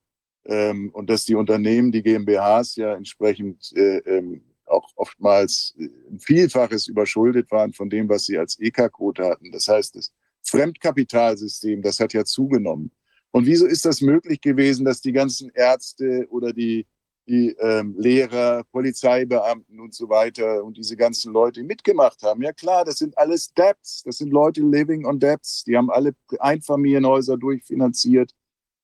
[0.44, 6.18] ähm, und dass die Unternehmen, die GmbHs ja entsprechend äh, ähm, auch oftmals äh, ein
[6.18, 9.52] Vielfaches überschuldet waren von dem, was sie als EK-Quote hatten.
[9.52, 10.12] Das heißt, das
[10.42, 12.90] Fremdkapitalsystem, das hat ja zugenommen.
[13.30, 16.86] Und wieso ist das möglich gewesen, dass die ganzen Ärzte oder die,
[17.32, 22.42] die ähm, Lehrer, Polizeibeamten und so weiter und diese ganzen Leute mitgemacht haben?
[22.42, 26.12] Ja klar, das sind alles Debts, das sind Leute living on Debts, die haben alle
[26.38, 28.32] Einfamilienhäuser durchfinanziert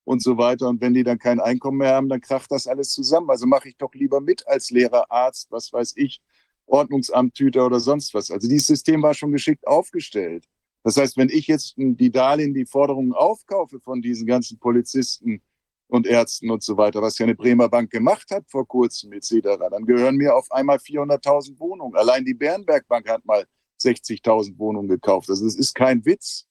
[0.04, 0.68] und so weiter.
[0.68, 3.28] Und wenn die dann kein Einkommen mehr haben, dann kracht das alles zusammen.
[3.28, 6.22] Also mache ich doch lieber mit als Lehrer, Arzt, was weiß ich,
[6.64, 8.30] Ordnungsamttüter oder sonst was.
[8.30, 10.46] Also dieses System war schon geschickt aufgestellt.
[10.84, 15.42] Das heißt, wenn ich jetzt die Darlehen, die Forderungen aufkaufe von diesen ganzen Polizisten
[15.88, 19.58] und Ärzten und so weiter, was ja eine Bremer Bank gemacht hat vor kurzem etc.,
[19.70, 21.96] dann gehören mir auf einmal 400.000 Wohnungen.
[21.96, 23.46] Allein die Bärenberg Bank hat mal
[23.80, 25.30] 60.000 Wohnungen gekauft.
[25.30, 26.46] Also es ist kein Witz.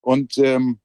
[0.00, 0.80] Und ähm,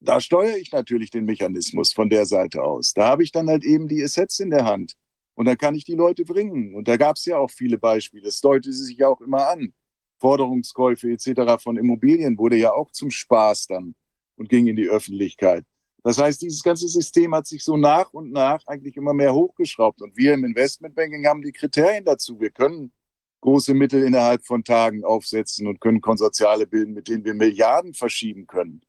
[0.00, 2.92] da steuere ich natürlich den Mechanismus von der Seite aus.
[2.94, 4.94] Da habe ich dann halt eben die Assets in der Hand.
[5.34, 6.74] Und dann kann ich die Leute bringen.
[6.74, 8.28] Und da gab es ja auch viele Beispiele.
[8.28, 9.74] Es deutete sich ja auch immer an.
[10.20, 11.62] Forderungskäufe etc.
[11.62, 13.94] von Immobilien wurde ja auch zum Spaß dann
[14.36, 15.64] und ging in die Öffentlichkeit.
[16.04, 20.02] Das heißt, dieses ganze System hat sich so nach und nach eigentlich immer mehr hochgeschraubt.
[20.02, 22.38] Und wir im Investmentbanking haben die Kriterien dazu.
[22.38, 22.92] Wir können
[23.40, 28.46] große Mittel innerhalb von Tagen aufsetzen und können Konsortiale bilden, mit denen wir Milliarden verschieben
[28.46, 28.82] können.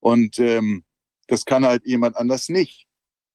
[0.00, 0.84] Und ähm,
[1.28, 2.88] das kann halt jemand anders nicht.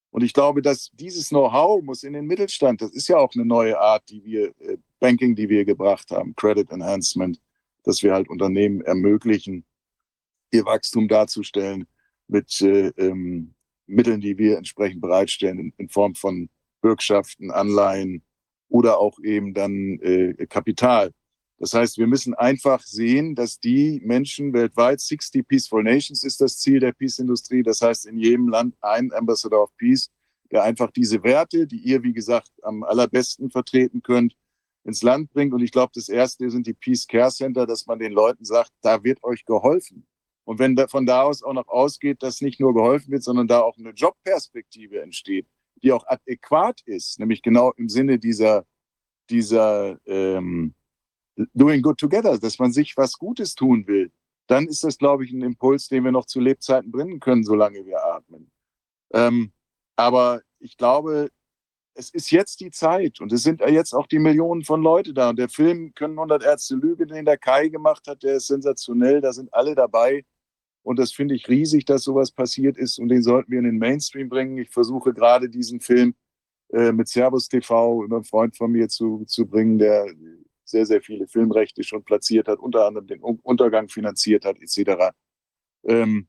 [0.10, 3.45] Und ich glaube, dass dieses Know-how muss in den Mittelstand, das ist ja auch eine
[3.45, 7.40] neue Art, die wir, äh, Banking, die wir gebracht haben, Credit Enhancement,
[7.84, 9.64] dass wir halt Unternehmen ermöglichen,
[10.52, 11.88] ihr Wachstum darzustellen
[12.32, 13.53] mit äh, ähm,
[13.88, 16.49] Mitteln, die wir entsprechend bereitstellen in, in, Form von
[16.82, 18.24] Bürgschaften, Anleihen
[18.70, 21.12] oder auch eben dann äh, Kapital.
[21.60, 26.58] Das heißt, wir müssen einfach sehen, dass die Menschen weltweit, 60 Peaceful Nations ist das
[26.58, 30.10] Ziel der Peace-Industrie, das heißt in jedem Land ein Ambassador of Peace,
[30.52, 34.36] der einfach diese Werte, die ihr, wie gesagt, am allerbesten vertreten könnt,
[34.84, 35.53] ins Land bringt.
[35.53, 38.72] Und ich glaube, das Erste sind die Peace Care Center, dass man den Leuten sagt,
[38.82, 40.08] da wird euch geholfen.
[40.52, 43.48] Und wenn da von da aus auch noch ausgeht, dass nicht nur geholfen wird, sondern
[43.48, 45.48] da auch eine Jobperspektive entsteht,
[45.82, 48.65] die auch adäquat ist, nämlich genau im Sinne dieser,
[49.30, 50.76] dieser ähm,
[51.53, 54.11] Doing Good Together, dass man sich was Gutes tun will,
[54.48, 57.86] dann ist das, glaube ich, ein Impuls, den wir noch zu Lebzeiten bringen können, solange
[57.86, 58.52] wir atmen.
[59.14, 59.53] Ähm,
[59.95, 61.30] aber ich glaube,
[61.94, 65.30] es ist jetzt die Zeit und es sind jetzt auch die Millionen von Leute da.
[65.30, 69.22] Und der Film Können 100 Ärzte Lüge, den der Kai gemacht hat, der ist sensationell.
[69.22, 70.26] Da sind alle dabei.
[70.84, 72.99] Und das finde ich riesig, dass sowas passiert ist.
[72.99, 74.58] Und den sollten wir in den Mainstream bringen.
[74.58, 76.16] Ich versuche gerade diesen Film
[76.70, 80.08] äh, mit Servus TV, über einen Freund von mir zu, zu bringen, der
[80.66, 85.14] sehr, sehr viele Filmrechte schon platziert hat, unter anderem den Untergang finanziert hat, etc.
[85.84, 86.28] Ähm,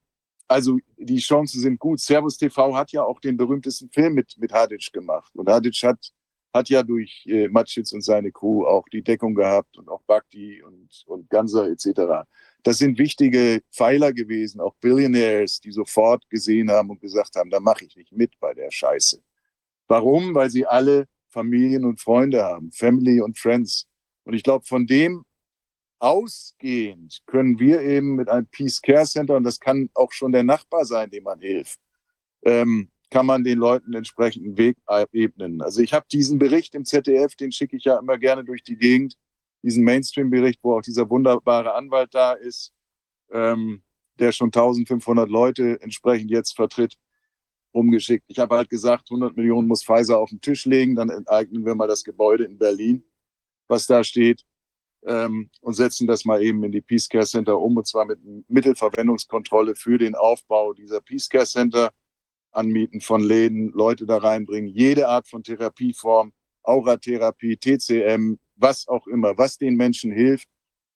[0.49, 2.01] also die Chancen sind gut.
[2.01, 5.33] Servus TV hat ja auch den berühmtesten Film mit, mit Hadic gemacht.
[5.35, 6.12] Und Hadic hat,
[6.53, 10.62] hat ja durch äh, Matschitz und seine Crew auch die Deckung gehabt und auch Bhakti
[10.62, 12.29] und, und Ganser etc.
[12.62, 17.59] Das sind wichtige Pfeiler gewesen, auch Billionaires, die sofort gesehen haben und gesagt haben, da
[17.59, 19.20] mache ich nicht mit bei der Scheiße.
[19.89, 20.34] Warum?
[20.34, 23.86] Weil sie alle Familien und Freunde haben, Family und Friends.
[24.24, 25.24] Und ich glaube, von dem
[25.98, 30.43] ausgehend können wir eben mit einem Peace Care Center, und das kann auch schon der
[30.43, 31.78] Nachbar sein, dem man hilft,
[32.43, 34.76] ähm, kann man den Leuten entsprechenden Weg
[35.12, 35.62] ebnen.
[35.62, 38.76] Also ich habe diesen Bericht im ZDF, den schicke ich ja immer gerne durch die
[38.76, 39.16] Gegend,
[39.62, 42.72] diesen Mainstream-Bericht, wo auch dieser wunderbare Anwalt da ist,
[43.30, 43.82] ähm,
[44.18, 46.97] der schon 1500 Leute entsprechend jetzt vertritt,
[47.74, 48.24] rumgeschickt.
[48.28, 51.74] Ich habe halt gesagt, 100 Millionen muss Pfizer auf den Tisch legen, dann enteignen wir
[51.74, 53.05] mal das Gebäude in Berlin
[53.72, 54.44] was da steht,
[55.05, 58.20] ähm, und setzen das mal eben in die Peace Care Center um, und zwar mit
[58.48, 61.90] Mittelverwendungskontrolle für den Aufbau dieser Peace Care Center,
[62.52, 66.32] Anmieten von Läden, Leute da reinbringen, jede Art von Therapieform,
[66.62, 70.48] Auratherapie, TCM, was auch immer, was den Menschen hilft,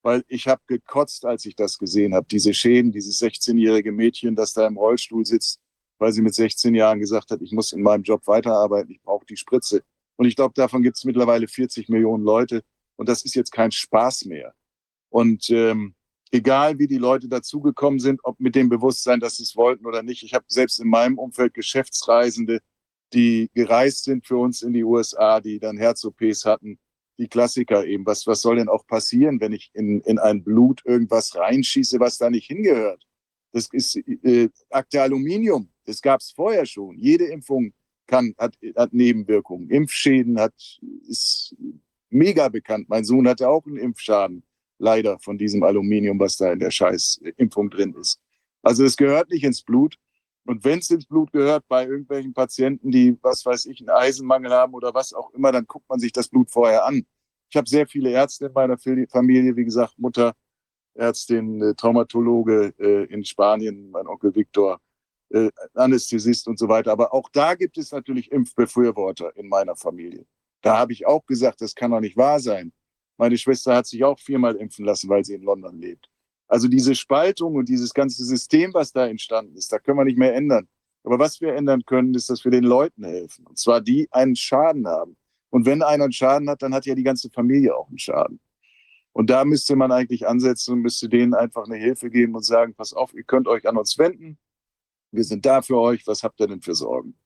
[0.02, 4.52] weil ich habe gekotzt, als ich das gesehen habe, diese Schäden, dieses 16-jährige Mädchen, das
[4.52, 5.60] da im Rollstuhl sitzt,
[5.98, 9.26] weil sie mit 16 Jahren gesagt hat, ich muss in meinem Job weiterarbeiten, ich brauche
[9.26, 9.82] die Spritze.
[10.16, 12.62] Und ich glaube, davon gibt es mittlerweile 40 Millionen Leute.
[12.96, 14.54] Und das ist jetzt kein Spaß mehr.
[15.10, 15.94] Und ähm,
[16.30, 20.02] egal, wie die Leute dazugekommen sind, ob mit dem Bewusstsein, dass sie es wollten oder
[20.02, 20.22] nicht.
[20.22, 22.60] Ich habe selbst in meinem Umfeld Geschäftsreisende,
[23.12, 26.78] die gereist sind für uns in die USA, die dann Herz-OPs hatten.
[27.18, 28.04] Die Klassiker eben.
[28.04, 32.18] Was, was soll denn auch passieren, wenn ich in, in ein Blut irgendwas reinschieße, was
[32.18, 33.06] da nicht hingehört?
[33.52, 35.70] Das ist äh, Akte Aluminium.
[35.86, 36.98] Das gab es vorher schon.
[36.98, 37.72] Jede Impfung
[38.06, 39.70] kann, hat, hat Nebenwirkungen.
[39.70, 40.54] Impfschäden hat,
[41.08, 41.56] ist
[42.10, 42.88] mega bekannt.
[42.88, 44.42] Mein Sohn hatte auch einen Impfschaden,
[44.78, 48.20] leider von diesem Aluminium, was da in der Scheißimpfung drin ist.
[48.62, 49.96] Also es gehört nicht ins Blut.
[50.46, 54.52] Und wenn es ins Blut gehört, bei irgendwelchen Patienten, die, was weiß ich, einen Eisenmangel
[54.52, 57.04] haben oder was auch immer, dann guckt man sich das Blut vorher an.
[57.50, 60.34] Ich habe sehr viele Ärzte in meiner Familie, wie gesagt, Mutter,
[60.94, 64.80] Ärztin, äh, Traumatologe äh, in Spanien, mein Onkel Viktor,
[65.30, 66.92] äh, Anästhesist und so weiter.
[66.92, 70.26] Aber auch da gibt es natürlich Impfbefürworter in meiner Familie.
[70.62, 72.72] Da habe ich auch gesagt, das kann doch nicht wahr sein.
[73.18, 76.08] Meine Schwester hat sich auch viermal impfen lassen, weil sie in London lebt.
[76.48, 80.18] Also diese Spaltung und dieses ganze System, was da entstanden ist, da können wir nicht
[80.18, 80.68] mehr ändern.
[81.04, 83.46] Aber was wir ändern können, ist, dass wir den Leuten helfen.
[83.46, 85.16] Und zwar die einen Schaden haben.
[85.50, 88.40] Und wenn einer einen Schaden hat, dann hat ja die ganze Familie auch einen Schaden.
[89.12, 92.74] Und da müsste man eigentlich ansetzen und müsste denen einfach eine Hilfe geben und sagen,
[92.74, 94.38] pass auf, ihr könnt euch an uns wenden
[95.16, 97.18] wir sind da für euch, was habt ihr denn für Sorgen?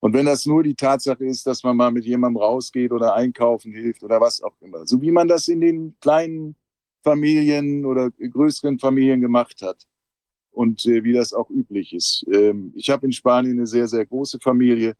[0.00, 3.72] Und wenn das nur die Tatsache ist, dass man mal mit jemandem rausgeht oder einkaufen
[3.72, 6.56] hilft oder was auch immer, so wie man das in den kleinen
[7.02, 9.86] Familien oder größeren Familien gemacht hat
[10.52, 12.24] und äh, wie das auch üblich ist.
[12.32, 14.94] Ähm, ich habe in Spanien eine sehr, sehr große Familie.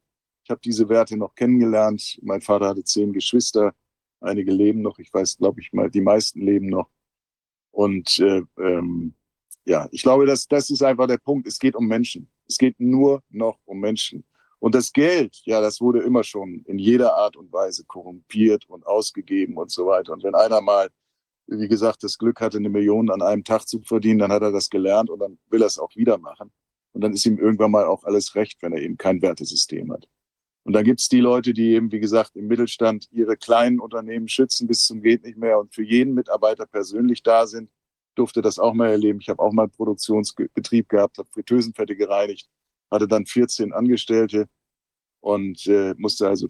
[0.45, 2.19] Ich habe diese Werte noch kennengelernt.
[2.23, 3.73] Mein Vater hatte zehn Geschwister.
[4.21, 4.99] Einige leben noch.
[4.99, 6.91] Ich weiß, glaube ich mal, die meisten leben noch.
[7.71, 9.15] Und äh, ähm,
[9.65, 11.47] ja, ich glaube, dass das ist einfach der Punkt.
[11.47, 12.29] Es geht um Menschen.
[12.49, 14.25] Es geht nur noch um Menschen.
[14.59, 18.87] Und das Geld, ja, das wurde immer schon in jeder Art und Weise korrumpiert und
[18.87, 20.13] ausgegeben und so weiter.
[20.13, 20.89] Und wenn einer mal,
[21.59, 24.53] wie gesagt, das Glück hatte, eine Million an einem Tag zu verdienen, dann hat er
[24.53, 26.53] das gelernt und dann will er es auch wieder machen.
[26.93, 30.09] Und dann ist ihm irgendwann mal auch alles recht, wenn er eben kein Wertesystem hat.
[30.65, 34.29] Und dann gibt es die Leute, die eben, wie gesagt, im Mittelstand ihre kleinen Unternehmen
[34.29, 37.71] schützen bis zum geht nicht mehr und für jeden Mitarbeiter persönlich da sind.
[38.15, 39.19] Durfte das auch mal erleben.
[39.21, 42.49] Ich habe auch mal einen Produktionsbetrieb gehabt, habe Fritteusenfette gereinigt,
[42.91, 44.49] hatte dann 14 Angestellte
[45.21, 46.47] und äh, musste also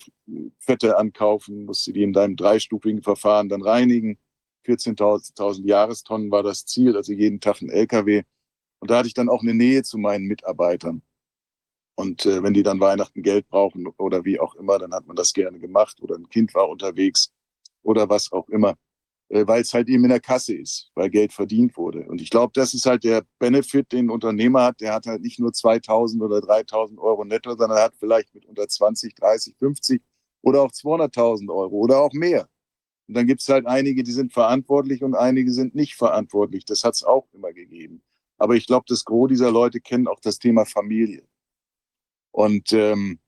[0.59, 4.19] Fette ankaufen, musste die in deinem dreistufigen Verfahren dann reinigen.
[4.65, 8.23] 14.000 Jahrestonnen war das Ziel, also jeden Tag ein LKW.
[8.81, 11.03] Und da hatte ich dann auch eine Nähe zu meinen Mitarbeitern.
[11.95, 15.17] Und äh, wenn die dann Weihnachten Geld brauchen oder wie auch immer, dann hat man
[15.17, 17.33] das gerne gemacht oder ein Kind war unterwegs
[17.83, 18.77] oder was auch immer,
[19.29, 22.01] äh, weil es halt eben in der Kasse ist, weil Geld verdient wurde.
[22.09, 24.81] Und ich glaube, das ist halt der Benefit, den ein Unternehmer hat.
[24.81, 28.47] Der hat halt nicht nur 2000 oder 3000 Euro netto, sondern er hat vielleicht mit
[28.47, 30.03] unter 20, 30, 50
[30.43, 32.49] oder auch 200.000 Euro oder auch mehr.
[33.09, 36.65] Und dann gibt es halt einige, die sind verantwortlich und einige sind nicht verantwortlich.
[36.65, 38.03] Das hat es auch immer gegeben.
[38.39, 41.25] Aber ich glaube, das Gros dieser Leute kennen auch das Thema Familie.
[42.31, 43.21] Und ähm,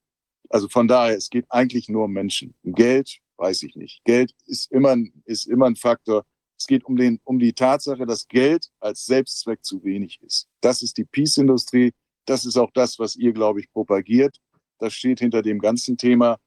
[0.48, 2.54] also von daher, es geht eigentlich nur um Menschen.
[2.62, 4.04] Um Geld weiß ich nicht.
[4.04, 6.24] Geld ist immer, ist immer ein Faktor.
[6.56, 10.48] Es geht um, den, um die Tatsache, dass Geld als Selbstzweck zu wenig ist.
[10.60, 11.92] Das ist die Peace-Industrie.
[12.26, 14.40] Das ist auch das, was ihr, glaube ich, propagiert.
[14.78, 16.38] Das steht hinter dem ganzen Thema.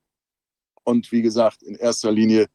[0.83, 2.47] Und wie gesagt, in erster Linie,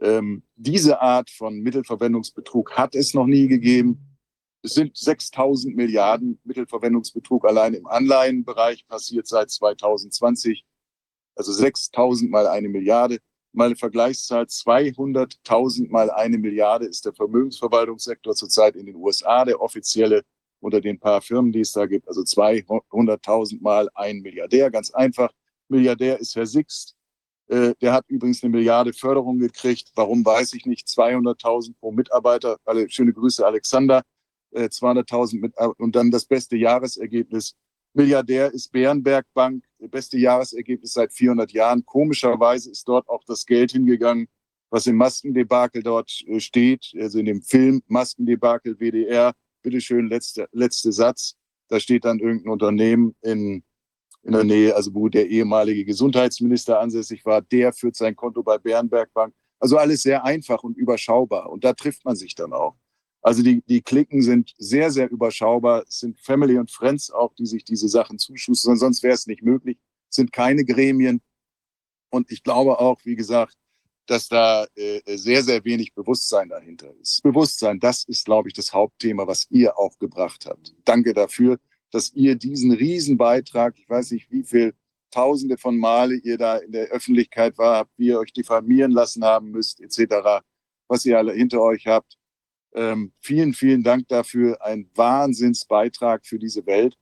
[0.00, 4.18] ähm, diese Art von Mittelverwendungsbetrug hat es noch nie gegeben.
[4.62, 10.64] Es sind 6000 Milliarden Mittelverwendungsbetrug allein im Anleihenbereich passiert seit 2020.
[11.36, 13.18] Also 6000 mal eine Milliarde.
[13.52, 19.60] Mal eine Vergleichszahl, 200.000 mal eine Milliarde ist der Vermögensverwaltungssektor zurzeit in den USA, der
[19.60, 20.22] offizielle
[20.60, 22.06] unter den paar Firmen, die es da gibt.
[22.08, 25.32] Also 200.000 mal ein Milliardär, ganz einfach.
[25.68, 26.97] Milliardär ist Herr Sixt.
[27.48, 29.90] Äh, der hat übrigens eine Milliarde Förderung gekriegt.
[29.94, 30.86] Warum weiß ich nicht.
[30.86, 32.58] 200.000 pro Mitarbeiter.
[32.64, 34.02] Alle schöne Grüße, Alexander.
[34.54, 37.54] 200.000 äh, mit, und dann das beste Jahresergebnis.
[37.94, 41.84] Milliardär ist Bärenberg Bank, beste Jahresergebnis seit 400 Jahren.
[41.84, 44.28] Komischerweise ist dort auch das Geld hingegangen,
[44.70, 49.32] was im Maskendebakel dort äh, steht, also in dem Film Maskendebakel WDR.
[49.62, 51.34] Bitteschön, letzter letzte Satz.
[51.68, 53.64] Da steht dann irgendein Unternehmen in,
[54.22, 58.58] in der Nähe, also wo der ehemalige Gesundheitsminister ansässig war, der führt sein Konto bei
[58.58, 59.34] Bärenberg Bank.
[59.58, 61.50] Also alles sehr einfach und überschaubar.
[61.50, 62.76] Und da trifft man sich dann auch.
[63.22, 65.84] Also die, die Klicken sind sehr, sehr überschaubar.
[65.88, 68.76] Es sind Family und Friends auch, die sich diese Sachen zuschustern.
[68.76, 69.78] Sonst wäre es nicht möglich.
[70.08, 71.20] Es sind keine Gremien.
[72.10, 73.56] Und ich glaube auch, wie gesagt,
[74.06, 77.22] dass da äh, sehr, sehr wenig Bewusstsein dahinter ist.
[77.22, 80.74] Bewusstsein, das ist, glaube ich, das Hauptthema, was ihr auch gebracht habt.
[80.84, 81.58] Danke dafür,
[81.90, 84.74] dass ihr diesen Riesenbeitrag, ich weiß nicht, wie viel
[85.10, 89.50] Tausende von Male ihr da in der Öffentlichkeit war, wie ihr euch diffamieren lassen haben
[89.50, 90.42] müsst, etc.,
[90.86, 92.18] was ihr alle hinter euch habt.
[92.74, 94.62] Ähm, vielen, vielen Dank dafür.
[94.62, 96.96] Ein Wahnsinnsbeitrag für diese Welt.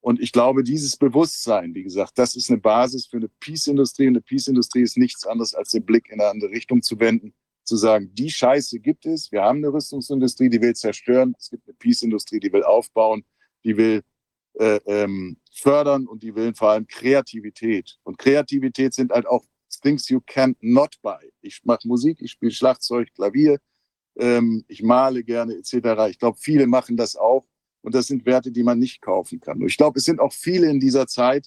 [0.00, 4.06] Und ich glaube, dieses Bewusstsein, wie gesagt, das ist eine Basis für eine Peace-Industrie.
[4.06, 7.34] Und eine Peace-Industrie ist nichts anderes, als den Blick in eine andere Richtung zu wenden,
[7.64, 9.30] zu sagen, die Scheiße gibt es.
[9.30, 11.34] Wir haben eine Rüstungsindustrie, die will zerstören.
[11.38, 13.24] Es gibt eine Peace-Industrie, die will aufbauen,
[13.64, 14.00] die will
[14.54, 17.98] äh, ähm, fördern und die will vor allem Kreativität.
[18.02, 19.44] Und Kreativität sind halt auch
[19.82, 21.32] things you can't not buy.
[21.40, 23.58] Ich mache Musik, ich spiele Schlagzeug, Klavier,
[24.16, 26.10] ähm, ich male gerne etc.
[26.10, 27.46] Ich glaube, viele machen das auch
[27.82, 29.60] und das sind Werte, die man nicht kaufen kann.
[29.60, 31.46] Und ich glaube, es sind auch viele in dieser Zeit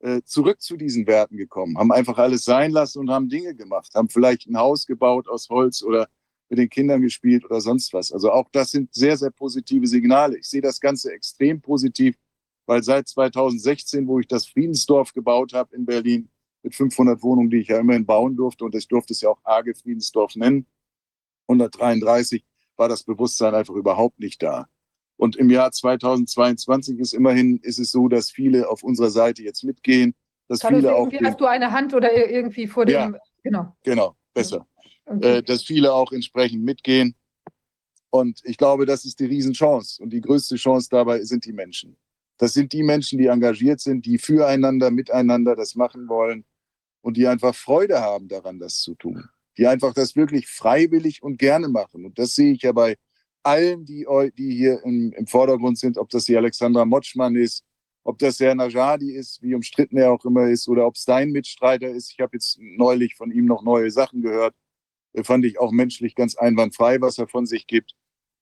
[0.00, 3.94] äh, zurück zu diesen Werten gekommen, haben einfach alles sein lassen und haben Dinge gemacht,
[3.94, 6.08] haben vielleicht ein Haus gebaut aus Holz oder
[6.48, 8.12] mit den Kindern gespielt oder sonst was.
[8.12, 10.38] Also auch das sind sehr, sehr positive Signale.
[10.38, 12.16] Ich sehe das Ganze extrem positiv,
[12.66, 16.28] weil seit 2016, wo ich das Friedensdorf gebaut habe in Berlin
[16.62, 19.40] mit 500 Wohnungen, die ich ja immerhin bauen durfte, und ich durfte es ja auch
[19.44, 20.66] Arge Friedensdorf nennen,
[21.48, 22.44] 133
[22.76, 24.68] war das Bewusstsein einfach überhaupt nicht da.
[25.16, 29.64] Und im Jahr 2022 ist immerhin ist es so, dass viele auf unserer Seite jetzt
[29.64, 30.14] mitgehen,
[30.48, 33.12] dass Carlos, viele auch hast du eine Hand oder irgendwie vor dem ja,
[33.42, 34.66] genau genau besser,
[35.06, 35.38] okay.
[35.38, 37.14] äh, dass viele auch entsprechend mitgehen.
[38.10, 41.96] Und ich glaube, das ist die Riesenchance und die größte Chance dabei sind die Menschen.
[42.38, 46.44] Das sind die Menschen, die engagiert sind, die füreinander, miteinander das machen wollen
[47.00, 51.38] und die einfach Freude haben daran, das zu tun die einfach das wirklich freiwillig und
[51.38, 52.04] gerne machen.
[52.04, 52.96] Und das sehe ich ja bei
[53.42, 54.06] allen, die,
[54.36, 57.64] die hier im, im Vordergrund sind, ob das die Alexandra Motschmann ist,
[58.04, 61.30] ob das der Najadi ist, wie umstritten er auch immer ist, oder ob es dein
[61.30, 62.12] Mitstreiter ist.
[62.12, 64.54] Ich habe jetzt neulich von ihm noch neue Sachen gehört.
[65.12, 67.94] Äh, fand ich auch menschlich ganz einwandfrei, was er von sich gibt.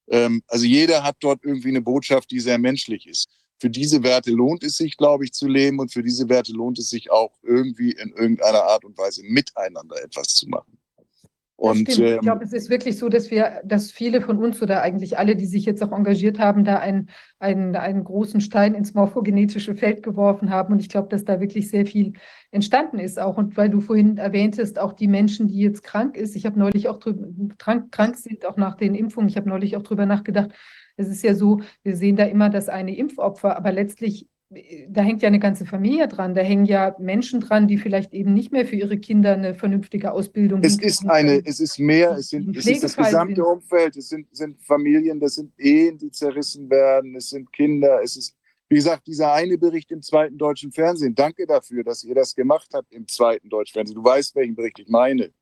[0.09, 3.29] Ähm, also jeder hat dort irgendwie eine Botschaft, die sehr menschlich ist.
[3.61, 6.79] Für diese Werte lohnt es sich, glaube ich, zu leben und für diese Werte lohnt
[6.79, 10.79] es sich auch irgendwie in irgendeiner Art und Weise miteinander etwas zu machen.
[11.57, 14.83] Und ich ähm, glaube, es ist wirklich so, dass wir, dass viele von uns oder
[14.83, 18.93] eigentlich alle, die sich jetzt auch engagiert haben, da einen, einen, einen großen Stein ins
[18.93, 20.73] morphogenetische Feld geworfen haben.
[20.73, 22.15] Und ich glaube, dass da wirklich sehr viel
[22.51, 23.37] entstanden ist auch.
[23.37, 26.89] Und weil du vorhin erwähntest, auch die Menschen, die jetzt krank ist, ich habe neulich
[26.89, 30.51] auch drüber, krank, krank sind, auch nach den Impfungen, ich habe neulich auch drüber nachgedacht,
[30.97, 34.29] es ist ja so, wir sehen da immer das eine Impfopfer, aber letztlich
[34.89, 36.35] da hängt ja eine ganze Familie dran.
[36.35, 40.13] Da hängen ja Menschen dran, die vielleicht eben nicht mehr für ihre Kinder eine vernünftige
[40.13, 43.45] Ausbildung Es ist eine, es ist mehr, es, sind, es ist das gesamte sind.
[43.45, 48.17] Umfeld, es sind, sind Familien, das sind Ehen, die zerrissen werden, es sind Kinder, es
[48.17, 48.37] ist,
[48.69, 51.15] wie gesagt, dieser eine Bericht im zweiten deutschen Fernsehen.
[51.15, 53.97] Danke dafür, dass ihr das gemacht habt im zweiten deutschen Fernsehen.
[53.97, 55.33] Du weißt, welchen Bericht ich meine.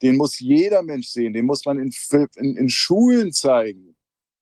[0.00, 1.90] Den muss jeder Mensch sehen, den muss man in,
[2.36, 3.96] in, in Schulen zeigen.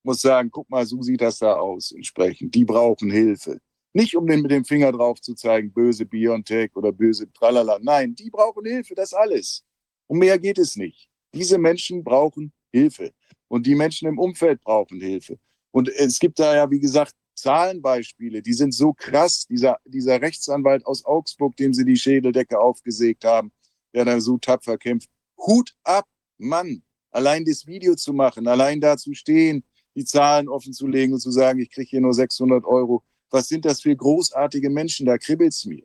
[0.06, 2.54] Muss sagen, guck mal, so sieht das da aus entsprechend.
[2.54, 3.58] Die brauchen Hilfe.
[3.92, 7.80] Nicht um den mit dem Finger drauf zu zeigen, böse Biontech oder böse Tralala.
[7.82, 9.64] Nein, die brauchen Hilfe, das alles.
[10.06, 11.08] Um mehr geht es nicht.
[11.34, 13.10] Diese Menschen brauchen Hilfe.
[13.48, 15.40] Und die Menschen im Umfeld brauchen Hilfe.
[15.72, 19.44] Und es gibt da ja, wie gesagt, Zahlenbeispiele, die sind so krass.
[19.50, 23.50] Dieser, dieser Rechtsanwalt aus Augsburg, dem sie die Schädeldecke aufgesägt haben,
[23.92, 25.10] der da so tapfer kämpft.
[25.36, 26.06] Hut ab,
[26.38, 26.84] Mann.
[27.10, 29.64] Allein das Video zu machen, allein da zu stehen,
[29.96, 33.48] die Zahlen offen zu legen und zu sagen, ich kriege hier nur 600 Euro was
[33.48, 35.84] sind das für großartige Menschen, da kribbelt es mir.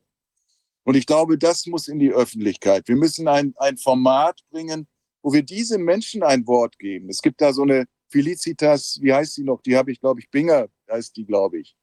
[0.84, 2.88] Und ich glaube, das muss in die Öffentlichkeit.
[2.88, 4.88] Wir müssen ein, ein Format bringen,
[5.22, 7.10] wo wir diese Menschen ein Wort geben.
[7.10, 9.62] Es gibt da so eine Felicitas, wie heißt sie noch?
[9.62, 11.76] Die habe ich, glaube ich, Binger heißt die, glaube ich.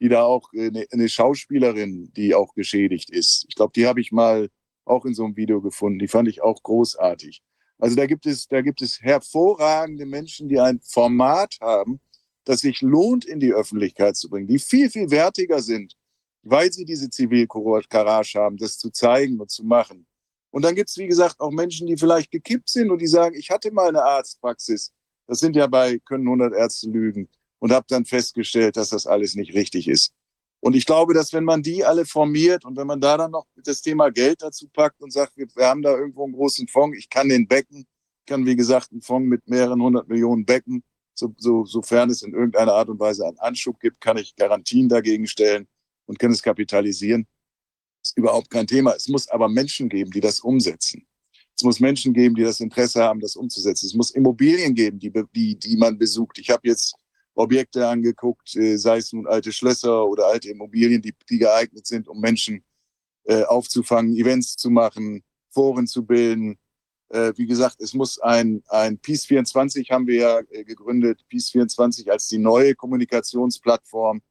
[0.00, 3.44] Die da auch eine, äh, eine Schauspielerin, die auch geschädigt ist.
[3.48, 4.48] Ich glaube, die habe ich mal
[4.84, 5.98] auch in so einem Video gefunden.
[5.98, 7.42] Die fand ich auch großartig.
[7.78, 12.00] Also da gibt es, da gibt es hervorragende Menschen, die ein Format haben,
[12.44, 15.96] das sich lohnt, in die Öffentlichkeit zu bringen, die viel, viel wertiger sind,
[16.42, 20.06] weil sie diese Zivilcourage haben, das zu zeigen und zu machen.
[20.50, 23.36] Und dann gibt es, wie gesagt, auch Menschen, die vielleicht gekippt sind und die sagen,
[23.36, 24.92] ich hatte mal eine Arztpraxis.
[25.26, 27.28] Das sind ja bei, können 100 Ärzte lügen
[27.58, 30.12] und habe dann festgestellt, dass das alles nicht richtig ist.
[30.66, 33.46] Und ich glaube, dass wenn man die alle formiert und wenn man da dann noch
[33.54, 36.98] das Thema Geld dazu packt und sagt, wir, wir haben da irgendwo einen großen Fonds,
[36.98, 37.86] ich kann den becken,
[38.26, 40.82] kann wie gesagt einen Fonds mit mehreren hundert Millionen becken,
[41.14, 44.88] so, so, sofern es in irgendeiner Art und Weise einen Anschub gibt, kann ich Garantien
[44.88, 45.68] dagegen stellen
[46.06, 47.28] und kann es kapitalisieren.
[48.02, 48.92] Das ist überhaupt kein Thema.
[48.96, 51.06] Es muss aber Menschen geben, die das umsetzen.
[51.56, 53.86] Es muss Menschen geben, die das Interesse haben, das umzusetzen.
[53.86, 56.40] Es muss Immobilien geben, die, die, die man besucht.
[56.40, 56.96] Ich habe jetzt
[57.36, 62.08] Objekte angeguckt, äh, sei es nun alte Schlösser oder alte Immobilien, die, die geeignet sind,
[62.08, 62.64] um Menschen
[63.24, 66.58] äh, aufzufangen, Events zu machen, Foren zu bilden,
[67.08, 71.50] äh, wie gesagt, es muss ein, ein Peace 24 haben wir ja äh, gegründet, Peace
[71.50, 74.22] 24 als die neue Kommunikationsplattform,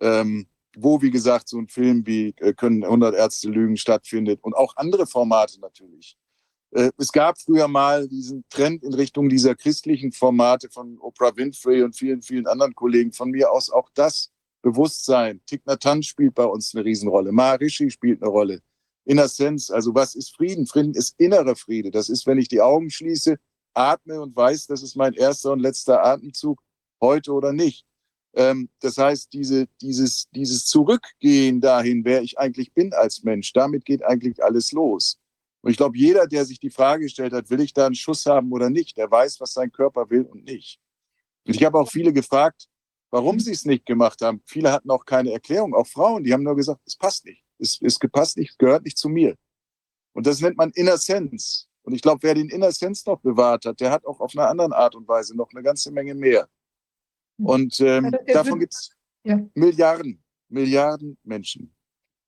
[0.00, 0.46] ähm,
[0.76, 4.76] wo, wie gesagt, so ein Film wie äh, Können 100 Ärzte lügen stattfindet und auch
[4.76, 6.18] andere Formate natürlich.
[6.72, 11.82] Äh, es gab früher mal diesen Trend in Richtung dieser christlichen Formate von Oprah Winfrey
[11.82, 13.12] und vielen, vielen anderen Kollegen.
[13.12, 14.30] Von mir aus auch das
[14.62, 15.40] Bewusstsein.
[15.46, 17.32] Thich Nhat Hanh spielt bei uns eine Riesenrolle.
[17.32, 18.60] Maharishi spielt eine Rolle.
[19.04, 20.66] Inner Sense, also was ist Frieden?
[20.66, 21.90] Frieden ist innerer Friede.
[21.90, 23.36] Das ist, wenn ich die Augen schließe,
[23.74, 26.62] atme und weiß, das ist mein erster und letzter Atemzug,
[27.00, 27.84] heute oder nicht.
[28.34, 33.84] Ähm, das heißt, diese, dieses, dieses Zurückgehen dahin, wer ich eigentlich bin als Mensch, damit
[33.84, 35.18] geht eigentlich alles los.
[35.62, 38.26] Und ich glaube, jeder, der sich die Frage gestellt hat, will ich da einen Schuss
[38.26, 40.80] haben oder nicht, der weiß, was sein Körper will und nicht.
[41.46, 42.68] Und ich habe auch viele gefragt,
[43.10, 44.42] warum sie es nicht gemacht haben.
[44.46, 47.80] Viele hatten auch keine Erklärung, auch Frauen, die haben nur gesagt, es passt nicht ist,
[47.80, 49.36] ist gepasst nicht, gehört nicht zu mir.
[50.12, 51.68] Und das nennt man Innerssenz.
[51.82, 54.76] Und ich glaube, wer den Innerssenz noch bewahrt hat, der hat auch auf eine andere
[54.76, 56.48] Art und Weise noch eine ganze Menge mehr.
[57.38, 58.90] Und ähm, davon gibt es
[59.24, 59.40] ja.
[59.54, 61.74] Milliarden, Milliarden Menschen.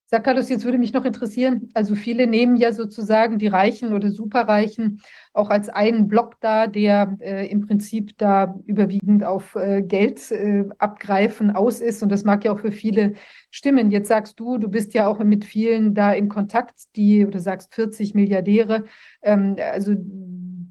[0.06, 4.10] Sag Carlos, jetzt würde mich noch interessieren, also viele nehmen ja sozusagen die Reichen oder
[4.10, 5.00] Superreichen
[5.32, 10.66] auch als einen Block da, der äh, im Prinzip da überwiegend auf äh, Geld äh,
[10.78, 12.02] abgreifen aus ist.
[12.02, 13.14] Und das mag ja auch für viele
[13.50, 13.90] stimmen.
[13.90, 17.74] Jetzt sagst du, du bist ja auch mit vielen da in Kontakt, die, oder sagst
[17.74, 18.84] 40 Milliardäre.
[19.22, 19.94] Ähm, also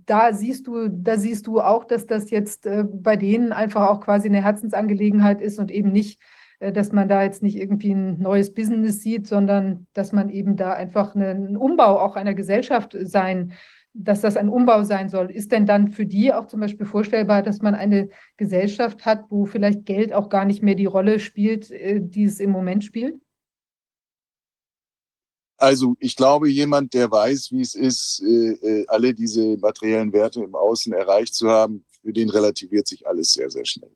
[0.05, 4.01] da siehst du, da siehst du auch, dass das jetzt äh, bei denen einfach auch
[4.01, 6.21] quasi eine Herzensangelegenheit ist und eben nicht
[6.59, 10.73] dass man da jetzt nicht irgendwie ein neues Business sieht, sondern dass man eben da
[10.73, 13.53] einfach ein Umbau auch einer Gesellschaft sein,
[13.93, 15.29] dass das ein Umbau sein soll.
[15.29, 19.45] Ist denn dann für die auch zum Beispiel vorstellbar, dass man eine Gesellschaft hat, wo
[19.45, 23.15] vielleicht Geld auch gar nicht mehr die Rolle spielt, äh, die es im Moment spielt?
[25.57, 30.55] Also ich glaube, jemand, der weiß, wie es ist, äh, alle diese materiellen Werte im
[30.55, 33.91] Außen erreicht zu haben, für den relativiert sich alles sehr, sehr schnell.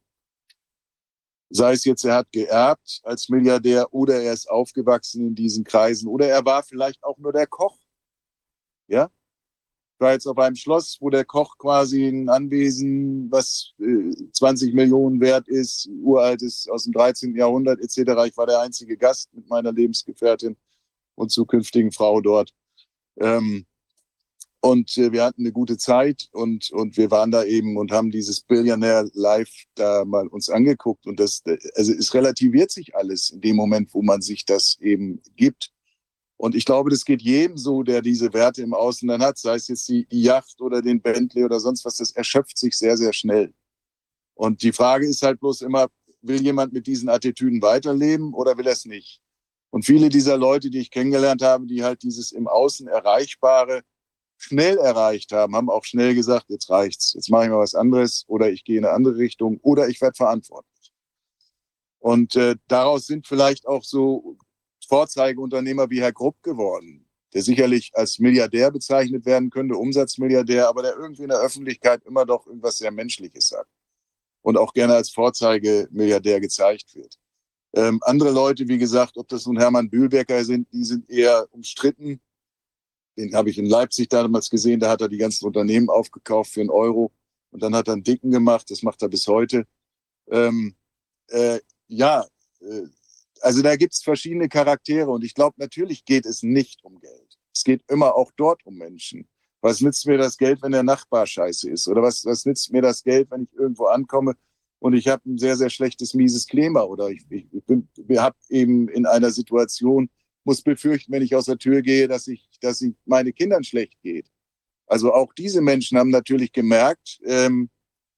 [1.50, 6.08] Sei es jetzt, er hat geerbt als Milliardär oder er ist aufgewachsen in diesen Kreisen
[6.08, 7.78] oder er war vielleicht auch nur der Koch.
[8.88, 9.10] Ja?
[9.96, 14.74] Ich war jetzt auf einem Schloss, wo der Koch quasi ein Anwesen, was äh, 20
[14.74, 17.36] Millionen wert ist, uralt ist, aus dem 13.
[17.36, 17.98] Jahrhundert etc.
[18.28, 20.56] Ich war der einzige Gast mit meiner Lebensgefährtin
[21.16, 22.54] und zukünftigen Frau dort.
[23.20, 23.66] Ähm,
[24.60, 28.12] und äh, wir hatten eine gute Zeit und, und wir waren da eben und haben
[28.12, 31.06] dieses Billionaire Live da mal uns angeguckt.
[31.06, 31.44] Und das,
[31.76, 35.72] also es relativiert sich alles in dem Moment, wo man sich das eben gibt.
[36.38, 39.56] Und ich glaube, das geht jedem so, der diese Werte im Außen dann hat, sei
[39.56, 42.98] es jetzt die, die Yacht oder den Bentley oder sonst was, das erschöpft sich sehr,
[42.98, 43.54] sehr schnell.
[44.36, 45.88] Und die Frage ist halt bloß immer,
[46.22, 49.20] will jemand mit diesen Attitüden weiterleben oder will er es nicht?
[49.70, 53.82] Und viele dieser Leute, die ich kennengelernt habe, die halt dieses im Außen Erreichbare
[54.38, 58.24] schnell erreicht haben, haben auch schnell gesagt, jetzt reicht's, jetzt mache ich mal was anderes
[58.28, 60.92] oder ich gehe in eine andere Richtung oder ich werde verantwortlich.
[62.00, 64.38] Und äh, daraus sind vielleicht auch so
[64.88, 70.96] Vorzeigeunternehmer wie Herr Grupp geworden, der sicherlich als Milliardär bezeichnet werden könnte, Umsatzmilliardär, aber der
[70.96, 73.70] irgendwie in der Öffentlichkeit immer doch irgendwas sehr Menschliches sagt
[74.42, 77.18] und auch gerne als Vorzeigemilliardär gezeigt wird.
[77.74, 82.22] Ähm, andere Leute, wie gesagt, ob das nun Hermann Bühlbecker sind, die sind eher umstritten
[83.18, 86.62] den habe ich in Leipzig damals gesehen, da hat er die ganzen Unternehmen aufgekauft für
[86.62, 87.12] einen Euro
[87.52, 89.66] und dann hat er einen Dicken gemacht, das macht er bis heute.
[90.30, 90.76] Ähm,
[91.30, 92.26] äh, ja,
[92.62, 92.84] äh,
[93.42, 97.38] also da gibt es verschiedene Charaktere und ich glaube, natürlich geht es nicht um Geld.
[97.54, 99.28] Es geht immer auch dort um Menschen.
[99.62, 101.88] Was nützt mir das Geld, wenn der Nachbar scheiße ist?
[101.88, 104.36] Oder was, was nützt mir das Geld, wenn ich irgendwo ankomme
[104.80, 106.84] und ich habe ein sehr, sehr schlechtes, mieses Klima?
[106.84, 110.10] Oder ich, ich, ich haben eben in einer Situation,
[110.48, 114.02] muss befürchten, wenn ich aus der Tür gehe, dass ich, dass ich meine Kindern schlecht
[114.02, 114.32] geht.
[114.88, 117.70] Also auch diese Menschen haben natürlich gemerkt, ähm,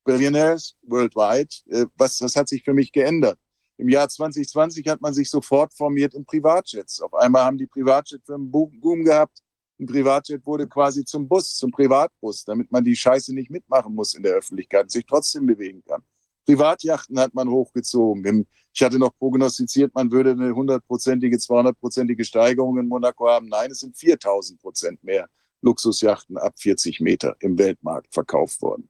[0.06, 3.39] Billionaires worldwide, äh, was, was hat sich für mich geändert?
[3.77, 7.01] Im Jahr 2020 hat man sich sofort formiert in Privatjets.
[7.01, 9.39] Auf einmal haben die Privatjetfirmen Boom gehabt.
[9.80, 14.14] Ein Privatjet wurde quasi zum Bus, zum Privatbus, damit man die Scheiße nicht mitmachen muss
[14.14, 16.03] in der Öffentlichkeit sich trotzdem bewegen kann.
[16.49, 18.47] Privatjachten hat man hochgezogen.
[18.73, 23.49] Ich hatte noch prognostiziert, man würde eine hundertprozentige, 200-prozentige Steigerung in Monaco haben.
[23.49, 25.27] Nein, es sind 4000 Prozent mehr
[25.61, 28.89] Luxusjachten ab 40 Meter im Weltmarkt verkauft worden.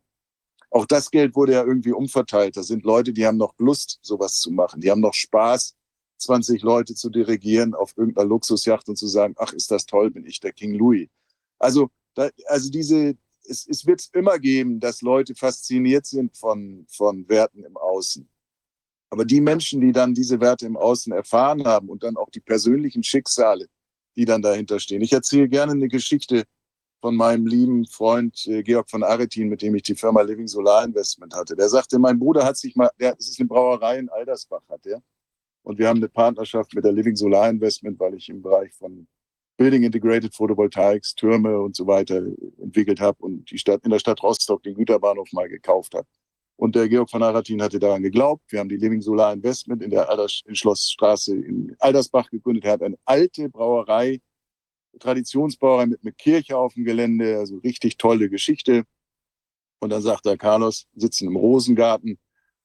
[0.71, 2.55] Auch das Geld wurde ja irgendwie umverteilt.
[2.55, 4.79] Da sind Leute, die haben noch Lust, sowas zu machen.
[4.79, 5.75] Die haben noch Spaß,
[6.19, 10.25] 20 Leute zu dirigieren auf irgendeiner Luxusjacht und zu sagen, ach, ist das toll, bin
[10.25, 11.09] ich der King Louis.
[11.57, 13.17] Also, da, also diese,
[13.49, 18.29] es, es wird immer geben, dass Leute fasziniert sind von, von Werten im Außen.
[19.09, 22.41] Aber die Menschen, die dann diese Werte im Außen erfahren haben und dann auch die
[22.41, 23.67] persönlichen Schicksale,
[24.15, 25.01] die dann dahinter stehen.
[25.01, 26.43] Ich erzähle gerne eine Geschichte
[27.01, 30.83] von meinem lieben Freund äh, Georg von Aretin, mit dem ich die Firma Living Solar
[30.83, 31.55] Investment hatte.
[31.55, 34.85] Der sagte, mein Bruder hat sich mal, der, das ist eine Brauerei in Aldersbach, hat
[34.85, 35.01] er.
[35.63, 39.07] Und wir haben eine Partnerschaft mit der Living Solar Investment, weil ich im Bereich von
[39.59, 42.23] Building Integrated Photovoltaics, Türme und so weiter
[42.61, 46.07] entwickelt habe und die Stadt in der Stadt Rostock den Güterbahnhof mal gekauft habe.
[46.55, 48.41] Und der Georg von Aratin hatte daran geglaubt.
[48.47, 52.63] Wir haben die Living Solar Investment in der Alders in Schlossstraße in Aldersbach gegründet.
[52.63, 54.21] Er hat eine alte Brauerei,
[54.97, 58.85] Traditionsbrauerei mit einer Kirche auf dem Gelände, also richtig tolle Geschichte.
[59.81, 62.17] Und dann sagt er, Carlos, sitzen im Rosengarten,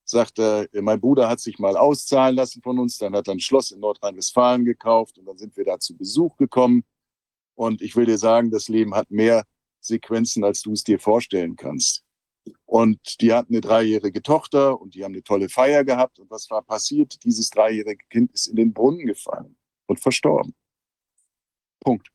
[0.04, 3.40] sagt er, mein Bruder hat sich mal auszahlen lassen von uns, dann hat er ein
[3.40, 6.84] Schloss in Nordrhein-Westfalen gekauft und dann sind wir da zu Besuch gekommen.
[7.54, 9.44] Und ich will dir sagen, das Leben hat mehr
[9.80, 12.04] Sequenzen, als du es dir vorstellen kannst.
[12.66, 16.18] Und die hatten eine dreijährige Tochter und die haben eine tolle Feier gehabt.
[16.18, 17.22] Und was war passiert?
[17.24, 19.56] Dieses dreijährige Kind ist in den Brunnen gefallen
[19.86, 20.54] und verstorben.
[21.80, 22.08] Punkt.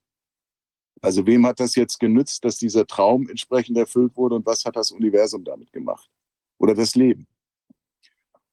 [1.01, 4.75] Also wem hat das jetzt genützt, dass dieser Traum entsprechend erfüllt wurde und was hat
[4.75, 6.09] das Universum damit gemacht?
[6.57, 7.25] Oder das Leben?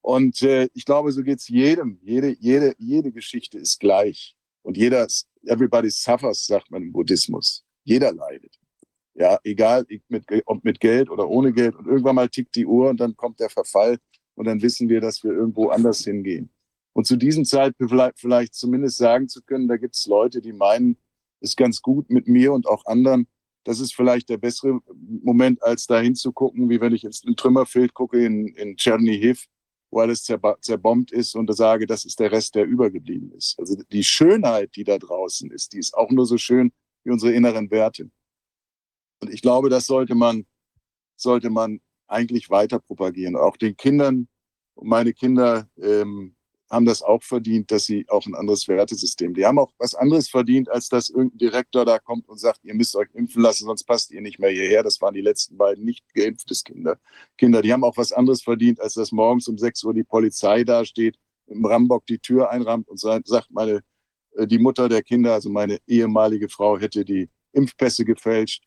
[0.06, 1.98] Und äh, ich glaube, so geht es jedem.
[2.00, 4.36] Jede, jede, jede Geschichte ist gleich.
[4.62, 5.04] Und jeder,
[5.42, 7.64] everybody suffers, sagt man im Buddhismus.
[7.82, 8.56] Jeder leidet.
[9.14, 11.74] Ja, egal, mit, ob mit Geld oder ohne Geld.
[11.74, 13.98] Und irgendwann mal tickt die Uhr und dann kommt der Verfall
[14.36, 16.50] und dann wissen wir, dass wir irgendwo anders hingehen.
[16.92, 20.52] Und zu diesem Zeitpunkt vielleicht, vielleicht zumindest sagen zu können, da gibt es Leute, die
[20.52, 20.98] meinen,
[21.40, 23.26] ist ganz gut mit mir und auch anderen.
[23.64, 27.92] Das ist vielleicht der bessere Moment, als da hinzugucken, wie wenn ich jetzt ein Trümmerfeld
[27.92, 29.48] gucke in, in Tschernihiv,
[29.90, 33.58] wo alles zerbombt ist und sage, das ist der Rest, der übergeblieben ist.
[33.58, 36.72] Also die Schönheit, die da draußen ist, die ist auch nur so schön
[37.04, 38.10] wie unsere inneren Werte.
[39.20, 40.46] Und ich glaube, das sollte man,
[41.16, 43.36] sollte man eigentlich weiter propagieren.
[43.36, 44.28] Auch den Kindern,
[44.74, 46.35] meine Kinder ähm,
[46.68, 49.34] haben das auch verdient, dass sie auch ein anderes Wertesystem.
[49.34, 52.74] Die haben auch was anderes verdient, als dass irgendein Direktor da kommt und sagt, ihr
[52.74, 54.82] müsst euch impfen lassen, sonst passt ihr nicht mehr hierher.
[54.82, 56.98] Das waren die letzten beiden nicht geimpftes Kinder.
[57.38, 60.64] Kinder, die haben auch was anderes verdient, als dass morgens um 6 Uhr die Polizei
[60.64, 61.16] dasteht,
[61.46, 63.82] im Rambock die Tür einrammt und sagt, meine,
[64.36, 68.64] äh, die Mutter der Kinder, also meine ehemalige Frau, hätte die Impfpässe gefälscht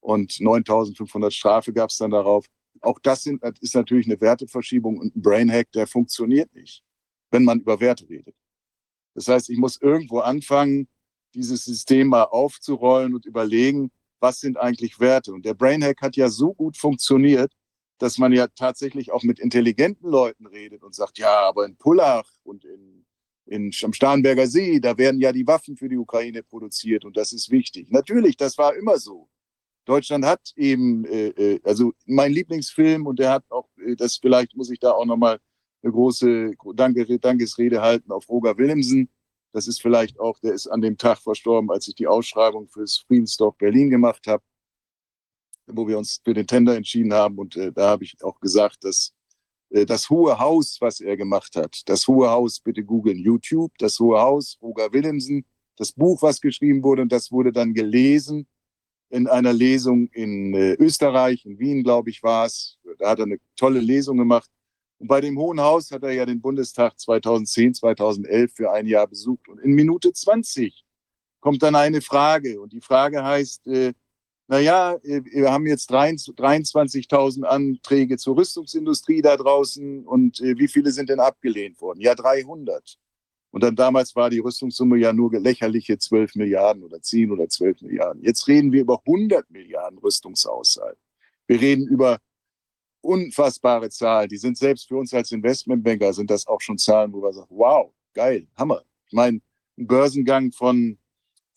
[0.00, 2.46] und 9.500 Strafe gab es dann darauf.
[2.82, 6.82] Auch das sind, ist natürlich eine Werteverschiebung und ein Brainhack, der funktioniert nicht,
[7.30, 8.34] wenn man über Werte redet.
[9.14, 10.88] Das heißt, ich muss irgendwo anfangen,
[11.34, 13.90] dieses System mal aufzurollen und überlegen,
[14.20, 15.32] was sind eigentlich Werte.
[15.32, 17.52] Und der Brainhack hat ja so gut funktioniert,
[17.98, 22.28] dass man ja tatsächlich auch mit intelligenten Leuten redet und sagt, ja, aber in Pullach
[22.42, 23.04] und in,
[23.46, 27.32] in, am Starnberger See, da werden ja die Waffen für die Ukraine produziert und das
[27.32, 27.90] ist wichtig.
[27.90, 29.28] Natürlich, das war immer so.
[29.84, 34.56] Deutschland hat eben, äh, äh also mein Lieblingsfilm und der hat auch, äh, das vielleicht
[34.56, 35.38] muss ich da auch nochmal
[35.82, 39.08] eine große Danke, Dankesrede halten auf Roger Willemsen.
[39.52, 42.98] Das ist vielleicht auch, der ist an dem Tag verstorben, als ich die Ausschreibung fürs
[43.06, 44.42] Friedensdorf Berlin gemacht habe,
[45.66, 47.38] wo wir uns für den Tender entschieden haben.
[47.38, 49.12] Und äh, da habe ich auch gesagt, dass
[49.70, 53.98] äh, das Hohe Haus, was er gemacht hat, das Hohe Haus, bitte googeln, YouTube, das
[53.98, 55.44] Hohe Haus, Roger Willemsen,
[55.76, 58.46] das Buch, was geschrieben wurde, und das wurde dann gelesen
[59.08, 62.78] in einer Lesung in äh, Österreich, in Wien, glaube ich, war es.
[62.98, 64.48] Da hat er eine tolle Lesung gemacht.
[65.00, 69.06] Und bei dem Hohen Haus hat er ja den Bundestag 2010, 2011 für ein Jahr
[69.06, 69.48] besucht.
[69.48, 70.84] Und in Minute 20
[71.40, 72.60] kommt dann eine Frage.
[72.60, 73.94] Und die Frage heißt, äh,
[74.46, 80.92] naja, äh, wir haben jetzt 23.000 Anträge zur Rüstungsindustrie da draußen und äh, wie viele
[80.92, 82.00] sind denn abgelehnt worden?
[82.00, 82.98] Ja, 300.
[83.52, 87.82] Und dann damals war die Rüstungssumme ja nur lächerliche 12 Milliarden oder 10 oder 12
[87.82, 88.22] Milliarden.
[88.22, 90.98] Jetzt reden wir über 100 Milliarden Rüstungshaushalt.
[91.46, 92.18] Wir reden über
[93.02, 94.28] unfassbare Zahlen.
[94.28, 97.48] Die sind selbst für uns als Investmentbanker sind das auch schon Zahlen, wo wir sagen,
[97.50, 98.82] wow, geil, Hammer.
[99.06, 99.40] Ich meine,
[99.78, 100.98] ein Börsengang von,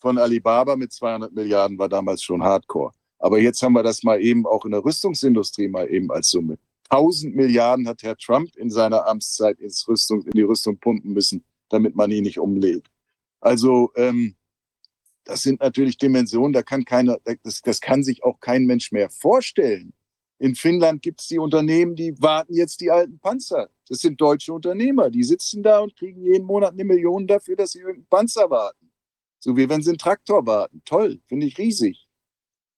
[0.00, 2.92] von Alibaba mit 200 Milliarden war damals schon Hardcore.
[3.18, 6.58] Aber jetzt haben wir das mal eben auch in der Rüstungsindustrie mal eben als Summe.
[6.90, 11.44] 1000 Milliarden hat Herr Trump in seiner Amtszeit ins Rüstung, in die Rüstung pumpen müssen,
[11.70, 12.88] damit man ihn nicht umlegt.
[13.40, 14.36] Also ähm,
[15.24, 19.10] das sind natürlich Dimensionen, da kann keiner, das, das kann sich auch kein Mensch mehr
[19.10, 19.92] vorstellen.
[20.44, 23.70] In Finnland gibt es die Unternehmen, die warten jetzt die alten Panzer.
[23.88, 27.70] Das sind deutsche Unternehmer, die sitzen da und kriegen jeden Monat eine Million dafür, dass
[27.70, 28.92] sie irgendeinen Panzer warten.
[29.38, 30.82] So wie wenn sie einen Traktor warten.
[30.84, 32.06] Toll, finde ich riesig.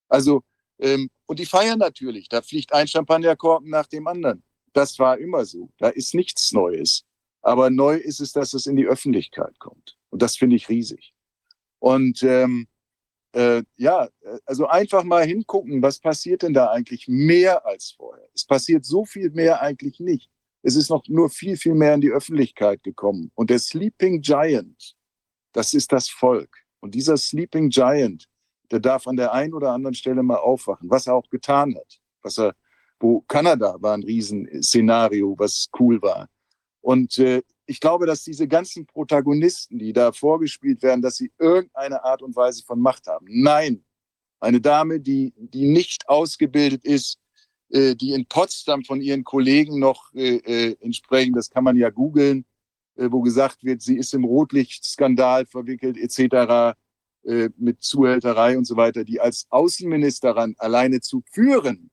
[0.06, 0.44] Also,
[0.78, 2.28] ähm, und die feiern natürlich.
[2.28, 4.44] Da fliegt ein Champagnerkorken nach dem anderen.
[4.72, 5.68] Das war immer so.
[5.78, 7.04] Da ist nichts Neues.
[7.42, 9.96] Aber neu ist es, dass es in die Öffentlichkeit kommt.
[10.10, 11.14] Und das finde ich riesig.
[11.80, 12.68] Und ähm,
[13.36, 18.26] äh, ja, äh, also einfach mal hingucken, was passiert denn da eigentlich mehr als vorher?
[18.34, 20.30] Es passiert so viel mehr eigentlich nicht.
[20.62, 23.30] Es ist noch nur viel, viel mehr in die Öffentlichkeit gekommen.
[23.34, 24.96] Und der Sleeping Giant,
[25.52, 26.56] das ist das Volk.
[26.80, 28.26] Und dieser Sleeping Giant,
[28.70, 32.00] der darf an der einen oder anderen Stelle mal aufwachen, was er auch getan hat.
[32.22, 32.54] Was er,
[32.98, 36.26] wo Kanada war ein Riesenszenario, was cool war.
[36.80, 42.04] Und äh, ich glaube, dass diese ganzen Protagonisten, die da vorgespielt werden, dass sie irgendeine
[42.04, 43.26] Art und Weise von Macht haben.
[43.28, 43.84] Nein,
[44.40, 47.18] eine Dame, die, die nicht ausgebildet ist,
[47.70, 51.90] äh, die in Potsdam von ihren Kollegen noch äh, äh, entsprechend, das kann man ja
[51.90, 52.44] googeln,
[52.96, 56.76] äh, wo gesagt wird, sie ist im Rotlichtskandal verwickelt etc.
[57.24, 61.90] Äh, mit Zuhälterei und so weiter, die als Außenministerin alleine zu führen,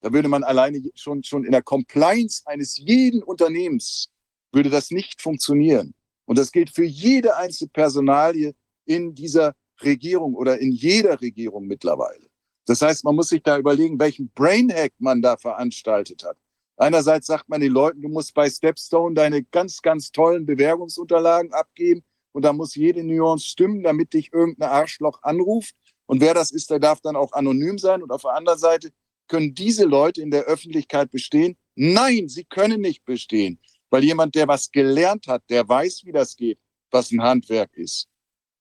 [0.00, 4.08] da würde man alleine schon, schon in der Compliance eines jeden Unternehmens
[4.52, 5.94] würde das nicht funktionieren.
[6.26, 8.54] Und das gilt für jede einzelne Personalie
[8.84, 12.26] in dieser Regierung oder in jeder Regierung mittlerweile.
[12.66, 16.36] Das heißt, man muss sich da überlegen, welchen Brainhack man da veranstaltet hat.
[16.76, 22.02] Einerseits sagt man den Leuten, du musst bei Stepstone deine ganz, ganz tollen Bewerbungsunterlagen abgeben
[22.32, 25.74] und da muss jede Nuance stimmen, damit dich irgendein Arschloch anruft.
[26.06, 28.02] Und wer das ist, der darf dann auch anonym sein.
[28.02, 28.90] Und auf der anderen Seite
[29.28, 31.56] können diese Leute in der Öffentlichkeit bestehen.
[31.74, 33.60] Nein, sie können nicht bestehen.
[33.92, 36.58] Weil jemand, der was gelernt hat, der weiß, wie das geht,
[36.90, 38.08] was ein Handwerk ist.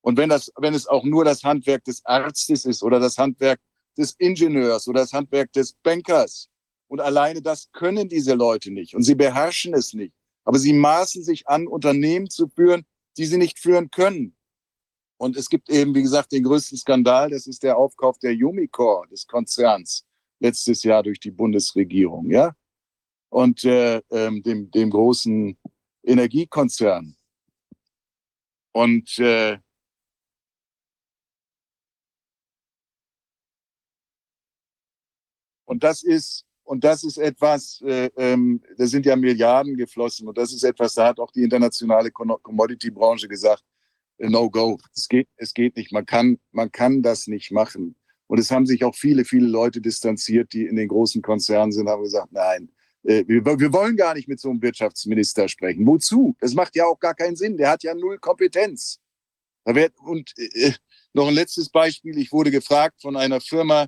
[0.02, 3.62] Und wenn, das, wenn es auch nur das Handwerk des Arztes ist oder das Handwerk
[3.98, 6.49] des Ingenieurs oder das Handwerk des Bankers.
[6.90, 8.94] Und alleine das können diese Leute nicht.
[8.94, 10.14] Und sie beherrschen es nicht.
[10.44, 12.84] Aber sie maßen sich an, Unternehmen zu führen,
[13.16, 14.36] die sie nicht führen können.
[15.16, 17.30] Und es gibt eben, wie gesagt, den größten Skandal.
[17.30, 20.03] Das ist der Aufkauf der Umicore, des Konzerns,
[20.41, 22.30] letztes Jahr durch die Bundesregierung.
[22.30, 22.53] Ja,
[23.32, 25.58] und äh, ähm, dem, dem großen
[26.03, 27.16] Energiekonzern.
[28.74, 29.58] Und äh,
[35.66, 40.38] und das ist und das ist etwas, äh, ähm, da sind ja Milliarden geflossen und
[40.38, 43.64] das ist etwas, da hat auch die internationale Commodity-Branche gesagt,
[44.18, 47.95] äh, no go, es geht, es geht nicht, man kann, man kann das nicht machen.
[48.28, 51.90] Und es haben sich auch viele, viele Leute distanziert, die in den großen Konzernen sind,
[51.90, 52.72] haben gesagt, nein,
[53.03, 55.86] äh, wir, wir, wollen gar nicht mit so einem Wirtschaftsminister sprechen.
[55.86, 56.36] Wozu?
[56.40, 57.57] Das macht ja auch gar keinen Sinn.
[57.57, 58.99] Der hat ja null Kompetenz.
[59.64, 60.72] Und äh,
[61.14, 62.18] noch ein letztes Beispiel.
[62.18, 63.88] Ich wurde gefragt von einer Firma,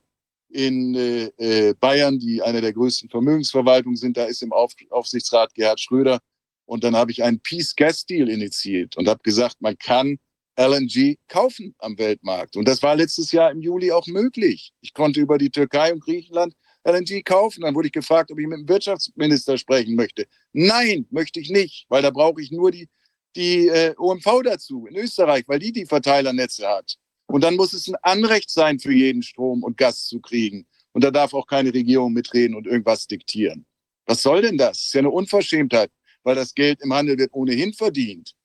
[0.53, 4.17] in äh, äh, Bayern, die eine der größten Vermögensverwaltungen sind.
[4.17, 6.19] Da ist im Auf Aufsichtsrat Gerhard Schröder.
[6.65, 10.17] Und dann habe ich einen Peace Gas Deal initiiert und habe gesagt, man kann
[10.55, 12.55] LNG kaufen am Weltmarkt.
[12.55, 14.71] Und das war letztes Jahr im Juli auch möglich.
[14.81, 16.53] Ich konnte über die Türkei und Griechenland
[16.83, 17.61] LNG kaufen.
[17.61, 20.25] Dann wurde ich gefragt, ob ich mit dem Wirtschaftsminister sprechen möchte.
[20.51, 22.89] Nein, möchte ich nicht, weil da brauche ich nur die,
[23.35, 26.97] die äh, OMV dazu in Österreich, weil die die Verteilernetze hat.
[27.27, 30.67] Und dann muss es ein Anrecht sein, für jeden Strom und Gas zu kriegen.
[30.91, 33.65] Und da darf auch keine Regierung mitreden und irgendwas diktieren.
[34.05, 34.77] Was soll denn das?
[34.77, 35.91] Das ist ja eine Unverschämtheit,
[36.23, 38.35] weil das Geld im Handel wird ohnehin verdient.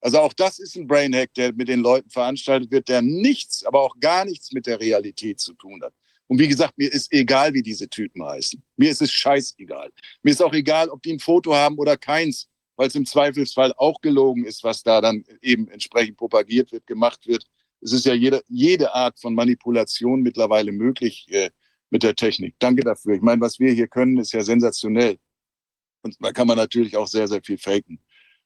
[0.00, 3.82] Also auch das ist ein Brainhack, der mit den Leuten veranstaltet wird, der nichts, aber
[3.82, 5.92] auch gar nichts mit der Realität zu tun hat.
[6.30, 8.62] Und wie gesagt, mir ist egal, wie diese Typen heißen.
[8.76, 9.90] Mir ist es scheißegal.
[10.22, 13.72] Mir ist auch egal, ob die ein Foto haben oder keins, weil es im Zweifelsfall
[13.76, 17.46] auch gelogen ist, was da dann eben entsprechend propagiert wird, gemacht wird.
[17.80, 21.50] Es ist ja jede, jede Art von Manipulation mittlerweile möglich äh,
[21.90, 22.54] mit der Technik.
[22.60, 23.16] Danke dafür.
[23.16, 25.18] Ich meine, was wir hier können, ist ja sensationell.
[26.02, 28.00] Und da kann man natürlich auch sehr, sehr viel faken.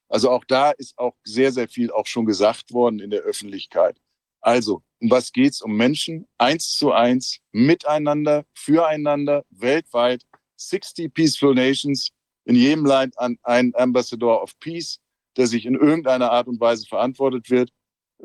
[0.08, 3.98] Also auch da ist auch sehr, sehr viel auch schon gesagt worden in der Öffentlichkeit.
[4.40, 5.60] Also, um was geht's?
[5.60, 10.22] Um Menschen eins zu eins, miteinander, füreinander, weltweit.
[10.56, 12.10] 60 Peaceful Nations,
[12.46, 14.98] in jedem Land an ein Ambassador of Peace,
[15.36, 17.70] der sich in irgendeiner Art und Weise verantwortet wird,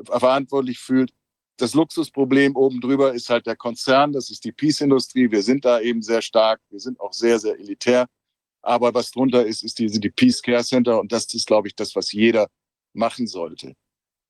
[0.04, 1.12] verantwortlich fühlt.
[1.58, 5.30] Das Luxusproblem oben drüber ist halt der Konzern, das ist die Peace-Industrie.
[5.30, 8.06] Wir sind da eben sehr stark, wir sind auch sehr, sehr elitär.
[8.62, 11.74] Aber was drunter ist, ist diese, die Peace Care Center und das ist, glaube ich,
[11.74, 12.48] das, was jeder
[12.94, 13.74] machen sollte.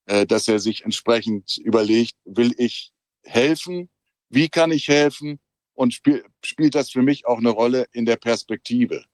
[0.06, 3.90] Äh, dass er sich entsprechend überlegt, will ich helfen?
[4.28, 5.40] Wie kann ich helfen?
[5.74, 9.05] Und spiel, spielt das für mich auch eine Rolle in der Perspektive?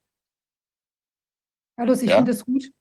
[1.77, 2.17] Hallo, ich ja?
[2.17, 2.71] finde es gut,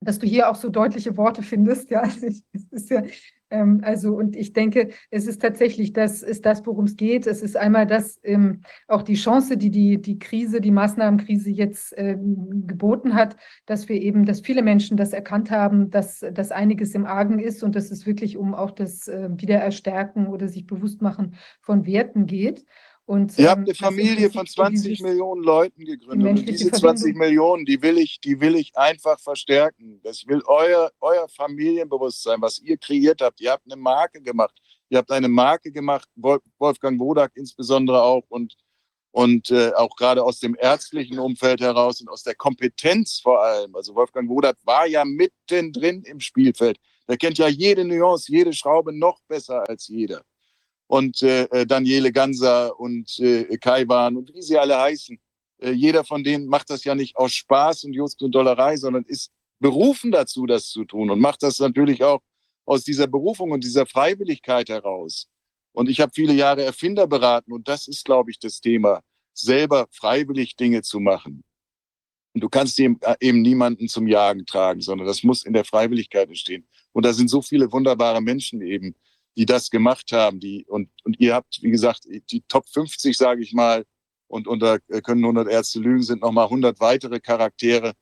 [0.00, 1.90] dass du hier auch so deutliche Worte findest.
[1.90, 3.02] Ja, also ich, es ist ja
[3.50, 7.26] ähm, also, und ich denke, es ist tatsächlich, das ist das, worum es geht.
[7.26, 11.94] Es ist einmal das, ähm, auch die Chance, die, die die Krise, die Maßnahmenkrise jetzt
[11.96, 16.94] ähm, geboten hat, dass wir eben, dass viele Menschen das erkannt haben, dass, dass einiges
[16.94, 21.02] im Argen ist und dass es wirklich um auch das äh, Wiedererstärken oder sich bewusst
[21.02, 22.64] machen von Werten geht.
[23.06, 26.38] Und, Ihr habt ähm, eine Familie von 20 Millionen Leuten gegründet.
[26.38, 30.00] Und diese 20 Millionen, die will ich, die will ich einfach verstärken.
[30.02, 33.40] Das will euer, euer Familienbewusstsein, was ihr kreiert habt.
[33.42, 34.58] Ihr habt eine Marke gemacht.
[34.88, 38.54] Ihr habt eine Marke gemacht, Wolfgang Wodak insbesondere auch und,
[39.10, 43.74] und äh, auch gerade aus dem ärztlichen Umfeld heraus und aus der Kompetenz vor allem.
[43.74, 46.78] Also Wolfgang Wodak war ja mittendrin im Spielfeld.
[47.06, 50.22] Der kennt ja jede Nuance, jede Schraube noch besser als jeder
[50.86, 55.18] und äh, äh, Daniele Ganser und äh, Kaiwan und wie sie alle heißen.
[55.58, 59.04] Äh, jeder von denen macht das ja nicht aus Spaß und Just und Dollerei, sondern
[59.04, 59.30] ist
[59.60, 62.20] berufen dazu, das zu tun und macht das natürlich auch
[62.66, 65.28] aus dieser Berufung und dieser Freiwilligkeit heraus.
[65.72, 69.00] Und ich habe viele Jahre Erfinder beraten und das ist, glaube ich, das Thema,
[69.32, 71.42] selber freiwillig Dinge zu machen.
[72.34, 75.64] Und du kannst eben, äh, eben niemanden zum Jagen tragen, sondern das muss in der
[75.64, 76.66] Freiwilligkeit entstehen.
[76.92, 78.94] Und da sind so viele wunderbare Menschen eben,
[79.36, 80.40] die das gemacht haben.
[80.40, 83.84] Die, und, und ihr habt, wie gesagt, die Top 50, sage ich mal,
[84.26, 87.92] und unter können 100 Ärzte lügen, sind nochmal 100 weitere Charaktere.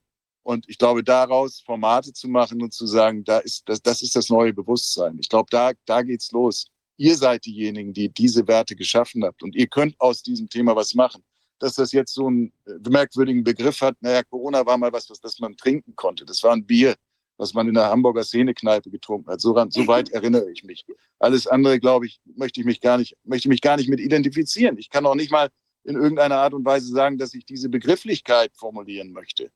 [0.42, 4.16] Und ich glaube, daraus Formate zu machen und zu sagen, da ist, das, das ist
[4.16, 5.18] das neue Bewusstsein.
[5.20, 6.66] Ich glaube, da, da geht's los.
[6.96, 9.42] Ihr seid diejenigen, die diese Werte geschaffen habt.
[9.42, 11.22] Und ihr könnt aus diesem Thema was machen.
[11.58, 12.52] Dass das jetzt so einen
[12.88, 16.24] merkwürdigen Begriff hat, naja, Corona war mal was, was das man trinken konnte.
[16.24, 16.96] Das war ein Bier
[17.42, 19.40] was man in der Hamburger Szenekneipe getrunken hat.
[19.40, 20.86] So, so weit erinnere ich mich.
[21.18, 24.78] Alles andere, glaube ich, möchte ich mich gar nicht, möchte mich gar nicht mit identifizieren.
[24.78, 25.48] Ich kann auch nicht mal
[25.82, 29.50] in irgendeiner Art und Weise sagen, dass ich diese Begrifflichkeit formulieren möchte.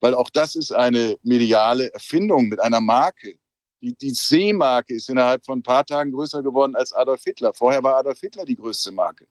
[0.00, 3.34] Weil auch das ist eine mediale Erfindung mit einer Marke.
[3.82, 7.52] Die, die C-Marke ist innerhalb von ein paar Tagen größer geworden als Adolf Hitler.
[7.52, 9.26] Vorher war Adolf Hitler die größte Marke.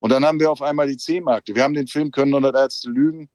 [0.00, 1.54] Und dann haben wir auf einmal die C-Marke.
[1.54, 3.28] Wir haben den Film Können 100 Ärzte lügen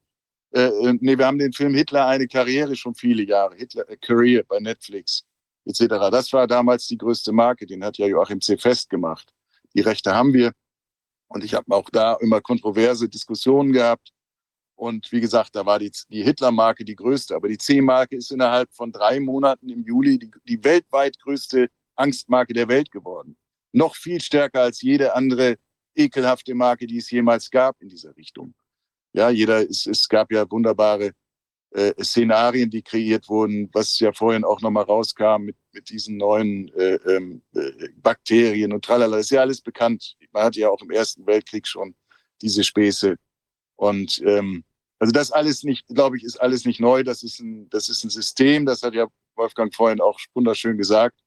[0.52, 3.96] äh, äh, nee, wir haben den Film Hitler eine Karriere schon viele Jahre, Hitler a
[3.96, 5.24] Career bei Netflix
[5.66, 6.10] etc.
[6.10, 8.56] Das war damals die größte Marke, den hat ja Joachim C.
[8.56, 9.28] festgemacht.
[9.74, 10.52] Die Rechte haben wir
[11.28, 14.12] und ich habe auch da immer kontroverse Diskussionen gehabt.
[14.74, 18.72] Und wie gesagt, da war die, die Hitler-Marke die größte, aber die C-Marke ist innerhalb
[18.72, 23.36] von drei Monaten im Juli die, die weltweit größte Angstmarke der Welt geworden.
[23.72, 25.56] Noch viel stärker als jede andere
[25.96, 28.54] ekelhafte Marke, die es jemals gab in dieser Richtung.
[29.12, 31.12] Ja, jeder, es, es gab ja wunderbare
[31.70, 36.68] äh, Szenarien, die kreiert wurden, was ja vorhin auch nochmal rauskam mit, mit diesen neuen
[36.74, 39.16] äh, ähm, äh, Bakterien und tralala.
[39.16, 40.16] Das ist ja alles bekannt.
[40.32, 41.94] Man hatte ja auch im Ersten Weltkrieg schon
[42.40, 43.16] diese Späße.
[43.76, 44.64] Und ähm,
[44.98, 47.04] also das alles nicht, glaube ich, ist alles nicht neu.
[47.04, 49.06] Das ist ein, das ist ein System, das hat ja
[49.36, 51.18] Wolfgang vorhin auch wunderschön gesagt.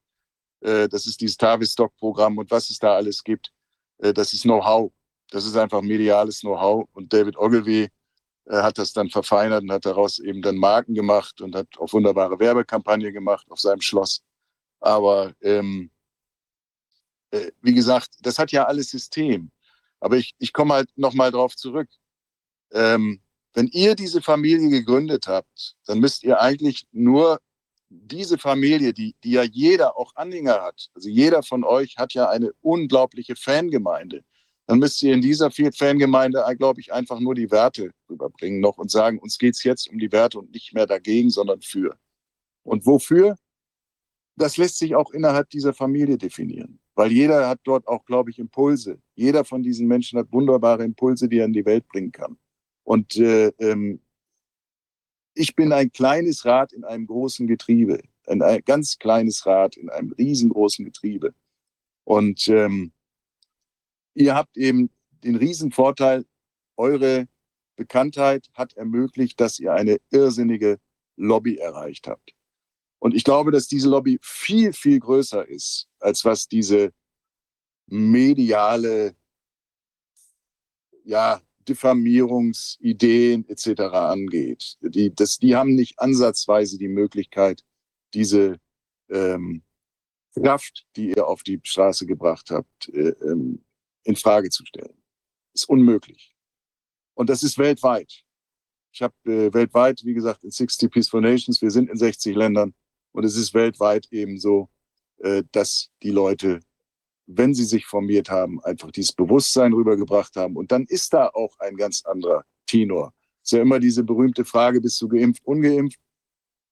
[0.60, 3.50] Äh, das ist dieses Tavistock-Programm und was es da alles gibt.
[3.98, 4.92] Äh, das ist Know-how.
[5.32, 7.88] Das ist einfach mediales Know-how und David Ogilvy
[8.44, 11.90] äh, hat das dann verfeinert und hat daraus eben dann Marken gemacht und hat auch
[11.94, 14.22] wunderbare Werbekampagne gemacht auf seinem Schloss.
[14.80, 15.90] Aber ähm,
[17.30, 19.50] äh, wie gesagt, das hat ja alles System.
[20.00, 21.88] Aber ich, ich komme halt nochmal drauf zurück.
[22.72, 23.22] Ähm,
[23.54, 27.40] wenn ihr diese Familie gegründet habt, dann müsst ihr eigentlich nur
[27.88, 32.28] diese Familie, die, die ja jeder auch Anhänger hat, also jeder von euch hat ja
[32.28, 34.24] eine unglaubliche Fangemeinde,
[34.66, 38.90] dann müsst ihr in dieser Fangemeinde, glaube ich, einfach nur die Werte rüberbringen noch und
[38.90, 41.96] sagen, uns geht es jetzt um die Werte und nicht mehr dagegen, sondern für.
[42.62, 43.36] Und wofür?
[44.36, 48.38] Das lässt sich auch innerhalb dieser Familie definieren, weil jeder hat dort auch, glaube ich,
[48.38, 48.98] Impulse.
[49.14, 52.38] Jeder von diesen Menschen hat wunderbare Impulse, die er in die Welt bringen kann.
[52.84, 54.00] Und äh, ähm,
[55.34, 59.90] ich bin ein kleines Rad in einem großen Getriebe, ein, ein ganz kleines Rad in
[59.90, 61.34] einem riesengroßen Getriebe.
[62.04, 62.92] Und ähm,
[64.14, 64.90] ihr habt eben
[65.24, 66.24] den Riesenvorteil,
[66.76, 67.28] eure
[67.76, 70.78] Bekanntheit hat ermöglicht, dass ihr eine irrsinnige
[71.16, 72.34] Lobby erreicht habt.
[72.98, 76.92] Und ich glaube, dass diese Lobby viel, viel größer ist, als was diese
[77.86, 79.16] mediale,
[81.04, 83.82] ja, Diffamierungsideen etc.
[83.92, 84.76] angeht.
[84.80, 87.64] Die, das, die haben nicht ansatzweise die Möglichkeit,
[88.14, 88.58] diese
[89.08, 89.62] ähm,
[90.34, 93.64] Kraft, die ihr auf die Straße gebracht habt, äh, ähm,
[94.04, 95.02] in Frage zu stellen.
[95.54, 96.34] Ist unmöglich.
[97.14, 98.24] Und das ist weltweit.
[98.92, 102.74] Ich habe äh, weltweit, wie gesagt, in 60 Peaceful Nations, wir sind in 60 Ländern
[103.12, 104.68] und es ist weltweit eben so,
[105.18, 106.60] äh, dass die Leute,
[107.26, 110.56] wenn sie sich formiert haben, einfach dieses Bewusstsein rübergebracht haben.
[110.56, 113.14] Und dann ist da auch ein ganz anderer Tenor.
[113.42, 115.98] Ist ja immer diese berühmte Frage, bist du geimpft, ungeimpft?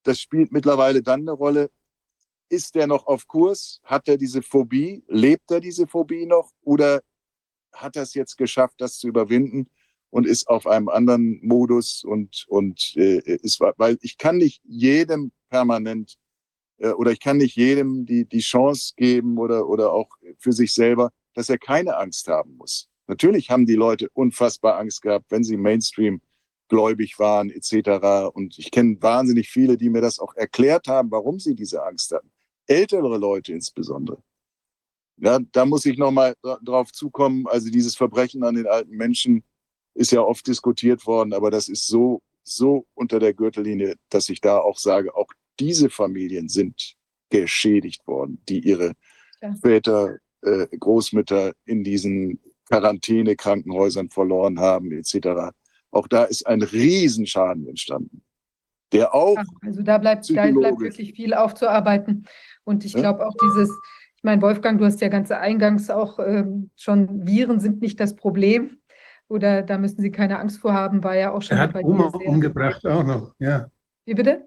[0.02, 1.70] Das spielt mittlerweile dann eine Rolle.
[2.48, 3.80] Ist der noch auf Kurs?
[3.84, 5.04] Hat er diese Phobie?
[5.06, 6.50] Lebt er diese Phobie noch?
[6.62, 7.00] Oder
[7.72, 9.68] hat es jetzt geschafft, das zu überwinden
[10.10, 15.32] und ist auf einem anderen Modus und, und äh, ist, weil ich kann nicht jedem
[15.48, 16.16] permanent
[16.78, 20.74] äh, oder ich kann nicht jedem die, die Chance geben oder, oder auch für sich
[20.74, 22.88] selber, dass er keine Angst haben muss.
[23.06, 26.20] Natürlich haben die Leute unfassbar Angst gehabt, wenn sie Mainstream
[26.68, 28.32] gläubig waren etc.
[28.32, 32.12] Und ich kenne wahnsinnig viele, die mir das auch erklärt haben, warum sie diese Angst
[32.12, 32.30] hatten.
[32.66, 34.22] Ältere Leute insbesondere.
[35.20, 37.46] Ja, da muss ich nochmal drauf zukommen.
[37.46, 39.44] Also dieses Verbrechen an den alten Menschen
[39.94, 44.40] ist ja oft diskutiert worden, aber das ist so, so unter der Gürtellinie, dass ich
[44.40, 45.28] da auch sage, auch
[45.58, 46.94] diese Familien sind
[47.28, 48.92] geschädigt worden, die ihre
[49.42, 49.54] ja.
[49.60, 52.40] Väter, äh, Großmütter in diesen
[52.70, 55.52] Quarantäne-Krankenhäusern verloren haben, etc.
[55.90, 58.22] Auch da ist ein Riesenschaden entstanden.
[58.92, 59.36] Der auch.
[59.62, 62.26] Also da bleibt, da bleibt wirklich viel aufzuarbeiten.
[62.64, 63.70] Und ich glaube auch dieses,
[64.20, 68.16] ich meine, Wolfgang, du hast ja ganz eingangs auch ähm, schon, Viren sind nicht das
[68.16, 68.76] Problem
[69.28, 71.56] oder da müssen Sie keine Angst vor haben, war ja auch schon.
[71.56, 73.70] Er hat Oma umgebracht auch noch, ja.
[74.04, 74.44] Wie bitte?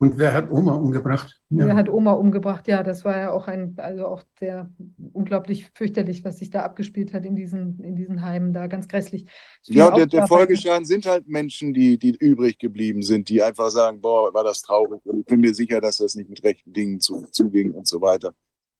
[0.00, 1.36] Und wer hat Oma umgebracht?
[1.50, 1.66] Ja.
[1.66, 2.68] Wer hat Oma umgebracht?
[2.68, 4.70] Ja, das war ja auch ein, also auch sehr
[5.12, 9.26] unglaublich fürchterlich, was sich da abgespielt hat in diesen, in diesen Heimen da, ganz grässlich.
[9.64, 14.00] Ja, der, der Folgeschaden sind halt Menschen, die, die übrig geblieben sind, die einfach sagen,
[14.00, 15.04] boah, war das traurig.
[15.04, 18.00] Und ich bin mir sicher, dass das nicht mit rechten Dingen zu, zuging und so
[18.00, 18.32] weiter.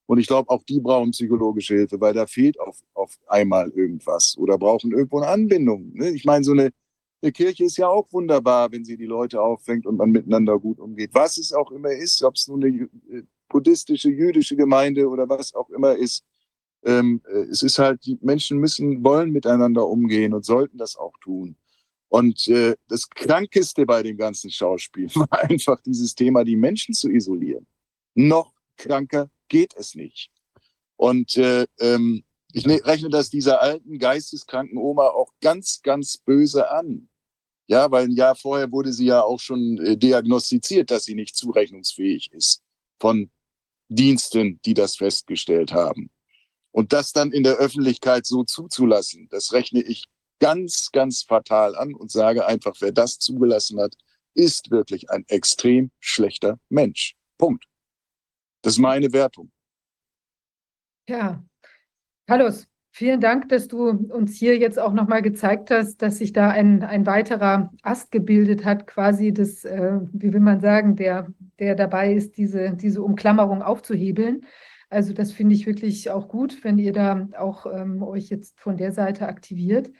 [0.08, 4.38] Und ich glaube, auch die brauchen psychologische Hilfe, weil da fehlt auf, auf einmal irgendwas
[4.38, 5.92] oder brauchen irgendwo eine Anbindung.
[5.92, 6.08] Ne?
[6.12, 6.70] Ich meine, so eine,
[7.20, 10.80] eine Kirche ist ja auch wunderbar, wenn sie die Leute auffängt und man miteinander gut
[10.80, 11.10] umgeht.
[11.12, 15.54] Was es auch immer ist, ob es nun eine äh, buddhistische, jüdische Gemeinde oder was
[15.54, 16.24] auch immer ist.
[16.84, 21.18] Ähm, äh, es ist halt, die Menschen müssen, wollen miteinander umgehen und sollten das auch
[21.20, 21.54] tun.
[22.08, 27.10] Und äh, das Krankeste bei dem ganzen Schauspiel war einfach dieses Thema, die Menschen zu
[27.10, 27.66] isolieren.
[28.14, 30.30] Noch kranker geht es nicht.
[30.96, 36.70] Und äh, ähm, ich ne, rechne das dieser alten geisteskranken Oma auch ganz, ganz böse
[36.70, 37.08] an.
[37.66, 41.36] Ja, weil ein Jahr vorher wurde sie ja auch schon äh, diagnostiziert, dass sie nicht
[41.36, 42.62] zurechnungsfähig ist
[42.98, 43.30] von
[43.88, 46.10] Diensten, die das festgestellt haben.
[46.72, 50.04] Und das dann in der Öffentlichkeit so zuzulassen, das rechne ich
[50.40, 53.94] ganz, ganz fatal an und sage einfach, wer das zugelassen hat,
[54.34, 57.16] ist wirklich ein extrem schlechter Mensch.
[57.38, 57.67] Punkt.
[58.62, 59.50] Das ist meine Wertung.
[61.08, 61.42] Ja,
[62.26, 66.50] Carlos, vielen Dank, dass du uns hier jetzt auch nochmal gezeigt hast, dass sich da
[66.50, 71.28] ein, ein weiterer Ast gebildet hat, quasi das, äh, wie will man sagen, der,
[71.58, 74.44] der dabei ist, diese, diese Umklammerung aufzuhebeln.
[74.90, 78.76] Also das finde ich wirklich auch gut, wenn ihr da auch ähm, euch jetzt von
[78.76, 79.90] der Seite aktiviert.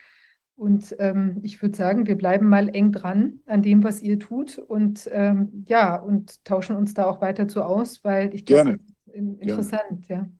[0.58, 4.58] Und ähm, ich würde sagen, wir bleiben mal eng dran an dem, was ihr tut
[4.58, 10.08] und ähm, ja, und tauschen uns da auch weiter zu aus, weil ich glaube, interessant,
[10.08, 10.30] Gerne.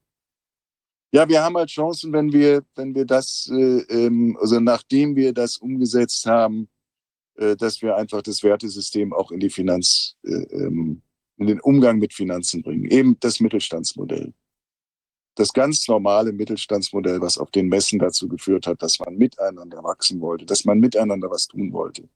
[1.13, 1.21] ja.
[1.21, 5.33] Ja, wir haben halt Chancen, wenn wir, wenn wir das, äh, ähm, also nachdem wir
[5.33, 6.69] das umgesetzt haben,
[7.37, 11.01] äh, dass wir einfach das Wertesystem auch in die Finanz, äh, ähm,
[11.37, 12.87] in den Umgang mit Finanzen bringen.
[12.91, 14.35] Eben das Mittelstandsmodell.
[15.39, 20.21] Das ganz normale Mittelstandsmodell, was auf den Messen dazu geführt hat, dass man miteinander wachsen
[20.21, 22.09] wollte, dass man miteinander was tun wollte.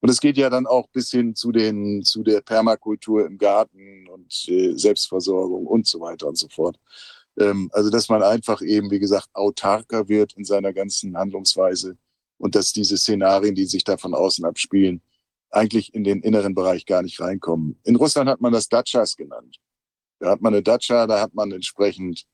[0.00, 4.06] Und es geht ja dann auch bis hin zu, den, zu der Permakultur im Garten
[4.08, 6.78] und äh, Selbstversorgung und so weiter und so fort.
[7.36, 11.96] Ähm, also, dass man einfach eben, wie gesagt, autarker wird in seiner ganzen Handlungsweise
[12.36, 15.02] und dass diese Szenarien, die sich da von außen abspielen,
[15.50, 17.80] eigentlich in den inneren Bereich gar nicht reinkommen.
[17.82, 19.56] In Russland hat man das Dachas genannt.
[20.20, 22.24] Da hat man eine Dacha, da hat man entsprechend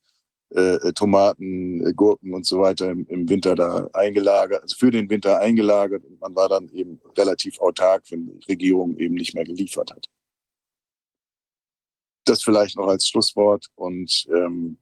[0.55, 5.11] äh, Tomaten, äh, Gurken und so weiter im, im, Winter da eingelagert, also für den
[5.11, 6.05] Winter eingelagert.
[6.05, 10.07] Und man war dann eben relativ autark, wenn die Regierung eben nicht mehr geliefert hat.
[12.25, 13.67] Das vielleicht noch als Schlusswort.
[13.75, 14.79] Und ähm,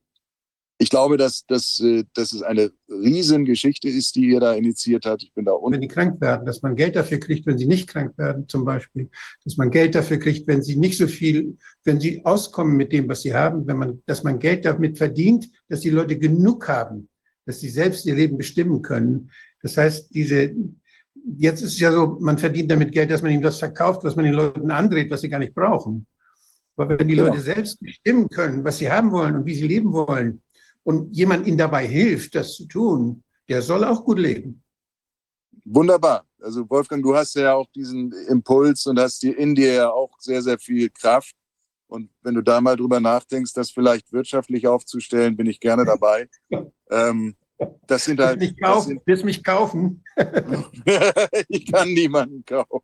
[0.83, 5.23] ich glaube, dass, dass, äh, dass es eine Riesengeschichte ist, die ihr da initiiert habt.
[5.23, 5.75] Ich bin da unten.
[5.75, 8.65] Wenn die krank werden, dass man Geld dafür kriegt, wenn sie nicht krank werden, zum
[8.65, 9.09] Beispiel.
[9.45, 13.09] Dass man Geld dafür kriegt, wenn sie nicht so viel, wenn sie auskommen mit dem,
[13.09, 17.09] was sie haben, wenn man, dass man Geld damit verdient, dass die Leute genug haben,
[17.47, 19.31] dass sie selbst ihr Leben bestimmen können.
[19.63, 20.53] Das heißt, diese,
[21.39, 24.17] jetzt ist es ja so, man verdient damit Geld, dass man ihnen das verkauft, was
[24.17, 26.09] man den Leuten andreht, was sie gar nicht brauchen.
[26.77, 27.29] Aber wenn die genau.
[27.29, 30.43] Leute selbst bestimmen können, was sie haben wollen und wie sie leben wollen,
[30.85, 34.63] und jemand ihnen dabei hilft, das zu tun, der soll auch gut leben.
[35.65, 36.27] Wunderbar.
[36.41, 40.43] Also Wolfgang, du hast ja auch diesen Impuls und hast in dir ja auch sehr,
[40.43, 41.35] sehr viel Kraft.
[41.87, 46.29] Und wenn du da mal drüber nachdenkst, das vielleicht wirtschaftlich aufzustellen, bin ich gerne dabei.
[46.91, 47.37] ähm,
[47.87, 48.41] das sind halt.
[48.41, 50.03] Mich kaufen, sind, willst mich kaufen?
[51.49, 52.81] ich kann niemanden kaufen.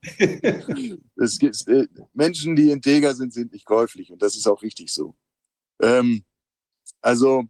[1.17, 4.13] Es gibt, äh, Menschen, die integer sind, sind nicht käuflich.
[4.13, 5.17] Und das ist auch richtig so.
[5.81, 6.23] Ähm,
[7.01, 7.45] also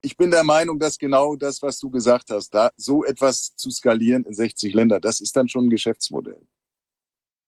[0.00, 3.70] ich bin der Meinung, dass genau das, was du gesagt hast, da so etwas zu
[3.70, 6.40] skalieren in 60 Länder, das ist dann schon ein Geschäftsmodell.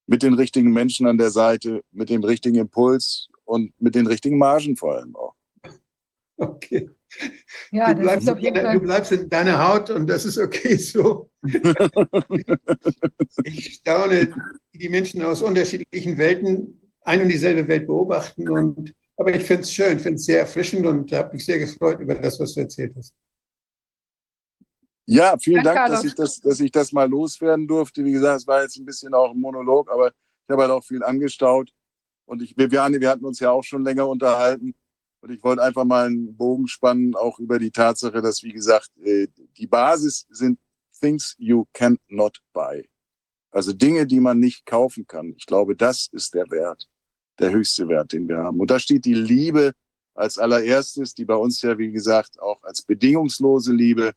[0.07, 4.39] Mit den richtigen Menschen an der Seite, mit dem richtigen Impuls und mit den richtigen
[4.39, 5.35] Margen vor allem auch.
[6.37, 6.91] Okay.
[7.71, 11.29] Ja, du, bleibst deine, du bleibst in deiner Haut und das ist okay so.
[13.45, 14.33] ich staune,
[14.73, 19.65] wie die Menschen aus unterschiedlichen Welten ein und dieselbe Welt beobachten und aber ich finde
[19.65, 22.61] es schön, finde es sehr erfrischend und habe mich sehr gefreut über das, was du
[22.61, 23.15] erzählt hast.
[25.05, 28.03] Ja, vielen Dank, Dank dass, ich das, dass ich das mal loswerden durfte.
[28.03, 30.83] Wie gesagt, es war jetzt ein bisschen auch ein Monolog, aber ich habe halt auch
[30.83, 31.71] viel angestaut.
[32.25, 34.75] Und ich, wir, wir hatten uns ja auch schon länger unterhalten.
[35.21, 38.91] Und ich wollte einfach mal einen Bogen spannen, auch über die Tatsache, dass, wie gesagt,
[39.05, 39.27] äh,
[39.59, 40.59] die Basis sind
[40.99, 42.89] Things you cannot buy.
[43.51, 45.35] Also Dinge, die man nicht kaufen kann.
[45.37, 46.89] Ich glaube, das ist der Wert
[47.41, 48.61] der höchste Wert, den wir haben.
[48.61, 49.73] Und da steht die Liebe
[50.15, 54.13] als allererstes, die bei uns ja, wie gesagt, auch als bedingungslose Liebe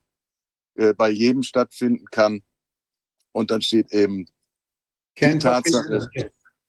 [0.75, 2.41] äh, bei jedem stattfinden kann.
[3.31, 4.25] Und dann steht eben
[5.17, 6.09] Can't die Tatsache.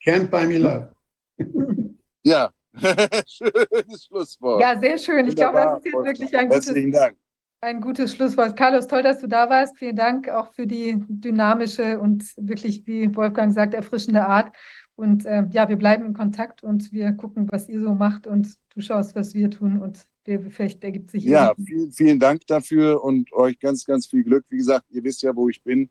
[0.05, 0.95] Can't buy me love.
[2.23, 2.53] ja,
[3.27, 4.61] schönes Schlusswort.
[4.61, 5.29] Ja, sehr schön.
[5.29, 7.17] Ich glaube, das ist jetzt wirklich ein gutes, Dank.
[7.61, 8.57] ein gutes Schlusswort.
[8.57, 9.79] Carlos, toll, dass du da warst.
[9.79, 14.55] Vielen Dank auch für die dynamische und wirklich, wie Wolfgang sagt, erfrischende Art.
[14.97, 18.55] Und äh, ja, wir bleiben in Kontakt und wir gucken, was ihr so macht und
[18.75, 21.25] du schaust, was wir tun und vielleicht ergibt sich.
[21.25, 24.45] Ja, vielen, vielen Dank dafür und euch ganz, ganz viel Glück.
[24.49, 25.91] Wie gesagt, ihr wisst ja, wo ich bin.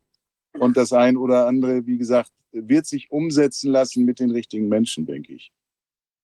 [0.59, 5.05] Und das ein oder andere, wie gesagt, wird sich umsetzen lassen mit den richtigen Menschen,
[5.05, 5.51] denke ich.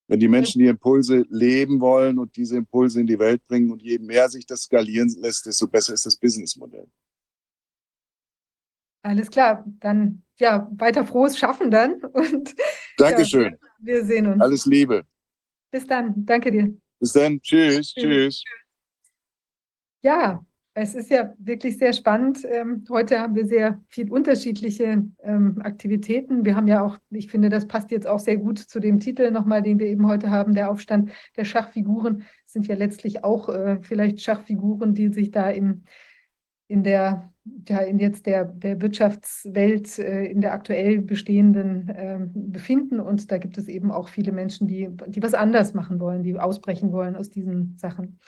[0.07, 3.81] Wenn die Menschen die Impulse leben wollen und diese Impulse in die Welt bringen und
[3.81, 6.87] je mehr sich das skalieren lässt, desto besser ist das Businessmodell.
[9.01, 12.01] Alles klar, dann ja, weiter frohes Schaffen dann.
[12.13, 12.55] Und,
[12.97, 13.53] Dankeschön.
[13.53, 14.41] Ja, wir sehen uns.
[14.41, 15.03] Alles Liebe.
[15.71, 16.25] Bis dann.
[16.25, 16.73] Danke dir.
[16.99, 17.41] Bis dann.
[17.41, 17.93] Tschüss.
[17.93, 18.43] Tschüss.
[20.01, 22.39] Ja, es ist ja wirklich sehr spannend.
[22.45, 26.45] Ähm, heute haben wir sehr viel unterschiedliche ähm, Aktivitäten.
[26.45, 29.29] Wir haben ja auch, ich finde, das passt jetzt auch sehr gut zu dem Titel
[29.31, 32.23] nochmal, den wir eben heute haben, der Aufstand der Schachfiguren.
[32.45, 35.83] Sind ja letztlich auch äh, vielleicht Schachfiguren, die sich da im,
[36.69, 37.33] in der
[37.67, 42.99] ja, in jetzt der, der Wirtschaftswelt, äh, in der aktuell bestehenden äh, befinden.
[42.99, 46.37] Und da gibt es eben auch viele Menschen, die, die was anders machen wollen, die
[46.37, 48.19] ausbrechen wollen aus diesen Sachen.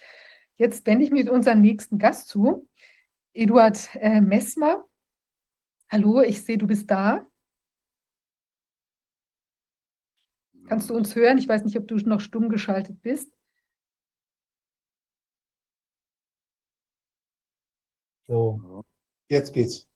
[0.58, 2.68] Jetzt wende ich mich mit unserem nächsten Gast zu,
[3.34, 4.86] Eduard äh, Messmer.
[5.90, 7.26] Hallo, ich sehe, du bist da.
[10.68, 11.38] Kannst du uns hören?
[11.38, 13.32] Ich weiß nicht, ob du noch stumm geschaltet bist.
[18.32, 18.85] So.
[19.30, 19.90] Jetzt geht's.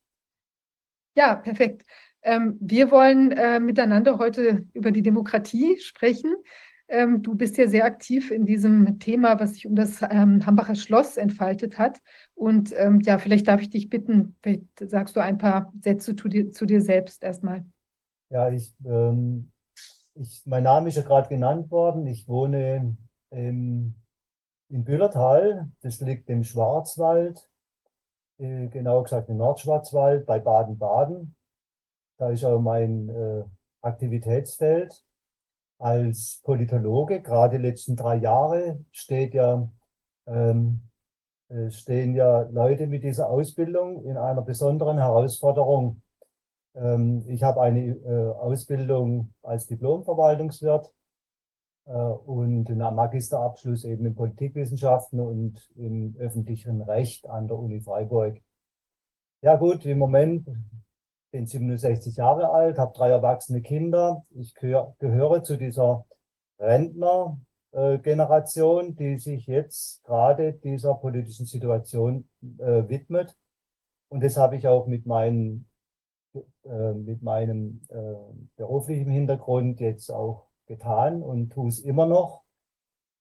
[1.15, 1.85] Ja, perfekt.
[2.21, 6.35] Ähm, wir wollen äh, miteinander heute über die Demokratie sprechen.
[6.89, 10.75] Ähm, du bist ja sehr aktiv in diesem Thema, was sich um das ähm, Hambacher
[10.75, 12.01] Schloss entfaltet hat.
[12.33, 16.27] Und ähm, ja, vielleicht darf ich dich bitten, vielleicht sagst du ein paar Sätze zu
[16.27, 17.63] dir, zu dir selbst erstmal.
[18.31, 19.49] Ja, ich, ähm,
[20.15, 22.05] ich, mein Name ist ja gerade genannt worden.
[22.05, 22.97] Ich wohne
[23.31, 23.95] im,
[24.67, 27.47] in Büllertal, das liegt im Schwarzwald,
[28.37, 31.35] äh, genauer gesagt im Nordschwarzwald bei Baden-Baden.
[32.17, 33.43] Da ist auch mein äh,
[33.81, 35.03] Aktivitätsfeld
[35.79, 37.21] als Politologe.
[37.21, 39.69] Gerade die letzten drei Jahre steht ja,
[40.27, 40.81] ähm,
[41.49, 46.01] äh, stehen ja Leute mit dieser Ausbildung in einer besonderen Herausforderung.
[46.73, 50.91] Ähm, ich habe eine äh, Ausbildung als Diplomverwaltungswirt
[51.85, 58.41] und einen Magisterabschluss eben in Politikwissenschaften und im öffentlichen Recht an der Uni Freiburg.
[59.41, 60.47] Ja gut, im Moment
[61.35, 64.25] bin 67 Jahre alt, habe drei erwachsene Kinder.
[64.31, 66.05] Ich gehöre, gehöre zu dieser
[66.59, 73.35] Rentnergeneration, die sich jetzt gerade dieser politischen Situation äh, widmet.
[74.07, 75.67] Und das habe ich auch mit, meinen,
[76.33, 78.15] äh, mit meinem äh,
[78.55, 82.43] beruflichen Hintergrund jetzt auch getan und tue es immer noch.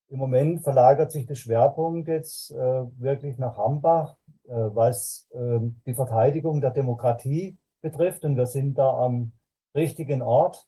[0.09, 5.95] Im Moment verlagert sich der Schwerpunkt jetzt äh, wirklich nach Hambach, äh, was ähm, die
[5.95, 8.25] Verteidigung der Demokratie betrifft.
[8.25, 9.33] Und wir sind da am
[9.75, 10.67] richtigen Ort.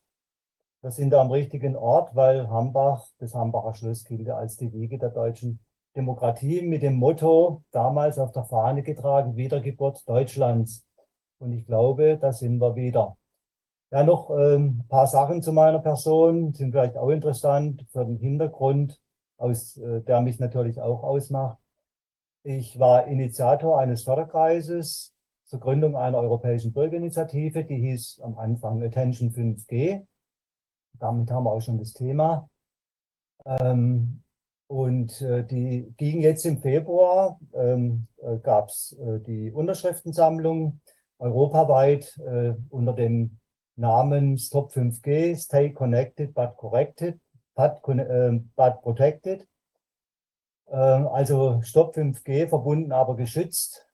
[0.82, 4.98] Wir sind da am richtigen Ort, weil Hambach, das Hambacher Schloss gilt als die Wiege
[4.98, 5.60] der deutschen
[5.96, 10.84] Demokratie mit dem Motto, damals auf der Fahne getragen, Wiedergeburt Deutschlands.
[11.38, 13.16] Und ich glaube, da sind wir wieder.
[13.90, 18.18] Ja, noch ähm, ein paar Sachen zu meiner Person sind vielleicht auch interessant für den
[18.18, 19.00] Hintergrund,
[19.36, 21.58] aus, äh, der mich natürlich auch ausmacht.
[22.42, 29.30] Ich war Initiator eines Förderkreises zur Gründung einer europäischen Bürgerinitiative, die hieß am Anfang Attention
[29.30, 30.04] 5G.
[30.94, 32.48] Damit haben wir auch schon das Thema.
[33.44, 34.24] Ähm,
[34.66, 40.80] und äh, die ging jetzt im Februar, ähm, äh, gab es die Unterschriftensammlung
[41.18, 42.20] europaweit
[42.68, 43.38] unter dem
[43.76, 47.20] Namen Stop 5G, Stay Connected but Corrected,
[47.54, 49.46] but, äh, but Protected.
[50.68, 53.86] Ähm, also Stop 5G verbunden, aber geschützt.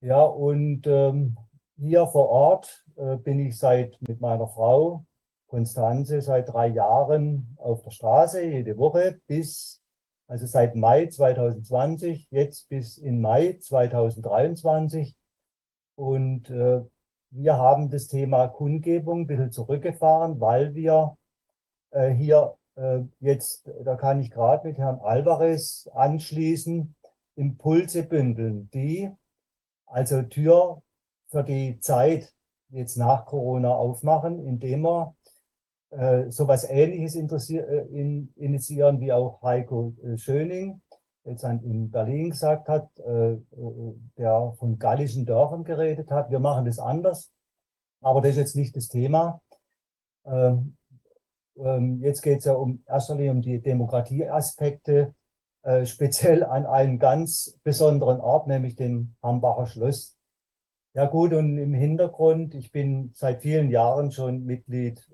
[0.00, 1.36] Ja, und ähm,
[1.76, 5.04] hier vor Ort äh, bin ich seit mit meiner Frau
[5.46, 9.82] Konstanze seit drei Jahren auf der Straße, jede Woche bis,
[10.28, 15.16] also seit Mai 2020, jetzt bis in Mai 2023.
[15.96, 16.82] Und äh,
[17.30, 21.16] wir haben das Thema Kundgebung ein bisschen zurückgefahren, weil wir
[21.90, 26.94] äh, hier äh, jetzt, da kann ich gerade mit Herrn Alvarez anschließen,
[27.36, 29.10] Impulse bündeln, die
[29.86, 30.82] also Tür
[31.28, 32.32] für die Zeit
[32.70, 35.14] jetzt nach Corona aufmachen, indem wir
[35.90, 40.80] äh, sowas Ähnliches äh, in, initiieren, wie auch Heiko Schöning
[41.24, 43.38] jetzt in Berlin gesagt hat, äh, äh,
[44.16, 46.30] der von gallischen Dörfern geredet hat.
[46.30, 47.30] Wir machen das anders,
[48.00, 49.40] aber das ist jetzt nicht das Thema.
[50.24, 50.76] Ähm,
[51.56, 55.14] ähm, jetzt geht es ja um erster um die Demokratieaspekte
[55.62, 60.16] äh, speziell an einen ganz besonderen Ort, nämlich dem Hambacher Schloss.
[60.94, 65.08] Ja gut, und im Hintergrund, ich bin seit vielen Jahren schon Mitglied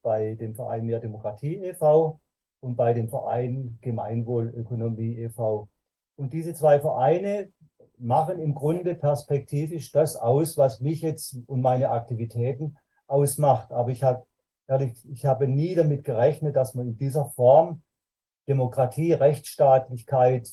[0.00, 2.18] bei dem Verein Mehr Demokratie e.V.
[2.60, 5.68] und bei dem Verein Gemeinwohlökonomie e.V.
[6.16, 7.50] Und diese zwei Vereine
[7.98, 13.72] machen im Grunde perspektivisch das aus, was mich jetzt und meine Aktivitäten ausmacht.
[13.72, 14.26] Aber ich, hab,
[15.10, 17.82] ich habe nie damit gerechnet, dass man in dieser Form
[18.48, 20.50] Demokratie, Rechtsstaatlichkeit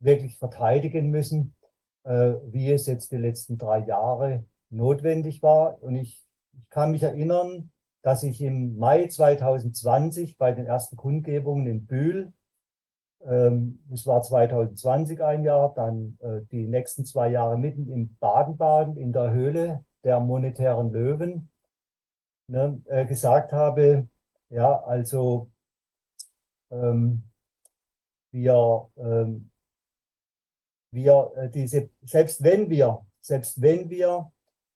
[0.00, 1.54] wirklich verteidigen müssen,
[2.04, 5.82] äh, wie es jetzt die letzten drei Jahre notwendig war.
[5.82, 6.24] Und ich,
[6.58, 7.70] ich kann mich erinnern,
[8.02, 12.32] dass ich im Mai 2020 bei den ersten Kundgebungen in Bühl,
[13.24, 18.96] ähm, es war 2020 ein Jahr, dann äh, die nächsten zwei Jahre mitten im Baden-Baden
[18.96, 21.50] in der Höhle der monetären Löwen,
[22.46, 24.08] ne, äh, gesagt habe,
[24.50, 25.50] ja, also
[26.70, 27.24] ähm,
[28.30, 29.50] wir, ähm,
[30.92, 34.30] wir äh, diese, selbst wenn wir, selbst wenn wir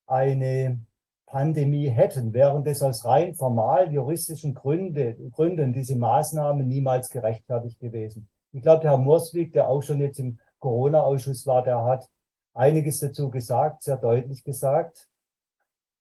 [0.07, 0.85] eine
[1.33, 8.29] Pandemie hätten, wären das aus rein formal juristischen Gründe, Gründen diese Maßnahmen niemals gerechtfertigt gewesen.
[8.53, 12.07] Ich glaube, der Herr Morswig, der auch schon jetzt im Corona-Ausschuss war, der hat
[12.53, 15.09] einiges dazu gesagt, sehr deutlich gesagt.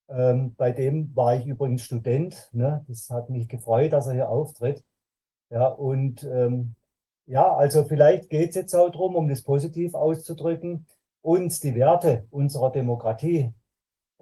[0.09, 2.49] Ähm, bei dem war ich übrigens Student.
[2.51, 2.83] Ne?
[2.89, 4.83] Das hat mich gefreut, dass er hier auftritt.
[5.49, 6.75] Ja, und ähm,
[7.25, 10.87] ja, also vielleicht geht es jetzt auch darum, um das positiv auszudrücken,
[11.21, 13.53] uns die Werte unserer Demokratie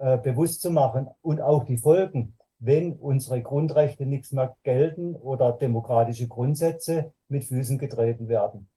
[0.00, 2.36] äh, bewusst zu machen und auch die Folgen.
[2.62, 8.68] wenn unsere Grundrechte nichts mehr gelten oder demokratische Grundsätze mit Füßen getreten werden.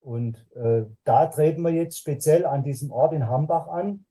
[0.00, 4.06] Und äh, da treten wir jetzt speziell an diesem Ort in Hambach an,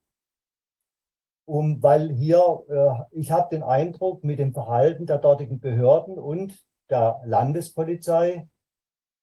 [1.46, 6.58] um, weil hier, äh, ich habe den Eindruck, mit dem Verhalten der dortigen Behörden und
[6.90, 8.50] der Landespolizei,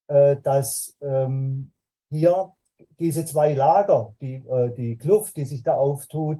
[0.08, 1.72] äh, dass ähm,
[2.08, 2.52] hier
[2.98, 6.38] diese zwei Lager, die, äh, die Kluft, die sich da auftut,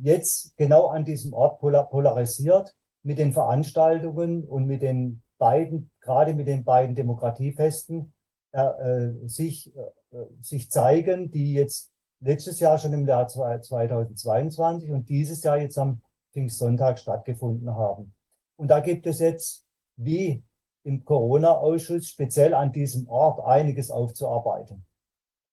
[0.00, 6.34] jetzt genau an diesem Ort polar polarisiert mit den Veranstaltungen und mit den beiden, gerade
[6.34, 8.12] mit den beiden Demokratiefesten,
[8.52, 11.90] äh, äh sich, äh, sich zeigen, die jetzt
[12.20, 18.14] letztes Jahr schon im Jahr 2022 und dieses Jahr jetzt am Pfingstsonntag stattgefunden haben.
[18.56, 19.64] Und da gibt es jetzt,
[19.96, 20.44] wie
[20.84, 24.84] im Corona-Ausschuss, speziell an diesem Ort einiges aufzuarbeiten.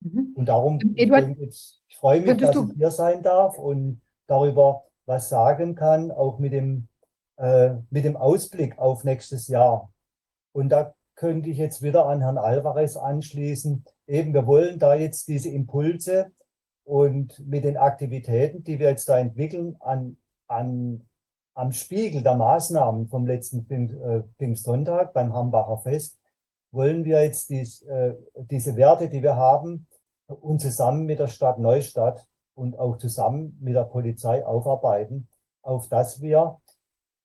[0.02, 0.34] Mhm.
[0.36, 5.30] Und darum, Eduard, ich, ich freue mich, dass ich hier sein darf und darüber was
[5.30, 6.90] sagen kann, auch mit dem,
[7.38, 9.92] äh, mit dem Ausblick auf nächstes Jahr.
[10.52, 13.84] Und da könnte ich jetzt wieder an Herrn Alvarez anschließen.
[14.06, 16.28] Eben, wir wollen da jetzt diese Impulse
[16.84, 20.18] und mit den Aktivitäten, die wir jetzt da entwickeln, an,
[20.48, 21.02] an,
[21.56, 26.20] am Spiegel der Maßnahmen vom letzten äh, Pfingstsonntag beim Hambacher Fest,
[26.72, 29.87] wollen wir jetzt dies, äh, diese Werte, die wir haben,
[30.28, 32.26] und zusammen mit der Stadt Neustadt
[32.56, 35.28] und auch zusammen mit der Polizei aufarbeiten,
[35.62, 36.60] auf dass wir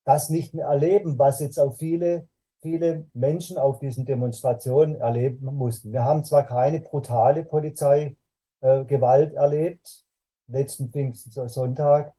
[0.05, 2.29] das nicht mehr erleben, was jetzt auch viele,
[2.61, 5.93] viele Menschen auf diesen Demonstrationen erleben mussten.
[5.93, 8.17] Wir haben zwar keine brutale Polizei
[8.61, 8.85] äh,
[9.35, 10.05] erlebt,
[10.49, 12.13] letzten Pfingstsonntag.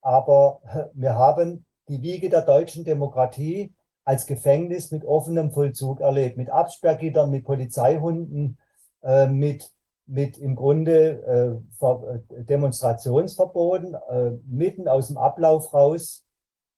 [0.00, 0.60] Aber
[0.94, 3.72] wir haben die Wiege der deutschen Demokratie
[4.04, 8.58] als Gefängnis mit offenem Vollzug erlebt, mit Absperrgittern, mit Polizeihunden,
[9.02, 9.70] äh, mit,
[10.08, 16.24] mit im Grunde äh, äh Demonstrationsverboten, äh, mitten aus dem Ablauf raus,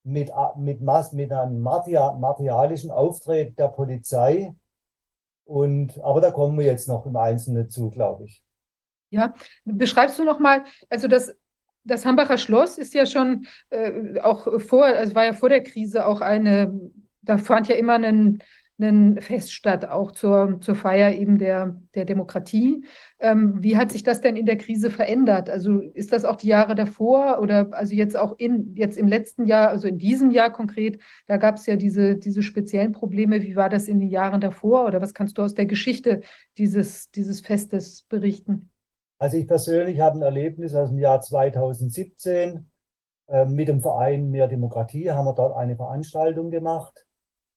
[0.03, 4.55] mit, mit, mit einem materialischen Auftreten der Polizei.
[5.45, 8.43] Und, aber da kommen wir jetzt noch im Einzelnen zu, glaube ich.
[9.11, 9.35] Ja,
[9.65, 11.35] beschreibst du noch mal, also das,
[11.85, 16.07] das Hambacher Schloss ist ja schon äh, auch vor, also war ja vor der Krise
[16.07, 16.73] auch eine,
[17.23, 18.43] da fand ja immer ein,
[18.81, 22.85] ein Fest statt, auch zur, zur Feier eben der, der Demokratie.
[23.19, 25.51] Ähm, wie hat sich das denn in der Krise verändert?
[25.51, 29.47] Also ist das auch die Jahre davor oder also jetzt auch in, jetzt im letzten
[29.47, 33.43] Jahr, also in diesem Jahr konkret, da gab es ja diese, diese speziellen Probleme.
[33.43, 36.23] Wie war das in den Jahren davor oder was kannst du aus der Geschichte
[36.59, 38.71] dieses, dieses Festes berichten?
[39.19, 42.71] Also ich persönlich habe ein Erlebnis aus dem Jahr 2017
[43.29, 47.07] äh, mit dem Verein Mehr Demokratie, haben wir dort eine Veranstaltung gemacht.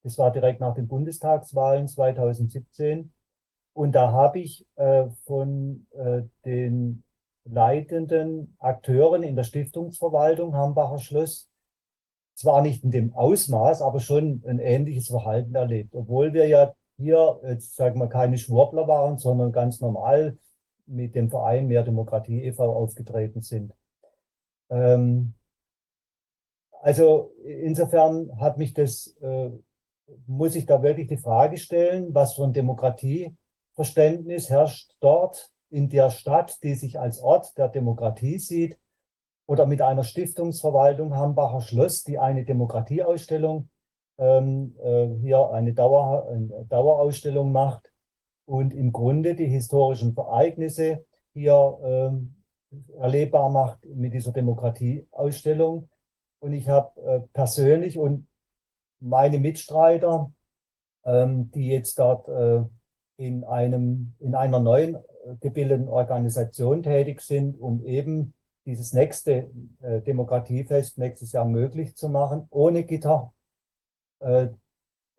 [0.03, 3.13] Das war direkt nach den Bundestagswahlen 2017.
[3.73, 7.03] Und da habe ich äh, von äh, den
[7.45, 11.49] leitenden Akteuren in der Stiftungsverwaltung Hambacher Schloss
[12.35, 15.95] zwar nicht in dem Ausmaß, aber schon ein ähnliches Verhalten erlebt.
[15.95, 20.37] Obwohl wir ja hier, jetzt sagen wir, keine Schwurbler waren, sondern ganz normal
[20.85, 22.63] mit dem Verein Mehr Demokratie e.V.
[22.63, 23.73] aufgetreten sind.
[24.69, 25.33] Ähm,
[26.81, 29.51] also insofern hat mich das, äh,
[30.27, 36.09] muss ich da wirklich die Frage stellen, was für ein Demokratieverständnis herrscht dort in der
[36.09, 38.77] Stadt, die sich als Ort der Demokratie sieht,
[39.45, 43.69] oder mit einer Stiftungsverwaltung Hambacher Schloss, die eine Demokratieausstellung
[44.17, 47.91] ähm, äh, hier eine, Dauer, eine Dauerausstellung macht
[48.45, 52.43] und im Grunde die historischen Ereignisse hier ähm,
[52.97, 55.89] erlebbar macht mit dieser Demokratieausstellung.
[56.39, 58.27] Und ich habe äh, persönlich und
[59.03, 60.31] meine Mitstreiter,
[61.05, 62.63] ähm, die jetzt dort äh,
[63.17, 68.33] in, einem, in einer neuen äh, gebildeten Organisation tätig sind, um eben
[68.65, 69.51] dieses nächste
[69.81, 73.33] äh, Demokratiefest nächstes Jahr möglich zu machen, ohne Gitter.
[74.19, 74.47] Äh,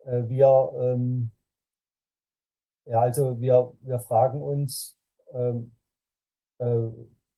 [0.05, 1.31] äh, wir ähm,
[2.85, 4.97] ja, also wir, wir fragen uns,
[5.33, 5.71] ähm,
[6.59, 6.65] äh,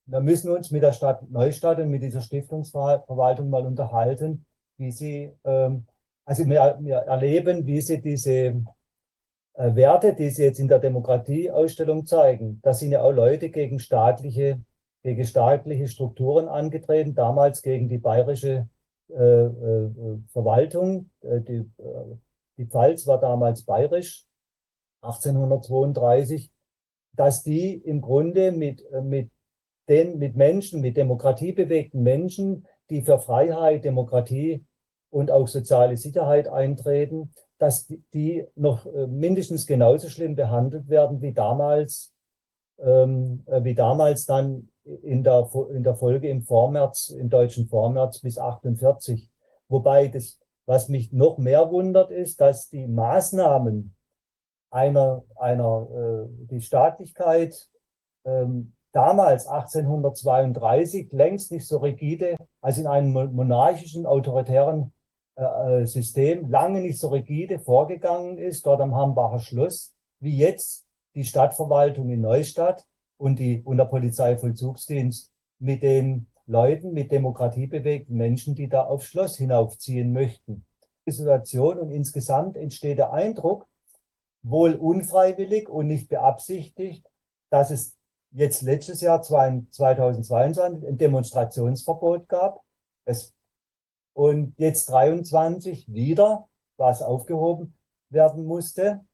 [0.06, 4.46] wir müssen uns mit der Stadt Neustadt und mit dieser Stiftungsverwaltung mal unterhalten,
[4.78, 5.88] wie sie, ähm,
[6.28, 12.06] also wir, wir erleben, wie sie diese äh, Werte, die sie jetzt in der Demokratieausstellung
[12.06, 14.62] zeigen, da sind ja auch Leute gegen staatliche,
[15.04, 18.68] gegen staatliche Strukturen angetreten, damals gegen die bayerische
[19.10, 21.12] äh, äh, Verwaltung.
[21.22, 22.18] Äh, die, äh,
[22.58, 24.26] die Pfalz war damals bayerisch
[25.04, 26.52] 1832,
[27.14, 29.32] dass die im Grunde mit, äh, mit,
[29.88, 34.66] den, mit Menschen, mit demokratiebewegten Menschen, die für Freiheit, Demokratie
[35.10, 41.34] und auch soziale Sicherheit eintreten, dass die noch äh, mindestens genauso schlimm behandelt werden wie
[41.34, 42.14] damals,
[42.80, 49.30] ähm, äh, wie damals dann in der, Folge im Vormärz, im deutschen Vormärz bis 48.
[49.68, 53.96] Wobei das, was mich noch mehr wundert, ist, dass die Maßnahmen
[54.70, 57.68] einer, einer äh, die Staatlichkeit
[58.26, 64.94] ähm, damals 1832 längst nicht so rigide als in einem monarchischen, autoritären
[65.38, 70.86] äh, äh, System lange nicht so rigide vorgegangen ist, dort am Hambacher Schloss, wie jetzt
[71.14, 72.86] die Stadtverwaltung in Neustadt
[73.18, 79.38] und, die, und der Polizeivollzugsdienst mit den Leuten, mit demokratiebewegten Menschen, die da aufs Schloss
[79.38, 80.66] hinaufziehen möchten.
[81.06, 83.68] Die Situation und insgesamt entsteht der Eindruck,
[84.42, 87.06] wohl unfreiwillig und nicht beabsichtigt,
[87.50, 87.96] dass es
[88.32, 92.62] jetzt letztes Jahr 2022 ein Demonstrationsverbot gab.
[93.06, 93.34] Es,
[94.18, 97.76] und jetzt 23 wieder, was aufgehoben
[98.10, 99.06] werden musste.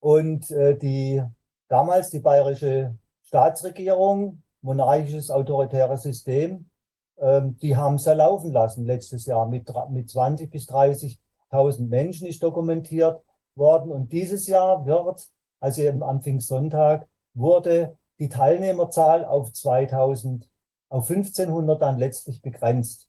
[0.00, 1.22] Und äh, die
[1.68, 6.70] damals die bayerische Staatsregierung, monarchisches autoritäres System,
[7.18, 12.26] ähm, die haben es ja laufen lassen letztes Jahr mit, mit 20 bis 30.000 Menschen
[12.26, 13.22] ist dokumentiert
[13.54, 13.92] worden.
[13.92, 15.28] Und dieses Jahr wird,
[15.60, 20.48] also eben am Pfingstsonntag, wurde die Teilnehmerzahl auf 2000,
[20.88, 23.07] auf 1500 dann letztlich begrenzt.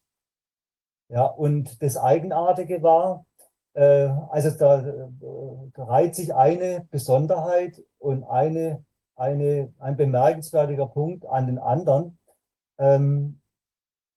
[1.09, 3.25] Ja, und das Eigenartige war,
[3.73, 5.09] äh, also da,
[5.73, 8.83] da reiht sich eine Besonderheit und eine,
[9.15, 12.17] eine, ein bemerkenswerter Punkt an den anderen.
[12.77, 13.41] Ähm,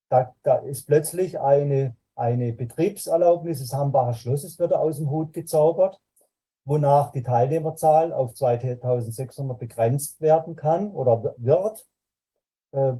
[0.09, 5.99] da, da ist plötzlich eine, eine Betriebserlaubnis des Hambacher Schlosses wird aus dem Hut gezaubert
[6.65, 11.85] wonach die Teilnehmerzahl auf 2600 begrenzt werden kann oder wird.
[12.73, 12.93] Äh,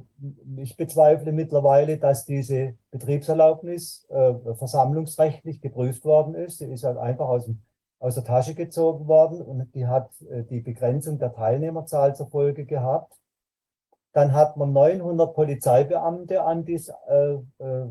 [0.56, 6.58] ich bezweifle mittlerweile, dass diese Betriebserlaubnis äh, versammlungsrechtlich geprüft worden ist.
[6.58, 7.60] Sie ist halt einfach aus, dem,
[7.98, 12.64] aus der Tasche gezogen worden und die hat äh, die Begrenzung der Teilnehmerzahl zur Folge
[12.64, 13.14] gehabt.
[14.12, 17.38] Dann hat man 900 Polizeibeamte an dies äh,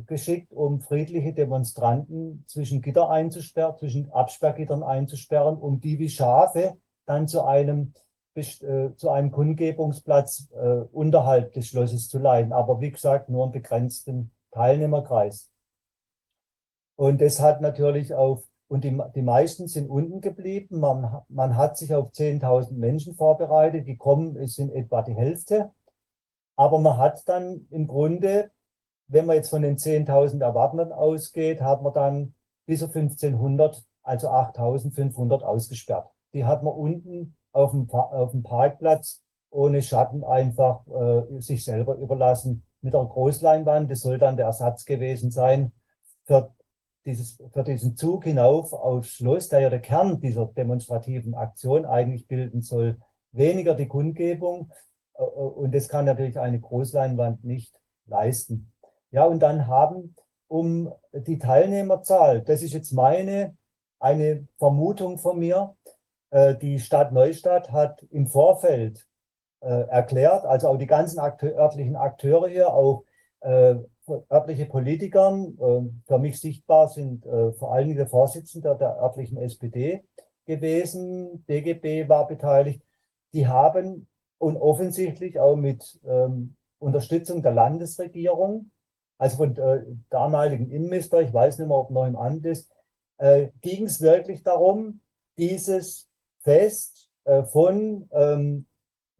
[0.05, 7.27] geschickt, um friedliche Demonstranten zwischen Gitter einzusperren, zwischen Absperrgittern einzusperren, um die wie Schafe dann
[7.27, 7.93] zu einem,
[8.35, 12.53] äh, zu einem Kundgebungsplatz äh, unterhalb des Schlosses zu leiten.
[12.53, 15.51] Aber wie gesagt, nur einen begrenzten Teilnehmerkreis.
[16.95, 20.79] Und das hat natürlich auf, und die, die meisten sind unten geblieben.
[20.79, 23.87] Man, man hat sich auf 10.000 Menschen vorbereitet.
[23.87, 25.71] Die kommen, es sind etwa die Hälfte.
[26.55, 28.51] Aber man hat dann im Grunde,
[29.07, 34.29] wenn man jetzt von den 10.000 Erwartenden ausgeht, hat man dann bis auf 1500, also
[34.29, 36.09] 8.500 ausgesperrt.
[36.33, 41.95] Die hat man unten auf dem, auf dem Parkplatz ohne Schatten einfach äh, sich selber
[41.95, 43.89] überlassen mit einer Großleinwand.
[43.89, 45.71] Das soll dann der Ersatz gewesen sein
[46.25, 46.53] für,
[47.05, 52.27] dieses, für diesen Zug hinauf aufs Schloss, der ja der Kern dieser demonstrativen Aktion eigentlich
[52.27, 52.97] bilden soll.
[53.31, 54.71] Weniger die Kundgebung,
[55.15, 58.71] äh, und das kann natürlich eine Großleinwand nicht leisten.
[59.11, 60.15] Ja, und dann haben
[60.47, 63.55] um die Teilnehmerzahl, das ist jetzt meine,
[63.99, 65.82] eine Vermutung von mir, äh,
[66.61, 69.05] die Stadt Neustadt hat im Vorfeld
[69.59, 73.03] äh, erklärt, also auch die ganzen Akte örtlichen Akteure hier, auch
[74.31, 75.37] örtliche Politiker,
[76.07, 77.25] für mich sichtbar sind
[77.57, 80.05] vor allem der Vorsitzende der örtlichen SPD
[80.45, 82.81] gewesen, DGB war beteiligt,
[83.33, 88.71] die haben und offensichtlich auch mit ähm, Unterstützung der Landesregierung,
[89.17, 92.69] also von äh, damaligen Innenminister, ich weiß nicht mehr, ob noch im Amt ist,
[93.17, 94.99] äh, ging es wirklich darum,
[95.37, 96.09] dieses
[96.43, 98.67] Fest äh, von, ähm,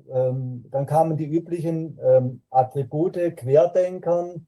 [0.10, 4.48] ähm, dann kamen die üblichen ähm, Attribute, Querdenkern,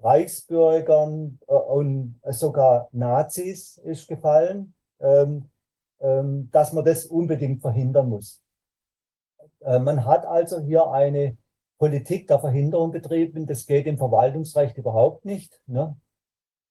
[0.00, 5.50] Reichsbürgern äh, und sogar Nazis ist gefallen, ähm,
[6.00, 8.42] ähm, dass man das unbedingt verhindern muss.
[9.60, 11.36] Äh, man hat also hier eine
[11.78, 13.46] Politik der Verhinderung betrieben.
[13.46, 15.60] Das geht im Verwaltungsrecht überhaupt nicht.
[15.66, 15.96] Ne?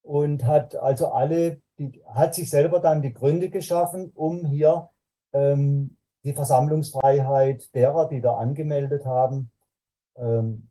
[0.04, 4.90] Und hat also alle, die, hat sich selber dann die Gründe geschaffen, um hier
[5.34, 9.52] ähm, die Versammlungsfreiheit derer, die da angemeldet haben,
[10.16, 10.70] ähm,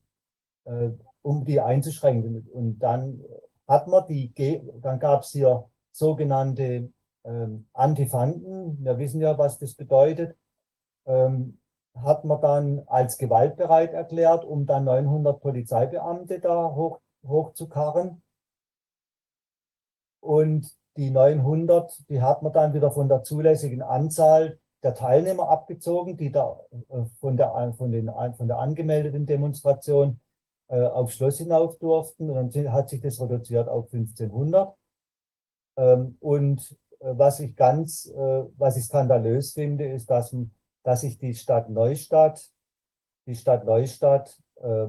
[0.64, 0.90] äh,
[1.22, 2.48] um die einzuschränken.
[2.52, 3.22] Und dann
[3.66, 4.32] hat man die,
[4.80, 6.92] dann gab es hier sogenannte
[7.24, 8.82] ähm, Antifanten.
[8.84, 10.36] Wir wissen ja, was das bedeutet.
[11.06, 11.58] Ähm,
[11.94, 18.22] hat man dann als gewaltbereit erklärt, um dann 900 Polizeibeamte da hoch, hochzukarren.
[20.20, 26.16] Und die 900, die hat man dann wieder von der zulässigen Anzahl der Teilnehmer abgezogen,
[26.16, 30.20] die da äh, von der, von den, von der angemeldeten Demonstration
[30.68, 32.30] äh, aufs Schloss hinauf durften.
[32.30, 34.74] Und dann hat sich das reduziert auf 1500.
[35.76, 40.34] Ähm, und äh, was ich ganz, äh, was ich skandalös finde, ist, dass
[40.82, 42.50] dass sich die Stadt Neustadt,
[43.26, 44.86] die Stadt Neustadt äh,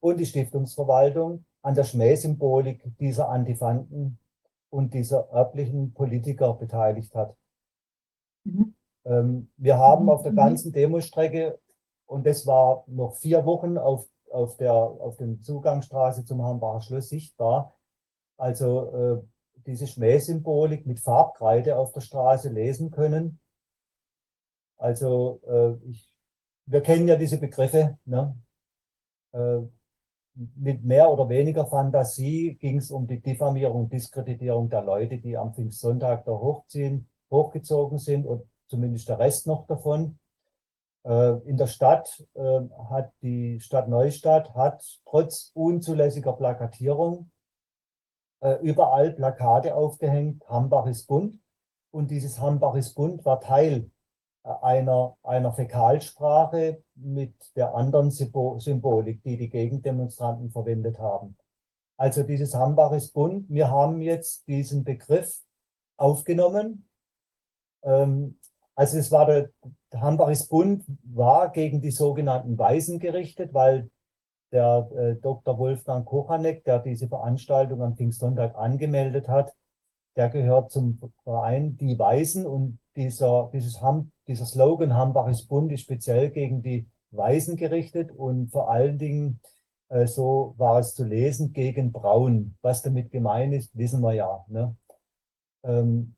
[0.00, 4.18] und die Stiftungsverwaltung an der Schmähsymbolik dieser Antifanten
[4.76, 7.34] und dieser örtlichen Politiker beteiligt hat.
[8.44, 8.74] Mhm.
[9.06, 10.36] Ähm, wir haben auf der Mhm.
[10.36, 11.58] ganzen Demostrecke,
[12.04, 17.08] und das war noch vier Wochen auf, auf der auf dem Zugangsstraße zum Hambacher Schloss
[17.08, 17.74] sichtbar,
[18.36, 19.22] also äh,
[19.66, 23.40] diese Schmähsymbolik mit Farbkreide auf der Straße lesen können.
[24.76, 26.12] Also äh, ich,
[26.66, 27.98] wir kennen ja diese Begriffe.
[28.04, 28.36] Ne?
[29.32, 29.62] Äh,
[30.56, 35.54] mit mehr oder weniger Fantasie ging es um die Diffamierung, Diskreditierung der Leute, die am
[35.54, 40.18] Pfingstsonntag da hochziehen, hochgezogen sind und zumindest der Rest noch davon.
[41.04, 47.30] Äh, in der Stadt äh, hat die Stadt Neustadt hat trotz unzulässiger Plakatierung
[48.40, 51.40] äh, überall Plakate aufgehängt, Hambach ist bunt.
[51.90, 53.90] Und dieses Hambach ist bunt war Teil
[54.46, 61.36] einer, einer Fäkalsprache mit der anderen Symbol Symbolik, die die Gegendemonstranten verwendet haben.
[61.98, 63.48] Also dieses Hambach ist bunt.
[63.48, 65.40] Wir haben jetzt diesen Begriff
[65.96, 66.88] aufgenommen.
[67.82, 68.38] Ähm,
[68.74, 69.50] also es war der,
[69.92, 73.90] der Hambach ist bunt war gegen die sogenannten Weisen gerichtet, weil
[74.52, 75.58] der äh, Dr.
[75.58, 79.52] Wolfgang Kochanek, der diese Veranstaltung am Pfingstsonntag angemeldet hat,
[80.16, 85.72] der gehört zum Verein Die Weisen und dieser, dieses Ham, dieser Slogan Hambach ist bunt
[85.72, 89.40] ist speziell gegen die Weisen gerichtet und vor allen Dingen,
[89.88, 92.56] äh, so war es zu lesen, gegen Braun.
[92.62, 94.44] Was damit gemeint ist, wissen wir ja.
[94.48, 94.76] Ne?
[95.64, 96.16] Ähm,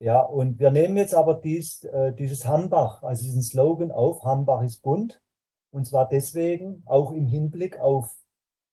[0.00, 4.62] ja, und wir nehmen jetzt aber dies, äh, dieses Hambach, also diesen Slogan auf, Hambach
[4.62, 5.20] ist bunt.
[5.70, 8.14] Und zwar deswegen auch im Hinblick auf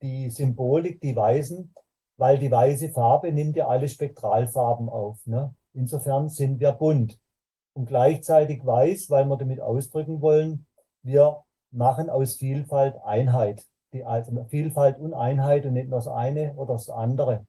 [0.02, 1.74] die Symbolik, die Weißen,
[2.18, 5.26] weil die weiße Farbe nimmt ja alle Spektralfarben auf.
[5.26, 5.56] Ne?
[5.74, 7.21] Insofern sind wir bunt.
[7.74, 10.66] Und gleichzeitig weiß, weil wir damit ausdrücken wollen,
[11.04, 13.66] wir machen aus Vielfalt Einheit.
[13.94, 17.46] Die also Vielfalt und Einheit und nicht nur das eine oder das andere.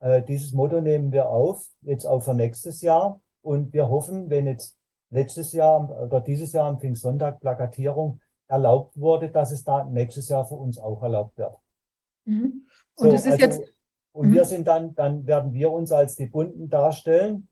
[0.00, 3.20] Äh, dieses Motto nehmen wir auf, jetzt auch für nächstes Jahr.
[3.42, 4.76] Und wir hoffen, wenn jetzt
[5.10, 10.46] letztes Jahr oder dieses Jahr am Pfingstsonntag Plakatierung erlaubt wurde, dass es da nächstes Jahr
[10.46, 11.56] für uns auch erlaubt wird.
[12.24, 12.66] Mhm.
[12.96, 13.64] Und ist also,
[14.12, 14.46] Und wir Mhm.
[14.46, 17.48] sind dann, dann werden wir uns als die Bunten darstellen.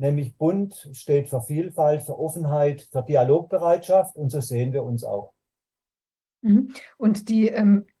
[0.00, 5.34] Nämlich bunt steht für Vielfalt, für Offenheit, für Dialogbereitschaft und so sehen wir uns auch.
[6.40, 6.72] Mhm.
[6.96, 7.84] Und die, ähm,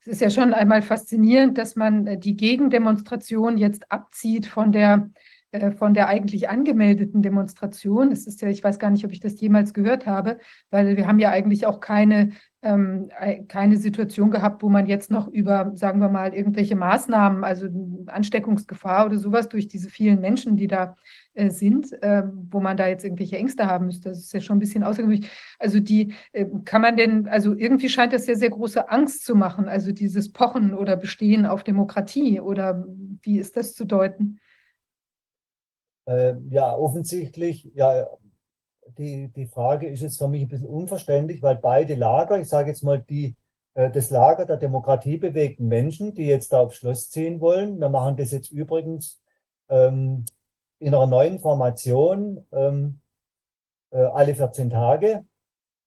[0.00, 5.08] es ist ja schon einmal faszinierend, dass man äh, die Gegendemonstration jetzt abzieht von der,
[5.52, 8.10] äh, von der eigentlich angemeldeten Demonstration.
[8.10, 10.38] Es ist ja, ich weiß gar nicht, ob ich das jemals gehört habe,
[10.70, 12.32] weil wir haben ja eigentlich auch keine,
[12.66, 17.44] ähm, äh, keine Situation gehabt, wo man jetzt noch über, sagen wir mal, irgendwelche Maßnahmen,
[17.44, 17.68] also
[18.06, 20.96] Ansteckungsgefahr oder sowas durch diese vielen Menschen, die da
[21.34, 24.08] äh, sind, äh, wo man da jetzt irgendwelche Ängste haben müsste.
[24.08, 25.30] Das ist ja schon ein bisschen außergewöhnlich.
[25.60, 29.36] Also die äh, kann man denn, also irgendwie scheint das sehr, sehr große Angst zu
[29.36, 32.84] machen, also dieses Pochen oder Bestehen auf Demokratie oder
[33.22, 34.40] wie ist das zu deuten?
[36.06, 38.06] Äh, ja, offensichtlich, ja,
[38.98, 42.70] die, die Frage ist jetzt für mich ein bisschen unverständlich, weil beide Lager, ich sage
[42.70, 43.36] jetzt mal die,
[43.74, 48.16] äh, das Lager der demokratiebewegten Menschen, die jetzt da aufs Schloss ziehen wollen, wir machen
[48.16, 49.20] das jetzt übrigens
[49.68, 50.24] ähm,
[50.78, 53.00] in einer neuen Formation ähm,
[53.90, 55.24] äh, alle 14 Tage.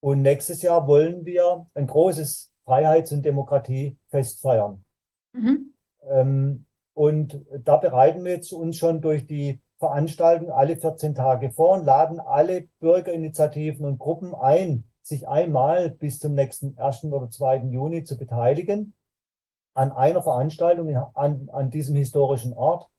[0.02, 4.86] Und nächstes Jahr wollen wir ein großes Freiheits- und Demokratiefest feiern.
[5.34, 5.74] Mhm.
[6.08, 11.76] Ähm, und da bereiten wir jetzt uns schon durch die Veranstaltung alle 14 Tage vor
[11.76, 17.06] und laden alle Bürgerinitiativen und Gruppen ein, sich einmal bis zum nächsten 1.
[17.06, 17.70] oder 2.
[17.70, 18.94] Juni zu beteiligen
[19.74, 22.90] an einer Veranstaltung an, an diesem historischen Ort,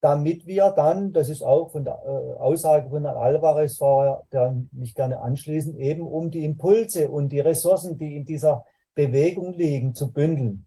[0.00, 4.54] damit wir dann, das ist auch von der äh, Aussage von Herrn Alvarez, war, der
[4.70, 9.94] mich gerne anschließen, eben um die Impulse und die Ressourcen, die in dieser Bewegung liegen,
[9.94, 10.66] zu bündeln.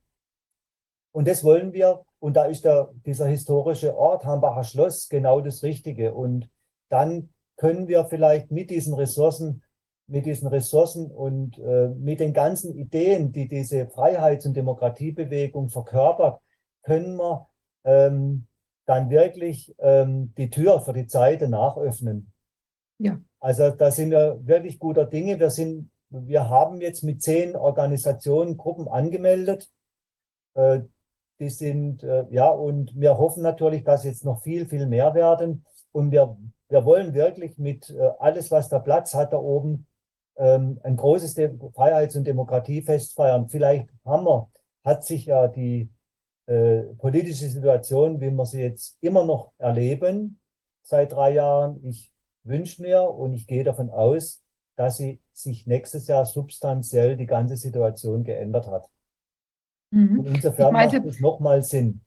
[1.14, 5.64] Und das wollen wir, und da ist der, dieser historische Ort Hambacher Schloss genau das
[5.64, 6.14] Richtige.
[6.14, 6.50] Und
[6.90, 9.64] dann können wir vielleicht mit diesen Ressourcen,
[10.08, 16.40] mit diesen Ressourcen und äh, mit den ganzen Ideen, die diese Freiheits- und Demokratiebewegung verkörpert,
[16.84, 17.48] können wir
[17.84, 18.48] ähm,
[18.86, 22.32] dann wirklich ähm, die Tür für die Zeit danach öffnen.
[23.00, 23.20] Ja.
[23.40, 25.40] Also da sind wir wirklich guter Dinge.
[25.40, 29.70] Wir sind, wir haben jetzt mit zehn Organisationen, Gruppen angemeldet.
[30.56, 30.82] Äh,
[31.40, 35.66] die sind, äh, ja, und wir hoffen natürlich, dass jetzt noch viel, viel mehr werden.
[35.91, 36.38] Und wir,
[36.69, 39.88] wir wollen wirklich mit äh, alles, was der Platz hat da oben,
[40.38, 43.49] ähm, ein großes De Freiheits- und Demokratiefest feiern.
[43.49, 44.49] Vielleicht haben wir,
[44.83, 45.90] hat sich ja die
[46.48, 50.40] äh, politische Situation, wie wir sie jetzt immer noch erleben,
[50.83, 51.85] seit drei Jahren.
[51.85, 52.11] Ich
[52.43, 54.41] wünsche mir und ich gehe davon aus,
[54.75, 58.90] dass sie sich nächstes Jahr substanziell die ganze Situation geändert hat.
[59.91, 60.19] Mhm.
[60.19, 62.01] Und insofern Ich meinte- macht es nochmal Sinn,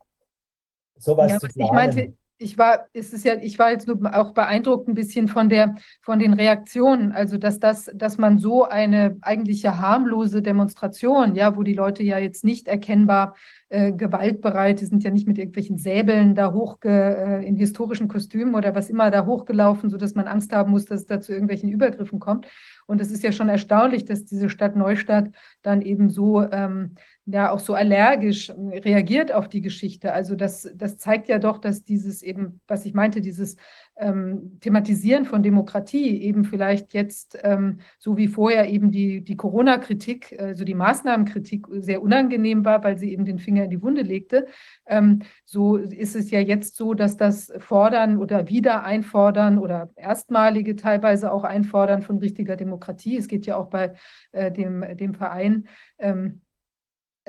[0.99, 1.67] sowas Ja, zu planen.
[1.67, 5.29] ich meinte, ich war, es ist ja, ich war jetzt nur auch beeindruckt ein bisschen
[5.29, 7.13] von der, von den Reaktionen.
[7.13, 12.03] Also, dass das, dass man so eine eigentlich ja harmlose Demonstration, ja, wo die Leute
[12.03, 13.35] ja jetzt nicht erkennbar
[13.73, 18.57] äh, gewaltbereit, die sind ja nicht mit irgendwelchen Säbeln da hochge, äh, in historischen Kostümen
[18.57, 21.71] oder was immer da hochgelaufen, sodass man Angst haben muss, dass es da zu irgendwelchen
[21.71, 22.49] Übergriffen kommt.
[22.87, 25.29] Und es ist ja schon erstaunlich, dass diese Stadt Neustadt
[25.63, 30.13] dann eben so ähm, ja auch so allergisch äh, reagiert auf die Geschichte.
[30.13, 33.57] Also das, das zeigt ja doch, dass dieses eben, was ich meinte, dieses
[34.01, 40.37] ähm, Thematisieren von Demokratie eben vielleicht jetzt, ähm, so wie vorher eben die, die Corona-Kritik,
[40.41, 44.47] also die Maßnahmenkritik sehr unangenehm war, weil sie eben den Finger in die Wunde legte.
[44.87, 50.77] Ähm, so ist es ja jetzt so, dass das Fordern oder wieder einfordern oder erstmalige
[50.77, 53.17] teilweise auch einfordern von richtiger Demokratie.
[53.17, 53.93] Es geht ja auch bei
[54.33, 56.41] äh, dem, dem Verein ähm,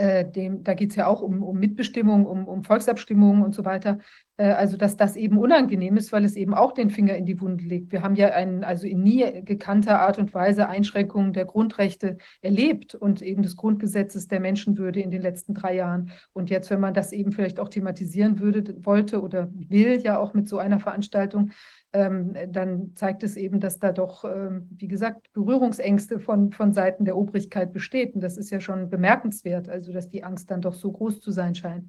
[0.02, 3.66] äh, dem, da geht es ja auch um, um Mitbestimmung, um, um Volksabstimmungen und so
[3.66, 4.00] weiter.
[4.38, 7.40] Äh, also, dass das eben unangenehm ist, weil es eben auch den Finger in die
[7.40, 7.92] Wunde legt.
[7.92, 12.96] Wir haben ja einen, also in nie gekannter Art und Weise Einschränkungen der Grundrechte erlebt
[12.96, 16.12] und eben des Grundgesetzes der Menschenwürde in den letzten drei Jahren.
[16.34, 20.34] Und jetzt, wenn man das eben vielleicht auch thematisieren würde, wollte oder will, ja auch
[20.34, 21.52] mit so einer Veranstaltung,
[21.94, 27.04] ähm, dann zeigt es eben, dass da doch, ähm, wie gesagt, Berührungsängste von, von Seiten
[27.04, 28.16] der Obrigkeit besteht.
[28.16, 31.32] Und das ist ja schon bemerkenswert, also dass die Angst dann doch so groß zu
[31.32, 31.86] sein scheint.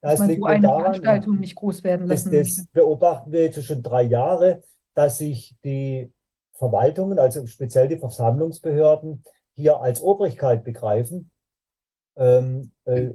[0.00, 2.56] Dass Das man liegt so eine daran, Veranstaltung nicht groß werden Das, lassen möchte.
[2.56, 4.62] das beobachten wir jetzt schon drei Jahre,
[4.94, 6.12] dass sich die
[6.54, 9.22] Verwaltungen, also speziell die Versammlungsbehörden,
[9.54, 11.30] hier als Obrigkeit begreifen.
[12.16, 13.10] Ähm, äh,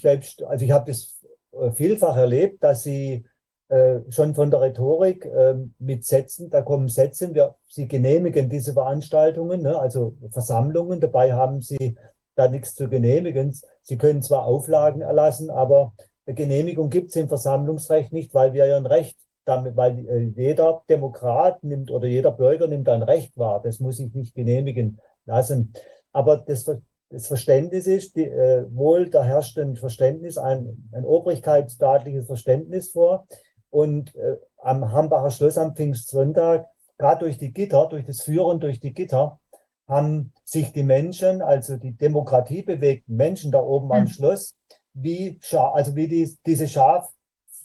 [0.00, 3.24] selbst, also ich habe das äh, vielfach erlebt, dass sie
[3.68, 8.72] äh, schon von der Rhetorik äh, mit Sätzen, da kommen Sätze, wir, sie genehmigen diese
[8.72, 11.96] Veranstaltungen, ne, also Versammlungen, dabei haben sie
[12.34, 13.58] da nichts zu genehmigen.
[13.82, 15.94] Sie können zwar Auflagen erlassen, aber
[16.26, 20.32] eine Genehmigung gibt es im Versammlungsrecht nicht, weil wir ja ein Recht damit, weil äh,
[20.36, 23.60] jeder Demokrat nimmt oder jeder Bürger nimmt ein Recht wahr.
[23.62, 25.72] Das muss ich nicht genehmigen lassen.
[26.12, 26.64] Aber das,
[27.10, 33.26] das Verständnis ist, die, äh, wohl da herrscht ein Verständnis, ein, ein obrigkeitsstaatliches Verständnis vor.
[33.74, 38.78] Und äh, am Hambacher Schloss am Pfingstsonntag, gerade durch die Gitter, durch das Führen durch
[38.78, 39.40] die Gitter,
[39.88, 44.08] haben sich die Menschen, also die demokratiebewegten Menschen da oben am Mhm.
[44.08, 44.54] Schloss,
[44.92, 47.10] wie, Scha also wie die, diese Schaf,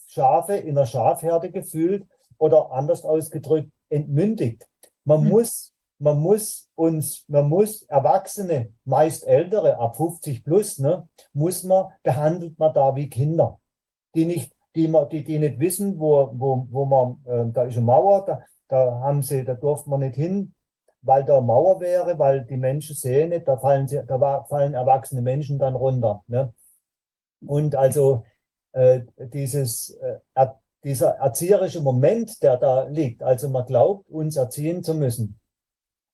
[0.08, 2.08] Schafe in der Schafherde gefühlt
[2.40, 4.68] oder anders ausgedrückt entmündigt.
[5.06, 5.30] Man Mhm.
[5.30, 11.92] muss, man muss uns, man muss Erwachsene, meist Ältere, ab 50 plus, ne, muss man,
[12.02, 13.60] behandelt man da wie Kinder,
[14.16, 17.78] die nicht, die, man, die, die nicht wissen, wo, wo, wo man, äh, da ist
[17.78, 20.54] eine Mauer, da, da haben sie, da durfte man nicht hin,
[21.02, 24.74] weil da eine Mauer wäre, weil die Menschen sehen nicht, da fallen sie, da fallen
[24.74, 26.24] erwachsene Menschen dann runter.
[26.28, 26.54] Ne?
[27.46, 28.24] Und also
[28.74, 34.84] äh, dieses, äh, er, dieser erzieherische Moment, der da liegt, also man glaubt, uns erziehen
[34.84, 35.40] zu müssen.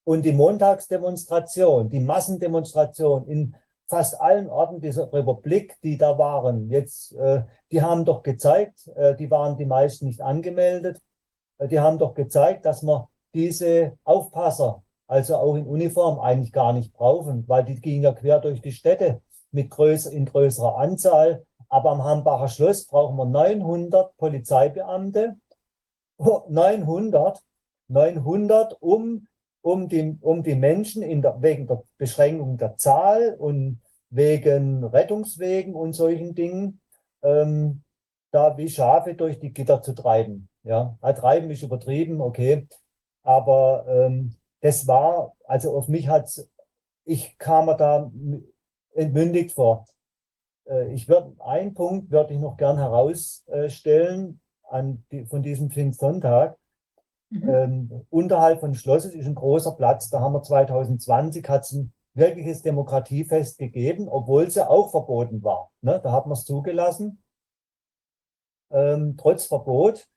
[0.03, 3.55] Und die Montagsdemonstration, die Massendemonstration in
[3.87, 9.15] fast allen Orten dieser Republik, die da waren, jetzt, äh, die haben doch gezeigt, äh,
[9.15, 10.99] die waren die meisten nicht angemeldet,
[11.59, 16.73] äh, die haben doch gezeigt, dass man diese Aufpasser, also auch in Uniform, eigentlich gar
[16.73, 21.45] nicht brauchen, weil die gingen ja quer durch die Städte mit größer, in größerer Anzahl.
[21.69, 25.35] Aber am Hambacher Schloss brauchen wir 900 Polizeibeamte,
[26.17, 27.41] Oh, 900,
[27.89, 29.27] 900, um,
[29.65, 35.93] um, die, um die Menschen der, wegen der Beschränkung der Zahl und wegen Rettungswegen und
[35.93, 36.81] solchen Dingen,
[37.23, 37.81] ähm,
[38.31, 40.49] da wie Schafe durch die Gitter zu treiben.
[40.63, 42.67] Ja, Ah, treiben ist übertrieben, okay.
[43.23, 46.29] Aber ähm, das war, also auf mich hat
[47.05, 48.11] ich kam mir da
[48.93, 49.85] entmündigt vor.
[50.67, 56.57] Äh, Ich würde, einen Punkt würde ich noch gern herausstellen an die, von diesem Pfingstsonntag.
[57.29, 57.49] Mhm.
[57.49, 60.09] Ähm, unterhalb von Schlosses ist ein großer Platz.
[60.09, 65.71] Da haben wir 2020 hat es ein wirkliches Demokratiefest gegeben, obwohl sie auch verboten war.
[65.81, 65.99] Ne?
[66.01, 67.21] Da hat man es zugelassen.
[68.71, 70.07] Ähm, trotz Verbot.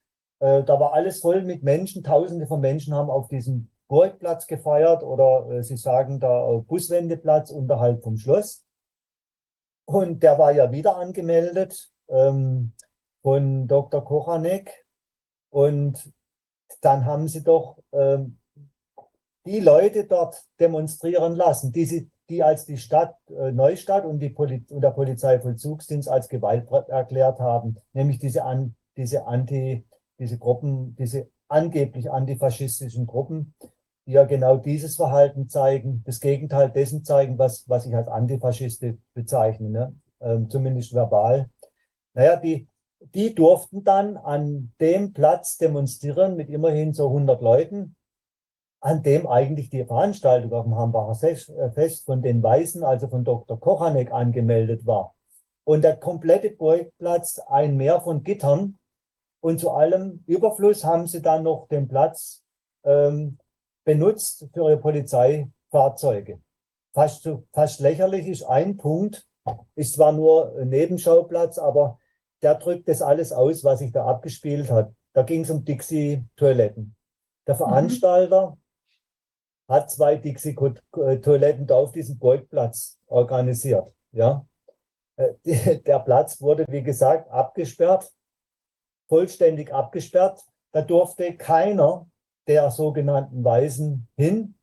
[0.41, 2.05] Äh, da war alles voll mit Menschen.
[2.05, 7.51] Tausende von Menschen haben auf diesem Burgplatz gefeiert oder äh, sie sagen da äh, Buswendeplatz
[7.51, 8.65] unterhalb vom Schloss.
[9.87, 12.75] Und der war ja wieder angemeldet ähm,
[13.23, 14.05] von Dr.
[14.05, 14.87] Kochanek.
[15.51, 16.13] Und
[16.81, 18.39] dann haben sie doch ähm,
[19.47, 24.31] die Leute dort demonstrieren lassen, die, sie, die als die Stadt äh, Neustadt und, die
[24.31, 29.87] Poli und der Polizeivollzugsdienst als Gewalt erklärt haben, nämlich diese, an, diese Anti,
[30.19, 33.55] diese Gruppen, diese angeblich antifaschistischen Gruppen,
[34.07, 38.97] die ja genau dieses Verhalten zeigen, das Gegenteil dessen zeigen, was, was ich als Antifaschistisch
[39.15, 39.71] bezeichne.
[39.71, 39.95] Ne?
[40.21, 41.51] ähm, zumindest verbal.
[42.15, 42.69] Naja, die,
[43.01, 47.97] die durften dann an dem Platz demonstrieren mit immerhin so 100 Leuten,
[48.81, 53.25] an dem eigentlich die Veranstaltung auf dem Hambacher äh, Fest von den Weißen, also von
[53.25, 53.59] Dr.
[53.59, 55.15] Kochanek, angemeldet war.
[55.65, 58.79] Und der komplette Burgplatz ein Meer von Gittern.
[59.41, 62.43] Und zu allem Überfluss haben sie dann noch den Platz
[62.85, 63.39] ähm,
[63.85, 66.41] benutzt für ihre Polizeifahrzeuge.
[66.93, 69.27] Fast, fast lächerlich ist ein Punkt,
[69.75, 71.99] ist zwar nur ein Nebenschauplatz, aber
[72.43, 74.93] der drückt das alles aus, was sich da abgespielt hat.
[75.13, 76.95] Da ging es um Dixie-Toiletten.
[77.47, 77.59] Der mhm.
[77.59, 79.73] Veranstalter mhm.
[79.73, 83.93] hat zwei Dixie-Toiletten da auf diesem Golfplatz organisiert.
[84.13, 84.47] Ja.
[85.17, 85.35] Äh,
[85.87, 88.11] der Platz wurde, wie gesagt, abgesperrt,
[89.09, 90.45] vollständig abgesperrt.
[90.73, 92.07] Da durfte keiner
[92.47, 94.55] der sogenannten Weisen hin.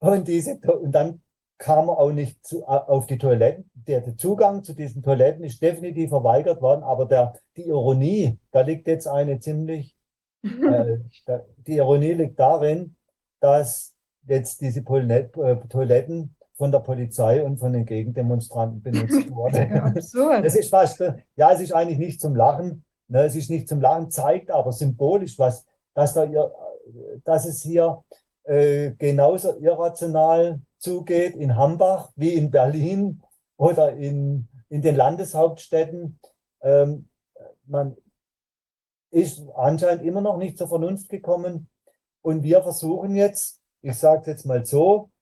[0.00, 1.22] Und, diese, und dann
[1.60, 3.70] kam er auch nicht zu, auf die Toiletten.
[3.74, 8.62] Der, der, Zugang zu diesen Toiletten ist definitiv verweigert worden, aber der, die Ironie, da
[8.62, 9.94] liegt jetzt eine ziemlich,
[10.42, 10.96] äh,
[11.58, 12.96] die Ironie liegt darin,
[13.40, 13.94] dass
[14.26, 15.28] jetzt diese äh,
[15.68, 19.72] Toiletten von der Polizei und von den Gegendemonstranten benutzt wurden.
[19.80, 20.44] Absurd.
[20.44, 20.98] Das ist fast,
[21.36, 24.72] ja, es ist eigentlich nicht zum Lachen, ne, es ist nicht zum Lachen, zeigt aber
[24.72, 26.26] symbolisch was, dass, da,
[27.24, 28.02] dass es hier
[28.50, 33.22] äh, genauso irrational zugeht in Hambach wie in Berlin
[33.56, 36.18] oder in, in den Landeshauptstädten.
[36.60, 37.08] Ähm,
[37.66, 37.96] man
[39.12, 41.68] ist anscheinend immer noch nicht zur Vernunft gekommen.
[42.22, 45.12] Und wir versuchen jetzt, ich sage es jetzt mal so,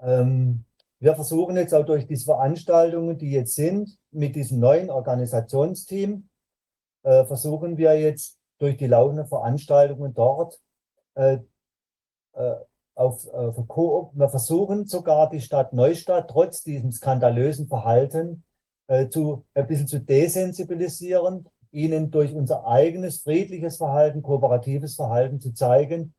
[0.00, 0.64] ähm,
[1.00, 6.26] wir versuchen jetzt auch durch diese Veranstaltungen, die jetzt sind, mit diesem neuen Organisationsteam,
[7.02, 10.58] äh, versuchen wir jetzt durch die laufenden Veranstaltungen dort
[11.14, 11.40] äh,
[12.94, 18.44] auf, auf wir versuchen sogar die Stadt Neustadt trotz diesem skandalösen Verhalten
[18.88, 25.52] äh, zu, ein bisschen zu desensibilisieren, ihnen durch unser eigenes friedliches Verhalten, kooperatives Verhalten zu
[25.52, 26.14] zeigen,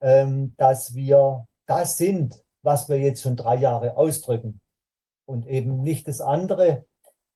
[0.00, 4.60] ähm, dass wir das sind, was wir jetzt schon drei Jahre ausdrücken.
[5.26, 6.84] Und eben nicht das andere,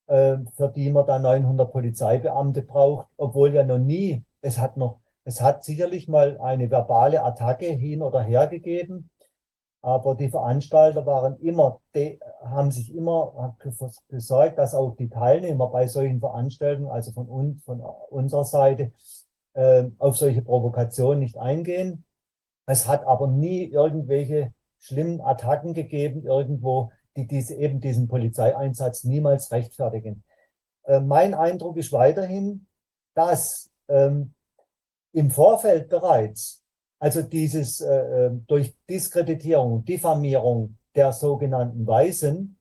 [0.09, 5.01] äh, für die man da 900 Polizeibeamte braucht, obwohl ja noch nie, es hat noch
[5.25, 9.11] es hat sicherlich mal eine verbale Attacke hin oder her gegeben,
[9.81, 11.81] aber die Veranstalter waren immer,
[12.43, 13.57] haben sich immer
[14.09, 18.93] gesorgt, dass auch die Teilnehmer bei solchen Veranstaltungen, also von uns, von unserer Seite,
[19.55, 22.05] äh, auf solche Provokationen nicht eingehen.
[22.67, 29.53] Es hat aber nie irgendwelche schlimmen Attacken gegeben, irgendwo, die diese, eben diesen Polizeieinsatz niemals
[29.53, 30.25] rechtfertigen.
[30.85, 32.67] Äh, mein Eindruck ist weiterhin,
[33.15, 34.34] dass ähm,
[35.15, 36.63] im Vorfeld bereits,
[36.99, 42.59] also dieses äh, ähm, durch Diskreditierung, Diffamierung der sogenannten Weisen,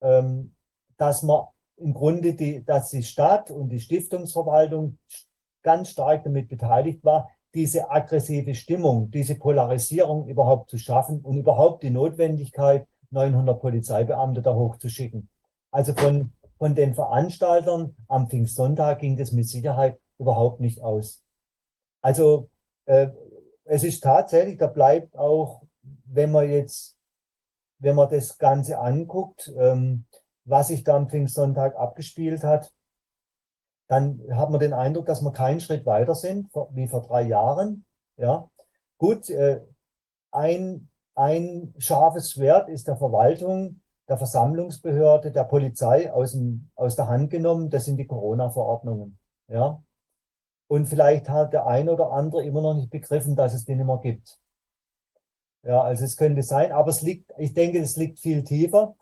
[0.00, 0.54] ähm,
[0.96, 4.98] dass man im Grunde die, dass die Stadt und die Stiftungsverwaltung
[5.62, 11.82] ganz stark damit beteiligt war, diese aggressive Stimmung, diese Polarisierung überhaupt zu schaffen und überhaupt
[11.82, 15.28] die Notwendigkeit, 900 Polizeibeamte da hochzuschicken.
[15.70, 21.22] Also von, von den Veranstaltern am Pfingstsonntag ging das mit Sicherheit überhaupt nicht aus.
[22.08, 22.48] Also
[22.86, 23.08] äh,
[23.64, 25.60] es ist tatsächlich, da bleibt auch,
[26.06, 26.96] wenn man jetzt,
[27.80, 30.06] wenn man das Ganze anguckt, ähm,
[30.46, 32.72] was sich da am Pfingstsonntag abgespielt hat,
[33.90, 37.84] dann hat man den Eindruck, dass wir keinen Schritt weiter sind wie vor drei Jahren.
[38.16, 38.48] Ja,
[38.96, 39.60] gut, äh,
[40.32, 47.08] ein, ein scharfes Schwert ist der Verwaltung, der Versammlungsbehörde, der Polizei aus, dem, aus der
[47.08, 47.68] Hand genommen.
[47.68, 49.18] Das sind die Corona-Verordnungen.
[49.48, 49.82] Ja,
[50.68, 54.00] und vielleicht hat der eine oder andere immer noch nicht begriffen, dass es den immer
[54.00, 54.38] gibt.
[55.64, 58.94] Ja, also es könnte sein, aber es liegt, ich denke, es liegt viel tiefer.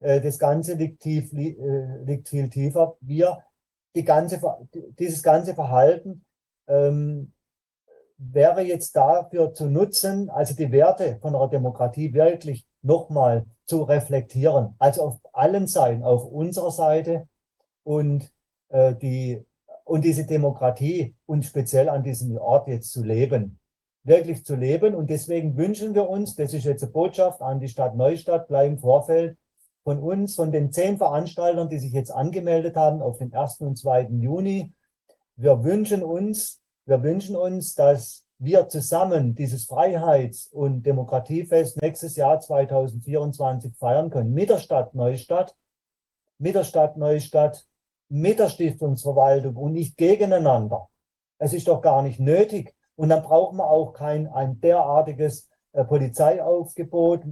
[0.00, 2.96] Äh, das Ganze liegt, tief, äh, liegt viel tiefer.
[3.00, 3.42] Wir,
[3.94, 4.40] die ganze,
[4.98, 6.24] dieses ganze Verhalten
[6.66, 7.32] ähm,
[8.18, 14.74] wäre jetzt dafür zu nutzen, also die Werte von einer Demokratie wirklich nochmal zu reflektieren.
[14.78, 17.28] Also auf allen Seiten, auf unserer Seite
[17.84, 18.30] und
[18.68, 19.44] äh, die
[19.88, 23.58] und diese Demokratie und speziell an diesem Ort jetzt zu leben,
[24.04, 24.94] wirklich zu leben.
[24.94, 28.68] Und deswegen wünschen wir uns, das ist jetzt eine Botschaft an die Stadt Neustadt, gleich
[28.68, 29.36] im Vorfeld,
[29.84, 33.60] von uns, von den zehn Veranstaltern, die sich jetzt angemeldet haben auf den 1.
[33.60, 34.08] und 2.
[34.20, 34.72] Juni.
[35.36, 42.38] Wir wünschen uns, wir wünschen uns, dass wir zusammen dieses Freiheits- und Demokratiefest nächstes Jahr
[42.38, 45.56] 2024 feiern können mit der Stadt Neustadt,
[46.38, 47.64] mit der Stadt Neustadt
[48.08, 50.88] mit der Stiftungsverwaltung und nicht gegeneinander.
[51.38, 52.74] Es ist doch gar nicht nötig.
[52.96, 57.22] Und dann braucht man auch kein ein derartiges äh, Polizeiaufgebot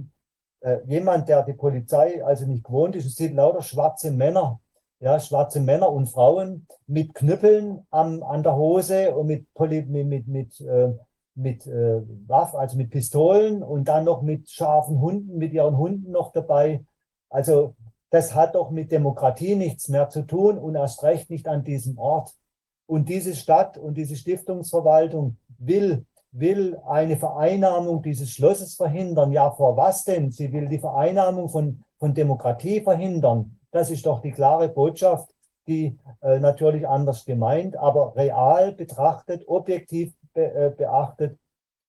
[0.61, 4.59] äh, jemand, der die Polizei also nicht gewohnt ist, sieht lauter schwarze Männer,
[4.99, 10.07] ja, schwarze Männer und Frauen mit Knüppeln am, an der Hose und mit, Poli mit,
[10.07, 10.93] mit, mit, äh,
[11.35, 16.11] mit äh, Waffen, also mit Pistolen und dann noch mit scharfen Hunden, mit ihren Hunden
[16.11, 16.83] noch dabei.
[17.29, 17.75] Also
[18.09, 21.97] das hat doch mit Demokratie nichts mehr zu tun und erst recht nicht an diesem
[21.97, 22.33] Ort.
[22.85, 29.31] Und diese Stadt und diese Stiftungsverwaltung will, will eine Vereinnahmung dieses Schlosses verhindern.
[29.33, 30.31] Ja, vor was denn?
[30.31, 33.59] Sie will die Vereinnahmung von, von Demokratie verhindern.
[33.71, 35.29] Das ist doch die klare Botschaft,
[35.67, 41.37] die äh, natürlich anders gemeint, aber real betrachtet, objektiv be, äh, beachtet.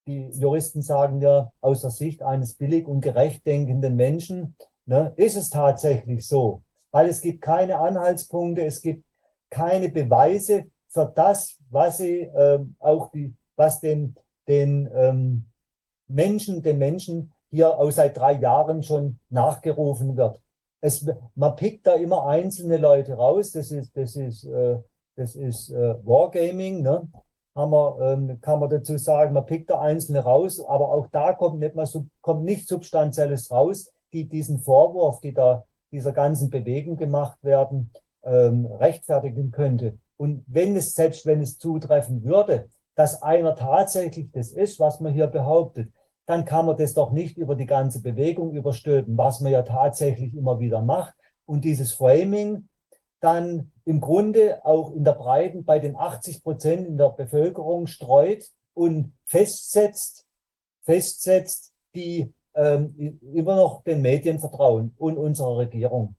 [0.09, 4.57] Die Juristen sagen ja aus der Sicht eines billig und gerecht denkenden Menschen,
[4.89, 9.05] ne, ist es tatsächlich so, weil es gibt keine Anhaltspunkte, es gibt
[9.51, 14.17] keine Beweise für das, was sie äh, auch die, was den,
[14.49, 15.45] den ähm,
[16.09, 20.41] Menschen, den Menschen hier auch seit drei Jahren schon nachgerufen wird.
[20.81, 24.79] Es, man pickt da immer einzelne Leute raus, das ist, das ist, äh,
[25.17, 27.09] das ist äh, Wargaming, ne?
[27.55, 31.33] Haben wir, ähm, kann man dazu sagen, man pickt da einzelne raus, aber auch da
[31.33, 31.89] kommt nicht, mal,
[32.21, 37.93] kommt nicht Substanzielles raus die diesen Vorwurf, die da dieser ganzen Bewegung gemacht werden,
[38.25, 39.99] ähm, rechtfertigen könnte.
[40.17, 45.13] Und wenn es, selbst wenn es zutreffen würde, dass einer tatsächlich das ist, was man
[45.13, 45.93] hier behauptet,
[46.27, 50.35] dann kann man das doch nicht über die ganze Bewegung überstülpen, was man ja tatsächlich
[50.35, 51.15] immer wieder macht.
[51.47, 52.69] Und dieses Framing
[53.21, 58.45] dann im Grunde auch in der Breiten bei den 80 Prozent in der Bevölkerung streut
[58.75, 60.27] und festsetzt,
[60.83, 66.17] festsetzt, die ähm, immer noch den Medien vertrauen und unserer Regierung.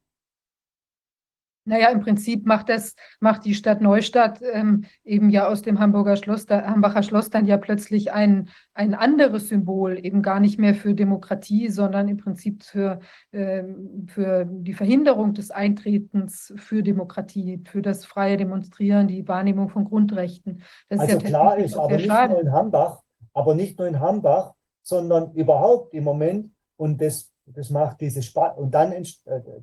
[1.69, 6.15] Naja, im Prinzip macht das, macht die Stadt Neustadt ähm, eben ja aus dem Hamburger
[6.15, 10.73] Schloss, da, Hambacher Schloss dann ja plötzlich ein, ein anderes Symbol, eben gar nicht mehr
[10.73, 13.01] für Demokratie, sondern im Prinzip für,
[13.31, 19.85] ähm, für die Verhinderung des Eintretens für Demokratie, für das freie Demonstrieren, die Wahrnehmung von
[19.85, 20.63] Grundrechten.
[20.87, 22.33] Das also ist ja klar ist, aber nicht schade.
[22.33, 23.01] nur in Hambach,
[23.35, 24.55] aber nicht nur in Hambach,
[24.89, 26.51] sondern überhaupt im Moment.
[26.77, 28.65] Und das, das macht diese Spaltung.
[28.65, 29.05] Und dann äh,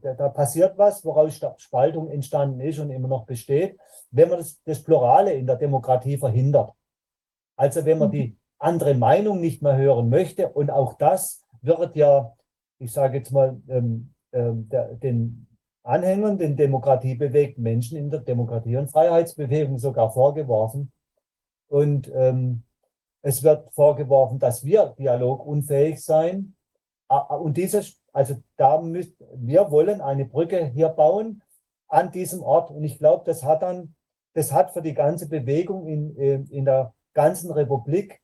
[0.00, 3.78] da passiert was, woraus Spaltung entstanden ist und immer noch besteht,
[4.10, 6.72] wenn man das, das Plurale in der Demokratie verhindert.
[7.56, 10.48] Also wenn man die andere Meinung nicht mehr hören möchte.
[10.48, 12.34] Und auch das wird ja,
[12.78, 15.46] ich sage jetzt mal, ähm, ähm, der, den
[15.82, 20.92] Anhängern, den demokratiebewegten Menschen in der Demokratie- und Freiheitsbewegung sogar vorgeworfen.
[21.68, 22.62] Und ähm,
[23.26, 26.54] es wird vorgeworfen, dass wir dialogunfähig seien.
[27.08, 31.42] Und dieses, also da müsst, wir wollen eine Brücke hier bauen
[31.88, 32.70] an diesem Ort.
[32.70, 33.96] Und ich glaube, das hat dann,
[34.34, 36.14] das hat für die ganze Bewegung in,
[36.50, 38.22] in der ganzen Republik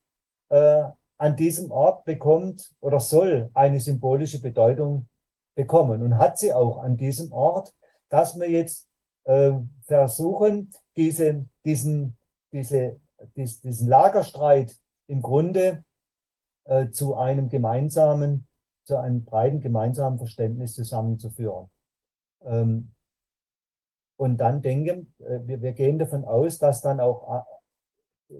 [0.50, 0.84] äh,
[1.18, 5.08] an diesem Ort bekommt oder soll eine symbolische Bedeutung
[5.56, 7.74] bekommen und hat sie auch an diesem Ort,
[8.08, 8.86] dass wir jetzt
[9.24, 9.50] äh,
[9.82, 12.16] versuchen, diese, diesen,
[12.52, 13.00] diese,
[13.34, 15.84] dies, diesen Lagerstreit im Grunde
[16.64, 18.46] äh, zu einem gemeinsamen,
[18.84, 21.70] zu einem breiten gemeinsamen Verständnis zusammenzuführen.
[22.44, 22.92] Ähm,
[24.16, 27.44] und dann denken, äh, wir, wir, gehen davon aus, dass dann auch
[28.28, 28.34] äh,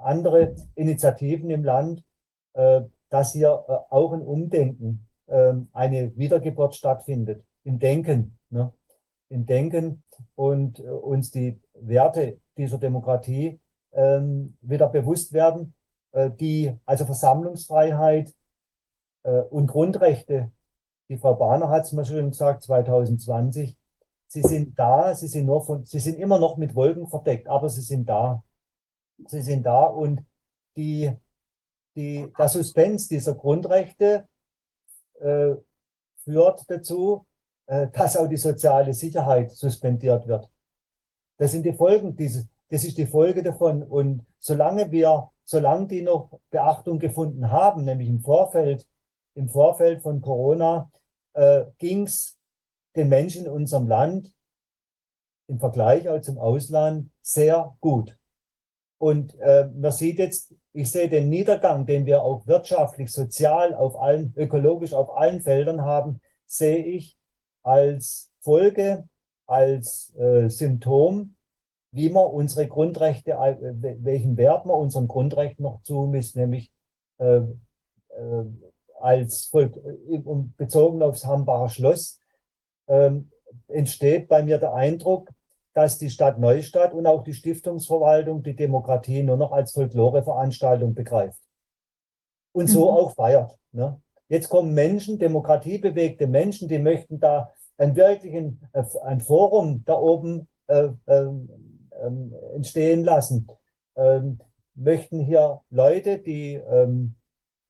[0.00, 2.02] andere Initiativen im Land,
[2.54, 8.72] äh, dass hier äh, auch ein Umdenken, ähm, eine Wiedergeburt stattfindet, im Denken, ne?
[9.28, 10.02] im Denken
[10.34, 13.60] und uns die Werte dieser Demokratie
[13.92, 15.74] ähm, wieder bewusst werden
[16.12, 18.34] die, also Versammlungsfreiheit
[19.22, 20.50] äh, und Grundrechte,
[21.08, 23.76] die Frau Bahner hat es mal schon gesagt, 2020,
[24.26, 27.68] sie sind da, sie sind nur von, sie sind immer noch mit Wolken verdeckt, aber
[27.68, 28.42] sie sind da.
[29.26, 30.24] Sie sind da und
[30.76, 31.12] die,
[31.96, 34.26] die, der Suspens dieser Grundrechte
[35.20, 35.54] äh,
[36.24, 37.26] führt dazu,
[37.66, 40.48] äh, dass auch die soziale Sicherheit suspendiert wird.
[41.36, 43.82] Das sind die Folgen dieses, das ist die Folge davon.
[43.82, 48.86] Und solange wir solange die noch Beachtung gefunden haben, nämlich im Vorfeld,
[49.34, 50.92] im Vorfeld von Corona,
[51.32, 52.38] äh, ging es
[52.94, 54.32] den Menschen in unserem Land
[55.48, 58.16] im Vergleich auch zum Ausland sehr gut.
[58.98, 64.00] Und äh, man sieht jetzt, ich sehe den Niedergang, den wir auch wirtschaftlich, sozial, auf
[64.00, 67.18] allen, ökologisch auf allen Feldern haben, sehe ich
[67.64, 69.08] als Folge,
[69.48, 71.34] als äh, Symptom
[71.92, 73.56] wie man unsere Grundrechte, äh,
[74.02, 76.70] welchen Wert man unseren Grundrechten noch zumisst, nämlich
[77.18, 78.44] äh, äh,
[79.00, 80.22] als Volk, äh,
[80.56, 82.20] bezogen aufs Hambacher Schloss,
[82.86, 83.10] äh,
[83.68, 85.30] entsteht bei mir der Eindruck,
[85.74, 91.40] dass die Stadt Neustadt und auch die Stiftungsverwaltung die Demokratie nur noch als Folkloreveranstaltung begreift.
[92.52, 92.96] Und so mhm.
[92.96, 93.56] auch feiert.
[93.72, 94.00] Ne?
[94.28, 98.60] Jetzt kommen Menschen, demokratiebewegte Menschen, die möchten da ein wirklichen
[99.02, 101.69] ein Forum da oben äh, ähm,
[102.04, 103.48] ähm, entstehen lassen.
[103.96, 104.40] Ähm,
[104.74, 107.16] möchten hier Leute, die ähm,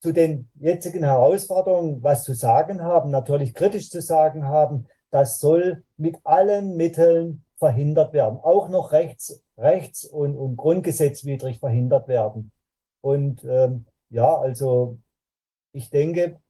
[0.00, 5.84] zu den jetzigen Herausforderungen was zu sagen haben, natürlich kritisch zu sagen haben, das soll
[5.96, 12.52] mit allen Mitteln verhindert werden, auch noch rechts, rechts und, und grundgesetzwidrig verhindert werden.
[13.02, 14.98] Und ähm, ja, also
[15.72, 16.40] ich denke,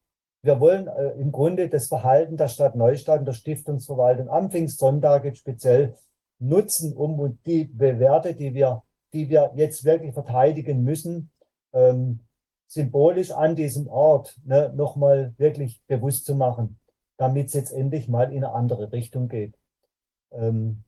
[0.43, 5.25] wir wollen äh, im Grunde das Verhalten der Stadt Neustadt und der Stiftungsverwaltung am Pfingstsonntag
[5.25, 5.95] jetzt speziell
[6.41, 11.31] nutzen, um die Werte, die wir, die wir jetzt wirklich verteidigen müssen,
[11.73, 12.21] ähm,
[12.67, 16.79] symbolisch an diesem Ort ne, nochmal wirklich bewusst zu machen,
[17.17, 19.55] damit es jetzt endlich mal in eine andere Richtung geht.
[20.31, 20.83] Ähm,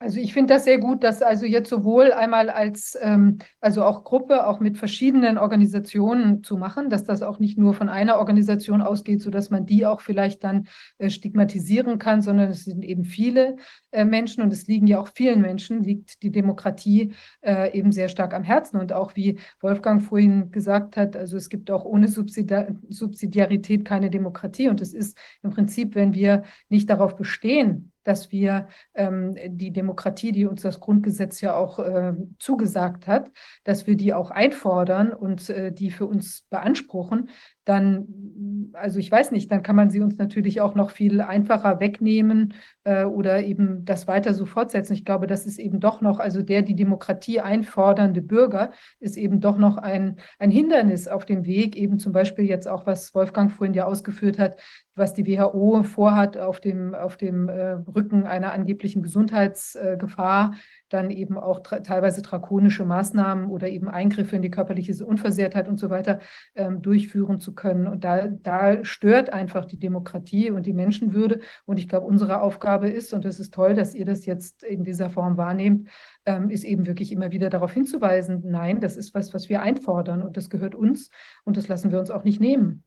[0.00, 4.04] also ich finde das sehr gut, dass also jetzt sowohl einmal als, ähm, also auch
[4.04, 8.80] Gruppe, auch mit verschiedenen Organisationen zu machen, dass das auch nicht nur von einer Organisation
[8.80, 10.68] ausgeht, sodass man die auch vielleicht dann
[10.98, 13.56] äh, stigmatisieren kann, sondern es sind eben viele
[13.90, 18.08] äh, Menschen und es liegen ja auch vielen Menschen, liegt die Demokratie äh, eben sehr
[18.08, 18.78] stark am Herzen.
[18.78, 24.10] Und auch wie Wolfgang vorhin gesagt hat, also es gibt auch ohne Subsidiar Subsidiarität keine
[24.10, 24.68] Demokratie.
[24.68, 30.32] Und es ist im Prinzip, wenn wir nicht darauf bestehen, dass wir ähm, die Demokratie,
[30.32, 33.30] die uns das Grundgesetz ja auch äh, zugesagt hat,
[33.64, 37.28] dass wir die auch einfordern und äh, die für uns beanspruchen,
[37.68, 41.80] dann, also ich weiß nicht, dann kann man sie uns natürlich auch noch viel einfacher
[41.80, 44.94] wegnehmen äh, oder eben das weiter so fortsetzen.
[44.94, 49.40] Ich glaube, das ist eben doch noch, also der die Demokratie einfordernde Bürger ist eben
[49.40, 53.50] doch noch ein, ein Hindernis auf dem Weg, eben zum Beispiel jetzt auch, was Wolfgang
[53.52, 54.58] vorhin ja ausgeführt hat,
[54.94, 60.52] was die WHO vorhat auf dem, auf dem äh, Rücken einer angeblichen Gesundheitsgefahr.
[60.54, 60.56] Äh,
[60.88, 65.90] dann eben auch teilweise drakonische Maßnahmen oder eben Eingriffe in die körperliche Unversehrtheit und so
[65.90, 66.20] weiter
[66.54, 67.86] ähm, durchführen zu können.
[67.86, 71.40] Und da, da stört einfach die Demokratie und die Menschenwürde.
[71.66, 74.84] Und ich glaube, unsere Aufgabe ist, und es ist toll, dass ihr das jetzt in
[74.84, 75.88] dieser Form wahrnehmt,
[76.26, 80.22] ähm, ist eben wirklich immer wieder darauf hinzuweisen, nein, das ist was, was wir einfordern
[80.22, 81.10] und das gehört uns
[81.44, 82.84] und das lassen wir uns auch nicht nehmen.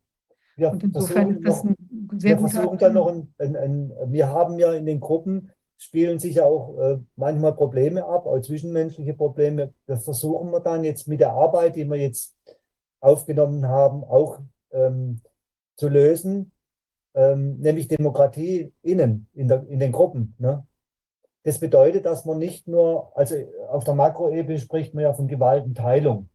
[0.57, 1.75] Ja, und insofern ist das ein
[2.17, 6.19] sehr wir guter dann noch ein, ein, ein, wir haben ja in den Gruppen spielen
[6.19, 9.73] sich auch äh, manchmal Probleme ab, auch zwischenmenschliche Probleme.
[9.87, 12.37] Das versuchen wir dann jetzt mit der Arbeit, die wir jetzt
[12.99, 14.39] aufgenommen haben, auch
[14.71, 15.21] ähm,
[15.77, 16.51] zu lösen,
[17.15, 20.35] ähm, nämlich Demokratie innen, in, der, in den Gruppen.
[20.37, 20.67] Ne?
[21.41, 23.35] Das bedeutet, dass man nicht nur, also
[23.69, 26.29] auf der Makroebene spricht man ja von Gewaltenteilung.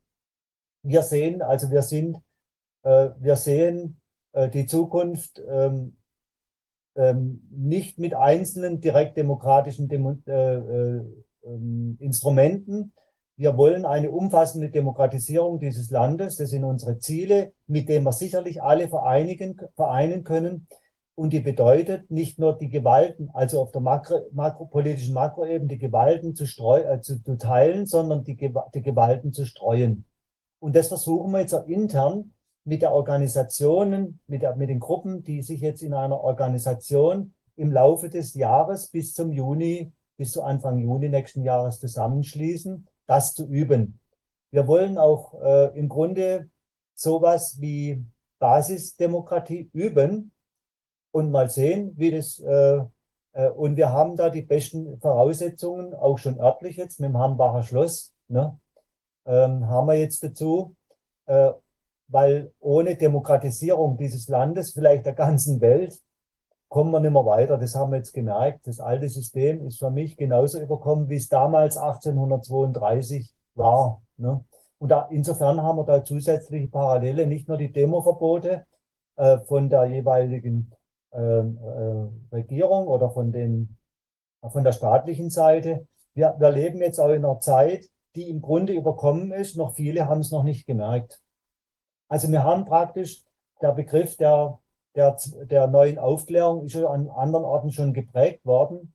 [0.83, 2.16] Wir sehen, also wir sind,
[2.83, 4.00] äh, wir sehen
[4.33, 5.97] äh, die Zukunft ähm,
[7.50, 11.02] nicht mit einzelnen direkt demokratischen Demo äh, äh,
[11.44, 12.92] ähm, Instrumenten.
[13.36, 16.36] Wir wollen eine umfassende Demokratisierung dieses Landes.
[16.36, 20.68] Das sind unsere Ziele, mit denen wir sicherlich alle vereinigen, vereinen können.
[21.15, 26.34] Und die bedeutet nicht nur die Gewalten, also auf der makro, makropolitischen Makroebene die Gewalten
[26.34, 30.05] zu, streu, äh, zu, zu teilen, sondern die, die Gewalten zu streuen.
[30.58, 32.33] Und das versuchen wir jetzt auch intern
[32.67, 37.70] mit der Organisationen, mit, der, mit den Gruppen, die sich jetzt in einer Organisation im
[37.73, 43.47] Laufe des Jahres bis zum Juni, bis zu Anfang Juni nächsten Jahres zusammenschließen, das zu
[43.47, 44.01] üben.
[44.51, 46.51] Wir wollen auch äh, im Grunde
[46.95, 48.05] sowas wie
[48.41, 50.33] Basisdemokratie üben
[51.12, 52.81] und mal sehen, wie das, äh,
[53.33, 57.62] äh, und wir haben da die besten Voraussetzungen, auch schon örtlich jetzt mit dem Hambacher
[57.62, 58.59] Schloss, ne,
[59.25, 60.75] ähm, haben wir jetzt dazu.
[62.09, 65.99] Äh, weil ohne Demokratisierung dieses Landes, vielleicht der ganzen Welt,
[66.68, 67.59] kommen wir nicht mehr weiter.
[67.59, 68.67] Das haben wir jetzt gemerkt.
[68.67, 74.02] Das alte System ist für mich genauso überkommen, wie es damals 1832 war.
[74.17, 74.44] Ne?
[74.78, 78.67] Und da, insofern haben wir da zusätzliche Parallele, nicht nur die Demoverbote
[79.17, 80.73] äh, von der jeweiligen
[81.12, 83.78] äh, äh, Regierung oder von, den,
[84.52, 85.86] von der staatlichen Seite.
[86.15, 89.57] Wir, wir leben jetzt auch in einer Zeit, die im Grunde überkommen ist.
[89.57, 91.20] Noch viele haben es noch nicht gemerkt.
[92.09, 93.23] Also wir haben praktisch
[93.60, 94.59] der Begriff der,
[94.94, 98.94] der, der neuen Aufklärung ist an anderen Orten schon geprägt worden.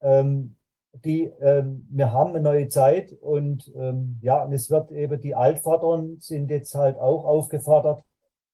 [0.00, 0.56] Ähm,
[1.04, 5.34] die, ähm, wir haben eine neue Zeit und ähm, ja, und es wird eben die
[5.34, 8.02] Altvorderen sind jetzt halt auch aufgefordert,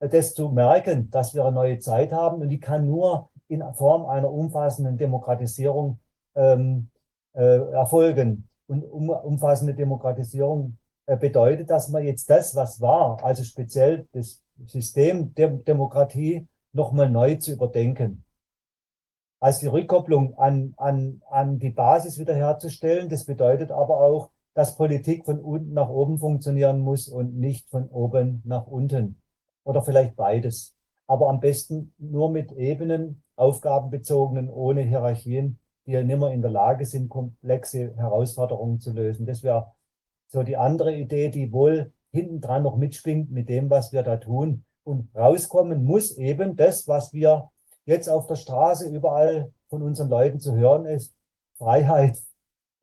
[0.01, 4.07] das zu merken, dass wir eine neue Zeit haben und die kann nur in Form
[4.07, 6.01] einer umfassenden Demokratisierung
[6.35, 6.91] ähm,
[7.35, 8.49] äh, erfolgen.
[8.67, 15.35] Und um, umfassende Demokratisierung bedeutet, dass man jetzt das, was war, also speziell das System
[15.35, 18.25] der Demokratie, nochmal neu zu überdenken.
[19.41, 25.25] Als die Rückkopplung an, an, an die Basis wiederherzustellen, das bedeutet aber auch, dass Politik
[25.25, 29.21] von unten nach oben funktionieren muss und nicht von oben nach unten.
[29.65, 30.75] Oder vielleicht beides.
[31.07, 36.51] aber am besten nur mit Ebenen, aufgabenbezogenen, ohne Hierarchien, die ja nicht mehr in der
[36.51, 39.27] Lage sind, komplexe Herausforderungen zu lösen.
[39.27, 39.73] Das wäre
[40.35, 44.17] so die andere Idee, die wohl hinten dran noch mitschwingt mit dem, was wir da
[44.17, 44.65] tun.
[44.83, 47.51] Und rauskommen muss eben das, was wir
[47.87, 51.15] jetzt auf der Straße überall von unseren Leuten zu hören ist,
[51.57, 52.19] Freiheit,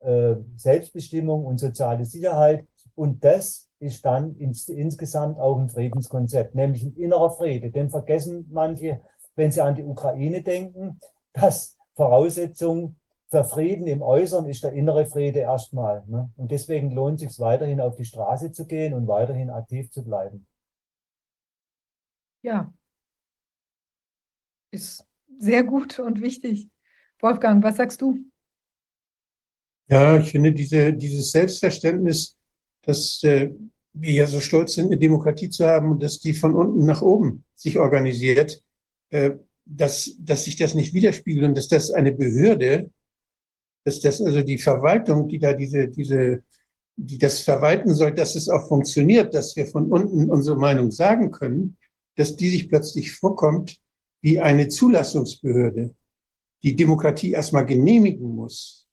[0.00, 2.66] äh, Selbstbestimmung und soziale Sicherheit.
[2.94, 7.70] Und das ist dann ins, insgesamt auch ein Friedenskonzept, nämlich ein innerer Friede.
[7.70, 9.02] Den vergessen manche,
[9.36, 10.98] wenn sie an die Ukraine denken,
[11.34, 12.96] dass Voraussetzung
[13.32, 16.04] für Frieden im Äußeren ist der innere Friede erstmal.
[16.06, 16.30] Ne?
[16.36, 20.04] Und deswegen lohnt es sich weiterhin auf die Straße zu gehen und weiterhin aktiv zu
[20.04, 20.46] bleiben.
[22.42, 22.70] Ja,
[24.70, 25.06] ist
[25.38, 26.68] sehr gut und wichtig.
[27.20, 28.18] Wolfgang, was sagst du?
[29.88, 32.36] Ja, ich finde diese, dieses Selbstverständnis,
[32.82, 33.50] dass äh,
[33.94, 37.00] wir ja so stolz sind, eine Demokratie zu haben und dass die von unten nach
[37.00, 38.62] oben sich organisiert,
[39.08, 42.90] äh, dass, dass sich das nicht widerspiegelt und dass das eine Behörde,
[43.84, 46.42] dass das also die Verwaltung, die da diese, diese,
[46.96, 51.30] die das verwalten soll, dass es auch funktioniert, dass wir von unten unsere Meinung sagen
[51.30, 51.76] können,
[52.16, 53.76] dass die sich plötzlich vorkommt
[54.20, 55.94] wie eine Zulassungsbehörde,
[56.62, 58.86] die Demokratie erstmal genehmigen muss.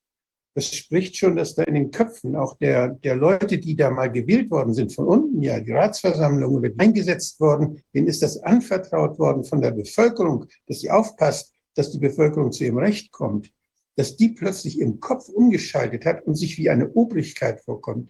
[0.55, 4.11] Das spricht schon, dass da in den Köpfen auch der, der Leute, die da mal
[4.11, 9.19] gewählt worden sind, von unten, ja, die Ratsversammlung oder eingesetzt worden, denen ist das anvertraut
[9.19, 13.51] worden von der Bevölkerung, dass sie aufpasst, dass die Bevölkerung zu ihrem Recht kommt,
[13.99, 18.09] dass die plötzlich im Kopf umgeschaltet hat und sich wie eine Obrigkeit vorkommt.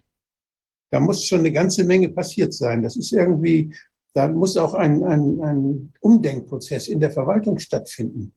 [0.92, 2.84] Da muss schon eine ganze Menge passiert sein.
[2.84, 3.74] Das ist irgendwie,
[4.14, 8.32] da muss auch ein, ein, ein Umdenkprozess in der Verwaltung stattfinden.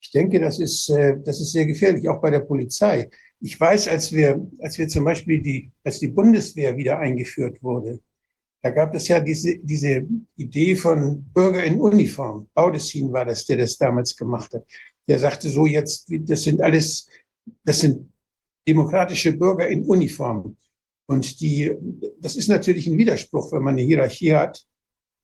[0.00, 3.08] Ich denke, das ist, äh, das ist sehr gefährlich, auch bei der Polizei.
[3.40, 8.00] Ich weiß, als wir, als wir zum Beispiel die, als die Bundeswehr wieder eingeführt wurde,
[8.62, 10.04] da gab es ja diese, diese
[10.36, 12.48] Idee von Bürger in Uniform.
[12.52, 14.64] Baudessin war das, der das damals gemacht hat.
[15.08, 17.08] Der sagte so jetzt, das sind alles,
[17.64, 18.12] das sind
[18.66, 20.56] demokratische Bürger in Uniform.
[21.06, 21.72] Und die,
[22.20, 24.66] das ist natürlich ein Widerspruch, wenn man eine Hierarchie hat,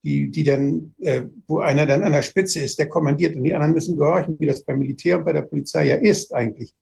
[0.04, 3.54] die, die dann, äh, wo einer dann an der Spitze ist, der kommandiert und die
[3.54, 6.74] anderen müssen gehorchen, wie das beim Militär und bei der Polizei ja ist eigentlich.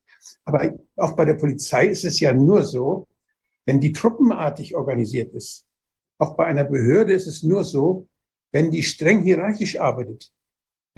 [0.45, 3.09] Aber auch bei der Polizei ist es ja nur so,
[3.67, 5.67] wenn die truppenartig organisiert ist.
[6.19, 8.07] Auch bei einer Behörde ist es nur so,
[8.53, 10.31] wenn die streng hierarchisch arbeitet.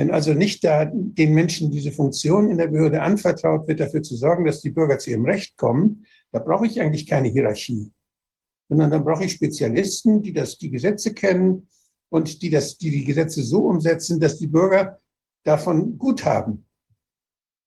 [0.03, 4.17] Wenn also nicht da den Menschen diese Funktion in der Behörde anvertraut wird, dafür zu
[4.17, 7.93] sorgen, dass die Bürger zu ihrem Recht kommen, da brauche ich eigentlich keine Hierarchie.
[8.69, 11.69] Sondern dann brauche ich Spezialisten, die das, die Gesetze kennen
[12.09, 14.99] und die das, die die Gesetze so umsetzen, dass die Bürger
[15.45, 16.67] davon gut haben.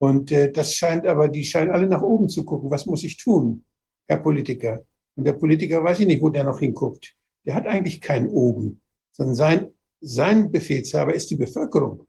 [0.02, 2.70] Und äh, das scheint aber, die scheinen alle nach oben zu gucken.
[2.70, 3.64] Was muss ich tun,
[4.10, 4.84] Herr Politiker?
[5.16, 7.16] Und der Politiker weiß ich nicht, wo der noch hinguckt.
[7.46, 8.82] Der hat eigentlich keinen oben,
[9.14, 9.68] sondern sein,
[10.02, 12.06] sein Befehlshaber ist die Bevölkerung.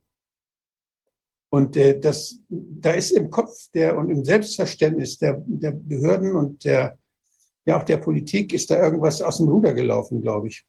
[1.56, 6.62] Und äh, das, da ist im Kopf der und im Selbstverständnis der, der Behörden und
[6.66, 6.98] der,
[7.64, 10.66] ja auch der Politik ist da irgendwas aus dem Ruder gelaufen, glaube ich.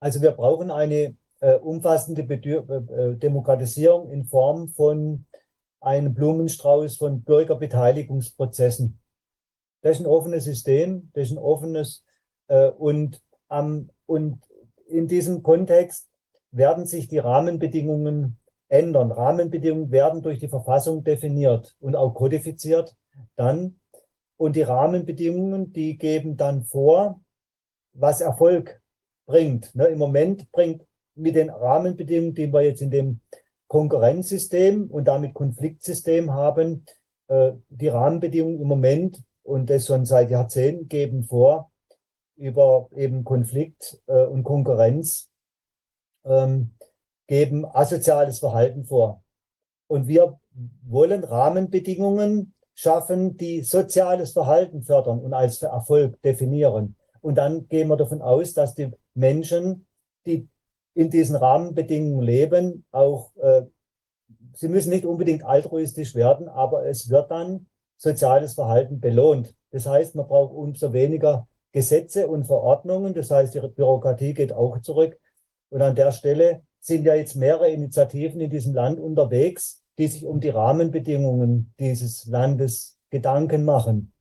[0.00, 5.24] Also wir brauchen eine äh, umfassende Bedür äh, äh, Demokratisierung in Form von
[5.80, 8.98] einem Blumenstrauß von Bürgerbeteiligungsprozessen.
[9.82, 12.04] Das ist ein offenes System, das ist ein offenes
[12.48, 14.42] äh, und, ähm, und
[14.86, 16.11] in diesem Kontext
[16.52, 19.10] werden sich die Rahmenbedingungen ändern.
[19.10, 22.94] Rahmenbedingungen werden durch die Verfassung definiert und auch kodifiziert
[23.36, 23.80] dann.
[24.36, 27.20] Und die Rahmenbedingungen, die geben dann vor,
[27.92, 28.80] was Erfolg
[29.26, 29.74] bringt.
[29.74, 33.20] Ne, Im Moment bringt mit den Rahmenbedingungen, die wir jetzt in dem
[33.68, 36.84] Konkurrenzsystem und damit Konfliktsystem haben,
[37.28, 41.70] äh, die Rahmenbedingungen im Moment und das schon seit Jahrzehnten geben vor,
[42.36, 45.31] über eben Konflikt äh, und Konkurrenz
[46.24, 46.72] ähm,
[47.26, 49.22] geben asoziales Verhalten vor.
[49.86, 50.38] Und wir
[50.86, 56.96] wollen Rahmenbedingungen schaffen, die soziales Verhalten fördern und als Erfolg definieren.
[57.20, 59.86] Und dann gehen wir davon aus, dass die Menschen,
[60.26, 60.48] die
[60.94, 63.62] in diesen Rahmenbedingungen leben, auch, äh,
[64.54, 69.54] sie müssen nicht unbedingt altruistisch werden, aber es wird dann soziales Verhalten belohnt.
[69.70, 73.14] Das heißt, man braucht umso weniger Gesetze und Verordnungen.
[73.14, 75.18] Das heißt, die Bürokratie geht auch zurück.
[75.72, 80.26] Und an der Stelle sind ja jetzt mehrere Initiativen in diesem Land unterwegs, die sich
[80.26, 84.12] um die Rahmenbedingungen dieses Landes Gedanken machen.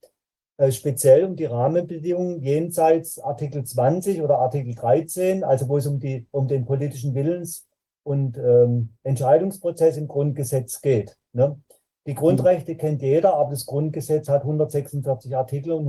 [0.57, 5.99] Äh, speziell um die Rahmenbedingungen jenseits Artikel 20 oder Artikel 13, also wo es um,
[5.99, 7.67] die, um den politischen Willens-
[8.03, 11.17] und ähm, Entscheidungsprozess im Grundgesetz geht.
[11.33, 11.59] Ne?
[12.07, 15.85] Die Grundrechte kennt jeder, aber das Grundgesetz hat 146 Artikel und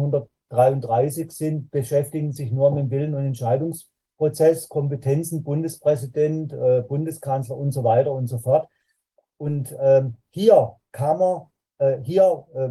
[0.50, 3.91] 133 sind, beschäftigen sich nur mit dem Willen- und Entscheidungsprozess.
[4.22, 8.68] Prozess, Kompetenzen, Bundespräsident, äh, Bundeskanzler und so weiter und so fort.
[9.36, 11.42] Und ähm, hier kann man,
[11.78, 12.68] äh, hier äh,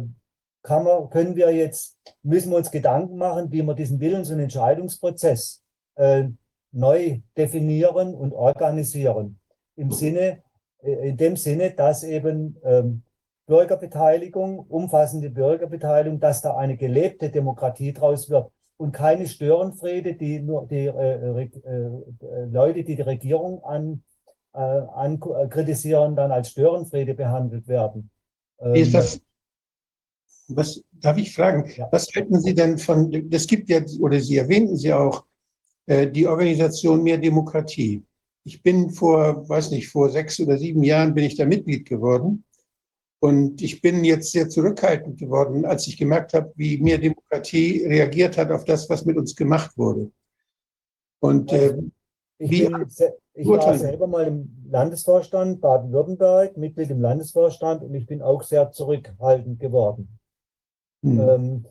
[0.62, 4.40] kann man, können wir jetzt, müssen wir uns Gedanken machen, wie wir diesen Willens- und
[4.40, 5.62] Entscheidungsprozess
[5.96, 6.24] äh,
[6.70, 9.38] neu definieren und organisieren.
[9.76, 10.42] Im Sinne,
[10.78, 13.02] äh, in dem Sinne, dass eben ähm,
[13.44, 20.66] Bürgerbeteiligung, umfassende Bürgerbeteiligung, dass da eine gelebte Demokratie draus wird und keine Störenfriede, die nur
[20.66, 24.02] die äh, äh, Leute, die die Regierung an,
[24.54, 28.10] äh, an kritisieren, dann als Störenfriede behandelt werden.
[28.58, 29.20] Wie ist das?
[30.48, 31.70] Was darf ich fragen?
[31.76, 31.88] Ja.
[31.90, 33.28] Was halten Sie denn von?
[33.30, 35.24] Es gibt ja oder Sie erwähnten sie auch
[35.86, 38.04] äh, die Organisation Mehr Demokratie.
[38.44, 42.44] Ich bin vor, weiß nicht, vor sechs oder sieben Jahren bin ich da Mitglied geworden.
[43.22, 48.36] Und ich bin jetzt sehr zurückhaltend geworden, als ich gemerkt habe, wie mehr Demokratie reagiert
[48.36, 50.10] hat auf das, was mit uns gemacht wurde.
[51.20, 51.78] Und äh,
[52.38, 52.84] ich, bin,
[53.34, 58.72] ich war selber mal im Landesvorstand Baden-Württemberg, Mitglied im Landesvorstand und ich bin auch sehr
[58.72, 60.18] zurückhaltend geworden.
[61.04, 61.20] Hm.
[61.20, 61.66] Ähm,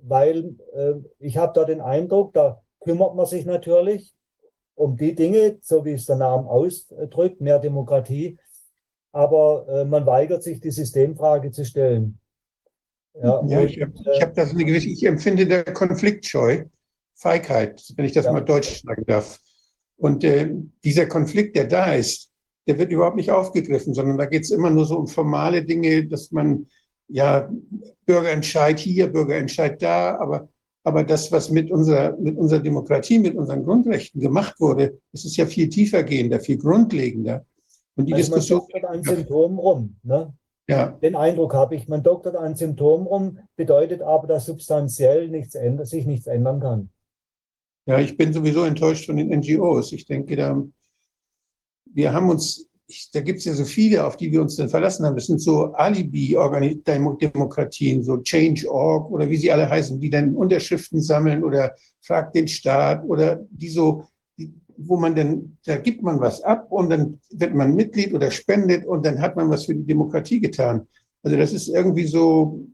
[0.00, 4.14] weil äh, ich habe da den Eindruck, da kümmert man sich natürlich
[4.74, 8.38] um die Dinge, so wie es der Name ausdrückt, mehr Demokratie,
[9.16, 12.18] aber äh, man weigert sich, die Systemfrage zu stellen.
[13.14, 16.64] Ja, ja ich, ich habe das eine gewisse, ich empfinde der Konfliktscheu,
[17.14, 18.32] Feigheit, wenn ich das ja.
[18.32, 19.40] mal deutsch sagen darf.
[19.96, 20.50] Und äh,
[20.84, 22.30] dieser Konflikt, der da ist,
[22.68, 26.06] der wird überhaupt nicht aufgegriffen, sondern da geht es immer nur so um formale Dinge,
[26.06, 26.66] dass man
[27.08, 27.50] ja
[28.04, 30.50] Bürgerentscheid hier, Bürgerentscheid da, aber,
[30.84, 35.38] aber das, was mit unserer, mit unserer Demokratie, mit unseren Grundrechten gemacht wurde, das ist
[35.38, 37.46] ja viel tiefer giefergehender, viel grundlegender.
[37.96, 38.60] Und die also Diskussion.
[38.60, 39.96] Man doktert an Symptomen rum.
[40.02, 40.32] Ne?
[40.68, 40.88] Ja.
[40.88, 45.88] Den Eindruck habe ich, man doktert an Symptomen rum, bedeutet aber, dass substanziell nichts ändert,
[45.88, 46.90] sich nichts ändern kann.
[47.86, 49.92] Ja, ich bin sowieso enttäuscht von den NGOs.
[49.92, 50.60] Ich denke, da,
[51.94, 54.68] wir haben uns, ich, da gibt es ja so viele, auf die wir uns dann
[54.68, 55.14] verlassen haben.
[55.14, 61.44] Das sind so Alibi-Demokratien, so Change.org oder wie sie alle heißen, die dann Unterschriften sammeln
[61.44, 64.02] oder fragt den Staat oder die so
[64.78, 68.84] wo man dann, da gibt man was ab und dann wird man Mitglied oder spendet
[68.84, 70.86] und dann hat man was für die Demokratie getan.
[71.22, 72.66] Also das ist irgendwie so,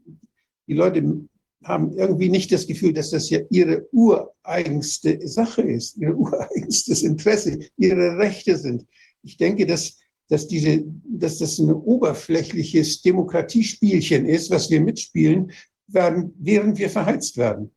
[0.67, 1.27] die Leute
[1.63, 7.59] haben irgendwie nicht das Gefühl, dass das ja ihre ureigenste Sache ist, ihr ureigenstes Interesse,
[7.77, 8.85] ihre Rechte sind.
[9.23, 15.51] Ich denke, dass, dass, diese, dass das ein oberflächliches Demokratiespielchen ist, was wir mitspielen,
[15.87, 17.71] während wir verheizt werden.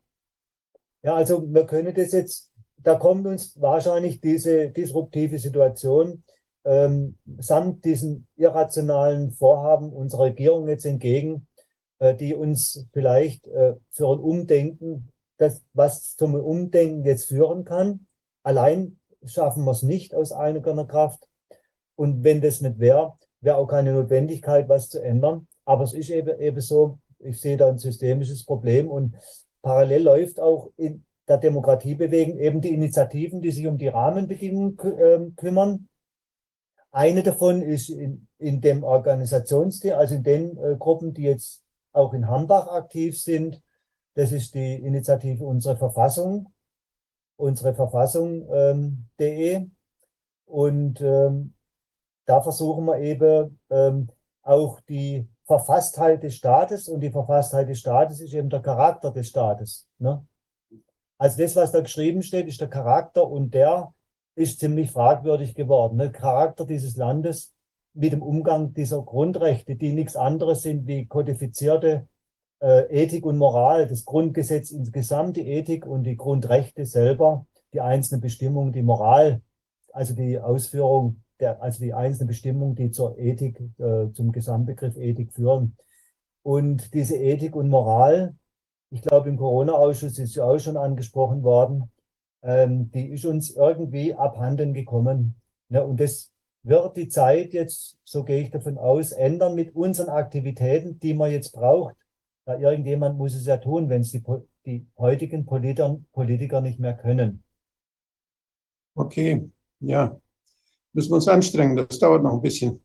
[1.02, 2.50] Ja, also wir können das jetzt
[2.86, 6.22] da kommt uns wahrscheinlich diese disruptive Situation
[6.64, 11.48] ähm, samt diesen irrationalen Vorhaben unserer Regierung jetzt entgegen,
[11.98, 18.06] äh, die uns vielleicht äh, für ein Umdenken, das, was zum Umdenken jetzt führen kann.
[18.44, 21.26] Allein schaffen wir es nicht aus eigener Kraft.
[21.96, 25.48] Und wenn das nicht wäre, wäre auch keine Notwendigkeit, was zu ändern.
[25.64, 29.16] Aber es ist eben, eben so, ich sehe da ein systemisches Problem und
[29.60, 34.78] parallel läuft auch in, der Demokratie bewegen, eben die Initiativen, die sich um die Rahmenbedingungen
[34.78, 35.88] äh, kümmern.
[36.92, 42.14] Eine davon ist in, in dem Organisationsteam, also in den äh, Gruppen, die jetzt auch
[42.14, 43.60] in Hambach aktiv sind.
[44.14, 46.52] Das ist die Initiative Unsere Verfassung,
[47.36, 49.54] unsere Verfassung.de.
[49.54, 49.72] Ähm,
[50.46, 51.54] und ähm,
[52.24, 54.08] da versuchen wir eben ähm,
[54.42, 59.28] auch die Verfasstheit des Staates und die Verfasstheit des Staates ist eben der Charakter des
[59.28, 59.86] Staates.
[59.98, 60.26] Ne?
[61.18, 63.92] Also das, was da geschrieben steht, ist der Charakter und der
[64.34, 65.98] ist ziemlich fragwürdig geworden.
[65.98, 67.54] Der Charakter dieses Landes
[67.94, 72.06] mit dem Umgang dieser Grundrechte, die nichts anderes sind wie kodifizierte
[72.60, 78.20] äh, Ethik und Moral, das Grundgesetz insgesamt, die Ethik und die Grundrechte selber, die einzelnen
[78.20, 79.40] Bestimmungen, die Moral,
[79.92, 85.32] also die Ausführung der, also die einzelnen Bestimmungen, die zur Ethik, äh, zum Gesamtbegriff Ethik
[85.32, 85.76] führen.
[86.42, 88.36] Und diese Ethik und Moral,
[88.90, 91.90] ich glaube, im Corona-Ausschuss ist ja auch schon angesprochen worden,
[92.42, 95.36] ähm, die ist uns irgendwie abhanden gekommen.
[95.68, 95.84] Ne?
[95.84, 96.30] Und das
[96.62, 101.30] wird die Zeit jetzt, so gehe ich davon aus, ändern mit unseren Aktivitäten, die man
[101.30, 101.96] jetzt braucht.
[102.44, 104.22] Da irgendjemand muss es ja tun, wenn es die,
[104.64, 107.42] die heutigen Politiker, Politiker nicht mehr können.
[108.94, 109.50] Okay,
[109.80, 110.18] ja.
[110.92, 112.80] Müssen wir uns anstrengen, das dauert noch ein bisschen.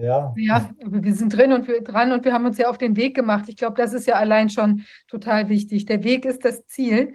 [0.00, 0.34] Ja.
[0.36, 3.14] ja, wir sind drin und wir dran und wir haben uns ja auf den Weg
[3.14, 3.44] gemacht.
[3.48, 5.86] Ich glaube, das ist ja allein schon total wichtig.
[5.86, 7.14] Der Weg ist das Ziel.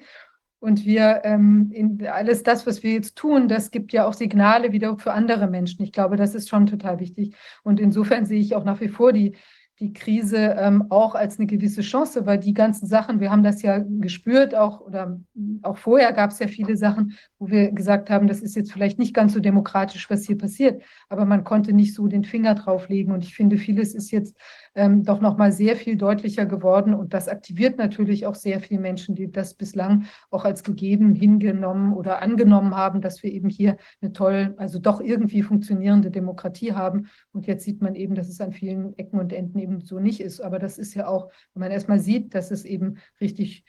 [0.62, 4.74] Und wir, ähm, in alles das, was wir jetzt tun, das gibt ja auch Signale
[4.74, 5.84] wieder für andere Menschen.
[5.84, 7.34] Ich glaube, das ist schon total wichtig.
[7.64, 9.38] Und insofern sehe ich auch nach wie vor die,
[9.80, 13.62] die Krise ähm, auch als eine gewisse Chance, weil die ganzen Sachen, wir haben das
[13.62, 15.20] ja gespürt, auch oder
[15.62, 19.00] auch vorher gab es ja viele Sachen, wo wir gesagt haben, das ist jetzt vielleicht
[19.00, 23.14] nicht ganz so demokratisch, was hier passiert, aber man konnte nicht so den Finger drauflegen.
[23.14, 24.36] Und ich finde, vieles ist jetzt
[24.76, 29.16] ähm, doch nochmal sehr viel deutlicher geworden und das aktiviert natürlich auch sehr viele Menschen,
[29.16, 34.14] die das bislang auch als gegeben hingenommen oder angenommen haben, dass wir eben hier eine
[34.14, 37.10] toll, also doch irgendwie funktionierende Demokratie haben.
[37.32, 40.22] Und jetzt sieht man eben, dass es an vielen Ecken und Enden eben so nicht
[40.22, 40.42] ist.
[40.42, 43.64] Aber das ist ja auch, wenn man erstmal sieht, dass es eben richtig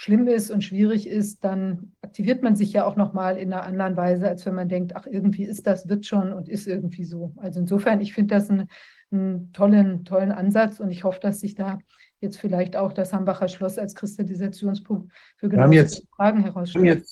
[0.00, 3.96] schlimm ist und schwierig ist, dann aktiviert man sich ja auch nochmal in einer anderen
[3.96, 7.32] Weise, als wenn man denkt, ach, irgendwie ist das, wird schon und ist irgendwie so.
[7.36, 8.68] Also insofern, ich finde das einen,
[9.10, 11.78] einen tollen, tollen Ansatz und ich hoffe, dass sich da
[12.20, 17.06] jetzt vielleicht auch das Hambacher Schloss als Kristallisationspunkt für genau diese Fragen herausstellt.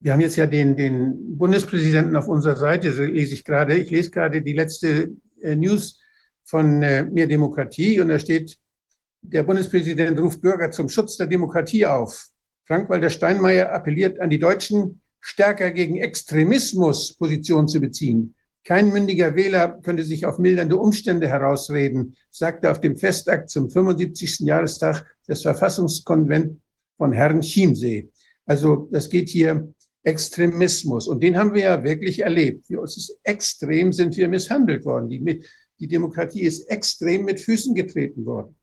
[0.00, 3.76] Wir haben jetzt ja den, den Bundespräsidenten auf unserer Seite, so lese ich gerade.
[3.76, 6.00] Ich lese gerade die letzte äh, News
[6.42, 8.58] von äh, Mehr Demokratie und da steht,
[9.20, 12.26] der Bundespräsident ruft Bürger zum Schutz der Demokratie auf.
[12.66, 18.34] Frank-Walter Steinmeier appelliert an die Deutschen, stärker gegen Extremismus Position zu beziehen.
[18.64, 24.40] Kein mündiger Wähler könnte sich auf mildernde Umstände herausreden, sagte auf dem Festakt zum 75.
[24.40, 26.56] Jahrestag des Verfassungskonvents
[26.96, 28.08] von Herrn Chiemsee.
[28.46, 29.72] Also das geht hier
[30.04, 31.08] Extremismus.
[31.08, 32.70] Und den haben wir ja wirklich erlebt.
[32.70, 35.08] Es ist extrem sind wir misshandelt worden.
[35.08, 35.42] Die,
[35.78, 38.56] die Demokratie ist extrem mit Füßen getreten worden.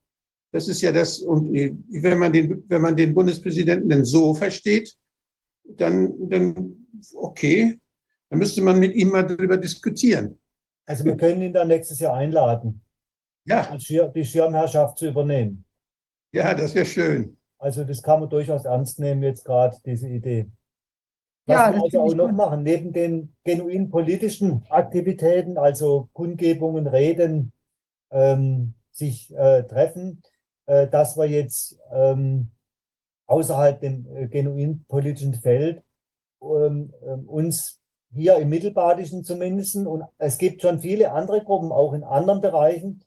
[0.51, 4.95] Das ist ja das, und wenn man den, wenn man den Bundespräsidenten denn so versteht,
[5.63, 7.77] dann, dann okay,
[8.29, 10.39] dann müsste man mit ihm mal darüber diskutieren.
[10.85, 12.81] Also wir können ihn dann nächstes Jahr einladen,
[13.45, 13.75] ja.
[13.77, 15.65] die Schirmherrschaft zu übernehmen.
[16.31, 17.37] Ja, das wäre schön.
[17.57, 20.49] Also das kann man durchaus ernst nehmen, jetzt gerade diese Idee.
[21.45, 27.51] Was ja, wir also auch noch machen, neben den genuin politischen Aktivitäten, also Kundgebungen, Reden,
[28.11, 30.21] ähm, sich äh, treffen,
[30.67, 32.51] äh, dass wir jetzt ähm,
[33.25, 35.83] außerhalb dem äh, genuin politischen Feld
[36.41, 37.78] ähm, ähm, uns
[38.11, 43.03] hier im Mittelbadischen zumindest, und es gibt schon viele andere Gruppen, auch in anderen Bereichen,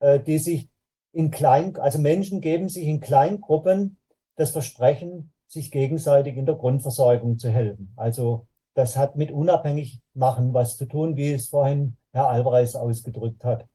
[0.00, 0.68] äh, die sich
[1.12, 3.98] in klein, also Menschen geben sich in Kleingruppen
[4.36, 7.92] das Versprechen, sich gegenseitig in der Grundversorgung zu helfen.
[7.96, 13.44] Also das hat mit unabhängig machen was zu tun, wie es vorhin Herr Alvarez ausgedrückt
[13.44, 13.66] hat.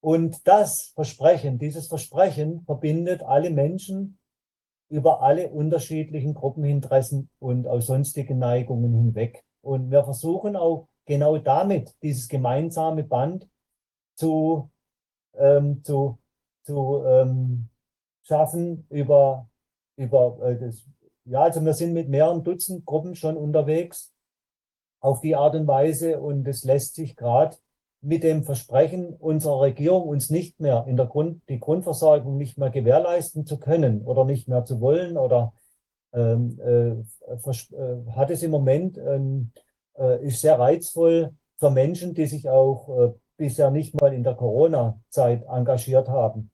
[0.00, 4.18] Und das Versprechen, dieses Versprechen verbindet alle Menschen
[4.90, 9.44] über alle unterschiedlichen Gruppeninteressen und aus sonstigen Neigungen hinweg.
[9.62, 13.48] Und wir versuchen auch genau damit dieses gemeinsame Band
[14.16, 14.70] zu,
[15.34, 16.18] ähm, zu,
[16.62, 17.68] zu ähm,
[18.22, 19.48] schaffen über,
[19.96, 20.84] über äh, das.
[21.24, 24.12] Ja, also wir sind mit mehreren Dutzend Gruppen schon unterwegs
[25.00, 27.56] auf die Art und Weise und es lässt sich gerade
[28.02, 32.70] mit dem Versprechen unserer Regierung, uns nicht mehr in der Grund, die Grundversorgung nicht mehr
[32.70, 35.52] gewährleisten zu können oder nicht mehr zu wollen oder
[38.14, 39.52] hat es im Moment, ähm,
[39.98, 44.34] äh, ist sehr reizvoll für Menschen, die sich auch äh, bisher nicht mal in der
[44.34, 46.50] Corona-Zeit engagiert haben.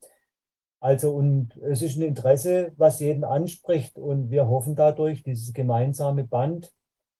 [0.80, 6.24] Also und es ist ein Interesse, was jeden anspricht und wir hoffen dadurch, dieses gemeinsame
[6.24, 6.72] Band,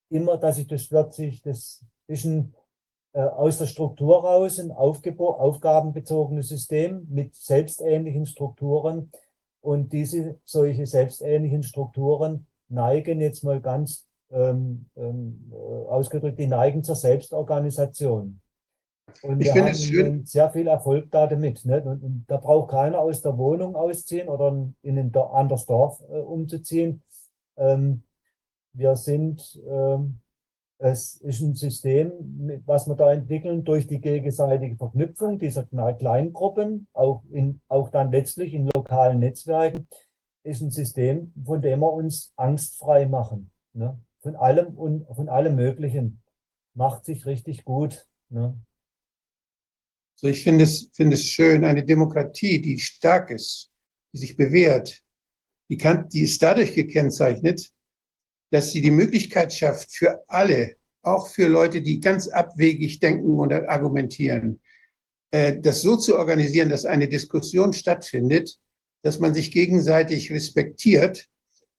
[0.09, 2.55] immer, dass sich das sich, das ist ein
[3.17, 9.11] äh, aus der Struktur raus ein aufgabenbezogenes System mit selbstähnlichen Strukturen.
[9.67, 15.57] Und diese solche selbstähnlichen Strukturen neigen jetzt mal ganz ähm, ähm, äh,
[15.89, 18.41] ausgedrückt, die neigen zur Selbstorganisation.
[19.23, 20.25] Und ich wir haben schön.
[20.25, 21.65] sehr viel Erfolg damit.
[21.65, 21.83] Ne?
[21.83, 26.21] Und, und, da braucht keiner aus der Wohnung ausziehen oder in ein anderes Dorf äh,
[26.21, 27.03] umzuziehen.
[27.57, 28.05] Ähm,
[28.73, 30.21] wir sind ähm,
[30.79, 32.13] es ist ein System,
[32.67, 38.53] was wir da entwickeln durch die gegenseitige Verknüpfung dieser Kleingruppen, auch, in, auch dann letztlich
[38.53, 39.89] in lokalen Netzwerken,
[40.43, 43.51] ist ein System, von dem wir uns angstfrei machen.
[43.73, 43.99] Ne?
[44.21, 46.23] Von allem und von allem Möglichen.
[46.75, 48.07] Macht sich richtig gut.
[48.29, 48.55] Ne?
[50.17, 53.71] So, ich finde es, finde es schön, eine Demokratie, die stark ist,
[54.13, 55.03] die sich bewährt,
[55.71, 57.71] die, kann, die ist dadurch gekennzeichnet,
[58.51, 63.53] dass sie die Möglichkeit schafft für alle, auch für Leute, die ganz abwegig denken und
[63.53, 64.61] argumentieren,
[65.31, 68.59] äh, das so zu organisieren, dass eine Diskussion stattfindet,
[69.03, 71.29] dass man sich gegenseitig respektiert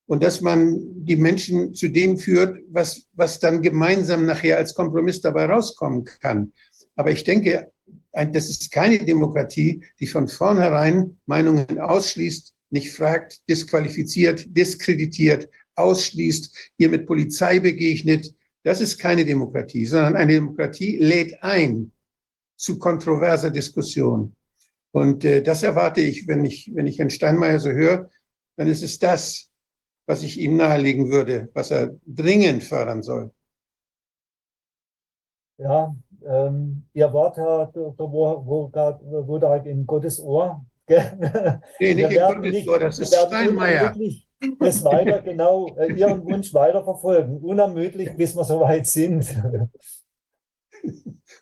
[0.06, 5.22] und dass man die Menschen zu dem führt, was, was dann gemeinsam nachher als Kompromiss
[5.22, 6.54] dabei rauskommen kann.
[6.96, 7.72] Aber ich denke,
[8.12, 16.90] das ist keine Demokratie, die von vornherein Meinungen ausschließt, nicht fragt, disqualifiziert, diskreditiert, ausschließt, ihr
[16.90, 18.34] mit Polizei begegnet.
[18.64, 21.92] Das ist keine Demokratie, sondern eine Demokratie lädt ein
[22.58, 24.36] zu kontroverser Diskussion.
[24.92, 28.10] Und äh, das erwarte ich, wenn ich, wenn ich Herrn Steinmeier so höre,
[28.58, 29.50] dann ist es das,
[30.08, 33.32] was ich ihm nahelegen würde, was er dringend fördern soll.
[35.60, 38.12] Ja, ähm, Ihr Wort, Herr Dr.
[38.12, 40.66] Wohlgart, wurde halt in Gottes Ohr.
[40.88, 41.62] gell?
[41.80, 43.82] Nee, nicht in Gottes Ohr, das ist Steinmeier.
[43.82, 44.27] unermüdlich
[44.60, 47.40] Das weiter, genau, äh, Ihren Wunsch weiterverfolgen.
[47.40, 49.26] Unermüdlich, bis wir soweit sind.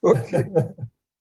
[0.01, 0.51] Okay.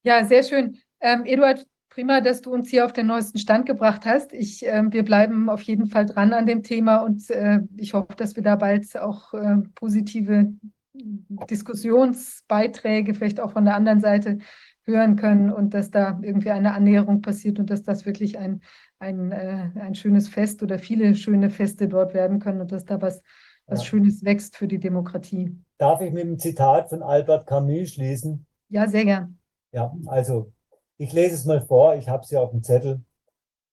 [0.03, 0.79] Ja, sehr schön.
[1.01, 4.33] Ähm, Eduard, prima, dass du uns hier auf den neuesten Stand gebracht hast.
[4.33, 8.15] Ich, ähm, wir bleiben auf jeden Fall dran an dem Thema und äh, ich hoffe,
[8.17, 10.53] dass wir da bald auch äh, positive
[10.93, 14.39] Diskussionsbeiträge vielleicht auch von der anderen Seite
[14.87, 18.63] hören können und dass da irgendwie eine Annäherung passiert und dass das wirklich ein,
[18.99, 23.01] ein, äh, ein schönes Fest oder viele schöne Feste dort werden können und dass da
[23.01, 23.23] was,
[23.67, 23.87] was Ja.
[23.87, 25.59] Schönes wächst für die Demokratie.
[25.79, 28.47] Darf ich mit einem Zitat von Albert Camus schließen?
[28.69, 29.39] Ja, sehr gern.
[29.73, 30.53] Ja, also
[30.99, 33.03] ich lese es mal vor, ich habe es hier auf dem Zettel.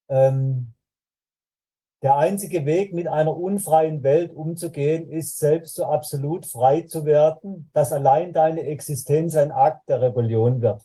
[0.08, 0.72] Ähm,
[2.02, 7.70] der einzige Weg, mit einer unfreien Welt umzugehen, ist selbst so absolut frei zu werden,
[7.74, 10.82] dass allein deine Existenz ein Akt der Rebellion wird.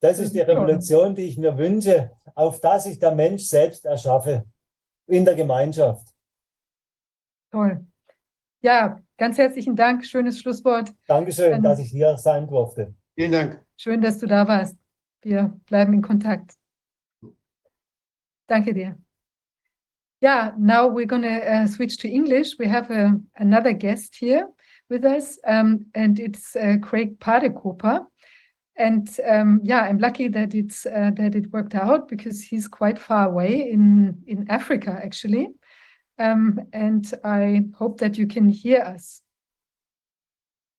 [0.00, 4.44] Das ist die Revolution, die ich mir wünsche, auf dass sich der Mensch selbst erschaffe
[5.06, 6.08] in der Gemeinschaft.
[7.52, 7.86] Toll.
[8.62, 10.04] Ja, ganz herzlichen Dank.
[10.04, 10.92] Schönes Schlusswort.
[11.06, 12.94] Dankeschön, Dann- dass ich hier sein durfte.
[13.14, 13.64] Vielen Dank.
[13.76, 14.76] Schön, dass du da warst.
[15.20, 16.54] Wir bleiben in Kontakt.
[18.48, 18.96] Danke dir.
[20.20, 22.56] Yeah, now we're going to uh, switch to English.
[22.58, 24.48] We have a, another guest here
[24.88, 28.06] with us, um, and it's uh, Craig Padekoper.
[28.76, 32.98] And um, yeah, I'm lucky that it's uh, that it worked out because he's quite
[32.98, 35.48] far away in in Africa, actually.
[36.18, 39.20] Um, and I hope that you can hear us.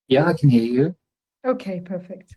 [0.07, 0.95] Yeah, I can hear you.
[1.45, 2.33] Okay, perfect.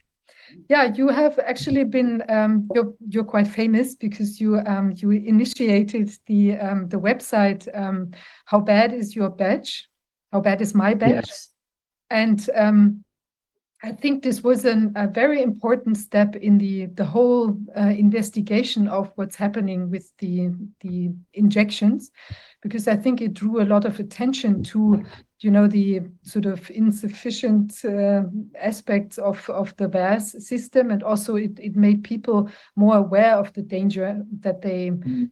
[0.68, 6.10] Yeah, you have actually been um, you're you're quite famous because you um, you initiated
[6.26, 7.66] the um, the website.
[7.74, 8.10] Um,
[8.44, 9.88] How bad is your badge?
[10.32, 11.26] How bad is my badge?
[11.26, 11.48] Yes.
[12.10, 13.04] And um,
[13.86, 18.88] I think this was an, a very important step in the the whole uh, investigation
[18.88, 20.50] of what's happening with the
[20.80, 22.10] the injections,
[22.62, 25.04] because I think it drew a lot of attention to
[25.38, 28.24] you know the sort of insufficient uh,
[28.60, 33.52] aspects of of the VAS system, and also it it made people more aware of
[33.52, 35.30] the danger that they Mm.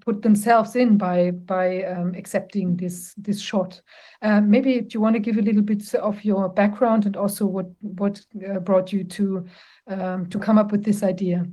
[0.00, 3.80] Put themselves in by by um, accepting this this shot.
[4.22, 7.46] Uh, maybe do you want to give a little bit of your background and also
[7.46, 9.46] what what uh, brought you to
[9.86, 11.46] um, to come up with this idea?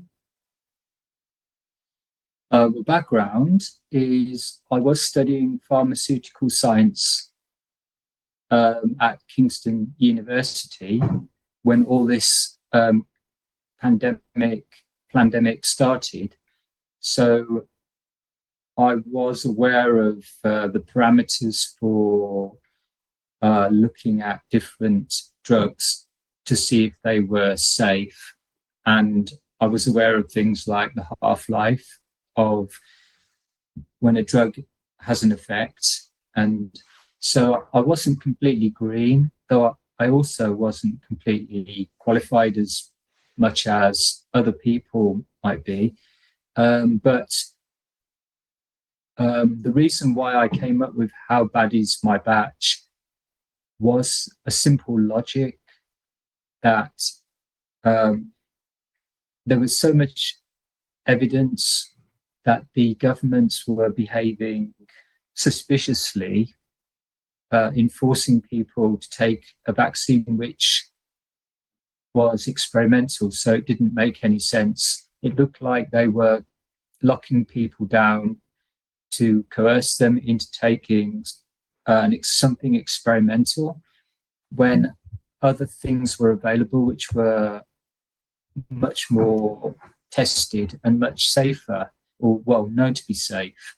[2.50, 7.32] Uh, background is I was studying pharmaceutical science
[8.52, 11.02] um, at Kingston University
[11.64, 13.06] when all this um,
[13.82, 14.64] pandemic
[15.14, 16.36] pandemic started.
[17.00, 17.68] So
[18.78, 22.54] I was aware of uh, the parameters for
[23.42, 26.06] uh, looking at different drugs
[26.46, 28.36] to see if they were safe,
[28.86, 32.00] and I was aware of things like the half life
[32.36, 32.72] of
[34.00, 34.56] when a drug
[35.00, 36.04] has an effect.
[36.36, 36.74] And
[37.20, 42.92] so I wasn't completely green, though I also wasn't completely qualified as
[43.38, 45.96] much as other people might be.
[46.56, 47.30] Um, but
[49.18, 52.84] um, the reason why I came up with how bad is my batch
[53.80, 55.60] was a simple logic
[56.62, 56.94] that
[57.84, 58.32] um,
[59.46, 60.38] there was so much
[61.06, 61.94] evidence
[62.46, 64.74] that the governments were behaving
[65.34, 66.54] suspiciously
[67.52, 70.90] uh, in forcing people to take a vaccine which
[72.14, 75.08] was experimental, so it didn't make any sense.
[75.22, 76.44] It looked like they were
[77.02, 78.42] locking people down
[79.12, 81.24] to coerce them into taking
[81.88, 83.82] uh, an something experimental
[84.50, 84.94] when
[85.42, 87.62] other things were available which were
[88.70, 89.76] much more
[90.12, 93.76] tested and much safer or well known to be safe.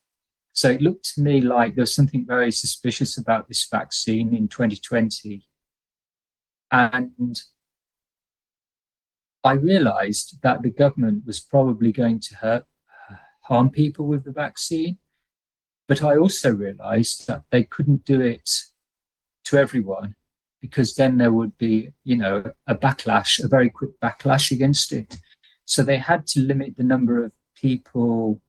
[0.54, 4.48] So it looked to me like there was something very suspicious about this vaccine in
[4.48, 5.46] 2020.
[6.72, 7.42] And
[9.44, 12.66] I realized that the government was probably going to hurt,
[13.44, 14.98] harm people with the vaccine.
[15.90, 18.48] But I also realized that they couldn't do it
[19.46, 20.16] to everyone
[20.62, 25.18] because then there would be, you know, a backlash, a very quick backlash against it.
[25.66, 28.40] So they had to limit the number of people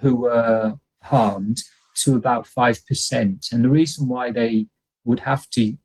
[0.00, 0.74] who were
[1.04, 1.62] harmed
[1.98, 3.52] to about 5%.
[3.52, 4.66] And the reason why they
[5.04, 5.76] would have to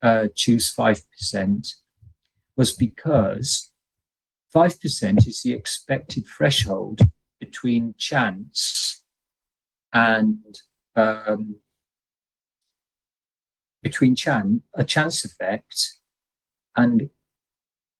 [0.00, 1.74] uh, choose 5%
[2.56, 3.72] was because
[4.54, 7.00] 5% is the expected threshold
[7.40, 8.99] between chance
[9.92, 10.58] and
[10.96, 11.56] um,
[13.82, 15.96] between chan a chance effect
[16.76, 17.10] and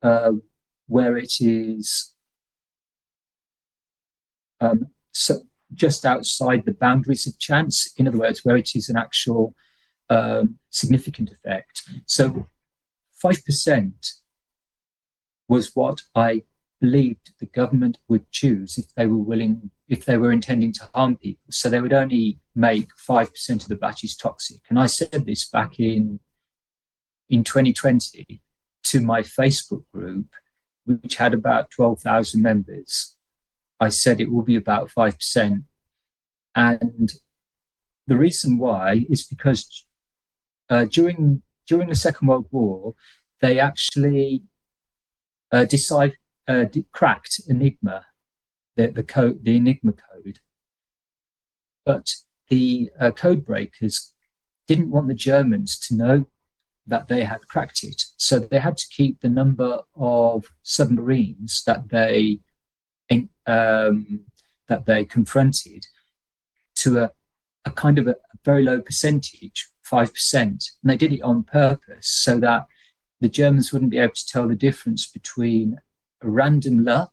[0.03, 0.33] uh,
[0.87, 2.13] where it is
[4.61, 5.41] um, so
[5.75, 7.93] just outside the boundaries of chance.
[7.97, 9.55] In other words, where it is an actual
[10.09, 11.83] um, significant effect.
[12.07, 12.49] So,
[13.23, 14.15] five percent
[15.49, 16.43] was what I
[16.81, 21.17] believed the government would choose if they were willing, if they were intending to harm
[21.17, 21.43] people.
[21.51, 24.61] So they would only make 5% of the batches toxic.
[24.71, 26.21] And I said this back in,
[27.29, 28.41] in 2020
[28.85, 30.27] to my Facebook group,
[30.87, 33.17] which had about 12,000 members.
[33.81, 35.65] I said it will be about 5%.
[36.55, 37.13] And
[38.07, 39.85] the reason why is because
[40.69, 42.95] uh, during, during the Second World War,
[43.41, 44.45] they actually
[45.51, 46.13] uh, decide,
[46.47, 48.05] uh, cracked Enigma,
[48.77, 50.39] the, the code, the Enigma code.
[51.85, 52.15] But
[52.49, 54.13] the uh, code breakers
[54.69, 56.27] didn't want the Germans to know
[56.87, 58.03] that they had cracked it.
[58.17, 62.41] So they had to keep the number of submarines that they
[63.47, 64.21] um,
[64.69, 65.87] that they confronted
[66.77, 67.11] to a,
[67.65, 71.43] a kind of a, a very low percentage, five percent, and they did it on
[71.43, 72.67] purpose so that
[73.21, 75.81] the Germans wouldn't be able to tell the difference between
[76.23, 77.13] random luck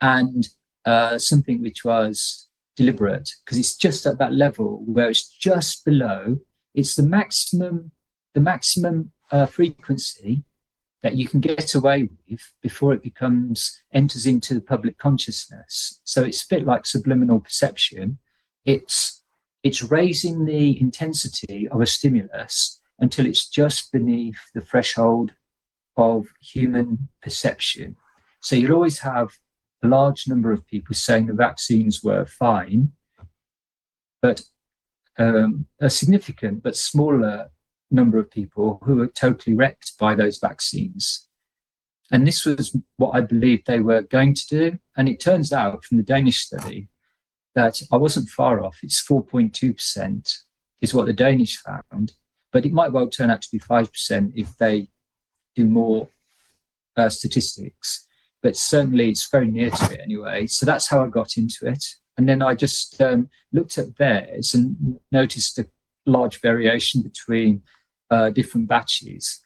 [0.00, 0.48] and
[0.84, 6.38] uh, something which was deliberate, because it's just at that level where it's just below.
[6.74, 7.92] It's the maximum,
[8.34, 10.44] the maximum uh, frequency
[11.02, 16.00] that you can get away with before it becomes enters into the public consciousness.
[16.04, 18.18] So it's a bit like subliminal perception.
[18.64, 19.22] It's
[19.64, 25.32] it's raising the intensity of a stimulus until it's just beneath the threshold
[25.96, 27.96] of human perception.
[28.40, 29.30] So you'll always have
[29.82, 32.92] a large number of people saying the vaccines were fine,
[34.20, 34.42] but
[35.18, 37.50] um, a significant but smaller
[37.90, 41.26] number of people who were totally wrecked by those vaccines.
[42.10, 44.78] And this was what I believed they were going to do.
[44.96, 46.88] And it turns out from the Danish study
[47.54, 48.78] that I wasn't far off.
[48.82, 50.38] It's 4.2%
[50.80, 52.12] is what the Danish found
[52.52, 54.88] but it might well turn out to be 5% if they
[55.54, 56.08] do more
[56.96, 58.06] uh, statistics.
[58.42, 60.46] But certainly it's very near to it anyway.
[60.46, 61.84] So that's how I got into it.
[62.16, 65.66] And then I just um, looked at theirs and noticed a
[66.06, 67.62] large variation between
[68.10, 69.40] uh, different batches.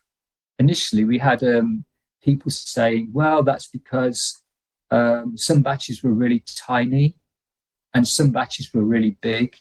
[0.59, 1.85] Initially, we had um,
[2.23, 4.43] people saying, well, that's because
[4.91, 7.17] um, some batches were really tiny
[7.95, 9.57] and some batches were really big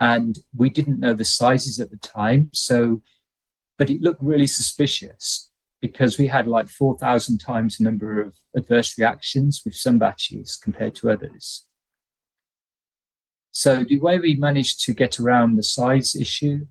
[0.00, 2.50] and we didn't know the sizes at the time.
[2.54, 3.02] So,
[3.76, 5.49] but it looked really suspicious
[5.80, 10.94] because we had like 4,000 times the number of adverse reactions with some batches compared
[10.96, 11.64] to others.
[13.52, 16.66] So the way we managed to get around the size issue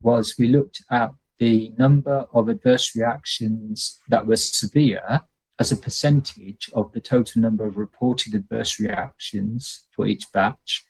[0.00, 5.20] was we looked at the number of adverse reactions that were severe
[5.58, 10.84] as a percentage of the total number of reported adverse reactions for each batch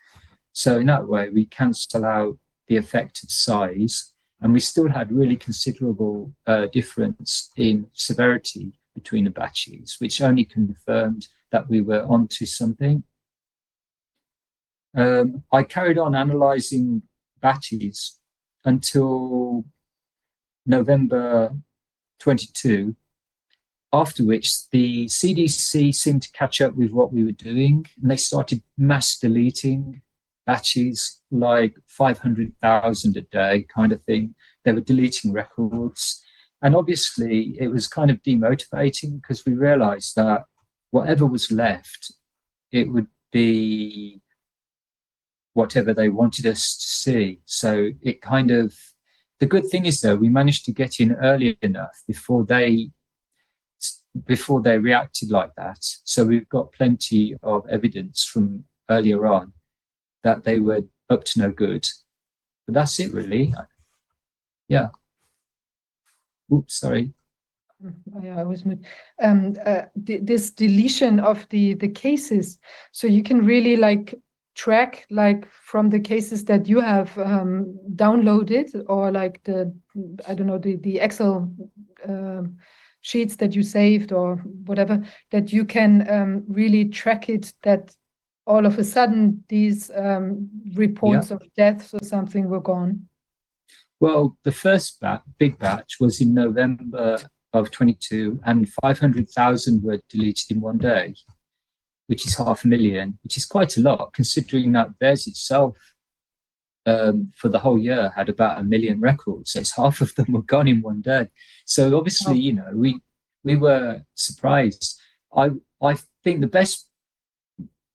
[0.59, 2.36] so in that way, we cancel out
[2.67, 9.31] the affected size, and we still had really considerable uh, difference in severity between the
[9.31, 13.02] batches, which only confirmed that we were onto something.
[14.97, 17.02] Um, I carried on analysing
[17.41, 18.18] batches
[18.65, 19.65] until
[20.67, 21.55] November
[22.20, 22.94] 22,
[23.92, 28.17] after which the CDC seemed to catch up with what we were doing and they
[28.17, 30.02] started mass deleting
[30.49, 34.35] batches like 500,000 a day kind of thing.
[34.65, 36.25] They were deleting records.
[36.62, 40.44] And obviously, it was kind of demotivating because we realized that
[40.91, 42.15] whatever was left,
[42.73, 44.23] it would be
[45.52, 47.41] whatever they wanted us to see.
[47.44, 48.75] So it kind of,
[49.41, 52.91] the good thing is though, we managed to get in early enough before they
[54.27, 55.78] before they reacted like that.
[55.81, 59.52] So we've got plenty of evidence from earlier on
[60.24, 61.86] that they were up to no good.
[62.66, 63.55] But that's it, really.
[64.68, 64.88] Yeah.
[66.52, 67.12] Oops, sorry.
[67.84, 68.64] Oh, I was
[69.22, 72.58] um, uh, this deletion of the the cases,
[72.90, 74.14] so you can really like
[74.56, 79.72] track like from the cases that you have um, downloaded or like the
[80.26, 81.52] I don't know the the Excel
[82.08, 82.42] uh,
[83.02, 87.94] sheets that you saved or whatever that you can um, really track it that
[88.49, 91.36] all of a sudden these um, reports yeah.
[91.36, 93.07] of deaths or something were gone?
[94.01, 97.18] Well, the first bat, big batch was in November
[97.52, 101.15] of 22 and 500,000 were deleted in one day,
[102.07, 105.77] which is half a million, which is quite a lot considering that theirs itself
[106.86, 109.52] um, for the whole year had about a million records.
[109.52, 111.28] So it's half of them were gone in one day.
[111.67, 113.01] So obviously, you know, we
[113.44, 114.99] we were surprised.
[115.36, 115.51] I
[115.83, 116.88] I think the best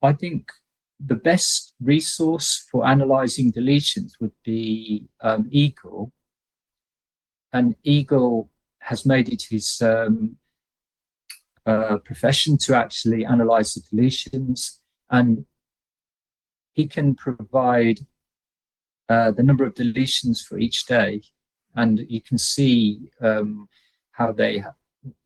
[0.04, 0.52] I think
[1.00, 6.12] the best resource for analyzing deletions would be um, Eagle.
[7.54, 8.50] And Eagle
[8.80, 10.38] has made it his um,
[11.66, 15.46] uh, profession to actually analyze the deletions, and
[16.74, 18.00] he can provide
[19.08, 21.22] uh, the number of deletions for each day,
[21.76, 23.70] and you can see um,
[24.12, 24.64] how they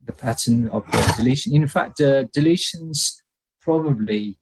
[0.05, 1.55] the pattern of the deletion.
[1.55, 3.21] In fact, uh, deletions
[3.61, 4.37] probably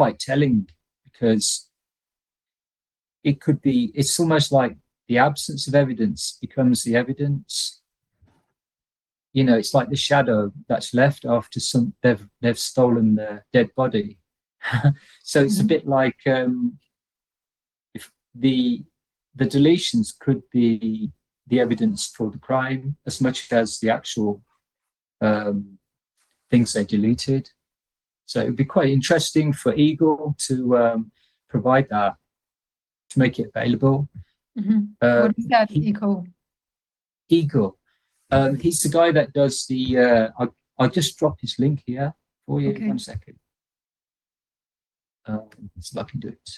[0.00, 0.66] quite telling
[1.04, 1.68] because
[3.22, 4.74] it could be it's almost like
[5.08, 7.82] the absence of evidence becomes the evidence.
[9.34, 13.68] You know it's like the shadow that's left after some they've they've stolen the dead
[13.76, 14.18] body.
[15.22, 15.72] So it's a Mhm.
[15.74, 16.78] bit like um
[17.98, 18.84] if the
[19.40, 21.12] the deletions could be
[21.50, 24.42] the evidence for the crime as much as the actual
[25.20, 25.58] um
[26.50, 27.44] things they deleted
[28.30, 31.10] so it would be quite interesting for Eagle to um,
[31.48, 32.14] provide that,
[33.08, 34.08] to make it available.
[34.56, 34.94] Mhm.
[35.02, 36.28] Um, What is that, Eagle?
[37.28, 37.76] Eagle,
[38.30, 39.98] um, he's the guy that does the.
[39.98, 42.14] Uh, I'll, I'll just drop his link here
[42.46, 42.70] for you.
[42.70, 42.86] Okay.
[42.86, 43.36] One second.
[45.26, 45.48] Um,
[45.80, 46.50] so I can do it.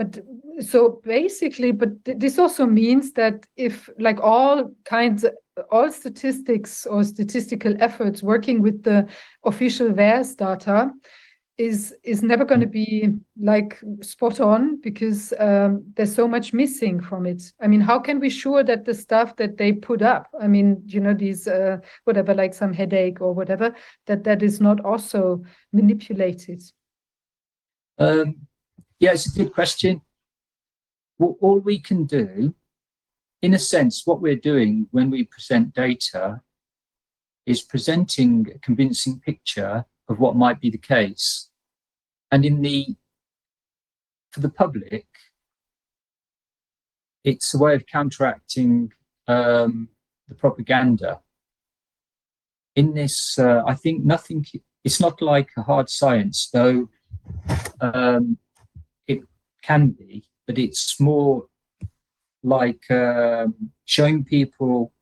[0.00, 0.18] But
[0.60, 5.34] so basically, but this also means that if like all kinds, of,
[5.70, 9.06] all statistics or statistical efforts working with the
[9.44, 10.90] official VAERS data
[11.58, 16.98] is is never going to be like spot on because um, there's so much missing
[17.02, 17.52] from it.
[17.60, 20.82] I mean, how can we sure that the stuff that they put up, I mean,
[20.86, 23.74] you know, these uh, whatever, like some headache or whatever,
[24.06, 26.62] that that is not also manipulated?
[27.98, 28.46] Um,
[29.00, 30.02] yeah, it's a good question.
[31.18, 32.54] Well, all we can do,
[33.42, 36.42] in a sense, what we're doing when we present data
[37.46, 41.48] is presenting a convincing picture of what might be the case.
[42.30, 42.94] And in the,
[44.30, 45.06] for the public,
[47.24, 48.92] it's a way of counteracting
[49.26, 49.88] um,
[50.28, 51.20] the propaganda.
[52.76, 54.44] In this, uh, I think nothing,
[54.84, 56.88] it's not like a hard science, though
[57.80, 58.38] um,
[59.70, 61.46] can be, but it's more
[62.42, 64.92] like um, showing people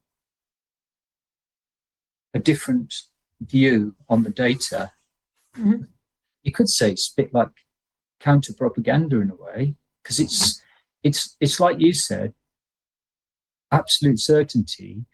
[2.34, 2.92] a different
[3.40, 4.92] view on the data.
[5.56, 5.88] Mhm.
[6.42, 7.54] You could say it's a bit like
[8.20, 10.62] counter propaganda in a way, because it's
[11.02, 12.34] it's it's like you said,
[13.80, 15.06] absolute certainty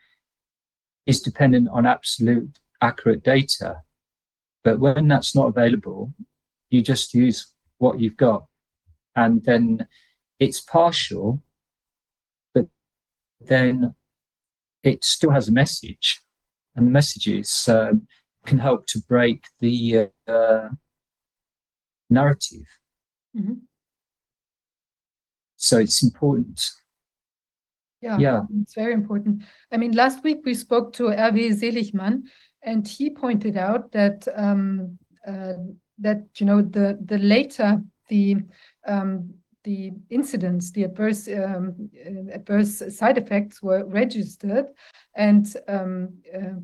[1.06, 3.82] is dependent on absolute accurate data.
[4.64, 6.12] But when that's not available,
[6.70, 7.38] you just use
[7.78, 8.46] what you've got
[9.16, 9.86] and then
[10.38, 11.42] it's partial
[12.54, 12.66] but
[13.40, 13.94] then
[14.82, 16.20] it still has a message
[16.76, 18.06] and the messages um,
[18.46, 20.68] can help to break the uh,
[22.10, 22.66] narrative
[23.36, 23.62] Mhm.
[25.56, 26.60] so it's important
[28.02, 28.42] Yeah, Yeah.
[28.60, 29.42] it's very important.
[29.72, 32.24] I mean, last week we spoke to Hervé Seligman,
[32.62, 35.54] and he pointed out that um, uh,
[36.04, 38.36] that you know the the later the
[38.86, 44.66] um, the incidents, the adverse um, uh, adverse side effects were registered,
[45.16, 46.60] and um, uh,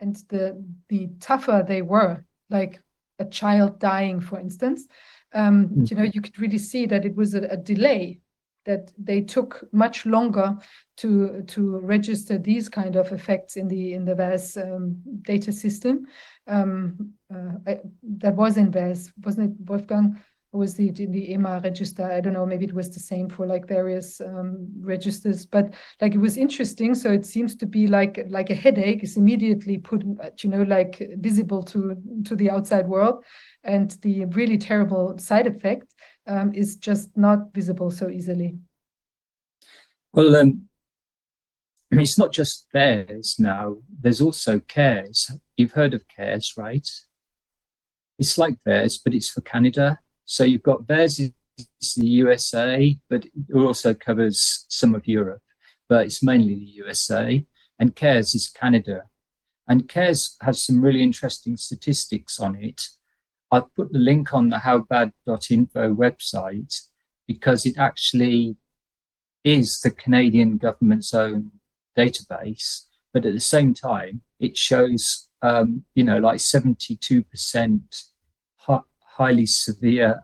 [0.00, 2.80] and the the tougher they were, like
[3.18, 4.86] a child dying, for instance,
[5.34, 5.90] um, Mm.
[5.90, 8.20] you know, you could really see that it was a, a delay
[8.64, 10.56] that they took much longer
[10.96, 16.06] to to register these kind of effects in the in the VAS um, data system.
[16.46, 17.80] Um, uh, I,
[18.18, 20.18] that was in VAS, wasn't it, Wolfgang?
[20.54, 22.04] Was it in the EMA register?
[22.04, 22.46] I don't know.
[22.46, 26.94] Maybe it was the same for like various um, registers, but like it was interesting.
[26.94, 30.62] So it seems to be like like a headache is immediately put, uh, you know,
[30.62, 33.24] like visible to to the outside world,
[33.64, 35.92] and the really terrible side effect
[36.26, 38.56] um, is just not visible so easily.
[40.14, 40.68] well um,
[41.90, 46.88] it's not just theirs now there's also cares you've heard of cares right
[48.18, 51.32] it's like theirs but it's for canada so you've got theirs is
[51.96, 55.42] the usa but it also covers some of europe
[55.88, 57.46] but it's mainly the usa
[57.78, 59.04] and cares is canada.
[59.66, 62.82] And cares has some really interesting statistics on it.
[63.50, 66.74] I've put the link on the howbad.info website
[67.26, 68.56] because it actually
[69.42, 71.50] is the Canadian government's own
[71.96, 78.13] database, but at the same time, it shows, um, you know, like 72% hi-
[79.16, 80.20] highly severe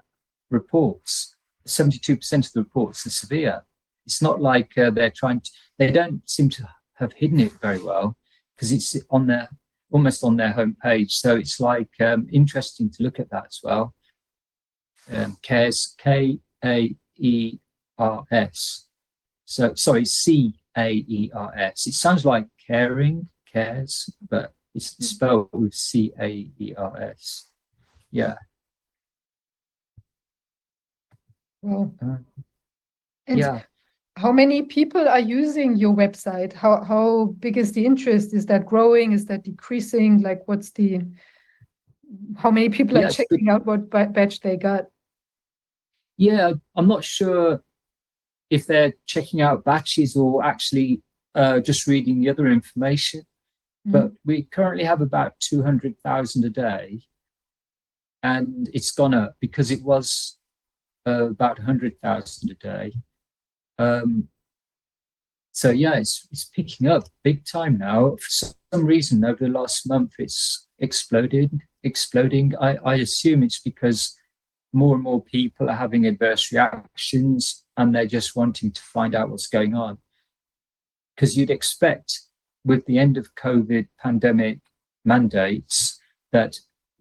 [0.50, 1.34] reports.
[1.66, 3.62] 72% of the reports are severe.
[4.06, 7.80] It's not like uh, they're trying to, they don't seem to have hidden it very
[7.80, 8.16] well
[8.56, 9.48] because it's on their,
[9.90, 11.12] almost on their homepage.
[11.12, 13.94] So it's like um, interesting to look at that as well.
[15.12, 17.58] Um, CARES, K A E
[17.98, 18.86] R S.
[19.44, 21.86] So, sorry, C A E R S.
[21.86, 27.46] It sounds like caring, cares, but it's spelled with C A E R S.
[28.10, 28.36] Yeah.
[31.62, 31.92] Wow.
[32.02, 32.16] Uh,
[33.26, 33.62] And yeah.
[34.16, 36.52] how many people are using your website?
[36.52, 38.34] How how big is the interest?
[38.34, 39.12] Is that growing?
[39.12, 40.22] Is that decreasing?
[40.22, 41.00] Like, what's the
[42.36, 44.86] how many people are Yes, the- checking out what batch they got?
[46.16, 47.62] Yeah, I'm not sure
[48.50, 51.02] if they're checking out batches or actually
[51.34, 53.22] uh, just reading the other information,
[53.86, 57.02] but we currently have about 200,000 a day.
[58.22, 60.36] And it's gone up because it was
[61.06, 62.92] uh, about 100,000 a day.
[63.78, 64.28] Um,
[65.52, 68.16] so yeah, it's, it's picking up big time now.
[68.16, 72.54] For some reason, over the last month, it's exploded, exploding.
[72.60, 74.16] I, I assume it's because
[74.72, 79.30] more and more people are having adverse reactions and they're just wanting to find out
[79.30, 79.98] what's going on.
[81.14, 82.20] Because you'd expect
[82.64, 84.60] with the end of COVID pandemic
[85.04, 85.98] mandates
[86.32, 86.56] that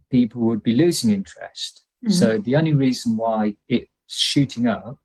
[0.09, 1.83] people would be losing interest.
[2.03, 2.11] Mhm.
[2.11, 4.97] So the only reason why it's shooting up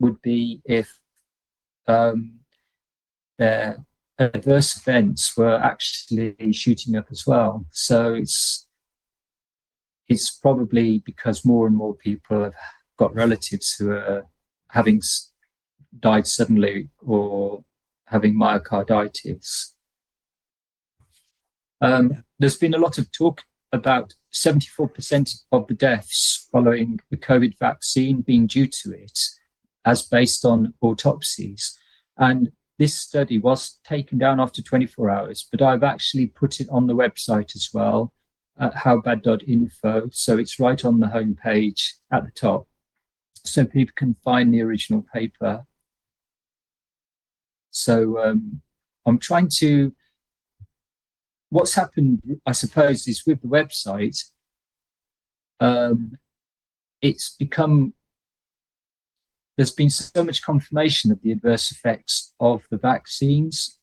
[0.00, 0.98] would be if
[1.86, 2.40] um,
[3.38, 3.84] their
[4.18, 7.66] adverse events were actually shooting up as well.
[7.70, 8.66] So it's
[10.08, 12.54] it's probably because more and more people have
[12.98, 14.26] got relatives who are
[14.68, 15.00] having
[15.98, 17.64] died suddenly or
[18.06, 19.72] having myocarditis.
[21.80, 23.40] Um, there's been a lot of talk
[23.74, 29.18] about 74% of the deaths following the COVID vaccine being due to it,
[29.84, 31.76] as based on autopsies.
[32.16, 36.86] And this study was taken down after 24 hours, but I've actually put it on
[36.86, 38.12] the website as well
[38.58, 40.08] at howbad.info.
[40.12, 42.66] So it's right on the homepage at the top.
[43.44, 45.64] So people can find the original paper.
[47.70, 48.62] So um,
[49.04, 49.92] I'm trying to,
[51.54, 54.18] what's happened, I suppose, is with the website,
[55.60, 56.18] um,
[57.00, 57.94] it's become,
[59.56, 63.78] there's been so much confirmation of the adverse effects of the vaccines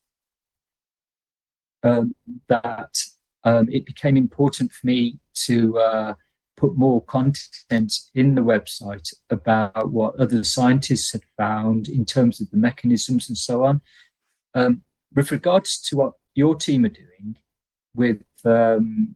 [1.83, 2.14] um,
[2.50, 2.93] that
[3.45, 6.14] um, it became important for me to uh,
[6.58, 12.51] put more content in the website about what other scientists had found in terms of
[12.51, 13.80] the mechanisms and so on.
[14.56, 14.82] Um,
[15.16, 17.10] with regards to what your team are doing
[17.95, 19.15] with um,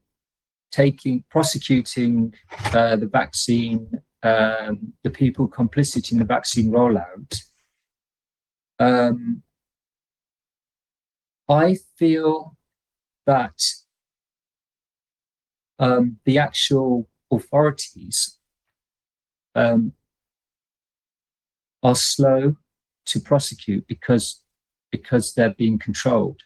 [0.71, 2.33] taking, prosecuting
[2.73, 7.41] uh, the vaccine, um, the people complicit in the vaccine rollout,
[8.79, 9.43] um,
[11.47, 12.57] I feel
[13.25, 13.61] that
[15.79, 18.37] um, the actual authorities
[19.53, 19.93] um,
[21.83, 22.55] are slow
[23.05, 24.41] to prosecute because
[24.91, 26.41] because they're being controlled.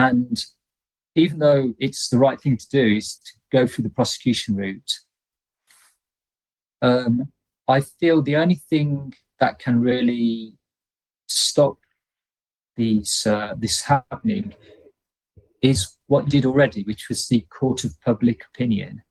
[0.00, 0.42] And
[1.14, 4.92] even though it's the right thing to do is to go through the prosecution route,
[6.80, 7.30] um,
[7.68, 10.54] I feel the only thing that can really
[11.26, 11.76] stop
[12.76, 14.54] these uh, this happening
[15.60, 19.02] is what did already, which was the court of public opinion,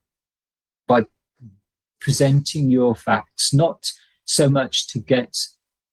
[0.88, 1.04] by
[2.00, 3.92] presenting your facts, not
[4.24, 5.36] so much to get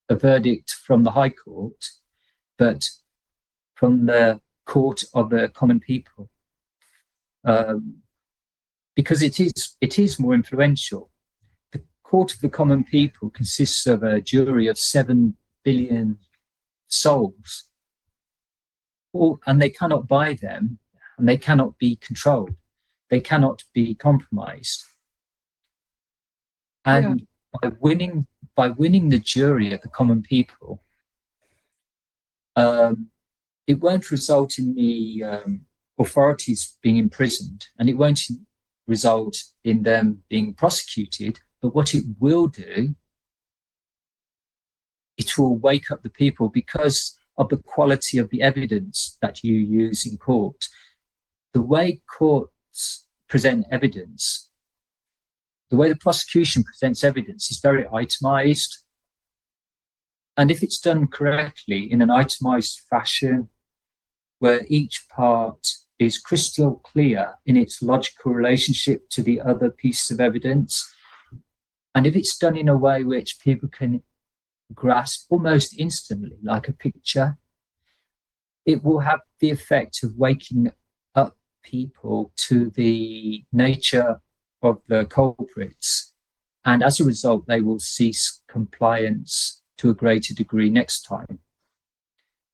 [0.10, 1.86] a verdict from the High Court,
[2.58, 2.90] but
[3.76, 6.30] from the court of the common people,
[7.46, 8.04] um,
[8.96, 11.10] because it is it is more influential.
[11.72, 16.20] The court of the common people consists of a jury of seven billion
[16.88, 17.64] souls,
[19.14, 20.80] all, and they cannot buy them,
[21.18, 22.56] and they cannot be controlled,
[23.10, 24.84] they cannot be compromised.
[26.86, 27.28] And
[27.62, 30.84] by winning by winning the jury of the common people,
[32.56, 33.12] um,
[33.68, 35.62] it won't result in the um,
[36.00, 38.22] authorities being imprisoned, and it won't
[38.88, 41.40] result in them being prosecuted.
[41.62, 42.96] But what it will do,
[45.18, 49.56] it will wake up the people because of the quality of the evidence that you
[49.56, 50.66] use in court.
[51.54, 54.50] The way courts present evidence,
[55.70, 58.78] the way the prosecution presents evidence is very itemized.
[60.40, 63.50] and if it's done correctly in an itemized fashion,
[64.40, 65.68] where each part
[66.00, 70.94] is crystal clear in its logical relationship to the other pieces of evidence,
[71.96, 74.04] and if it's done in a way which people can
[74.74, 77.38] grasp almost instantly, like a picture,
[78.66, 80.72] it will have the effect of waking
[81.16, 84.22] up people to the nature
[84.62, 86.14] of the culprits.
[86.66, 91.40] And as a result, they will cease compliance to a greater degree next time.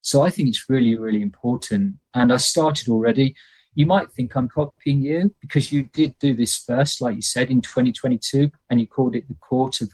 [0.03, 1.95] So I think it's really, really important.
[2.14, 3.35] And I started already.
[3.73, 7.49] You might think I'm copying you because you did do this first, like you said,
[7.49, 9.90] in 2022, and you called it the court of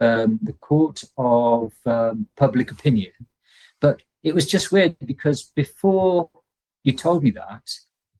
[0.00, 3.12] um, the court of um, public opinion.
[3.80, 6.28] But it was just weird because before
[6.82, 7.62] you told me that,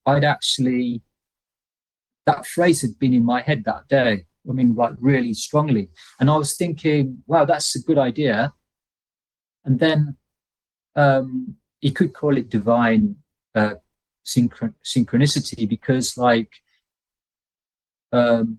[0.07, 1.03] I'd actually
[2.25, 4.27] that phrase had been in my head that day.
[4.49, 5.91] I mean, like really strongly,
[6.21, 8.53] and I was thinking, wow, that's a good idea.
[9.65, 10.17] And then
[10.97, 13.17] um, you could call it divine
[13.55, 13.75] uh,
[14.25, 16.53] synchron- synchronicity because, like,
[18.13, 18.59] um,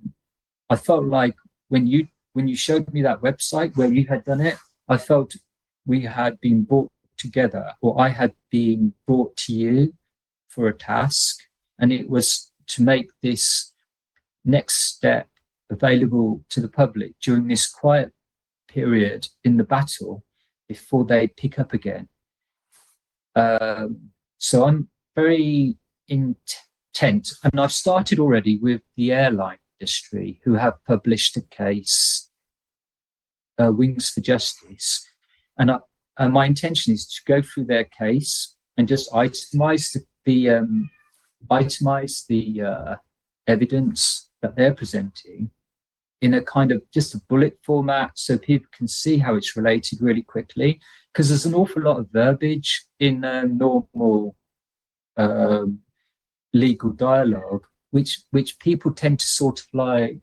[0.70, 1.36] I felt like
[1.70, 5.36] when you when you showed me that website where you had done it, I felt
[5.86, 9.94] we had been brought together, or I had been brought to you
[10.50, 11.40] for a task,
[11.80, 13.72] and it was to make this
[14.44, 15.28] next step
[15.70, 18.12] available to the public during this quiet
[18.68, 20.24] period in the battle
[20.68, 22.08] before they pick up again.
[23.36, 30.74] Um, so I'm very intent, and I've started already with the airline industry who have
[30.88, 32.30] published a case,
[33.62, 35.06] uh, Wings for Justice,
[35.58, 35.80] and, I,
[36.18, 40.90] and my intention is to go through their case and just itemize the, the um,
[41.50, 42.96] itemize the uh,
[43.48, 45.52] evidence that they're presenting
[46.22, 50.02] in a kind of just a bullet format so people can see how it's related
[50.02, 50.80] really quickly
[51.14, 54.36] because there's an awful lot of verbiage in uh, normal
[55.16, 55.80] um,
[56.54, 60.18] legal dialogue which which people tend to sort of like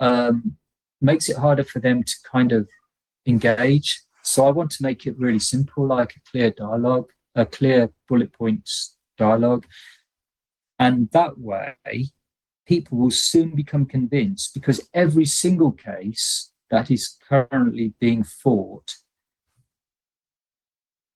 [0.00, 0.56] um,
[1.00, 2.68] makes it harder for them to kind of
[3.26, 4.02] engage.
[4.22, 8.32] So i want to make it really simple like a clear dialogue a clear bullet
[8.32, 9.66] points dialogue.
[10.78, 11.76] And that way
[12.66, 18.94] people will soon become convinced because every single case that is currently being fought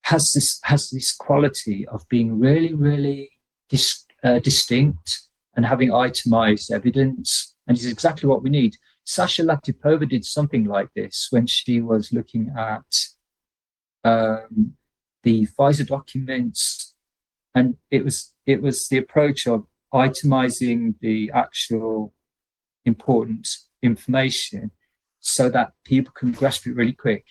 [0.02, 3.30] has this has this quality of being really really
[3.68, 5.22] dis, uh, distinct
[5.54, 8.76] and having itemized evidence and is exactly what we need.
[9.04, 12.90] Sasha latipova did something like this when she was looking at
[14.04, 14.74] um,
[15.22, 16.94] the pfizer documents
[17.54, 22.14] and it was it was the approach of itemizing the actual
[22.84, 23.48] important
[23.82, 24.70] information
[25.20, 27.24] so that people can grasp it really quick.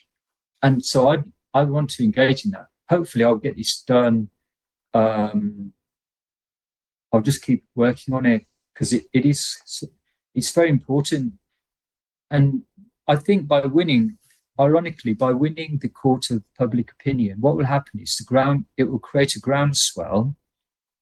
[0.61, 2.67] And so I I want to engage in that.
[2.89, 4.29] Hopefully, I'll get this done.
[4.93, 5.73] Um,
[7.11, 9.57] I'll just keep working on it because it, it is
[10.35, 11.33] it's very important.
[12.31, 12.63] And
[13.07, 14.17] I think by winning,
[14.59, 18.85] ironically, by winning the court of public opinion, what will happen is the ground it
[18.85, 20.35] will create a groundswell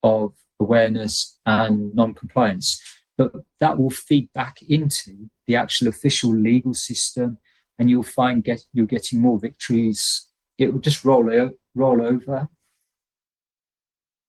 [0.04, 2.82] of awareness and non-compliance.
[3.18, 7.38] But that will feed back into the actual official legal system,
[7.80, 10.28] and you'll find get you're getting more victories.
[10.58, 11.30] It will just roll
[11.76, 12.48] roll over.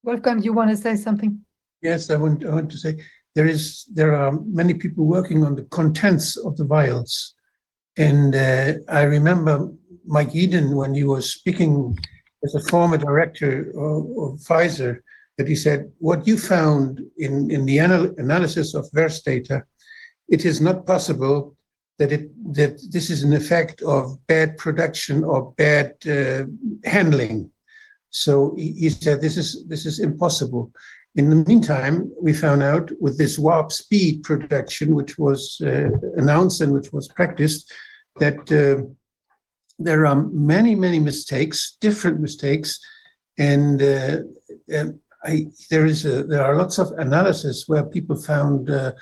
[0.03, 1.41] Wolfgang, you want to say something?
[1.83, 2.97] Yes, I want, I want to say
[3.35, 7.35] there is there are many people working on the contents of the vials,
[7.97, 9.71] and uh, I remember
[10.07, 11.99] Mike Eden when he was speaking
[12.45, 15.01] as a former director of, of Pfizer
[15.39, 19.65] that he said, what you found in, in the anal analysis of verse data,
[20.29, 21.57] it is not possible
[21.99, 26.45] that it that this is an effect of bad production or bad uh,
[26.85, 27.51] handling.
[28.11, 30.73] So he, he, said this is this is impossible.
[31.17, 36.61] In the meantime, we found out with this warp speed production, which was uh, announced
[36.61, 37.73] and which was practiced,
[38.21, 38.85] that uh,
[39.79, 42.79] there are many many mistakes, different mistakes,
[43.39, 44.19] and, uh,
[44.69, 48.93] and I, there is a, there are lots of analysis where people found uh,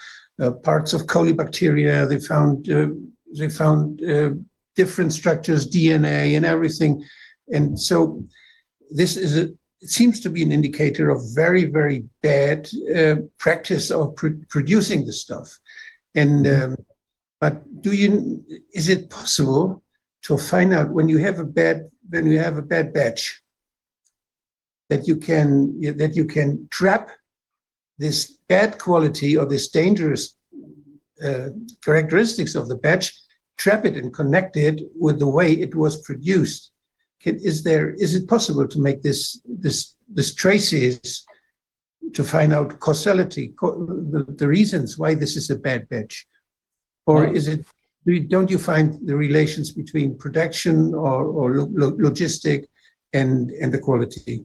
[0.40, 2.08] uh, parts of colibacteria.
[2.08, 2.88] They found uh,
[3.36, 4.30] they found uh,
[4.74, 7.04] different structures, DNA, and everything.
[7.52, 8.24] And so
[8.90, 13.90] this is a it seems to be an indicator of very very bad uh, practice
[13.90, 15.58] of pr- producing the stuff.
[16.14, 16.72] And mm-hmm.
[16.72, 16.76] um,
[17.40, 19.82] but do you is it possible
[20.22, 23.42] to find out when you have a bad when you have a bad batch?
[24.90, 27.10] That you can that you can trap
[27.98, 30.34] this bad quality or this dangerous
[31.24, 31.48] uh,
[31.84, 33.12] characteristics of the batch
[33.58, 36.72] trap it and connect it with the way it was produced.
[37.22, 41.24] Can, is there is it possible to make this this this traces
[42.12, 46.26] to find out causality, co- the, the reasons why this is a bad batch,
[47.06, 47.66] or is it?
[48.06, 51.46] do you- Don't you find the relations between production or, or
[51.80, 52.66] lo- logistic
[53.12, 54.44] and and the quality?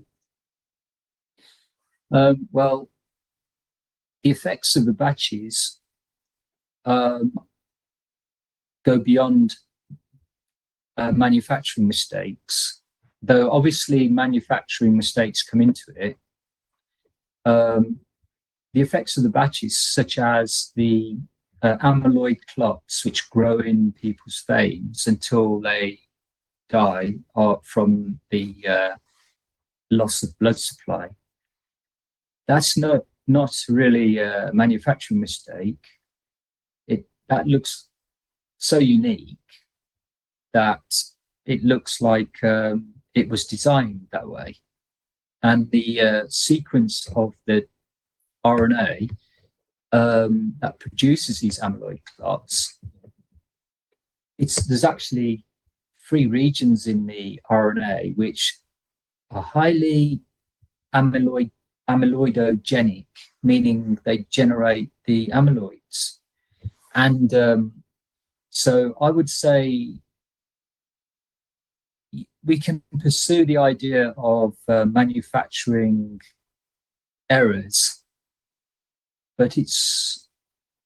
[2.12, 2.90] Um, well,
[4.24, 5.80] the effects of the batches
[6.86, 7.34] um,
[8.84, 9.56] go beyond
[10.98, 12.82] uh, manufacturing mistakes,
[13.22, 16.18] though obviously manufacturing mistakes come into it.
[17.46, 18.02] Um,
[18.74, 21.18] the effects of the batches, such as the
[21.62, 26.00] uh, amyloid clots, which grow in people's veins until they
[26.70, 28.96] die, are from the uh,
[29.90, 31.10] loss of blood supply
[32.52, 35.86] that's not not really a manufacturing mistake.
[36.86, 37.88] It that looks
[38.58, 39.38] so unique
[40.54, 40.82] that
[41.46, 44.58] it looks like um, it was designed that way,
[45.42, 47.68] and the uh, sequence of the
[48.46, 49.12] RNA
[49.94, 52.78] um, that produces these amyloid clots.
[54.38, 55.46] It's there's actually
[56.06, 58.60] three regions in the RNA which
[59.30, 60.20] are highly
[60.94, 61.52] amyloid
[61.92, 63.08] amyloidogenic,
[63.44, 66.20] meaning they generate the amyloids.
[66.94, 67.84] And um,
[68.50, 70.00] so I would say
[72.44, 76.20] we can pursue the idea of uh, manufacturing
[77.30, 78.04] errors,
[79.38, 80.28] but it's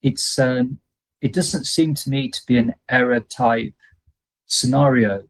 [0.01, 0.80] it's um,
[1.22, 3.74] it doesn't seem to me to be an error type
[4.45, 5.24] scenario.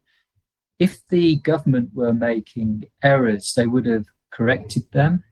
[0.78, 5.24] If the government were making errors, they would have corrected them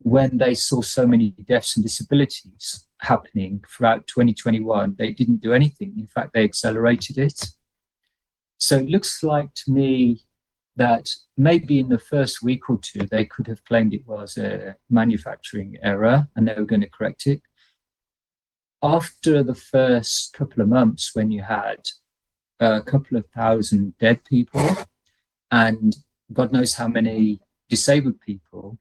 [0.00, 5.94] when they saw so many deaths and disabilities happening throughout 2021, they didn't do anything.
[5.98, 7.50] In fact, they accelerated it.
[8.58, 10.22] So it looks like to me
[10.76, 14.76] that maybe in the first week or two, they could have claimed it was a
[14.88, 17.42] manufacturing error and they were going to correct it.
[18.82, 21.80] After the first couple of months, when you had
[22.60, 24.68] a couple of thousand dead people
[25.50, 25.96] and
[26.32, 28.78] God knows how many disabled people,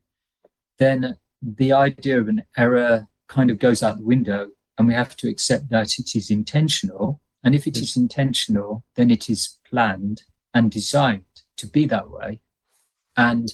[0.80, 5.16] then the idea of an error kind of goes out the window and we have
[5.18, 7.20] to accept that it is intentional.
[7.44, 11.24] And if it is intentional, then it is planned and designed
[11.58, 12.40] to be that way.
[13.16, 13.52] And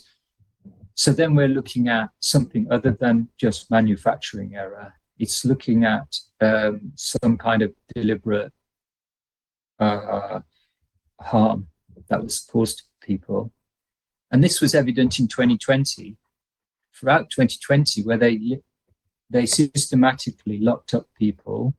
[0.96, 4.94] so then we're looking at something other than just manufacturing error.
[5.18, 8.52] It's looking at um, some kind of deliberate
[9.80, 10.40] uh,
[11.20, 11.68] harm
[12.10, 13.52] that was caused to people.
[14.34, 16.18] And this was evident in 2020
[16.92, 18.60] throughout 2020 where they
[19.30, 21.76] they systematically locked up people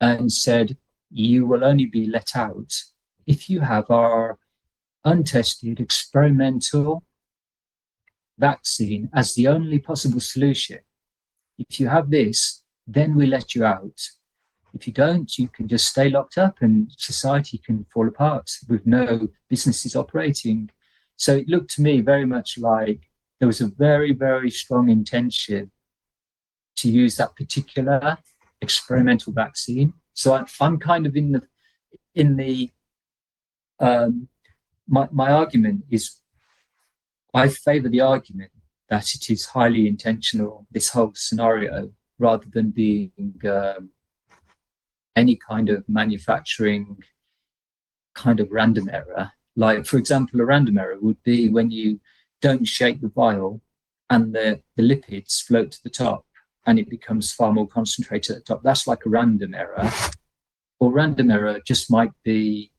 [0.00, 0.78] and said
[1.10, 2.72] you will only be let out
[3.26, 4.38] if you have our
[5.04, 7.04] untested experimental
[8.38, 10.78] vaccine as the only possible solution.
[11.58, 14.00] If you have this then we let you out.
[14.72, 18.86] If you don't you can just stay locked up and society can fall apart with
[18.86, 20.70] no businesses operating
[21.16, 23.08] so it looked to me very much like
[23.40, 25.70] there was a very, very strong intention
[26.76, 28.18] to use that particular
[28.60, 29.92] experimental vaccine.
[30.14, 31.42] So I, I'm kind of in the
[32.14, 32.70] in the
[33.80, 34.28] um,
[34.88, 36.20] my my argument is
[37.32, 38.52] I favour the argument
[38.88, 40.66] that it is highly intentional.
[40.70, 43.12] This whole scenario, rather than being
[43.44, 43.90] um,
[45.16, 47.02] any kind of manufacturing
[48.14, 49.32] kind of random error.
[49.56, 52.00] Like, for example, a random error would be when you
[52.42, 53.62] don't shake the vial
[54.10, 56.24] and the, the lipids float to the top
[56.66, 58.62] and it becomes far more concentrated at the top.
[58.62, 59.90] That's like a random error.
[60.80, 62.72] Or random error just might be,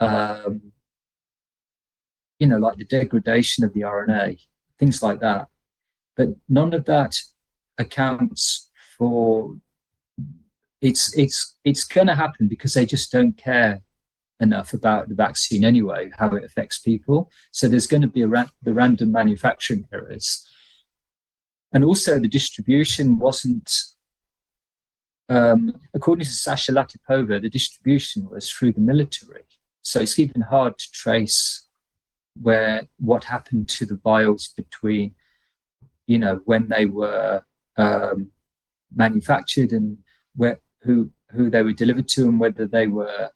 [0.00, 0.72] um,
[2.38, 4.38] you know, like the degradation of the RNA,
[4.78, 5.48] things like that.
[6.16, 7.16] But none of that
[7.78, 9.56] accounts for
[10.80, 13.80] it's it's it's going to happen because they just don't care
[14.40, 17.30] enough about the vaccine anyway, how it affects people.
[17.50, 20.46] So there's going to be a ra- the random manufacturing errors.
[21.72, 23.70] And also the distribution wasn't,
[25.28, 29.42] um, according to Sasha Latipova, the distribution was through the military.
[29.82, 31.66] So it's even hard to trace
[32.40, 35.14] where what happened to the vials between,
[36.06, 37.42] you know, when they were
[37.76, 38.30] um,
[38.94, 39.98] manufactured and
[40.36, 43.30] where who who they were delivered to and whether they were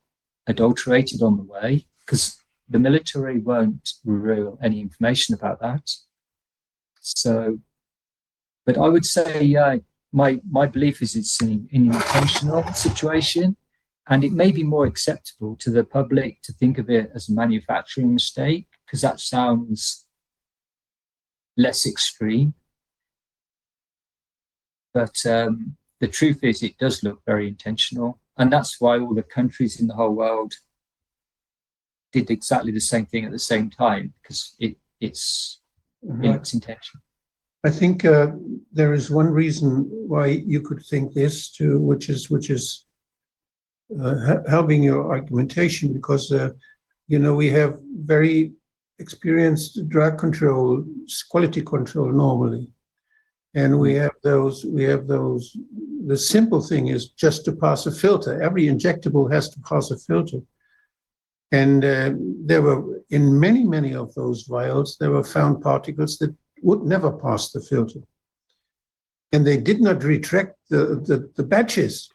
[0.47, 2.37] adulterated on the way because
[2.69, 5.91] the military won't reveal any information about that.
[7.01, 7.59] So,
[8.65, 9.77] but I would say, yeah,
[10.13, 13.57] my my belief is it's an, an intentional situation,
[14.09, 17.33] and it may be more acceptable to the public to think of it as a
[17.33, 20.05] manufacturing mistake because that sounds
[21.57, 22.55] less extreme.
[24.95, 28.19] But um, the truth is, it does look very intentional.
[28.39, 30.55] And that's why all the countries in the whole world
[32.13, 35.61] did exactly the same thing at the same time because it, it's,
[36.03, 37.03] it looks intentional.
[37.65, 38.29] I think uh,
[38.73, 42.87] there is one reason why you could think this too, which is which is
[44.03, 46.51] uh, helping your argumentation because uh,
[47.07, 48.53] you know we have very
[48.99, 50.85] experienced drug control,
[51.31, 52.69] quality control normally,
[53.55, 54.65] and we have those.
[54.65, 55.57] We have those.
[56.07, 58.43] The simple thing is just to pass a filter.
[58.43, 60.41] Every injectable has to pass a filter.
[61.53, 62.13] And uh,
[62.45, 67.13] there were, in many, many of those vials, there were found particles that would never
[67.13, 68.01] pass the filter.
[69.33, 72.09] And they did not retract the, the, the batches.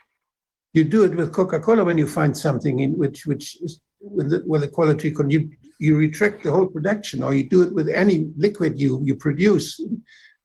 [0.74, 4.43] You do it with Coca-Cola when you find something in which, which is with the,
[4.45, 7.90] with the quality, con- you, you retract the whole production, or you do it with
[7.90, 9.80] any liquid you, you produce.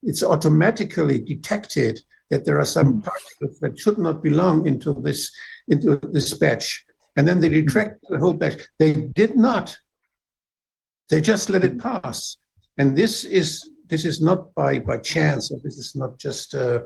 [0.02, 2.00] It's automatically detected
[2.32, 5.30] that there are some particles that should not belong into this,
[5.68, 6.82] into this batch.
[7.16, 8.62] And then they retract the whole batch.
[8.78, 9.76] They did not.
[11.10, 12.38] They just let it pass.
[12.78, 16.78] And this is this is not by by chance, or this is not just uh,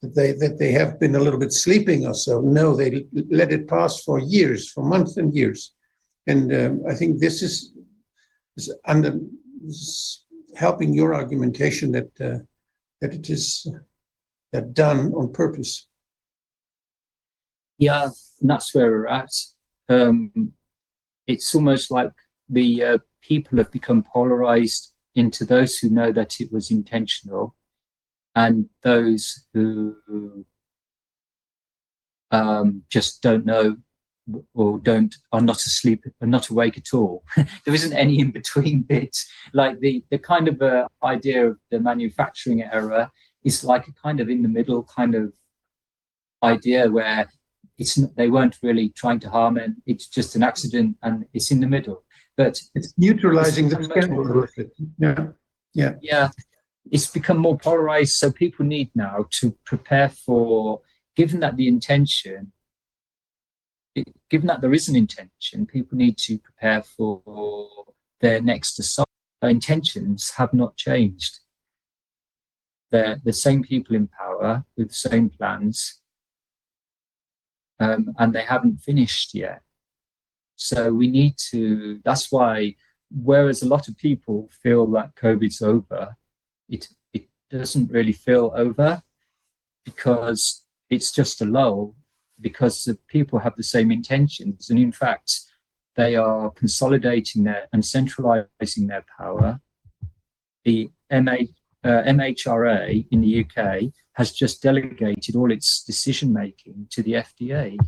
[0.00, 2.40] that they that they have been a little bit sleeping or so.
[2.40, 3.06] No, they
[3.40, 5.72] let it pass for years, for months and years.
[6.28, 7.72] And um, I think this is
[8.56, 9.18] is under
[9.66, 10.24] is
[10.54, 12.38] helping your argumentation that uh,
[13.00, 13.66] that it is
[14.54, 15.86] uh, done on purpose.
[17.78, 18.08] Yeah,
[18.40, 19.30] and that's where we're at.
[19.88, 20.52] Um,
[21.26, 22.10] it's almost like
[22.48, 27.54] the uh, people have become polarized into those who know that it was intentional
[28.34, 29.94] and those who
[32.30, 33.76] um, just don't know
[34.54, 38.82] or don't are not asleep are not awake at all there isn't any in between
[38.82, 39.16] bit
[39.54, 43.10] like the the kind of uh, idea of the manufacturing error
[43.44, 45.32] is like a kind of in the middle kind of
[46.42, 47.28] idea where
[47.78, 51.60] it's they weren't really trying to harm and it's just an accident and it's in
[51.60, 52.04] the middle.
[52.36, 54.72] But It's neutralizing the It's much scandal more- with it.
[55.74, 55.94] Yeah.
[56.00, 56.28] yeah.
[56.90, 60.80] It's become more polarized so people need now to prepare for
[61.16, 62.52] given that the intention
[64.30, 67.20] given that there is an intention people need to prepare for
[68.20, 69.08] their next assault.
[69.40, 71.40] Their intentions have not changed
[72.90, 76.00] they're the same people in power with the same plans
[77.80, 79.62] um, and they haven't finished yet
[80.56, 82.74] so we need to that's why
[83.10, 86.16] whereas a lot of people feel that COVID's over,
[86.68, 89.02] it it doesn't really feel over
[89.84, 91.94] because it's just a lull
[92.40, 95.40] because the people have the same intentions and in fact
[95.96, 99.60] they are consolidating their and centralizing their power.
[100.64, 101.36] The MA,
[101.84, 107.78] uh, MHRA in the UK has just delegated all its decision making to the FDA.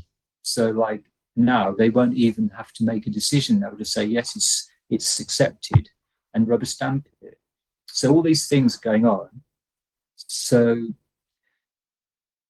[0.43, 1.03] So like
[1.37, 3.61] now they won't even have to make a decision.
[3.61, 5.89] They'll just say yes, it's it's accepted
[6.35, 7.39] and rubber stamp it.
[7.87, 9.29] So all these things are going on.
[10.17, 10.89] So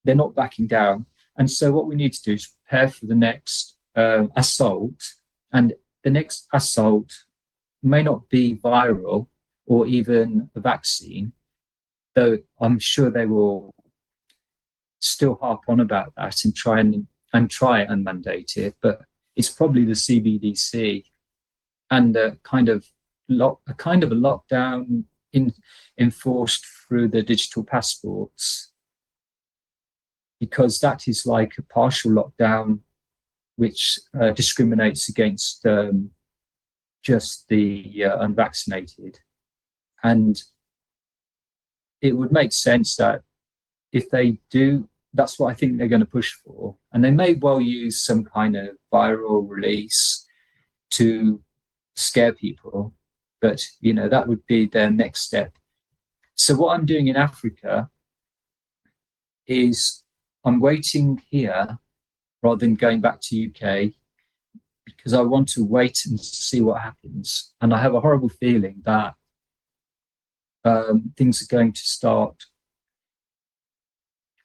[0.04, 1.06] they're not backing down.
[1.36, 5.02] And so what we need to do is prepare for the next uh, assault.
[5.52, 7.10] And the next assault
[7.82, 9.28] may not be viral
[9.70, 11.32] or even a vaccine,
[12.16, 13.72] though I'm sure they will
[14.98, 18.74] still harp on about that and try and and try and mandate it.
[18.82, 19.02] But
[19.36, 21.04] it's probably the CBDC
[21.88, 22.84] and a kind of
[23.28, 25.54] lock, a kind of a lockdown in,
[25.96, 28.72] enforced through the digital passports,
[30.40, 32.80] because that is like a partial lockdown,
[33.54, 36.10] which uh, discriminates against um,
[37.04, 39.20] just the uh, unvaccinated,
[40.02, 40.42] and
[42.00, 43.22] it would make sense that
[43.92, 46.76] if they do that's what I think they're going to push for.
[46.92, 50.26] And they may well use some kind of viral release
[50.92, 51.40] to
[51.96, 52.94] scare people,
[53.40, 55.52] but you know, that would be their next step.
[56.34, 57.90] So what I'm doing in Africa
[59.46, 60.02] is
[60.44, 61.78] I'm waiting here
[62.42, 63.92] rather than going back to UK
[64.86, 67.52] because I want to wait and see what happens.
[67.60, 69.14] And I have a horrible feeling that
[70.64, 72.44] um, things are going to start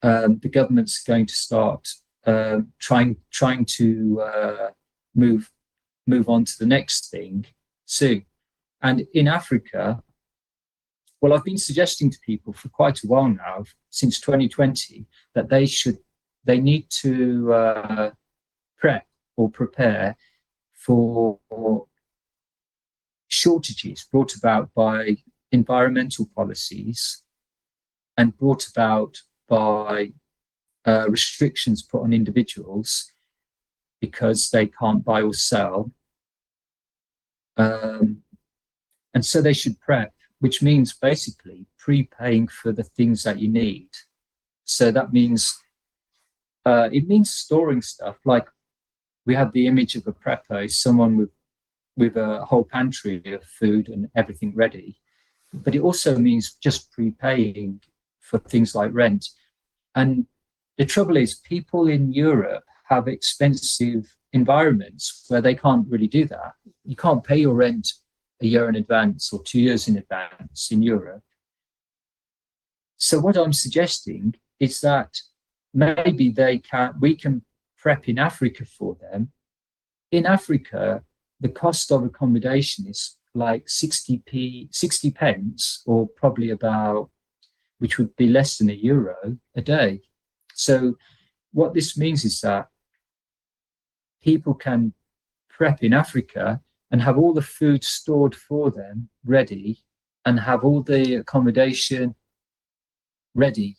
[0.06, 1.88] um, the government's going to start
[2.27, 4.69] uh, trying trying to uh,
[5.16, 5.52] move
[6.06, 7.45] move on to the next thing
[7.85, 8.26] soon.
[8.82, 10.03] And in Africa,
[11.22, 15.66] well, I've been suggesting to people for quite a while now, since 2020, that they
[15.66, 15.98] should
[16.44, 18.11] they need to uh,
[18.77, 20.16] prep or prepare
[20.76, 21.40] for
[23.27, 25.18] shortages brought about by
[25.56, 27.24] environmental policies
[28.17, 29.14] and brought about
[29.48, 30.11] by
[30.85, 33.11] uh, restrictions put on individuals
[34.00, 35.92] because they can't buy or sell.
[37.58, 38.24] Um,
[39.14, 43.90] and so they should prep, which means basically prepaying for the things that you need.
[44.66, 45.42] So that means
[46.66, 48.17] uh, it means storing stuff.
[48.25, 48.48] Like
[49.25, 51.32] we have the image of a prepper, someone with
[51.98, 54.98] with a whole pantry of food and everything ready.
[55.64, 57.82] But it also means just prepaying
[58.19, 59.30] for things like rent.
[59.95, 60.25] And
[60.77, 66.53] the trouble is, people in Europe have expensive environments where they can't really do that.
[66.84, 67.88] You can't pay your rent
[68.42, 71.24] a year in advance or two years in advance in Europe.
[72.98, 75.16] So what I'm suggesting is that
[75.74, 77.43] maybe they can we can
[77.77, 79.32] prep in Africa for them.
[80.11, 81.03] In Africa,
[81.40, 87.10] the cost of accommodation is like 60p 60 pence or probably about
[87.80, 90.02] which would be less than a euro a day.
[90.54, 90.98] So
[91.52, 92.68] what this means is that
[94.24, 94.94] people can
[95.50, 99.84] prep in Africa and have all the food stored for them ready
[100.26, 102.16] and have all the accommodation
[103.36, 103.78] ready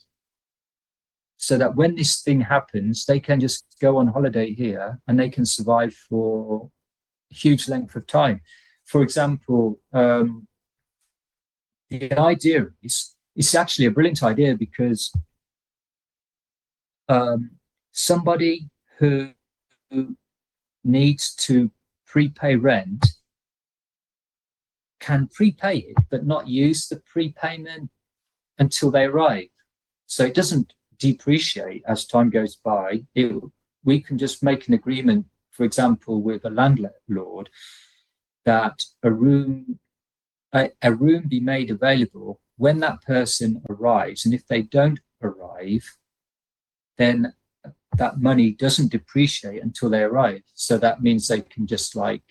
[1.39, 5.28] so that when this thing happens, they can just go on holiday here and they
[5.28, 6.70] can survive for
[7.31, 8.41] a huge length of time.
[8.86, 10.47] For example, um,
[11.90, 15.12] the idea is it's actually a brilliant idea because
[17.08, 17.50] um,
[17.92, 19.31] somebody who,
[20.82, 21.70] needs to
[22.06, 23.06] prepay rent
[25.00, 27.90] can prepay it but not use the prepayment
[28.58, 29.48] until they arrive.
[30.06, 33.02] So it doesn't depreciate as time goes by.
[33.15, 33.32] It,
[33.84, 37.50] we can just make an agreement, for example, with a landlord
[38.47, 39.78] that a room
[40.55, 44.25] a, a room be made available when that person arrives.
[44.25, 45.97] And if they don't arrive,
[46.97, 47.34] then
[47.97, 50.42] that money doesn't depreciate until they arrive.
[50.55, 52.23] So that means they can just like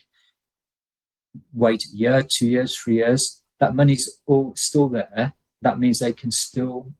[1.54, 3.42] wait a year, two years, three years.
[3.60, 5.34] That money's all still there.
[5.62, 6.94] That means they can still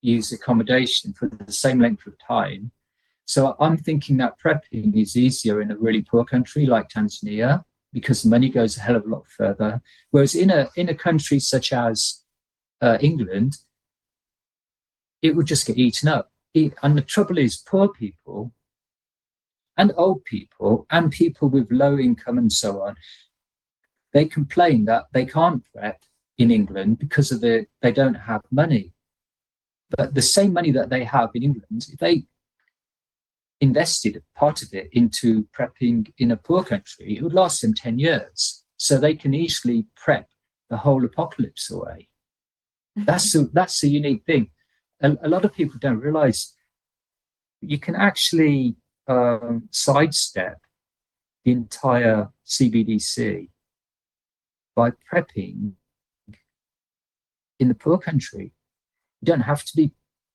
[0.00, 2.72] use accommodation for the same length of time.
[3.24, 8.26] So I'm thinking that prepping is easier in a really poor country like Tanzania because
[8.26, 9.80] money goes a hell of a lot further.
[10.10, 12.22] Whereas in a in a country such as
[12.82, 13.56] uh, England,
[15.22, 16.30] it would just get eaten up.
[16.82, 18.52] And the trouble is, poor people
[19.76, 22.96] and old people and people with low income and so on,
[24.12, 26.00] they complain that they can't prep
[26.36, 28.92] in England because of the they don't have money.
[29.96, 32.24] But the same money that they have in England, if they
[33.60, 37.98] invested part of it into prepping in a poor country, it would last them 10
[37.98, 38.64] years.
[38.76, 40.28] So they can easily prep
[40.68, 42.08] the whole apocalypse away.
[42.96, 44.50] That's a, that's a unique thing.
[45.00, 46.52] A, a lot of people don't realize
[47.60, 48.76] you can actually
[49.08, 50.58] um, sidestep
[51.44, 53.48] the entire CBDC
[54.74, 55.72] by prepping
[57.60, 58.52] in the poor country.
[59.20, 59.92] You don't have to be,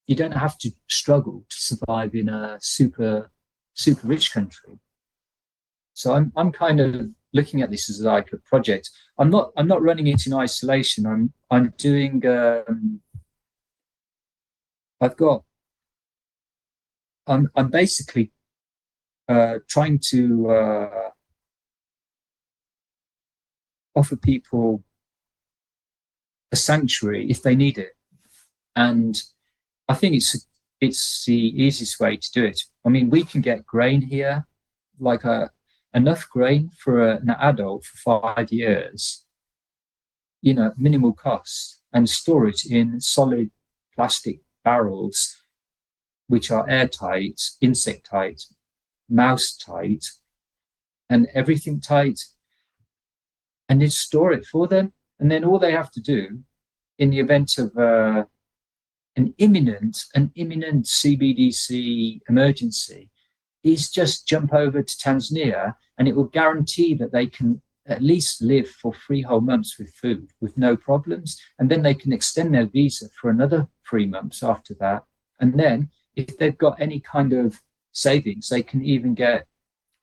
[0.09, 3.31] you don't have to struggle to survive in a super,
[3.75, 4.73] super rich country.
[5.93, 8.89] So I'm, I'm kind of looking at this as like a project.
[9.19, 11.05] I'm not, I'm not running it in isolation.
[11.05, 13.01] I'm, I'm doing, um,
[14.99, 15.43] I've got,
[17.27, 18.31] I'm, I'm basically
[19.27, 21.09] uh, trying to uh,
[23.95, 24.83] offer people
[26.51, 27.91] a sanctuary if they need it.
[28.75, 29.21] And
[29.89, 30.47] I think it's
[30.79, 32.61] it's the easiest way to do it.
[32.85, 34.45] I mean, we can get grain here,
[34.99, 35.51] like a
[35.93, 39.25] enough grain for an adult for five years,
[40.41, 43.49] you know, minimal cost, and store it in solid
[43.95, 45.35] plastic barrels,
[46.27, 48.43] which are airtight, insect tight,
[49.09, 50.05] mouse tight,
[51.09, 52.21] and everything tight,
[53.67, 54.93] and then store it for them.
[55.19, 56.43] And then all they have to do
[56.99, 58.23] in the event of uh,
[59.19, 63.09] an imminent, an imminent CBDC emergency
[63.65, 68.41] is just jump over to Tanzania and it will guarantee that they can at least
[68.41, 71.37] live for three whole months with food with no problems.
[71.57, 75.03] And then they can extend their visa for another three months after that.
[75.41, 77.59] And then if they've got any kind of
[77.91, 79.47] savings, they can even get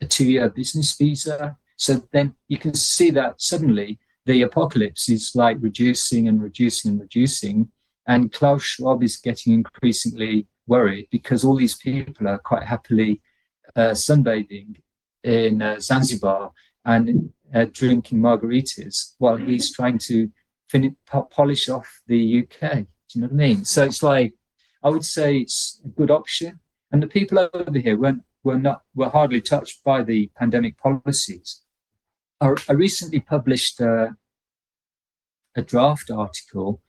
[0.02, 1.56] a two year business visa.
[1.78, 7.00] So then you can see that suddenly the apocalypse is like reducing and reducing and
[7.00, 7.70] reducing.
[8.06, 13.20] And Klaus Schwab is getting increasingly worried because all these people are quite happily
[13.74, 14.76] uh, sunbathing
[15.24, 16.52] in uh, Zanzibar
[16.84, 20.30] and uh, drinking margaritas while he's trying to
[20.68, 20.96] fin-
[21.30, 22.70] polish off the UK.
[22.70, 23.64] Do you know what I mean?
[23.64, 24.34] So it's like
[24.82, 26.60] I would say it's a good option,
[26.92, 31.62] and the people over here weren't were not were hardly touched by the pandemic policies.
[32.40, 34.10] I, I recently published uh,
[35.56, 36.82] a draft article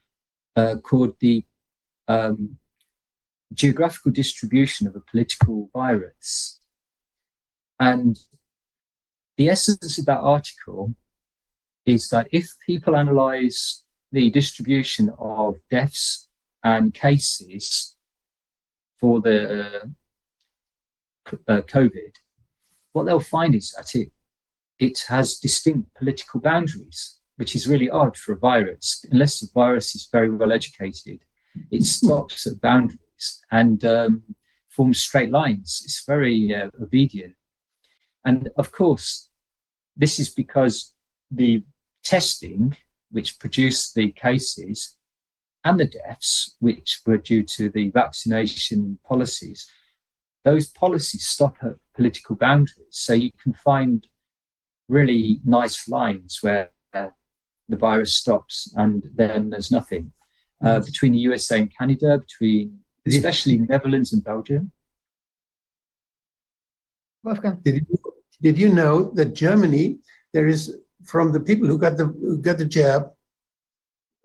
[0.83, 1.43] called the
[2.07, 2.57] um,
[3.53, 6.59] geographical distribution of a political virus.
[7.79, 8.19] And
[9.37, 10.95] the essence of that article
[11.85, 16.27] is that if people analyze the distribution of deaths
[16.63, 17.95] and cases
[18.99, 19.83] for the
[21.27, 22.11] uh, uh, COVID,
[22.93, 24.11] what they'll find is that it
[24.79, 29.05] it has distinct political boundaries, which is really odd for a virus.
[29.11, 31.19] Unless the virus is very well educated,
[31.71, 34.23] it stops at boundaries and um,
[34.69, 35.81] forms straight lines.
[35.85, 37.35] It's very uh, obedient.
[38.25, 39.29] And of course,
[39.95, 40.93] this is because
[41.31, 41.63] the
[42.03, 42.75] testing,
[43.11, 44.95] which produced the cases,
[45.63, 49.67] and the deaths, which were due to the vaccination policies,
[50.45, 52.87] those policies stop at political boundaries.
[52.91, 54.07] So you can find
[54.87, 56.69] really nice lines where
[57.69, 60.11] the virus stops and then there's nothing.
[60.63, 64.71] Uh, between the USA and Canada, between especially Netherlands and Belgium.
[67.23, 67.59] Wolfgang.
[67.63, 67.97] Did you,
[68.41, 69.99] did you know that Germany,
[70.33, 73.11] there is from the people who got the who got the jab,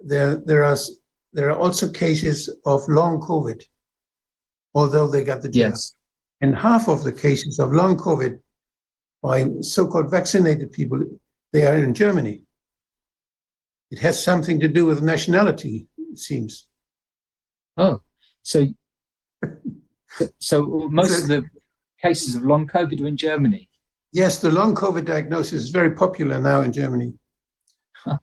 [0.00, 0.76] there there are
[1.32, 3.62] there are also cases of long COVID,
[4.74, 5.72] although they got the jab.
[5.72, 5.94] Yes.
[6.40, 8.38] And half of the cases of long COVID
[9.22, 11.00] by so-called vaccinated people,
[11.52, 12.42] they are in Germany.
[13.92, 16.66] It has something to do with nationality, it seems.
[17.76, 18.00] Oh,
[18.42, 18.66] so
[20.38, 21.44] so most of the
[22.00, 23.68] cases of long COVID are in Germany.
[24.10, 27.12] Yes, the long COVID diagnosis is very popular now in Germany.
[28.02, 28.16] Huh.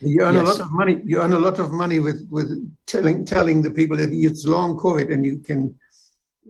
[0.00, 1.00] You earn a lot of money.
[1.04, 2.50] You earn a lot of money with with
[2.86, 5.74] telling telling the people that it's long COVID, and you can.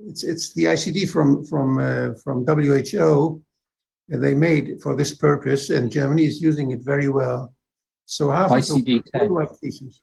[0.06, 3.42] It's it's the ICD from from uh, from WHO.
[4.10, 7.55] They made for this purpose, and Germany is using it very well.
[8.08, 9.28] So half of the ICD-10.
[9.28, 10.00] worldwide cases.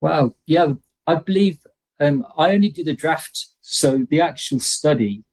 [0.00, 0.36] Wow.
[0.46, 0.74] Yeah,
[1.08, 1.58] I believe
[1.98, 5.24] um, I only did a draft, so the actual study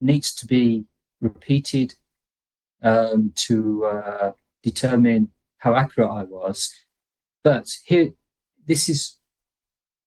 [0.00, 0.84] needs to be
[1.20, 1.94] repeated
[2.82, 4.32] um, to uh,
[4.64, 6.74] determine how accurate I was.
[7.44, 8.10] But here,
[8.66, 9.16] this is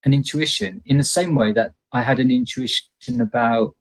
[0.04, 3.74] an intuition in the same way that I had an intuition about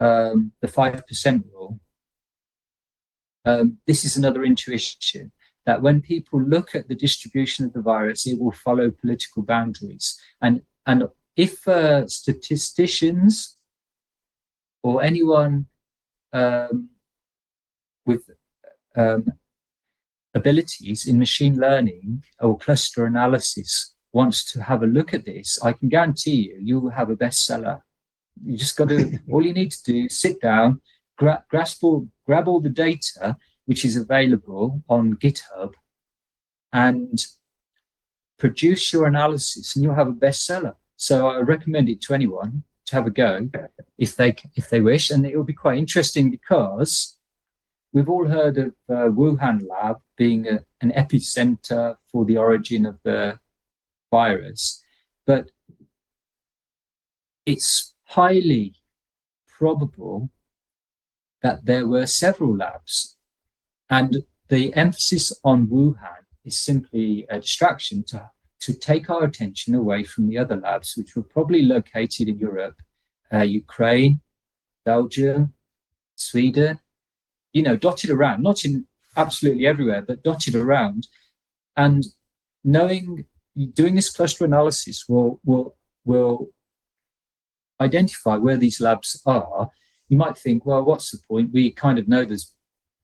[0.00, 1.78] um, the 5% rule.
[3.44, 5.32] Um, this is another intuition
[5.66, 10.18] that when people look at the distribution of the virus, it will follow political boundaries.
[10.40, 13.56] And, and if uh, statisticians
[14.82, 15.66] or anyone
[16.32, 16.90] um,
[18.04, 18.28] with
[18.96, 19.32] um,
[20.34, 25.72] abilities in machine learning or cluster analysis wants to have a look at this, I
[25.72, 27.80] can guarantee you, you will have a bestseller.
[28.44, 30.80] You just got to, all you need to do is sit down,
[31.16, 33.36] gra- grasp all, grab all the data
[33.66, 35.72] which is available on GitHub
[36.72, 37.26] and
[38.38, 40.74] produce your analysis and you'll have a bestseller.
[40.96, 43.48] So I recommend it to anyone to have a go
[43.98, 47.16] if they if they wish, and it will be quite interesting because
[47.92, 52.98] we've all heard of uh, Wuhan lab being a, an epicenter for the origin of
[53.04, 53.38] the
[54.10, 54.82] virus,
[55.26, 55.50] but
[57.46, 58.74] it's highly
[59.58, 60.30] probable
[61.44, 63.16] that there were several labs
[63.90, 70.04] and the emphasis on Wuhan is simply a distraction to, to take our attention away
[70.04, 72.76] from the other labs, which were probably located in Europe,
[73.32, 74.22] uh, Ukraine,
[74.86, 75.52] Belgium,
[76.16, 76.80] Sweden,
[77.52, 81.08] you know, dotted around, not in absolutely everywhere, but dotted around.
[81.76, 82.06] And
[82.64, 83.26] knowing,
[83.74, 86.48] doing this cluster analysis will, will, will
[87.82, 89.70] identify where these labs are.
[90.14, 91.50] You might think, well, what's the point?
[91.52, 92.52] We kind of know there's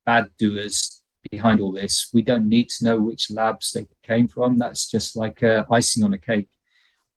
[0.07, 2.09] bad doers behind all this.
[2.15, 4.59] We don't need to know which labs they came from.
[4.59, 6.49] That's just like uh, icing on a cake.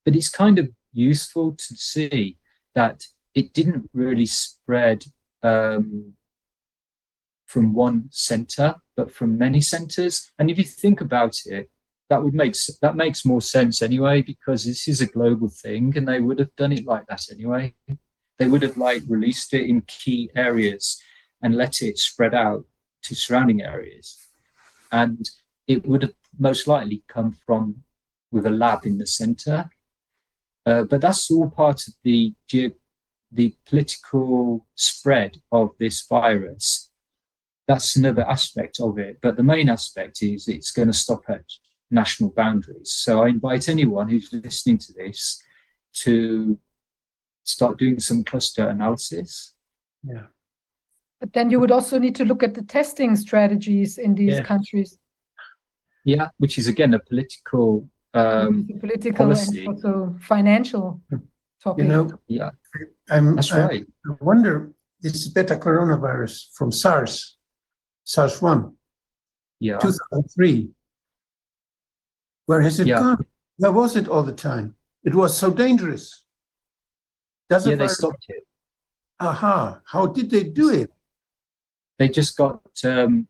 [0.03, 2.39] But it's kind of useful to see
[2.73, 3.03] that
[3.35, 5.05] it didn't really spread
[5.43, 6.13] um,
[7.45, 10.31] from one center, but from many centers.
[10.39, 11.69] And if you think about it,
[12.09, 16.07] that would make that makes more sense anyway because this is a global thing, and
[16.07, 17.75] they would have done it like that anyway.
[18.39, 21.01] They would have like released it in key areas
[21.41, 22.65] and let it spread out
[23.03, 24.17] to surrounding areas.
[24.91, 25.29] And
[25.67, 27.83] it would have most likely come from
[28.31, 29.69] with a lab in the center.
[30.65, 32.71] Uh, but that's all part of the ge-
[33.33, 36.91] the political spread of this virus,
[37.67, 39.17] that's another aspect of it.
[39.21, 41.43] But the main aspect is it's going to stop at
[41.89, 42.91] national boundaries.
[42.91, 45.41] So I invite anyone who's listening to this
[46.01, 46.59] to
[47.43, 49.53] start doing some cluster analysis.
[50.03, 50.23] Yeah.
[51.19, 54.43] But then you would also need to look at the testing strategies in these Yeah.
[54.43, 54.97] countries.
[56.05, 57.87] Yeah, which is again a political.
[58.13, 59.59] Um, the political policy.
[59.65, 61.01] and also financial
[61.63, 61.83] topic.
[61.83, 62.51] You know, yeah,
[63.09, 63.85] I'm, that's I right.
[64.19, 67.37] wonder, this beta coronavirus from SARS,
[68.03, 68.75] SARS one,
[69.59, 70.69] Yeah, 2003.
[72.45, 72.99] Where has it Yeah.
[72.99, 73.25] gone?
[73.57, 74.75] Where was it all the time?
[75.03, 76.22] It was so dangerous.
[77.49, 78.43] Does yeah, they stopped it.
[79.19, 80.91] Aha, how did they do it?
[81.99, 83.27] They just got um,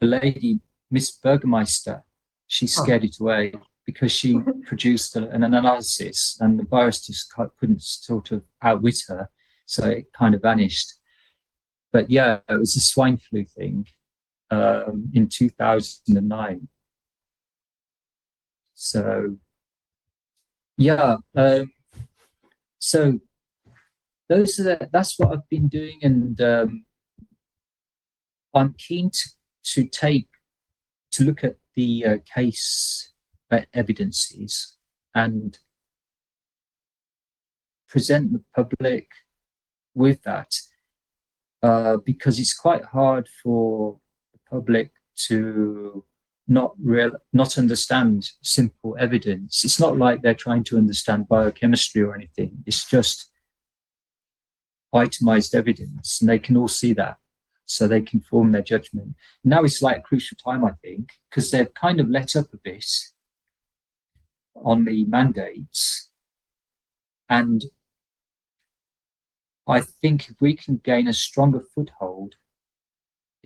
[0.00, 0.60] the lady,
[0.90, 2.04] Miss Burgermeister.
[2.46, 3.54] She scared it away
[3.86, 8.98] because she produced a- an analysis, and the virus just cou- couldn't sort of outwit
[9.08, 9.30] her,
[9.66, 10.94] so it kind of vanished.
[11.92, 13.86] But yeah, it was a swine flu thing
[14.50, 16.68] um, in 2009.
[18.74, 19.36] So
[20.76, 21.72] yeah, um,
[22.78, 23.18] so
[24.28, 26.84] those are the, that's what I've been doing, and um,
[28.54, 29.28] I'm keen to,
[29.74, 30.28] to take
[31.12, 33.12] to look at the uh, case
[33.50, 34.76] uh, evidences
[35.14, 35.58] and
[37.88, 39.08] present the public
[39.94, 40.54] with that
[41.62, 43.98] uh, because it's quite hard for
[44.32, 46.04] the public to
[46.48, 49.64] not real not understand simple evidence.
[49.64, 52.62] It's not like they're trying to understand biochemistry or anything.
[52.66, 53.30] It's just
[54.94, 57.18] itemized evidence and they can all see that.
[57.66, 59.14] So they can form their judgment.
[59.44, 62.56] Now it's like a crucial time i think because they've kind of let up a
[62.56, 62.86] bit
[64.56, 66.08] on the mandates.
[67.28, 67.66] And
[69.66, 72.36] i think if we can gain a stronger foothold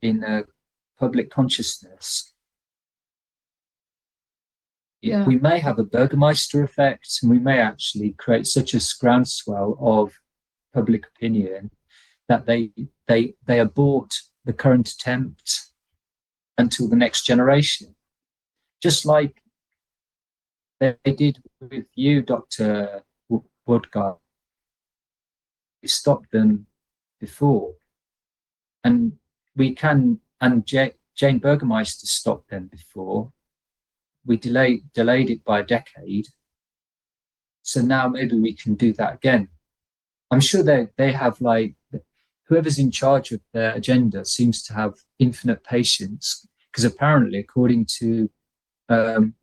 [0.01, 0.43] in uh,
[1.01, 2.32] public consciousness
[5.03, 5.25] Yeah.
[5.25, 10.13] we may have a burgermeister effect and we may actually create such a groundswell of
[10.73, 11.73] public opinion
[12.29, 12.71] that they
[13.09, 14.15] they they abort
[14.45, 15.61] the current attempt
[16.57, 17.97] until the next generation.
[18.81, 19.43] Just like
[20.81, 24.17] they, did with you dr W- woodgard
[25.83, 26.67] we stopped them
[27.21, 27.75] before.
[28.85, 29.19] And
[29.57, 33.33] we can and Ja- jane burgermeister stopped them before
[34.26, 36.26] we delayed delayed it by a decade.
[37.62, 39.49] So now maybe we can do that again.
[40.31, 41.75] I'm sure they they have like
[42.49, 48.31] whoever's in charge of their agenda seems to have infinite patience because apparently according to
[48.89, 49.34] um,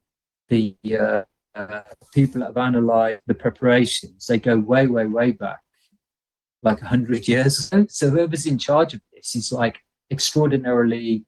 [0.49, 1.21] the uh,
[1.55, 1.81] uh,
[2.13, 5.59] people that have analyzed the preparations they go way way way back
[6.61, 7.71] like 100 years.
[7.71, 7.85] Ago.
[7.89, 9.79] so whoever's in charge of this is like
[10.11, 11.25] extraordinarily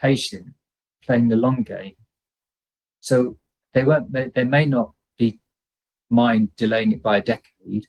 [0.00, 0.46] patient
[1.04, 1.94] playing the long game
[3.02, 3.36] so
[3.74, 5.38] they won't they, they may not be
[6.08, 7.86] mind delaying it by a decade.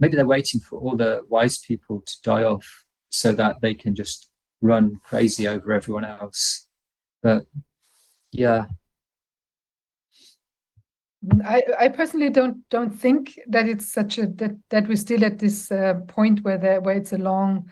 [0.00, 3.94] Maybe they're waiting for all the wise people to die off so that they can
[3.94, 4.30] just
[4.62, 6.66] run crazy over everyone else.
[7.20, 7.46] But
[8.30, 8.66] yeah.
[11.44, 15.40] I, I personally don't don't think that it's such a that that we're still at
[15.40, 17.68] this uh, point where there where it's a long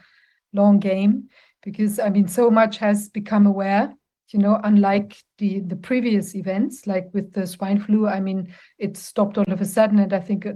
[0.53, 1.29] long game
[1.63, 3.95] because I mean so much has become aware
[4.33, 8.97] you know unlike the the previous events like with the swine flu I mean it
[8.97, 9.99] stopped all of a sudden.
[9.99, 10.55] And I think uh,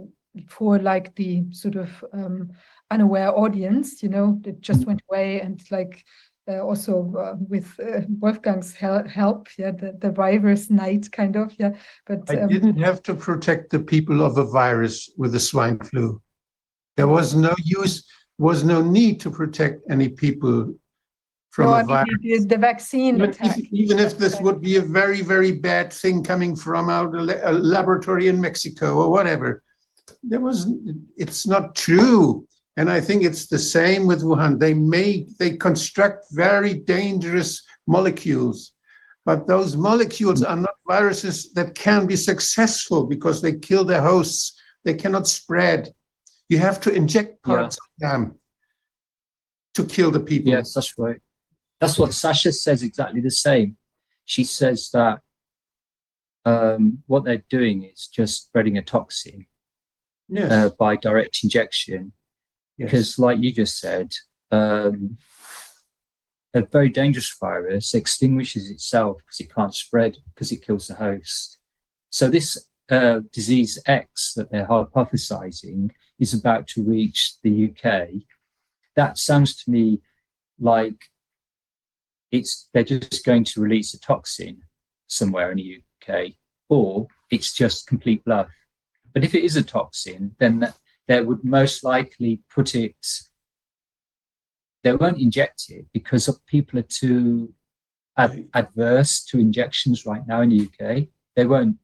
[0.49, 2.51] for like the sort of um,
[2.91, 5.41] unaware audience you know it just went away.
[5.41, 6.05] And like
[6.49, 11.55] uh, also uh, with uh, Wolfgang's hel- help yeah the, the virus night kind of
[11.59, 11.73] yeah.
[12.07, 15.79] But I um, didn't have to protect the people of a virus with the swine
[15.79, 16.21] flu.
[16.97, 18.05] There was no use,
[18.39, 20.75] was no need to protect any people
[21.51, 22.09] from No, I a mean, virus.
[22.23, 23.59] the, the vaccine Even attack.
[23.59, 27.23] if- even if this would be a very, very bad thing coming from out a
[27.23, 29.63] la- a uh, laboratory in Mexico or whatever,
[30.23, 30.69] there was,
[31.17, 32.47] it's not true.
[32.77, 34.59] And I think it's the same with Wuhan.
[34.59, 38.73] They make, they construct very dangerous molecules.
[39.27, 44.59] But those molecules are not viruses that can be successful because they kill their hosts.
[44.85, 45.93] They cannot spread.
[46.49, 47.55] You have to inject Yeah.
[47.55, 48.21] parts of them
[49.75, 50.51] to kill the people.
[50.53, 51.21] Yes, that's right.
[51.81, 53.77] That's what Sasha says exactly the same.
[54.27, 55.21] She says that
[56.45, 59.47] um, what they're doing is just spreading a toxin
[60.29, 60.53] Yes.
[60.53, 62.13] uh, by direct injection.
[62.77, 62.87] yes.
[62.91, 64.13] Because, like you just said,
[64.53, 65.19] um,
[66.55, 71.59] a very dangerous virus extinguishes itself because it can't spread because it kills the host.
[72.11, 72.57] So, this
[72.91, 78.09] uh, disease X that they're hypothesizing is about to reach the UK,
[78.97, 80.01] that sounds to me
[80.61, 81.10] like
[82.33, 84.63] it's they're just going to release a toxin
[85.09, 86.33] somewhere in the UK,
[86.69, 88.49] or it's just complete bluff.
[89.13, 90.75] But if it is a toxin, then that,
[91.09, 92.95] they would most likely put it.
[94.85, 97.53] They won't inject it because people are too
[98.17, 101.09] ad- adverse to injections right now in the UK.
[101.37, 101.77] They won't.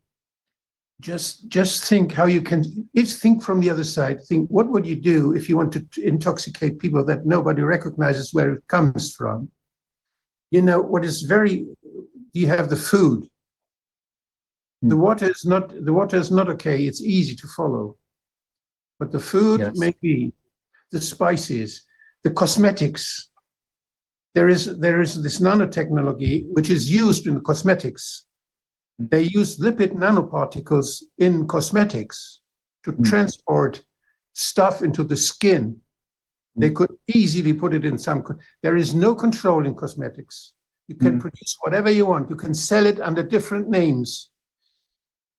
[1.01, 4.23] Just, just think how you can, it's think from the other side.
[4.25, 8.55] Think, what would you do if you want to intoxicate people that nobody recognizes where
[8.55, 9.51] it comes from?
[10.51, 11.67] You know, what is very,
[12.33, 13.29] you have the food.
[14.83, 15.01] The Hmm.
[15.03, 16.85] water is not, the water is not okay.
[16.87, 17.97] It's easy to follow.
[18.99, 19.79] But the food Yes.
[19.79, 20.33] may be,
[20.93, 21.85] the spices,
[22.23, 23.29] the cosmetics.
[24.35, 28.25] There is, there is this nanotechnology which is used in cosmetics.
[28.99, 32.41] They use lipid nanoparticles in cosmetics
[32.85, 33.05] to Mm.
[33.05, 33.83] transport
[34.35, 35.81] stuff into the skin.
[36.57, 38.25] They could easily put it in some,
[38.63, 40.53] there is no control in cosmetics.
[40.89, 41.21] You can Mm.
[41.21, 42.31] produce whatever you want.
[42.31, 44.31] You can sell it under different names.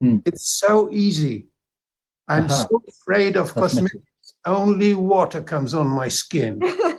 [0.03, 0.21] Mm.
[0.25, 1.47] It's so easy.
[2.27, 2.67] I'm Aha.
[2.69, 3.93] so afraid of Cosmetic.
[3.93, 4.33] cosmetics.
[4.45, 6.59] Only water comes on my skin.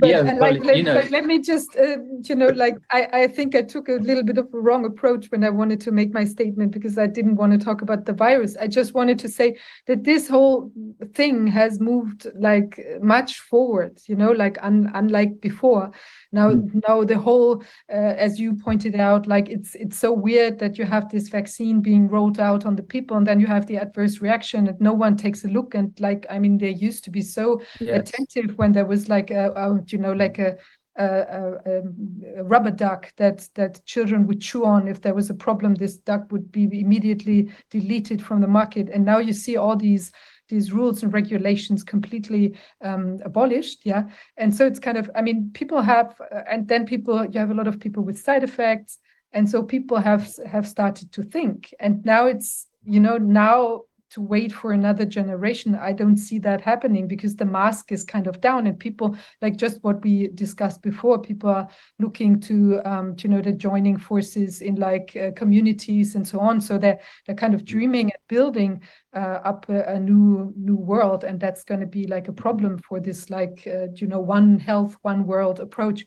[0.00, 2.76] But, Yeah, and well, like, let, you know- let me just, uh, you know, like
[2.90, 5.80] I, I think I took a little bit of a wrong approach when I wanted
[5.82, 8.56] to make my statement because I didn't want to talk about the virus.
[8.58, 10.72] I just wanted to say that this whole
[11.14, 15.90] thing has moved like much forward, you know, like un, unlike before.
[16.32, 16.54] Now,
[16.86, 20.84] now the whole, uh, as you pointed out, like it's it's so weird that you
[20.84, 24.20] have this vaccine being rolled out on the people, and then you have the adverse
[24.20, 25.74] reaction, and no one takes a look.
[25.74, 28.10] And like, I mean, they used to be so Yes.
[28.12, 30.56] attentive when there was like a, a you know like a
[30.96, 35.30] a, a, um, a rubber duck that that children would chew on if there was
[35.30, 39.56] a problem this duck would be immediately deleted from the market and now you see
[39.56, 40.10] all these
[40.50, 44.04] these rules and regulations completely um, abolished yeah?
[44.36, 47.50] And so it's kind of i mean people have uh, and then people you have
[47.50, 48.98] a lot of people with side effects
[49.32, 51.74] and so people have have started to think.
[51.78, 56.60] And now it's you know now to wait for another generation i don't see that
[56.60, 60.82] happening because the mask is kind of down and people like just what we discussed
[60.82, 65.30] before people are looking to um, to, you know the joining forces in like uh,
[65.32, 66.60] communities and so on.
[66.60, 68.82] So they're they're kind of dreaming and building
[69.14, 71.24] uh, up a, a new new world.
[71.24, 74.58] And that's going to be like a problem for this like uh, you know one
[74.58, 76.04] health one world approach.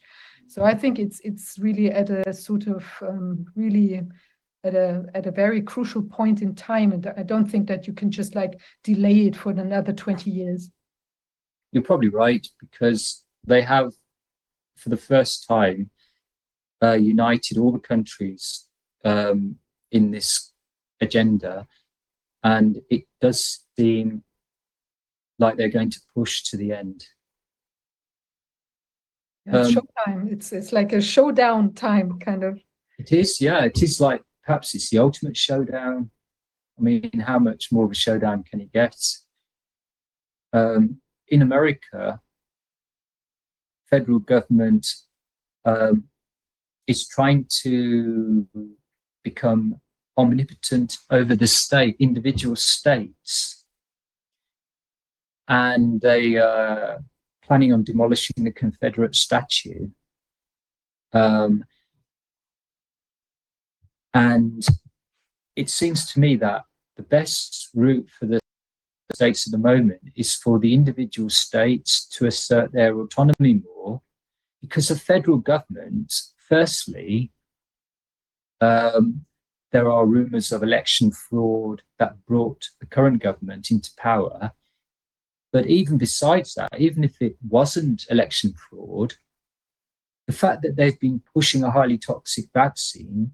[0.48, 4.02] So i think it's it's really at a sort of um, really
[4.64, 7.94] at a at a very crucial point in time and i don't think that you
[7.94, 10.70] can just like delay it for another 20 years
[11.72, 13.92] You're probably right because they have,
[14.78, 15.90] for the first time,
[16.82, 18.68] uh, united all the countries
[19.04, 19.58] um,
[19.92, 20.54] in this
[21.02, 21.68] agenda,
[22.44, 24.24] and it does seem
[25.40, 27.06] like they're going to push to the end.
[29.46, 32.62] Yeah, it's Um, showtime it's it's like a showdown time kind of
[32.98, 33.66] It is, yeah.
[33.66, 36.12] It is like perhaps it's the ultimate showdown.
[36.78, 38.96] I mean, how much more of a showdown can it get?
[40.52, 42.20] Um, in America,
[43.90, 44.88] federal government
[45.66, 46.06] um,
[46.88, 48.48] is trying to
[49.24, 49.80] become
[50.18, 53.66] omnipotent over the state, individual states,
[55.48, 57.04] and they are
[57.44, 59.90] planning on demolishing the Confederate statue.
[61.14, 61.66] Um,
[64.14, 64.66] and
[65.56, 66.64] it seems to me that
[66.98, 68.40] the best route for the
[69.14, 74.02] states at the moment is for the individual states to assert their autonomy more
[74.62, 76.14] because the federal government,
[76.50, 77.32] firstly,
[78.62, 79.26] um,
[79.72, 84.52] there are rumors of election fraud that brought the current government into power.
[85.52, 89.16] But even besides that, even if it wasn't election fraud,
[90.28, 93.34] the fact that they've been pushing a highly toxic vaccine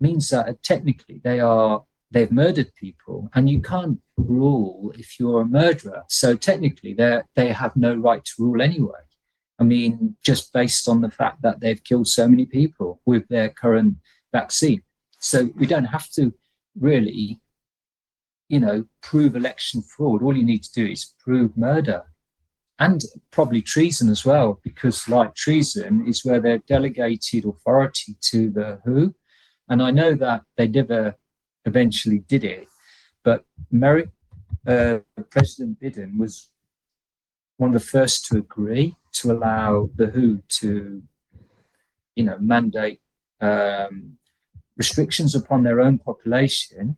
[0.00, 5.42] means that uh, technically they are they've murdered people and you can't rule if you're
[5.42, 6.02] a murderer.
[6.08, 9.00] So technically they they have no right to rule anyway.
[9.58, 13.48] I mean just based on the fact that they've killed so many people with their
[13.48, 13.96] current
[14.32, 14.82] vaccine.
[15.18, 16.32] So we don't have to
[16.78, 17.40] really
[18.48, 20.22] you know prove election fraud.
[20.22, 22.04] All you need to do is prove murder
[22.80, 28.80] and probably treason as well because like treason is where they're delegated authority to the
[28.84, 29.14] who
[29.70, 31.14] and I know that they never
[31.64, 32.66] eventually did it,
[33.24, 34.10] but Meri-
[34.66, 34.98] uh,
[35.30, 36.50] President Biden was
[37.56, 41.02] one of the first to agree to allow the WHO to,
[42.16, 43.00] you know, mandate
[43.40, 44.18] um,
[44.76, 46.96] restrictions upon their own population.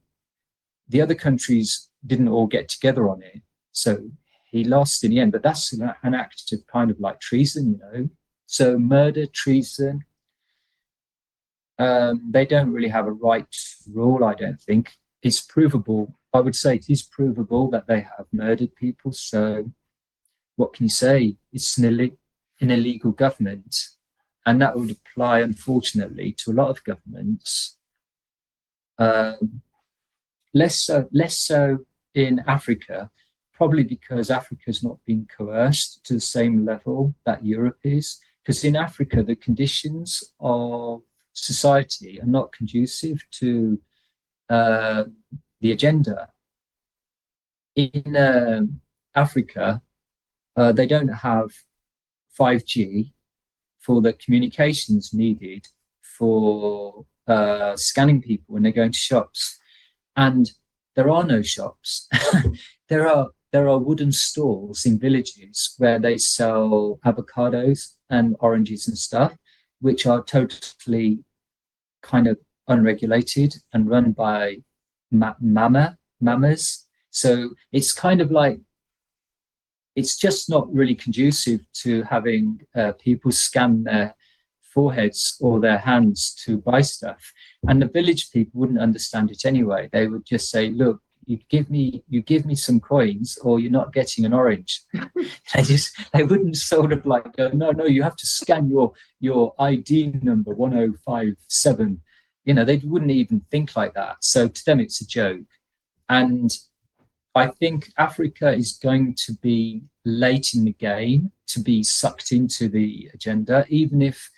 [0.89, 3.43] The other countries didn't all get together on it.
[3.73, 4.11] So
[4.51, 7.73] he lost in the end, but that's an, an act of kind of like treason,
[7.73, 8.11] you know.
[8.47, 10.05] So murder, treason,
[11.83, 13.55] um, they don't really have a right
[13.93, 14.93] rule, I don't think.
[15.21, 16.15] It's provable.
[16.33, 19.11] I would say it is provable that they have murdered people.
[19.13, 19.73] So
[20.55, 21.37] what can you say?
[21.53, 22.17] It's an, Ill-
[22.61, 23.77] an illegal government.
[24.47, 27.77] And that would apply, unfortunately, to a lot of governments.
[28.99, 29.63] Um,
[30.55, 31.79] less so, less so
[32.15, 33.11] in Africa,
[33.55, 38.21] probably because Africa has not been coerced to the same level that Europe is.
[38.45, 41.03] Because in Africa, the conditions of
[41.33, 43.81] society are not conducive to
[44.49, 45.05] uh,
[45.61, 46.29] the agenda.
[47.75, 48.81] In um
[49.15, 49.83] Africa,
[50.57, 51.51] uh, they don't have
[52.39, 53.13] 5G
[53.79, 55.67] for the communications needed
[56.19, 59.59] for uh, scanning people when they go into shops,
[60.17, 60.53] and
[60.97, 62.09] there are no shops.
[62.89, 68.97] there are there are wooden stalls in villages where they sell avocados and oranges and
[68.97, 69.37] stuff,
[69.83, 71.19] which are totally
[72.03, 72.39] kind of
[72.69, 74.57] unregulated and run by
[75.11, 76.87] ma- mama mamas.
[77.11, 78.59] So it's kind of like
[79.95, 84.15] it's just not really conducive to having uh, people scan their
[84.73, 87.21] foreheads or their hands to buy stuff.
[87.69, 89.91] And the village people wouldn't understand it anyway.
[89.93, 93.71] They would just say, "Look, you give me you give me some coins, or you're
[93.71, 98.03] not getting an orange." they just they wouldn't sort of like go, "No, no, you
[98.03, 102.01] have to scan your your ID number one zero five seven.
[102.45, 104.17] You know, they wouldn't even think like that.
[104.21, 105.47] So to them, it's a joke.
[106.09, 106.51] And
[107.35, 112.69] I think Africa is going to be late in the game to be sucked into
[112.69, 114.31] the agenda, even if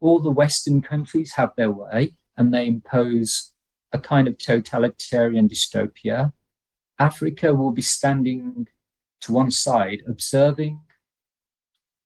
[0.00, 3.52] all the Western countries have their way and they impose
[3.92, 6.32] a kind of totalitarian dystopia.
[6.98, 8.68] Africa will be standing
[9.22, 10.80] to one side, observing.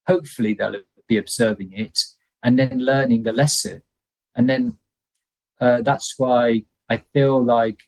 [0.07, 1.99] Hopefully, they'll be observing it
[2.43, 3.81] and then learning the lesson.
[4.35, 4.77] And then
[5.59, 7.79] uh, that's why I feel like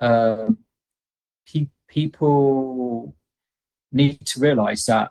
[0.00, 0.58] um,
[1.46, 3.14] pe- people
[3.92, 5.10] need to realize that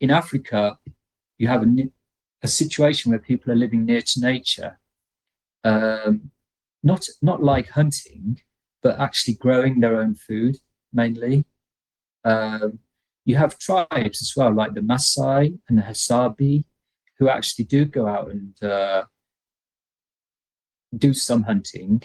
[0.00, 0.78] in Africa,
[1.38, 1.88] you have a,
[2.42, 4.78] a situation where people are living near to nature,
[5.64, 6.30] um,
[6.84, 8.40] not not like hunting,
[8.82, 10.58] but actually growing their own food
[10.92, 11.44] mainly.
[12.24, 12.78] Um,
[13.24, 16.64] you have tribes as well, like the Maasai and the Hasabi,
[17.18, 19.04] who actually do go out and uh,
[20.96, 22.02] do some hunting,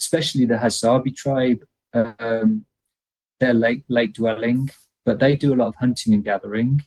[0.00, 1.62] especially the Hasabi tribe.
[1.92, 2.64] Um,
[3.38, 4.70] they're lake lake dwelling,
[5.04, 6.82] but they do a lot of hunting and gathering.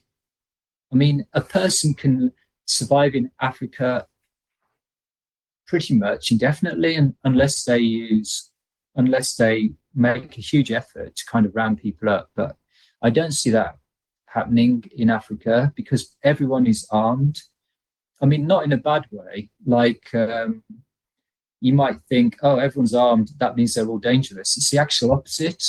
[0.92, 2.32] I mean, a person can
[2.66, 4.08] survive in Africa
[5.70, 8.50] pretty much indefinitely, and unless they use,
[8.96, 12.30] unless they make a huge effort to kind of round people up.
[12.36, 12.56] But
[13.04, 13.78] I don't see that
[14.26, 17.42] happening in Africa because everyone is armed.
[18.22, 19.50] I mean, not in a bad way.
[19.64, 20.64] Like um,
[21.62, 23.30] you might think, oh, everyone's armed.
[23.38, 24.58] That means they're all dangerous.
[24.58, 25.64] It's the actual opposite.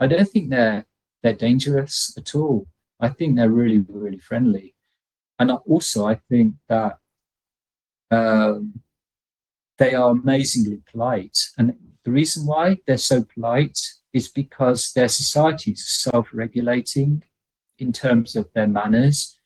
[0.00, 0.86] I don't think they're
[1.22, 2.66] they're dangerous at all.
[2.98, 4.74] I think they're really really friendly,
[5.38, 6.96] and also I think that
[8.10, 8.83] um,
[9.78, 11.38] they are amazingly polite.
[11.58, 13.78] And the reason why they're so polite
[14.12, 17.24] is because their societies are self-regulating
[17.78, 19.36] in terms of their manners,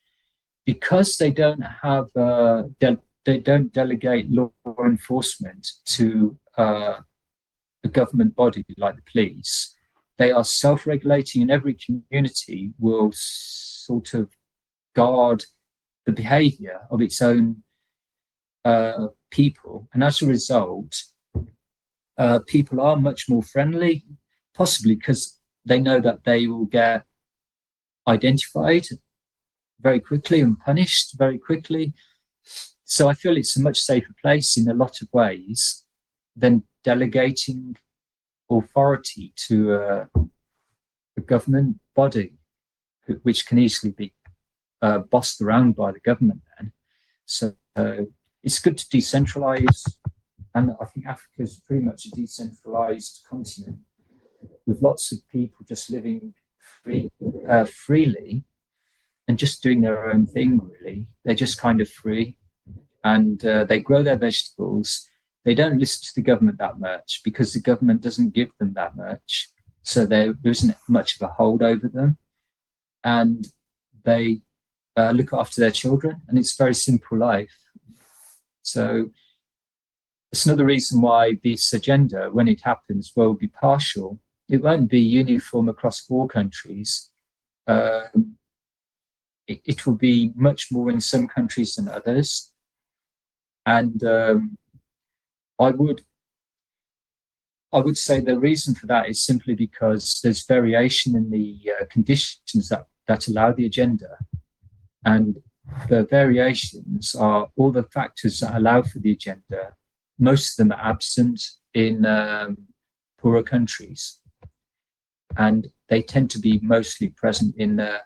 [0.66, 4.50] because they don't have uh, de- they don't delegate law
[4.84, 6.96] enforcement to uh,
[7.84, 9.74] a government body like the police
[10.18, 14.28] they are self-regulating and every community will sort of
[14.94, 15.44] guard
[16.06, 17.62] the behavior of its own
[18.64, 21.04] uh, people and as a result
[22.18, 24.04] uh, people are much more friendly
[24.54, 27.04] possibly because they know that they will get
[28.06, 28.86] identified
[29.80, 31.92] very quickly and punished very quickly
[32.84, 35.84] so i feel it's a much safer place in a lot of ways
[36.36, 37.76] than delegating
[38.50, 40.06] authority to uh,
[41.16, 42.32] a government body,
[43.22, 44.14] which can easily be
[44.80, 46.40] uh, bossed around by the government.
[46.56, 46.72] Then,
[47.26, 48.02] so uh,
[48.48, 49.82] it's good to decentralize,
[50.54, 53.78] and I think Africa is pretty much a decentralized continent
[54.66, 56.34] with lots of people just living
[56.82, 57.10] free,
[57.48, 58.44] uh, freely
[59.26, 60.60] and just doing their own thing.
[60.80, 62.36] Really, they're just kind of free,
[63.04, 65.08] and uh, they grow their vegetables
[65.48, 68.94] they don't listen to the government that much because the government doesn't give them that
[68.96, 69.48] much.
[69.82, 72.18] So there, isn't much of a hold over them.
[73.02, 73.46] And
[74.04, 74.42] they
[74.94, 77.56] uh, look after their children, and it's very simple life.
[78.72, 79.10] So
[80.32, 85.00] it's another reason why this agenda, when it happens, will be partial it won't be
[85.00, 87.10] uniform across all countries.
[87.66, 88.38] Um,
[89.46, 92.50] it, it will be much more in some countries than others.
[93.66, 94.58] And um,
[95.58, 96.02] I would
[97.70, 101.84] I would say the reason for that is simply because there's variation in the uh,
[101.90, 104.16] conditions that, that allow the agenda.
[105.04, 105.36] And
[105.88, 109.74] the variations are all the factors that allow for the agenda.
[110.18, 111.42] Most of them are absent
[111.74, 112.58] in um,
[113.18, 114.20] poorer countries.
[115.36, 117.98] And they tend to be mostly present in uh,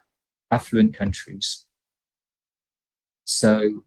[0.50, 1.64] affluent countries.
[3.24, 3.82] So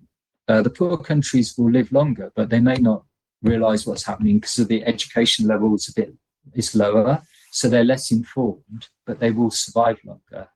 [0.47, 3.03] uh, the poor countries will live longer, but they may not
[3.41, 6.13] realize what's happening because of the education level is a bit
[6.53, 7.21] is lower.
[7.51, 10.49] So they're less informed, but they will survive longer.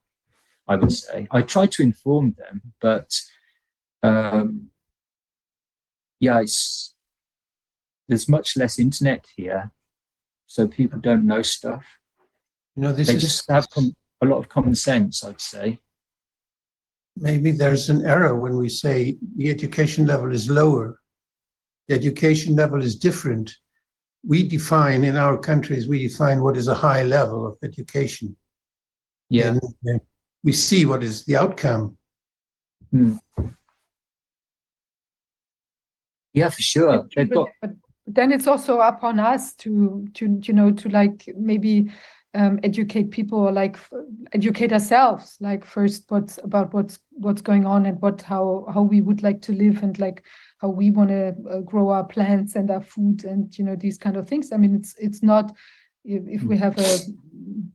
[0.69, 1.27] I would say.
[1.31, 3.09] I try to inform them, but
[4.03, 4.69] um,
[6.19, 6.93] yeah, it's,
[8.07, 9.71] there's much less internet here,
[10.47, 11.85] so people don't know stuff.
[12.75, 15.79] You know, this They is just have com- a lot of common sense, I'd say.
[17.17, 20.99] maybe there's an error when we say the education level is lower.
[21.87, 23.47] The education level is different.
[24.23, 28.35] We define in our countries, we define what is a high level of education.
[29.29, 29.61] Yeah, And,
[29.95, 29.99] uh,
[30.43, 31.97] we see what is the outcome.
[36.33, 37.07] yeah, for sure.
[37.15, 37.71] They've But- got but
[38.07, 41.91] then it's also upon us to to you know to like maybe
[42.33, 43.91] um, educate people or like f-
[44.33, 49.01] educate ourselves like first what's about what's what's going on and what how how we
[49.01, 50.23] would like to live and like
[50.59, 53.97] how we want to uh, grow our plants and our food and you know these
[53.97, 55.55] kind of things i mean it's it's not
[56.05, 56.97] if, if we have a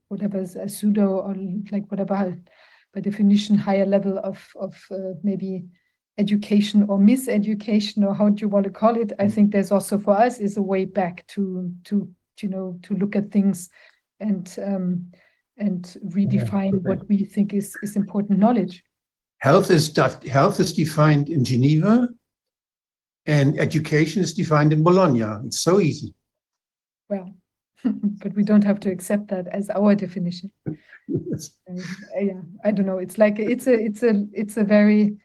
[0.08, 1.34] whatever is a pseudo or
[1.72, 2.36] like whatever
[2.94, 5.64] by definition higher level of of uh, maybe
[6.18, 9.12] education or miseducation or how do you want to call it.
[9.18, 12.08] I think there's also for us is a way back to to
[12.40, 13.68] you know to look at things
[14.20, 15.06] and um
[15.56, 18.82] and redefine what we think is is important knowledge.
[19.38, 19.94] Health is,
[20.26, 22.08] health is defined in Geneva
[23.26, 25.24] and education is defined in Bologna.
[25.46, 26.14] It's so easy.
[27.10, 27.34] well
[28.22, 30.50] but we don't have to accept that as our definition
[31.08, 32.98] yeah i don't know.
[32.98, 35.16] It's like it's a it's a it's a very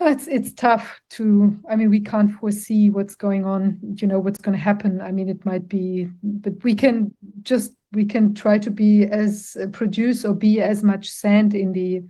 [0.00, 4.40] it's it's tough to i mean we can't foresee what's going on you know what's
[4.40, 5.00] going to happen.
[5.00, 9.56] I mean it might be but we can just we can try to be as
[9.60, 12.02] uh, produce or be as much sand in the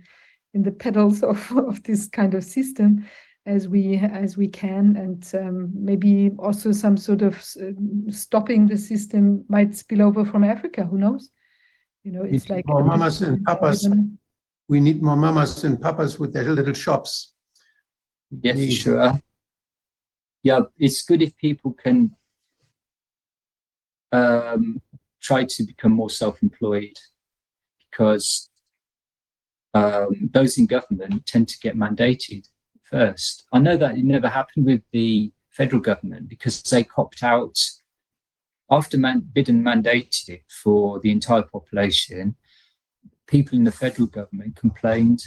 [0.53, 3.05] in the pedals of of this kind of system
[3.45, 4.95] as we as we can.
[4.95, 7.71] And um, maybe also some sort of uh,
[8.09, 10.85] stopping the system might spill over from africa.
[10.85, 11.29] Who knows
[12.03, 13.85] you know it's like more mamas and papas.
[13.85, 14.17] I don't know.
[14.67, 17.33] We need more mamas and papas with their little shops.
[18.29, 19.21] Yeah, for Need- sure.
[20.43, 22.15] Yeah, it's good if people can
[24.11, 24.81] um,
[25.21, 26.97] try to become more self-employed
[27.89, 28.49] because
[29.73, 32.47] um, those in government tend to get mandated
[32.89, 33.45] first.
[33.53, 37.57] I know that it never happened with the federal government because they copped out
[38.71, 42.35] after man- Biden mandated it for the entire population.
[43.27, 45.23] People in the federal government complained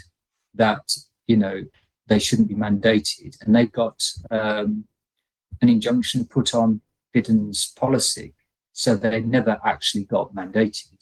[0.55, 1.65] that you know
[2.07, 3.37] they shouldn't be mandated.
[3.43, 4.85] And they got um,
[5.63, 6.81] an injunction put on
[7.15, 8.35] Biden's policy.
[8.73, 10.99] So they never actually got mandated.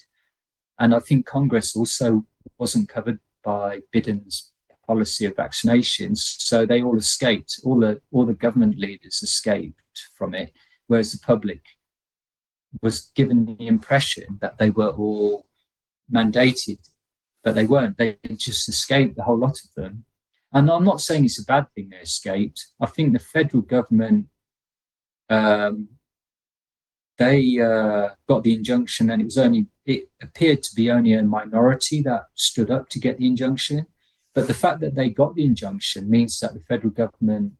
[0.78, 2.26] And I think Congress also
[2.58, 4.52] wasn't covered by Biden's
[4.86, 6.18] policy of vaccinations.
[6.18, 9.76] So they all escaped, all the all the government leaders escaped
[10.16, 10.52] from it,
[10.86, 11.62] whereas the public
[12.80, 15.46] was given the impression that they were all
[16.12, 16.78] mandated,
[17.44, 17.98] but they weren't.
[17.98, 20.04] They just escaped the whole lot of them.
[20.52, 22.66] And I'm not saying it's a bad thing they escaped.
[22.80, 24.26] I think the federal government,
[25.30, 25.88] um,
[27.18, 31.22] they uh, got the injunction, and it was only it appeared to be only a
[31.22, 33.86] minority that stood up to get the injunction.
[34.34, 37.52] But the fact that they got the injunction means that the federal government,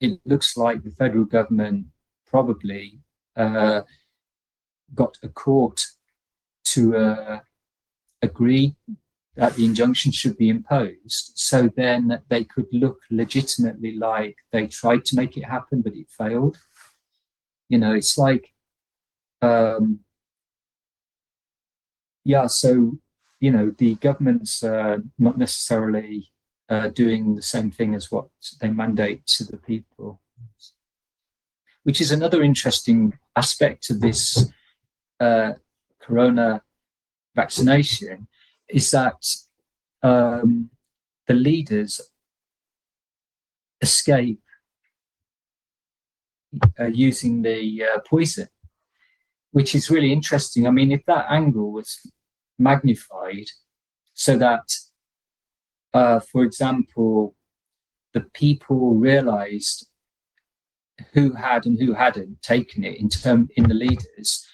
[0.00, 1.86] it looks like the federal government
[2.26, 3.00] probably
[3.36, 3.82] uh,
[4.94, 5.80] got a court
[6.64, 7.40] to uh,
[8.20, 8.76] agree
[9.36, 11.32] that the injunction should be imposed.
[11.34, 16.08] So then they could look legitimately like they tried to make it happen, but it
[16.10, 16.58] failed.
[17.68, 18.50] You know, it's like,
[19.40, 20.00] um,
[22.24, 22.98] yeah, so,
[23.40, 26.30] you know, the government's uh, not necessarily
[26.68, 28.26] uh, doing the same thing as what
[28.60, 30.20] they mandate to the people,
[31.84, 34.50] which is another interesting aspect of this
[35.22, 35.52] uh,
[36.00, 36.62] corona
[37.34, 38.26] vaccination
[38.68, 39.20] is that
[40.02, 40.70] um,
[41.28, 42.00] the leaders
[43.80, 44.42] escape
[46.80, 48.48] uh, using the uh, poison.
[49.52, 50.66] which is really interesting.
[50.66, 51.98] I mean, if that angle was
[52.58, 53.48] magnified
[54.14, 54.66] so that,
[55.94, 57.34] uh, for example,
[58.14, 59.86] the people realized
[61.12, 64.46] who had and who hadn't taken it in term in the leaders,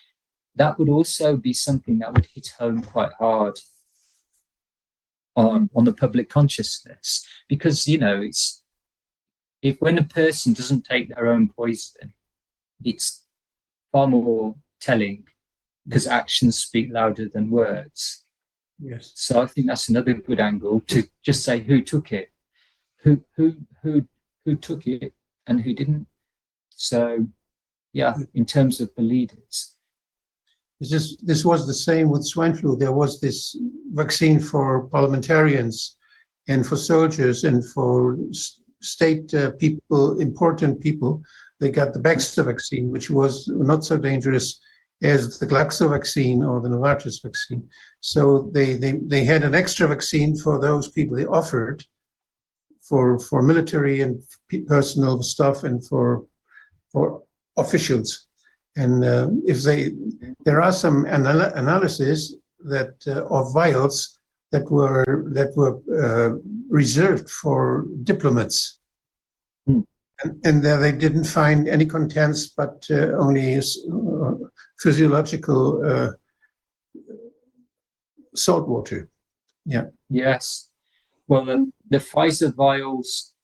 [0.58, 3.58] that would also be something that would hit home quite hard
[5.36, 7.26] on, on the public consciousness.
[7.48, 8.62] Because, you know, it's
[9.62, 12.12] if when a person doesn't take their own poison,
[12.84, 13.24] it's
[13.90, 15.24] far more telling
[15.86, 18.24] because actions speak louder than words.
[18.78, 19.12] Yes.
[19.14, 22.30] So I think that's another good angle to just say who took it,
[23.02, 24.06] who who who
[24.44, 25.12] who took it
[25.46, 26.06] and who didn't.
[26.70, 27.26] So
[27.92, 29.74] yeah, in terms of the leaders.
[30.80, 32.76] This is, this was the same with swine flu.
[32.76, 33.56] There was this
[33.92, 35.96] vaccine for parliamentarians
[36.46, 38.16] and for soldiers and for
[38.80, 41.22] state uh, people, important people.
[41.58, 44.60] They got the Baxter vaccine, which was not so dangerous
[45.02, 47.68] as the Glaxo vaccine or the Novartis vaccine.
[48.00, 51.84] So they, they, they had an extra vaccine for those people they offered
[52.82, 56.24] for, for military and pe- personal stuff and for,
[56.92, 57.22] for
[57.56, 58.27] officials.
[58.82, 59.92] And uh, if they,
[60.46, 62.18] there are some anal- analysis
[62.72, 63.96] that uh, of vials
[64.52, 65.04] that were
[65.38, 66.30] that were uh,
[66.70, 68.58] reserved for diplomats,
[69.66, 69.80] Hmm.
[70.22, 74.34] and, and there they didn't find any contents but uh, only uh,
[74.82, 76.10] physiological uh,
[78.34, 79.00] salt water.
[79.66, 79.86] Yeah.
[80.08, 80.70] Yes.
[81.26, 83.34] Well, the, the Pfizer vials,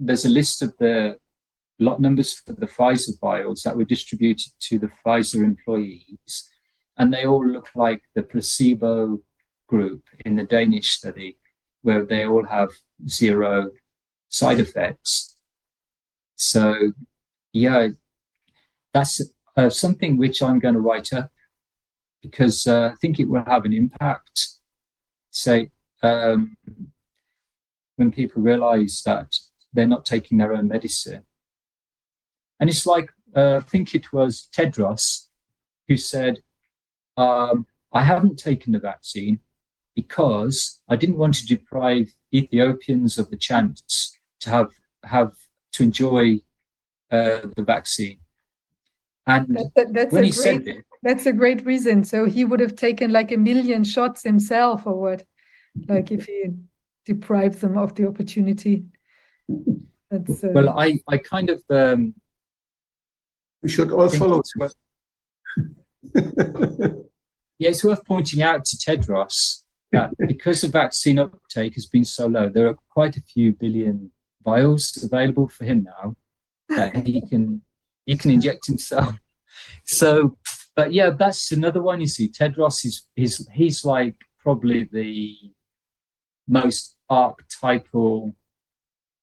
[0.00, 1.18] there's a list of the
[1.78, 6.48] lot numbers for the Pfizer vials that were distributed to the Pfizer employees,
[6.96, 9.18] and they all look like the placebo
[9.68, 11.38] group in the Danish study,
[11.82, 12.70] where they all have
[13.08, 13.70] zero
[14.28, 15.36] side effects.
[16.36, 16.92] So,
[17.52, 17.88] yeah,
[18.92, 19.20] that's
[19.56, 21.30] uh, something which I'm going to write up
[22.22, 24.48] because uh, I think it will have an impact.
[25.30, 25.70] Say,
[26.02, 26.56] um,
[27.96, 29.34] when people realize that
[29.72, 31.24] they're not taking their own medicine.
[32.60, 35.26] And it's like, uh, I think it was Tedros
[35.86, 36.38] who said,
[37.16, 39.40] um, I haven't taken the vaccine
[39.94, 44.68] because I didn't want to deprive Ethiopians of the chance to have,
[45.04, 45.32] have
[45.72, 46.40] to enjoy
[47.10, 48.18] uh, the vaccine.
[49.26, 52.04] And That- that- That's when a he said great, it, that's a great reason.
[52.04, 55.24] So he would have taken like a million shots himself or what?
[55.86, 56.44] Like if he
[57.06, 58.84] deprived them of the opportunity.
[60.10, 62.14] That's, uh, well, I, I kind of um,
[63.62, 64.40] We should all think follow.
[64.40, 64.74] it's worth-
[67.58, 72.26] Yeah, it's worth pointing out to Tedros that because the vaccine uptake has been so
[72.26, 74.12] low, there are quite a few billion
[74.44, 76.14] vials available for him now
[76.68, 77.62] that he can
[78.06, 79.14] he can inject himself.
[79.84, 80.36] So,
[80.76, 82.00] but yeah, that's another one.
[82.00, 85.34] You see, Tedros is is he's like probably the
[86.46, 88.36] most archetypal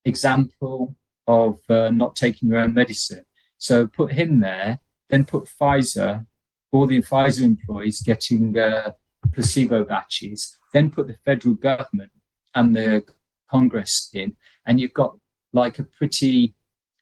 [0.03, 3.23] example of uh, not taking your own medicine.
[3.65, 4.79] So put him there,
[5.09, 6.27] then put Pfizer
[6.71, 8.91] all the Pfizer employees getting uh,
[9.33, 12.11] placebo batches, then put the federal government
[12.53, 13.03] and the
[13.49, 14.35] Congress in,
[14.67, 15.17] and you've got
[15.51, 16.53] like a pretty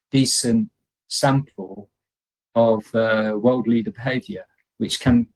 [0.10, 0.70] decent
[1.10, 1.90] sample
[2.56, 4.46] of uh, world leader behavior,
[4.78, 5.28] which can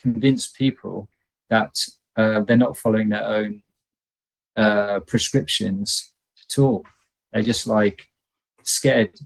[0.00, 1.10] convince people
[1.50, 1.74] that
[2.16, 3.62] uh, they're not following their own
[4.56, 6.10] uh, prescriptions
[6.42, 6.86] at all.
[7.32, 8.06] They're just like
[8.62, 9.18] scared,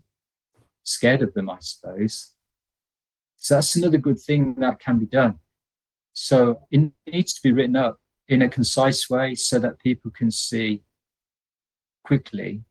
[0.85, 2.31] scared of them, I suppose.
[3.37, 5.39] So that's another good thing that can be done.
[6.13, 7.99] So it needs to be written up
[8.29, 10.83] in a concise way so that people can see
[12.05, 12.63] quickly.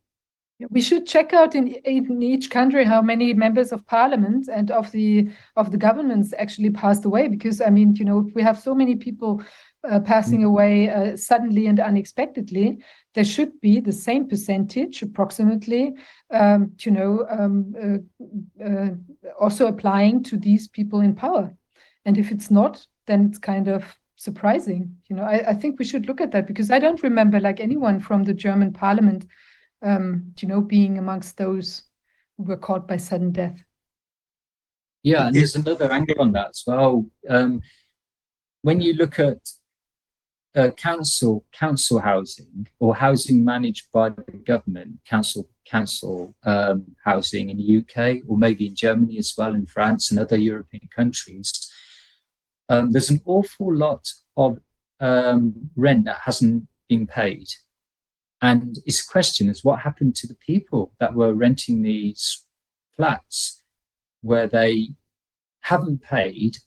[0.69, 4.91] We should check out in, in each country how many members of parliament and of
[4.91, 7.27] the of the governments actually passed away.
[7.27, 9.43] Because I mean, you know, we have so many people
[9.89, 12.79] uh, passing away uh, suddenly and unexpectedly.
[13.15, 15.93] There should be the same percentage, approximately,
[16.31, 17.75] um, you know, um,
[18.61, 18.89] uh, uh,
[19.39, 21.53] also applying to these people in power.
[22.05, 23.83] And if it's not, then it's kind of
[24.15, 24.95] surprising.
[25.09, 27.59] You know, I, I think we should look at that because I don't remember like
[27.59, 29.25] anyone from the German parliament
[29.83, 31.83] um, you know, being amongst those
[32.37, 33.63] who were caught by sudden death.
[35.03, 37.05] Yeah, and there's another angle on that as well.
[37.29, 37.61] Um,
[38.61, 39.37] when you look at
[40.55, 47.57] uh, council council housing or housing managed by the government, council council um, housing in
[47.57, 51.71] the UK or maybe in Germany as well, in France and other European countries,
[52.69, 54.07] um, there's an awful lot
[54.37, 54.59] of
[54.99, 57.47] um, rent that hasn't been paid.
[58.41, 62.43] And its question is what happened to the people that were renting these
[62.97, 63.61] flats
[64.21, 64.89] where they
[65.61, 66.57] haven't paid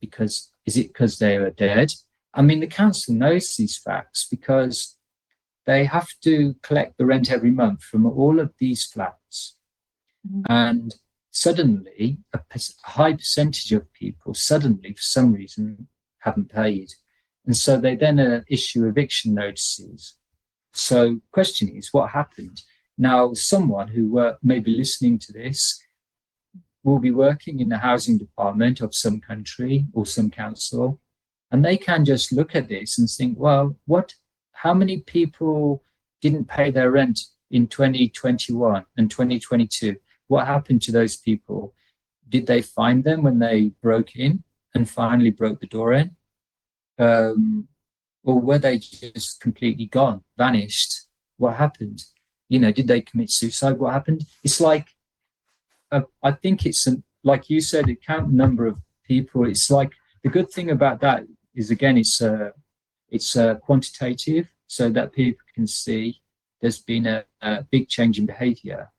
[0.00, 1.92] because is it because they are dead?
[2.36, 4.96] I mean, the council knows these facts because
[5.64, 9.56] they have to collect the rent every month from all of these flats.
[10.28, 10.42] Mhm.
[10.48, 10.94] And
[11.30, 16.88] suddenly, a a high percentage of people suddenly, for some reason, haven't paid.
[17.46, 20.16] And so they then uh, issue eviction notices.
[20.72, 22.62] So, the question is, what happened?
[22.98, 25.80] Now, someone who uh, may be listening to this
[26.82, 31.00] will be working in the housing department of some country or some council,
[31.50, 34.14] and they can just look at this and think, well, what?
[34.52, 35.82] How many people
[36.20, 39.96] didn't pay their rent in 2021 and 2022?
[40.28, 41.74] What happened to those people?
[42.28, 44.42] Did they find them when they broke in
[44.74, 46.16] and finally broke the door in?
[46.98, 47.68] Um,
[48.24, 51.02] or were they just completely gone, vanished?
[51.36, 52.04] What happened?
[52.48, 53.78] You know, did they commit suicide?
[53.78, 54.26] What happened?
[54.42, 54.88] It's like,
[55.92, 59.46] uh, I think it's an, like you said, it count number of people.
[59.46, 59.92] It's like
[60.24, 61.24] the good thing about that
[61.56, 62.50] is again, it's uh,
[63.08, 66.20] it's uh, quantitative, so that people can see
[66.60, 68.90] there's been a, a big change in behaviour.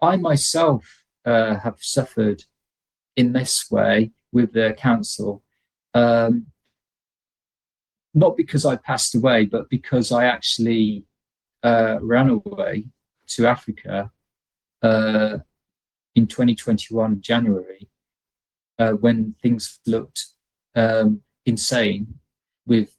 [0.00, 0.84] I myself
[1.24, 2.42] uh, have suffered
[3.16, 5.42] in this way with the council.
[5.94, 6.46] Um,
[8.14, 11.04] not because I passed away, but because I actually
[11.62, 12.84] uh, ran away
[13.28, 14.10] to Africa
[14.82, 15.38] uh,
[16.14, 17.88] in 2021 January
[18.78, 20.26] uh, when things looked
[20.76, 22.14] um, insane
[22.66, 22.90] with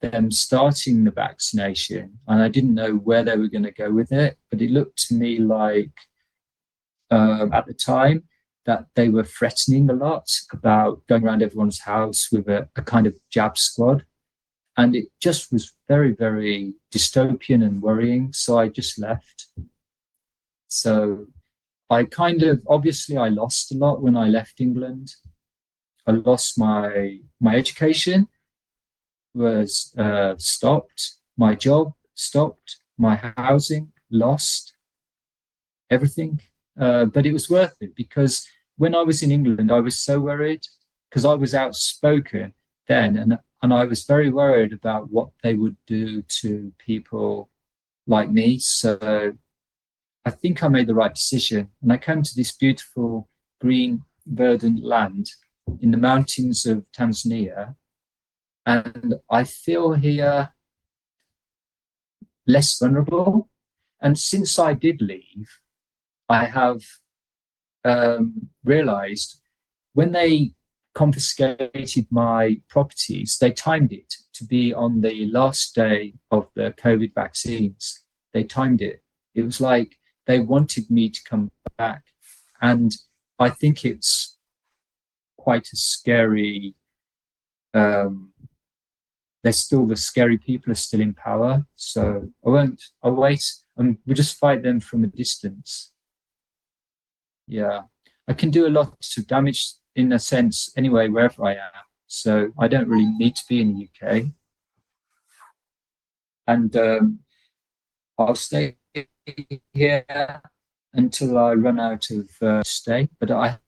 [0.00, 4.12] them starting the vaccination, and I didn't know where they were going to go with
[4.12, 5.92] it, but it looked to me like
[7.10, 8.24] um, at the time
[8.66, 13.06] that they were threatening a lot about going around everyone's house with a, a kind
[13.06, 14.04] of jab squad.
[14.76, 18.32] And it just was very, very dystopian and worrying.
[18.32, 19.46] So I just left.
[20.68, 21.26] So
[21.90, 25.14] I kind of obviously I lost a lot when I left England.
[26.06, 28.28] I lost my my education
[29.34, 34.74] was uh, stopped, my job stopped, my housing lost,
[35.90, 36.40] everything.
[36.78, 40.20] Uh, but it was worth it because when I was in England, I was so
[40.20, 40.66] worried
[41.08, 42.54] because I was outspoken
[42.88, 47.48] then, and and I was very worried about what they would do to people
[48.06, 48.58] like me.
[48.58, 49.32] So
[50.26, 53.28] I think I made the right decision, and I came to this beautiful
[53.60, 55.30] green, verdant land
[55.80, 57.76] in the mountains of Tanzania,
[58.66, 60.52] and I feel here
[62.46, 63.48] less vulnerable.
[64.00, 65.48] And since I did leave,
[66.28, 66.82] I have
[67.84, 69.40] um, realized
[69.92, 70.52] when they
[70.94, 77.14] confiscated my properties, they timed it to be on the last day of the COVID
[77.14, 78.00] vaccines.
[78.32, 79.02] They timed it.
[79.34, 82.04] It was like they wanted me to come back.
[82.60, 82.94] And
[83.38, 84.33] I think it's
[85.44, 86.74] quite a scary,
[87.74, 88.32] um,
[89.42, 91.66] there's still the scary people are still in power.
[91.76, 93.44] So I won't, I'll wait
[93.76, 95.92] and we'll just fight them from a distance.
[97.46, 97.82] Yeah,
[98.26, 101.84] I can do a lot of damage in a sense anyway, wherever I am.
[102.06, 104.24] So I don't really need to be in the UK.
[106.46, 107.18] And um,
[108.18, 108.76] I'll stay
[109.74, 110.06] here
[110.94, 113.08] until I run out of uh, stay.
[113.20, 113.58] But I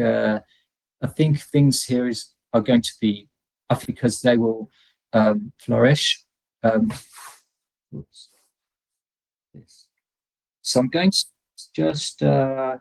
[0.00, 0.40] uh,
[1.02, 3.28] I think things here is are going to be
[3.86, 4.70] because they will
[5.12, 6.24] um, flourish.
[6.62, 6.92] Um.
[10.62, 11.24] So I'm going to
[11.74, 12.76] just uh,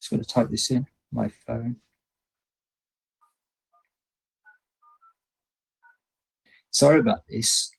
[0.00, 1.76] just going to type this in my phone.
[6.72, 7.70] Sorry about this.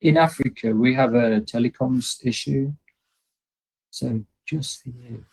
[0.00, 2.72] In Africa, we have a telecoms issue.
[3.90, 5.24] So just for you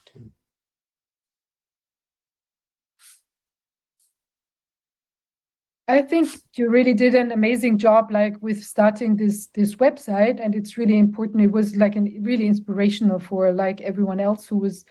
[5.87, 10.55] I think you really did an amazing job, like with starting this this website, and
[10.55, 11.43] it's really important.
[11.43, 14.83] It was like an really inspirational for like everyone else who was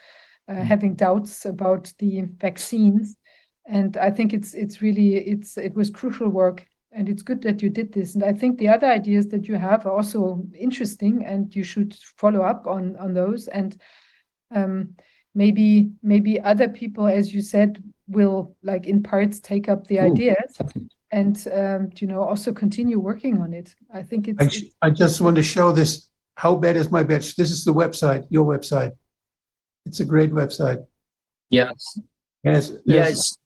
[0.49, 3.17] uh, having doubts about the vaccines.
[3.67, 6.65] And I think it's it's really it's it was crucial work,
[6.95, 8.15] and it's good that you did this.
[8.15, 11.97] And I think the other ideas that you have are also interesting, and you should
[12.17, 13.49] follow up on on those.
[13.49, 13.81] And
[14.55, 14.95] um,
[15.35, 20.13] maybe maybe other people, as you said, will like in parts take up the Ooh.
[20.13, 20.59] ideas
[21.11, 23.75] and um, you know also continue working on it.
[23.93, 26.09] I think it's, I, it's I just want to show this.
[26.37, 27.37] How bad is my bitch?
[27.37, 28.93] This is the website, your website.
[29.87, 30.85] It's a great website.
[31.51, 31.99] Yes.
[32.43, 32.73] Yes.
[32.85, 33.37] Yes.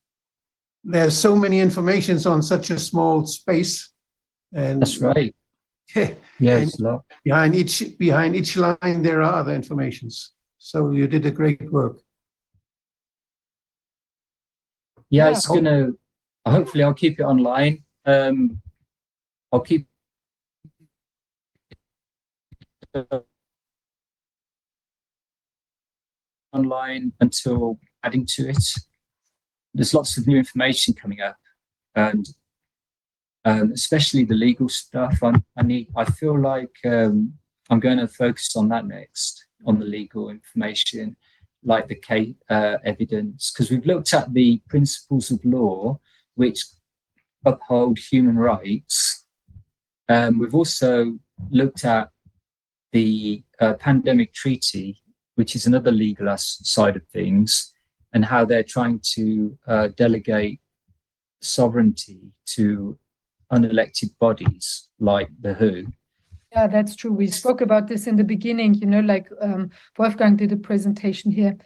[0.89, 3.93] There's so many informations on such a small space.
[4.55, 5.35] And That's right.
[6.41, 10.33] Yeah, it's a behind each, behind each line, there are other informations.
[10.59, 11.99] So you did a great work.
[15.11, 15.31] Yeah, Yeah.
[15.33, 15.91] it's gonna.
[16.47, 17.85] Hopefully, I'll keep it online.
[18.07, 18.63] Um,
[19.53, 19.89] I'll keep.
[26.53, 28.65] online until adding to it.
[29.79, 31.37] There's lots of new information coming up,
[31.95, 32.29] and
[33.45, 35.23] um, especially the legal stuff.
[35.23, 35.87] I'm, I need.
[35.97, 37.35] I feel like um,
[37.71, 41.17] I'm going to focus on that next, on the legal information,
[41.63, 46.01] like the case uh, evidence, because we've looked at the principles of law
[46.35, 46.65] which
[47.47, 49.25] uphold human rights.
[50.09, 51.19] Um, we've also
[51.51, 52.11] looked at
[52.91, 55.03] the uh, pandemic treaty,
[55.37, 57.73] which is another legal side of things,
[58.13, 60.61] and how they're trying to uh, delegate
[61.41, 62.99] sovereignty to
[63.53, 65.87] unelected bodies like the WHO.
[66.53, 67.13] Yeah, that's true.
[67.13, 71.31] We spoke about this in the beginning, you know, like um, Wolfgang did a presentation
[71.31, 71.57] here.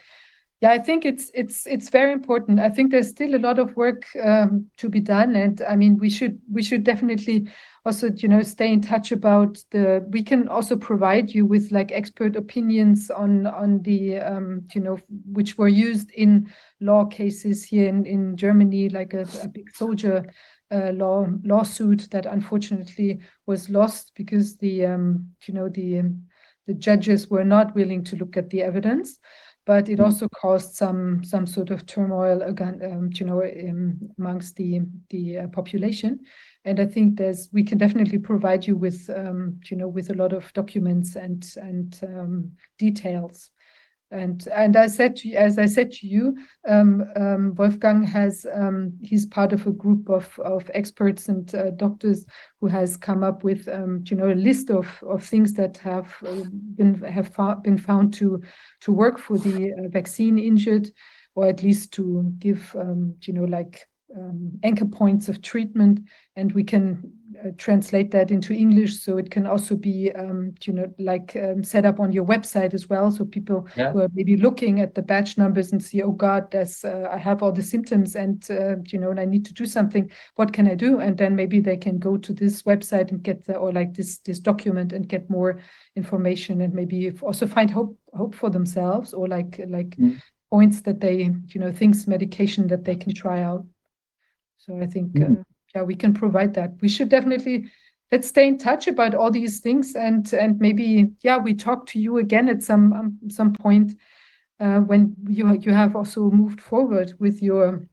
[0.60, 2.60] Yeah, I think it's it's it's very important.
[2.60, 5.98] I think there's still a lot of work um, to be done, and I mean,
[5.98, 7.48] we should we should definitely
[7.84, 10.04] also, you know, stay in touch about the.
[10.10, 14.98] We can also provide you with like expert opinions on on the, um, you know,
[15.32, 20.24] which were used in law cases here in in Germany, like a, a big soldier
[20.72, 26.22] uh, law lawsuit that unfortunately was lost because the um, you know the um,
[26.66, 29.18] the judges were not willing to look at the evidence
[29.64, 30.04] but it Mm.
[30.04, 34.80] also caused some some sort of turmoil again um, you know um, amongst the
[35.10, 36.20] the uh, population
[36.64, 40.14] and i think there's we can definitely provide you with um, you know with a
[40.14, 43.50] lot of documents and and um, details.
[44.12, 46.36] And and I said to, as I said to you,
[46.68, 51.70] um, um, Wolfgang has um, he's part of a group of of experts and uh,
[51.70, 52.26] doctors
[52.60, 56.14] who has come up with um, you know a list of of things that have
[56.26, 56.44] uh,
[56.76, 58.42] been have fou- been found to
[58.82, 60.90] to work for the uh, vaccine injured,
[61.34, 62.70] or at least to give
[63.22, 63.88] you know like
[64.62, 66.00] anchor points of treatment,
[66.36, 67.12] and we can
[67.44, 71.64] uh, translate that into English so it can also be um, you know like um,
[71.64, 73.92] set up on your website as well, so people Yeah.
[73.92, 77.18] who are maybe looking at the batch numbers and see, oh God, there's uh, I
[77.18, 80.10] have all the symptoms and uh, you know and I need to do something.
[80.36, 81.00] What can I do?
[81.00, 84.18] And then maybe they can go to this website and get the or like this
[84.24, 85.58] this document and get more
[85.96, 90.20] information and maybe if- also find hope hope for themselves or like like Mm.
[90.50, 93.64] points that they you know things medication that they can try out.
[94.58, 95.42] So I think Mm.
[95.74, 96.72] Yeah we can provide that.
[96.80, 97.70] We should definitely
[98.10, 101.98] let's stay in touch about all these things and and maybe yeah we talk to
[101.98, 103.92] you again at some um, some point
[104.60, 107.86] uh, when you you have also moved forward with your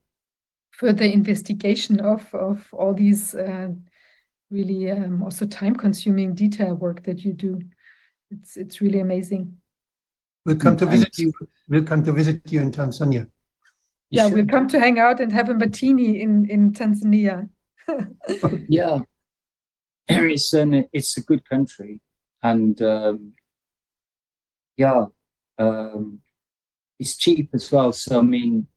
[0.72, 3.70] further investigation of of all these uh,
[4.52, 7.60] really um, also time consuming detail work that you do.
[8.32, 9.54] It's it's really amazing.
[10.46, 11.34] We'll come to Mm, visit you.
[11.68, 13.22] We'll come to visit you in Tanzania.
[13.22, 17.48] You yeah, should- we'll come to hang out and have a martini in in Tanzania.
[18.70, 19.00] yeah.
[20.08, 22.00] It's an it's a good country
[22.42, 23.34] and um
[24.78, 25.06] yeah
[25.60, 26.20] um
[27.00, 27.92] it's cheap as well.
[27.92, 28.68] So i mean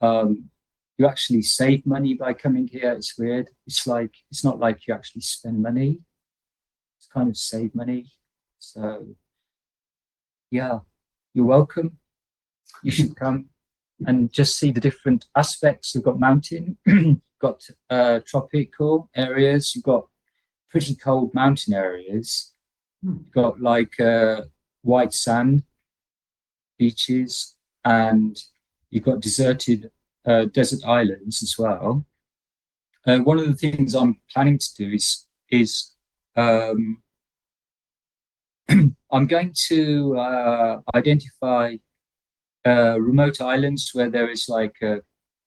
[0.00, 0.50] um
[0.98, 2.92] you actually save money by coming here.
[2.92, 3.48] It's weird.
[3.66, 5.98] It's like it's not like you actually spend money.
[6.98, 8.12] It's kind of save money.
[8.58, 9.08] So
[10.50, 10.80] yeah
[11.34, 11.98] you're welcome.
[12.82, 13.50] You should come
[14.06, 15.94] and just see the different aspects.
[15.94, 16.78] We've got mountain
[17.42, 20.06] got uh, tropical areas, you've got
[20.70, 22.52] pretty cold mountain areas,
[23.02, 24.42] you've got like uh,
[24.82, 25.64] white sand
[26.78, 27.54] beaches,
[27.84, 28.38] and
[28.90, 29.90] you've got deserted
[30.24, 32.06] uh, desert islands as well.
[33.06, 35.90] Uh, one of the things I'm planning to do is is
[36.36, 37.02] um,
[39.12, 41.76] I'm going to uh, identify
[42.64, 44.98] uh, remote islands where there is like uh,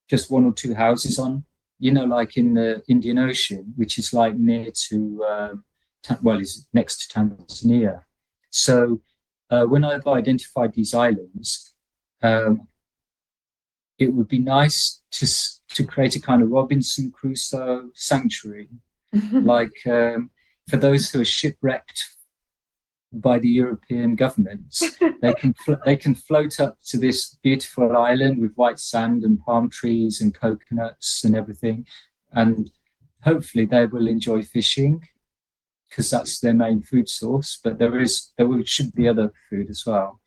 [0.08, 1.44] just one or two houses on
[1.78, 5.64] you know, like in the Indian Ocean, which is like near to, um,
[6.22, 8.02] well, is next to Tanzania.
[8.50, 9.02] So
[9.50, 11.74] uh, when I've identified these islands,
[12.22, 12.68] um,
[13.98, 15.26] it would be nice to
[15.74, 18.68] to create a kind of Robinson Crusoe sanctuary,
[19.32, 20.30] like um,
[20.68, 22.02] for those who are shipwrecked
[23.20, 24.82] by the European governments.
[25.22, 25.54] they can
[25.84, 30.34] they can float up to this beautiful island with white sand and palm trees and
[30.34, 31.86] coconuts and everything,
[32.32, 32.70] and
[33.22, 35.06] hopefully they will enjoy fishing
[35.88, 37.58] because that's their main food source.
[37.62, 40.20] But there is there should be other food as well.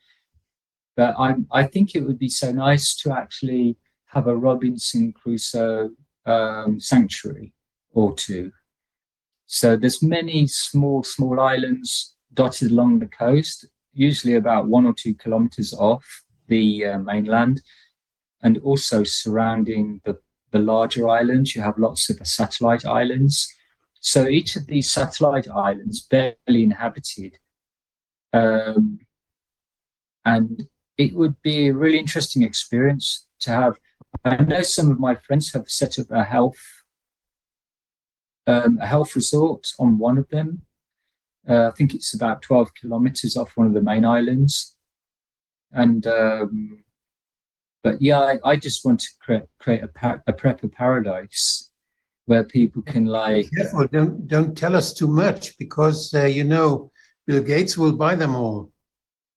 [0.96, 3.78] But I I think it would be so nice to actually
[4.08, 5.92] have a Robinson Crusoe
[6.26, 7.54] um, sanctuary
[7.94, 8.52] or two.
[9.52, 15.14] So there's many small, small islands dotted along the coast, usually about one or two
[15.14, 16.06] kilometers off
[16.48, 17.62] the uh, mainland,
[18.44, 20.18] and also surrounding the,
[20.52, 21.56] the larger islands.
[21.56, 23.48] You have lots of satellite islands.
[24.00, 27.38] So each of these satellite islands barely inhabited.
[28.32, 29.00] Um,
[30.26, 33.74] and it would be a really interesting experience to have.
[34.24, 36.58] I know some of my friends have set up a health
[38.50, 40.64] um, a health resort on one of them.
[41.48, 44.76] Uh, I think it's about 12 kilometers off one of the main islands.
[45.72, 46.84] And, um,
[47.84, 51.70] but yeah, I, I just want to create, create a, pa- a prepper paradise
[52.26, 56.92] where people can like, Careful, don't, don't tell us too much because, uh, you know,
[57.26, 58.72] Bill Gates will buy them all.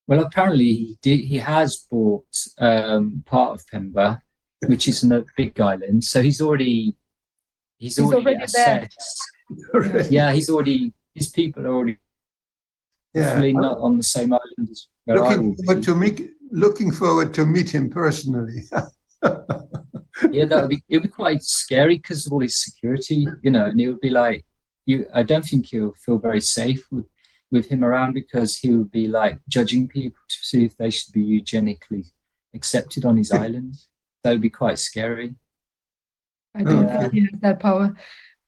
[0.06, 2.26] well, apparently he did, he has bought
[2.58, 4.20] um, part of Pemba,
[4.67, 6.04] which is a big island.
[6.04, 6.94] So he's already,
[7.78, 8.88] he's, He's already, already there.
[8.88, 10.10] assessed.
[10.10, 11.98] Yeah, he's already, his people are already
[13.14, 13.24] Yeah.
[13.24, 16.92] Definitely not on the same island as where I Looking will forward to meet, looking
[16.92, 18.62] forward to meet him personally.
[20.30, 23.50] Yeah, that would be it would be quite scary because of all his security, you
[23.50, 24.44] know, and it would be like
[24.86, 27.06] you I don't think you'll feel very safe with,
[27.50, 31.12] with him around because he would be like judging people to see if they should
[31.12, 32.04] be eugenically
[32.54, 33.74] accepted on his island.
[34.22, 35.34] That would be quite scary.
[36.54, 36.98] I don't oh, Okay.
[37.00, 37.96] think he has that power.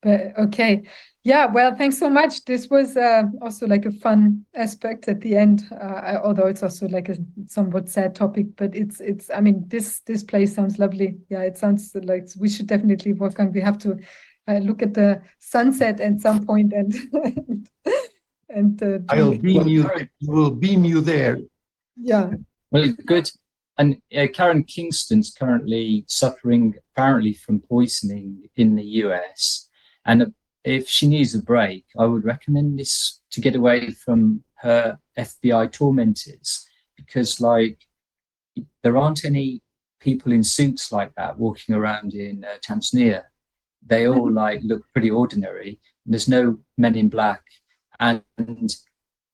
[0.05, 0.83] But okay.
[1.25, 2.45] Yeah, well, thanks so much.
[2.45, 6.63] This was uh, also like a fun aspect at the end, uh, I- although it's
[6.63, 10.79] also like a somewhat sad topic, but it's it's I mean this this place sounds
[10.79, 11.17] lovely.
[11.31, 13.99] Yeah, it sounds like we should definitely work on we have to
[14.49, 16.95] uh, look at the sunset at some point and
[18.51, 21.39] and uh, I'll beam you, will beam you there.
[21.97, 22.33] yeah.
[22.71, 23.31] Well, good.
[23.79, 29.69] And uh, Karen Kingston's currently suffering apparently from poisoning in the US.
[30.07, 34.99] And if she needs a break, I would recommend this to get away from her
[35.19, 37.79] FBI tormentors because, like,
[38.83, 39.61] there aren't any
[40.01, 43.23] people in suits like that walking around in uh, Tanzania.
[43.87, 45.81] They all like look pretty ordinary.
[46.07, 47.43] There's no men in black,
[47.99, 48.23] and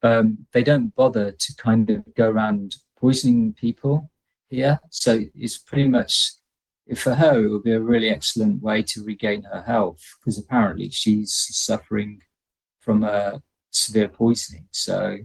[0.03, 4.11] um, they don't bother to kind of go around poisoning people
[4.49, 4.81] here.
[4.91, 6.33] So it's pretty much
[6.97, 10.91] for her, it would be a really excellent way to regain her health because apparently
[10.91, 12.23] she's suffering
[12.81, 14.67] from a severe poisoning.
[14.73, 15.19] So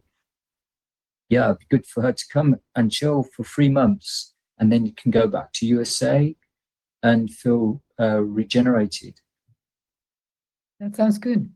[1.30, 4.86] yeah, it'd be good for her to come and chill for three months, and then
[4.86, 6.36] you can go back to USA
[7.02, 9.20] and feel uh, regenerated.
[10.80, 11.50] That sounds good.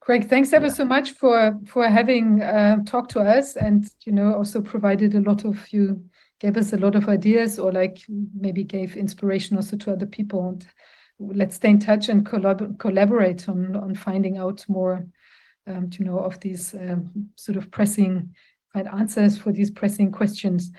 [0.00, 0.72] Craig, thanks ever Yeah.
[0.72, 5.20] so much for for having uh, talked to us and you know also provided a
[5.20, 6.02] lot of you
[6.40, 8.02] gave us a lot of ideas or like
[8.34, 10.48] maybe gave inspiration also to other people.
[10.48, 10.66] And
[11.18, 15.06] let's stay in touch and collab- collaborate on on finding out more,
[15.66, 18.34] um, you know, of these um, sort of pressing
[18.72, 20.72] find answers for these pressing questions.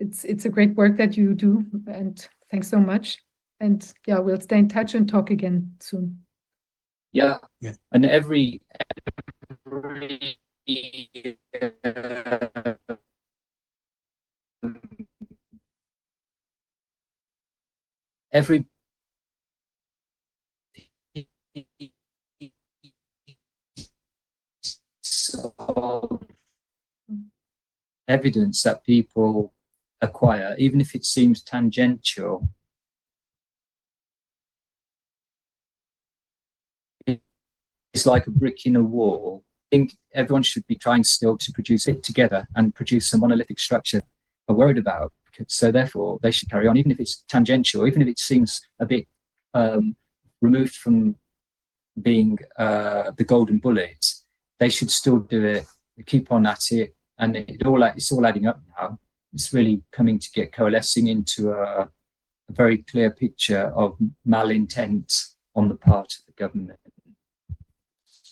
[0.00, 3.18] It's it's a great work that you do, and thanks so much.
[3.60, 6.24] And yeah, we'll stay in touch and talk again soon.
[7.12, 7.38] Yeah.
[7.60, 7.74] Yeah.
[7.92, 8.60] And every,
[9.66, 10.38] every
[11.84, 12.48] uh,
[18.32, 18.64] every
[28.08, 29.52] evidence that people
[30.00, 32.48] acquire, even if it seems tangential,
[37.06, 39.44] it's like a brick in a wall.
[39.70, 43.58] I think everyone should be trying still to produce it together and produce a monolithic
[43.58, 44.02] structure
[44.48, 45.12] are worried about.
[45.48, 48.86] So therefore, they should carry on, even if it's tangential, even if it seems a
[48.86, 49.06] bit
[49.54, 49.96] um,
[50.40, 51.16] removed from
[52.00, 54.04] being uh, the golden bullet.
[54.58, 55.66] They should still do it.
[56.06, 58.98] Keep on at it, and it all it's all adding up now.
[59.32, 61.88] It's really coming to get coalescing into a, a
[62.50, 65.12] very clear picture of malintent
[65.54, 66.78] on the part of the government.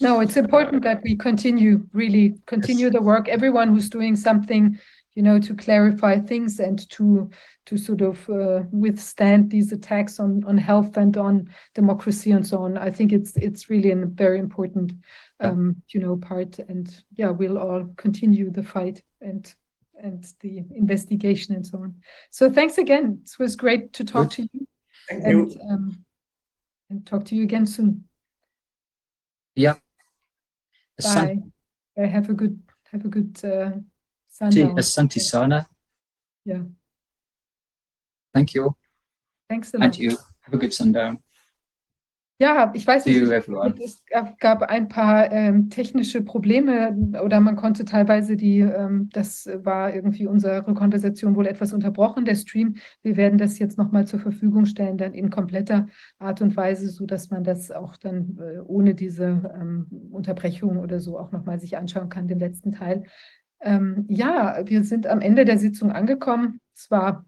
[0.01, 3.29] No, it's important that we continue, really continue the work.
[3.29, 4.79] Everyone who's doing something,
[5.21, 7.29] you know, to clarify things and to
[7.67, 12.57] to sort of uh, withstand these attacks on on health and on democracy and so
[12.63, 12.79] on.
[12.79, 14.93] I think it's it's really a very important,
[15.41, 16.59] um, you know, part.
[16.59, 16.89] And
[17.19, 19.55] yeah, we'll all continue the fight and
[20.03, 21.97] and the investigation and so on.
[22.31, 23.21] So thanks again.
[23.23, 24.67] It was great to talk to you
[25.07, 25.61] Thank and you.
[25.69, 26.05] um,
[26.89, 28.05] and talk to you again soon.
[29.55, 29.75] Yeah.
[31.03, 31.41] Bye.
[31.99, 32.59] Have a good
[32.91, 33.73] have a good uh,
[34.41, 34.79] Sundown.
[34.79, 35.67] Asante Sana.
[36.47, 36.63] Yeah.
[38.33, 38.75] Thank you.
[39.49, 39.85] Thanks a lot.
[39.85, 41.19] And you have a good sundown.
[42.43, 44.03] Ja, ich weiß nicht, es
[44.39, 50.27] gab, ein paar ähm, technische Probleme oder man konnte teilweise die, ähm, das war irgendwie
[50.27, 52.77] unsere Konversation wohl etwas unterbrochen, der Stream.
[53.03, 57.05] Wir werden das jetzt nochmal zur Verfügung stellen, dann in kompletter Art und Weise, so
[57.05, 61.77] dass man das auch dann äh, ohne diese ähm, Unterbrechung oder so auch nochmal sich
[61.77, 63.05] anschauen kann, den letzten Teil.
[63.61, 66.61] Ähm, ja, wir sind am Ende der Sitzung angekommen.
[66.75, 67.25] Es war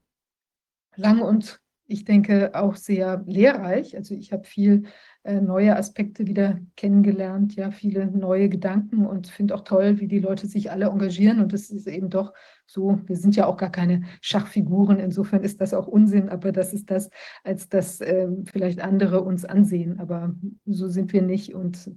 [0.96, 3.96] lang und ich denke auch sehr lehrreich.
[3.96, 4.84] Also ich habe viel
[5.24, 10.18] äh, neue Aspekte wieder kennengelernt, ja, viele neue Gedanken und finde auch toll, wie die
[10.18, 11.40] Leute sich alle engagieren.
[11.40, 12.32] Und es ist eben doch
[12.66, 16.72] so, wir sind ja auch gar keine Schachfiguren, insofern ist das auch Unsinn, aber das
[16.72, 17.10] ist das,
[17.44, 20.00] als dass ähm, vielleicht andere uns ansehen.
[20.00, 20.34] Aber
[20.64, 21.90] so sind wir nicht und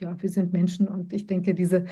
[0.00, 1.86] ja, wir sind Menschen und ich denke, diese,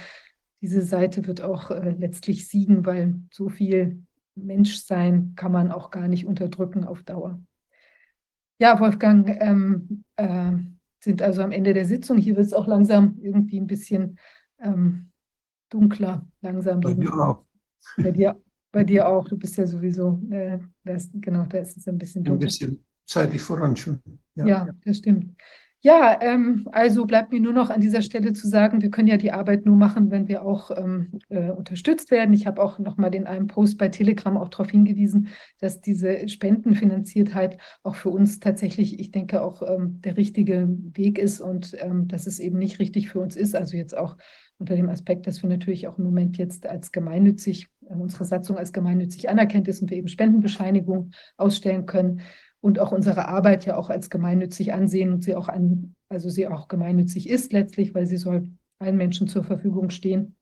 [0.64, 4.02] diese Seite wird auch äh, letztlich siegen, weil so viel
[4.34, 7.38] Menschsein kann man auch gar nicht unterdrücken auf Dauer.
[8.58, 10.52] Ja, Wolfgang, ähm, äh,
[11.00, 12.16] sind also am Ende der Sitzung.
[12.16, 14.18] Hier wird es auch langsam irgendwie ein bisschen
[14.58, 15.10] ähm,
[15.68, 16.80] dunkler, langsam.
[16.80, 17.44] Bei mir auch.
[17.98, 18.40] Bei dir,
[18.72, 19.28] bei dir auch.
[19.28, 22.46] Du bist ja sowieso, äh, das, genau, da ist es ein bisschen Ein dunkel.
[22.46, 24.00] bisschen zeitlich voran schon.
[24.34, 25.36] Ja, das stimmt.
[25.86, 29.18] Ja, ähm, also bleibt mir nur noch an dieser Stelle zu sagen, wir können ja
[29.18, 32.32] die Arbeit nur machen, wenn wir auch ähm, äh, unterstützt werden.
[32.32, 35.28] Ich habe auch noch mal in einem Post bei Telegram auch darauf hingewiesen,
[35.60, 41.42] dass diese Spendenfinanziertheit auch für uns tatsächlich, ich denke, auch ähm, der richtige Weg ist
[41.42, 43.54] und ähm, dass es eben nicht richtig für uns ist.
[43.54, 44.16] Also jetzt auch
[44.56, 48.56] unter dem Aspekt, dass wir natürlich auch im Moment jetzt als gemeinnützig, äh, unsere Satzung
[48.56, 52.22] als gemeinnützig anerkennt ist und wir eben Spendenbescheinigung ausstellen können
[52.64, 56.48] und auch unsere Arbeit ja auch als gemeinnützig ansehen und sie auch an, also sie
[56.48, 58.48] auch gemeinnützig ist letztlich, weil sie soll
[58.78, 60.34] allen Menschen zur Verfügung stehen.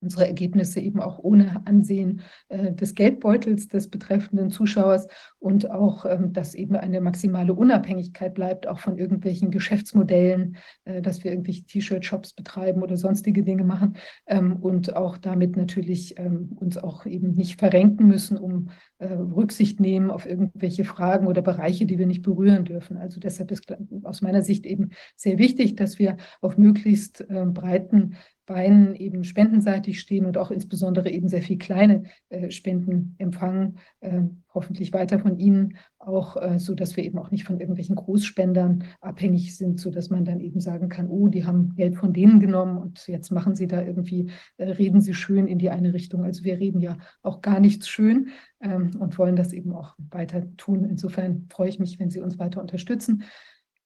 [0.00, 6.32] Unsere Ergebnisse eben auch ohne Ansehen äh, des Geldbeutels des betreffenden Zuschauers und auch, ähm,
[6.32, 12.32] dass eben eine maximale Unabhängigkeit bleibt, auch von irgendwelchen Geschäftsmodellen, äh, dass wir irgendwelche T-Shirt-Shops
[12.32, 17.58] betreiben oder sonstige Dinge machen ähm, und auch damit natürlich ähm, uns auch eben nicht
[17.58, 22.64] verrenken müssen, um äh, Rücksicht nehmen auf irgendwelche Fragen oder Bereiche, die wir nicht berühren
[22.64, 22.96] dürfen.
[22.96, 23.66] Also deshalb ist
[24.04, 28.16] aus meiner Sicht eben sehr wichtig, dass wir auf möglichst äh, breiten
[28.50, 34.22] Beinen eben spendenseitig stehen und auch insbesondere eben sehr viel kleine äh, Spenden empfangen, äh,
[34.52, 38.82] hoffentlich weiter von Ihnen auch, äh, so dass wir eben auch nicht von irgendwelchen Großspendern
[39.00, 42.40] abhängig sind, so dass man dann eben sagen kann, oh, die haben Geld von denen
[42.40, 46.24] genommen und jetzt machen sie da irgendwie, äh, reden sie schön in die eine Richtung.
[46.24, 50.44] Also wir reden ja auch gar nichts schön ähm, und wollen das eben auch weiter
[50.56, 50.84] tun.
[50.84, 53.22] Insofern freue ich mich, wenn Sie uns weiter unterstützen.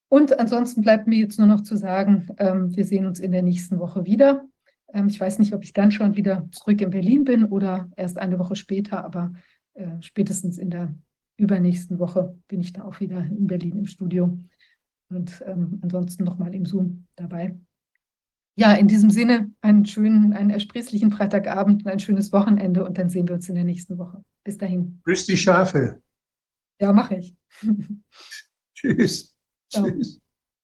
[0.08, 3.42] Und ansonsten bleibt mir jetzt nur noch zu sagen, ähm, wir sehen uns in der
[3.42, 4.47] nächsten Woche wieder.
[4.94, 8.16] Ähm, ich weiß nicht, ob ich dann schon wieder zurück in Berlin bin oder erst
[8.16, 9.34] eine Woche später, aber
[9.74, 10.94] äh, spätestens in der
[11.36, 14.38] übernächsten Woche bin ich da auch wieder in Berlin im Studio
[15.10, 17.58] und ähm, ansonsten nochmal im Zoom dabei.
[18.56, 23.10] Ja, in diesem Sinne einen schönen, einen ersprießlichen Freitagabend und ein schönes Wochenende und dann
[23.10, 24.22] sehen wir uns in der nächsten Woche.
[24.44, 25.00] Bis dahin.
[25.04, 26.00] Grüß die Schafe.
[26.80, 27.36] Ja, mache ich.
[28.74, 29.34] Tschüss.
[29.68, 29.90] Ciao.
[29.90, 30.23] Tschüss.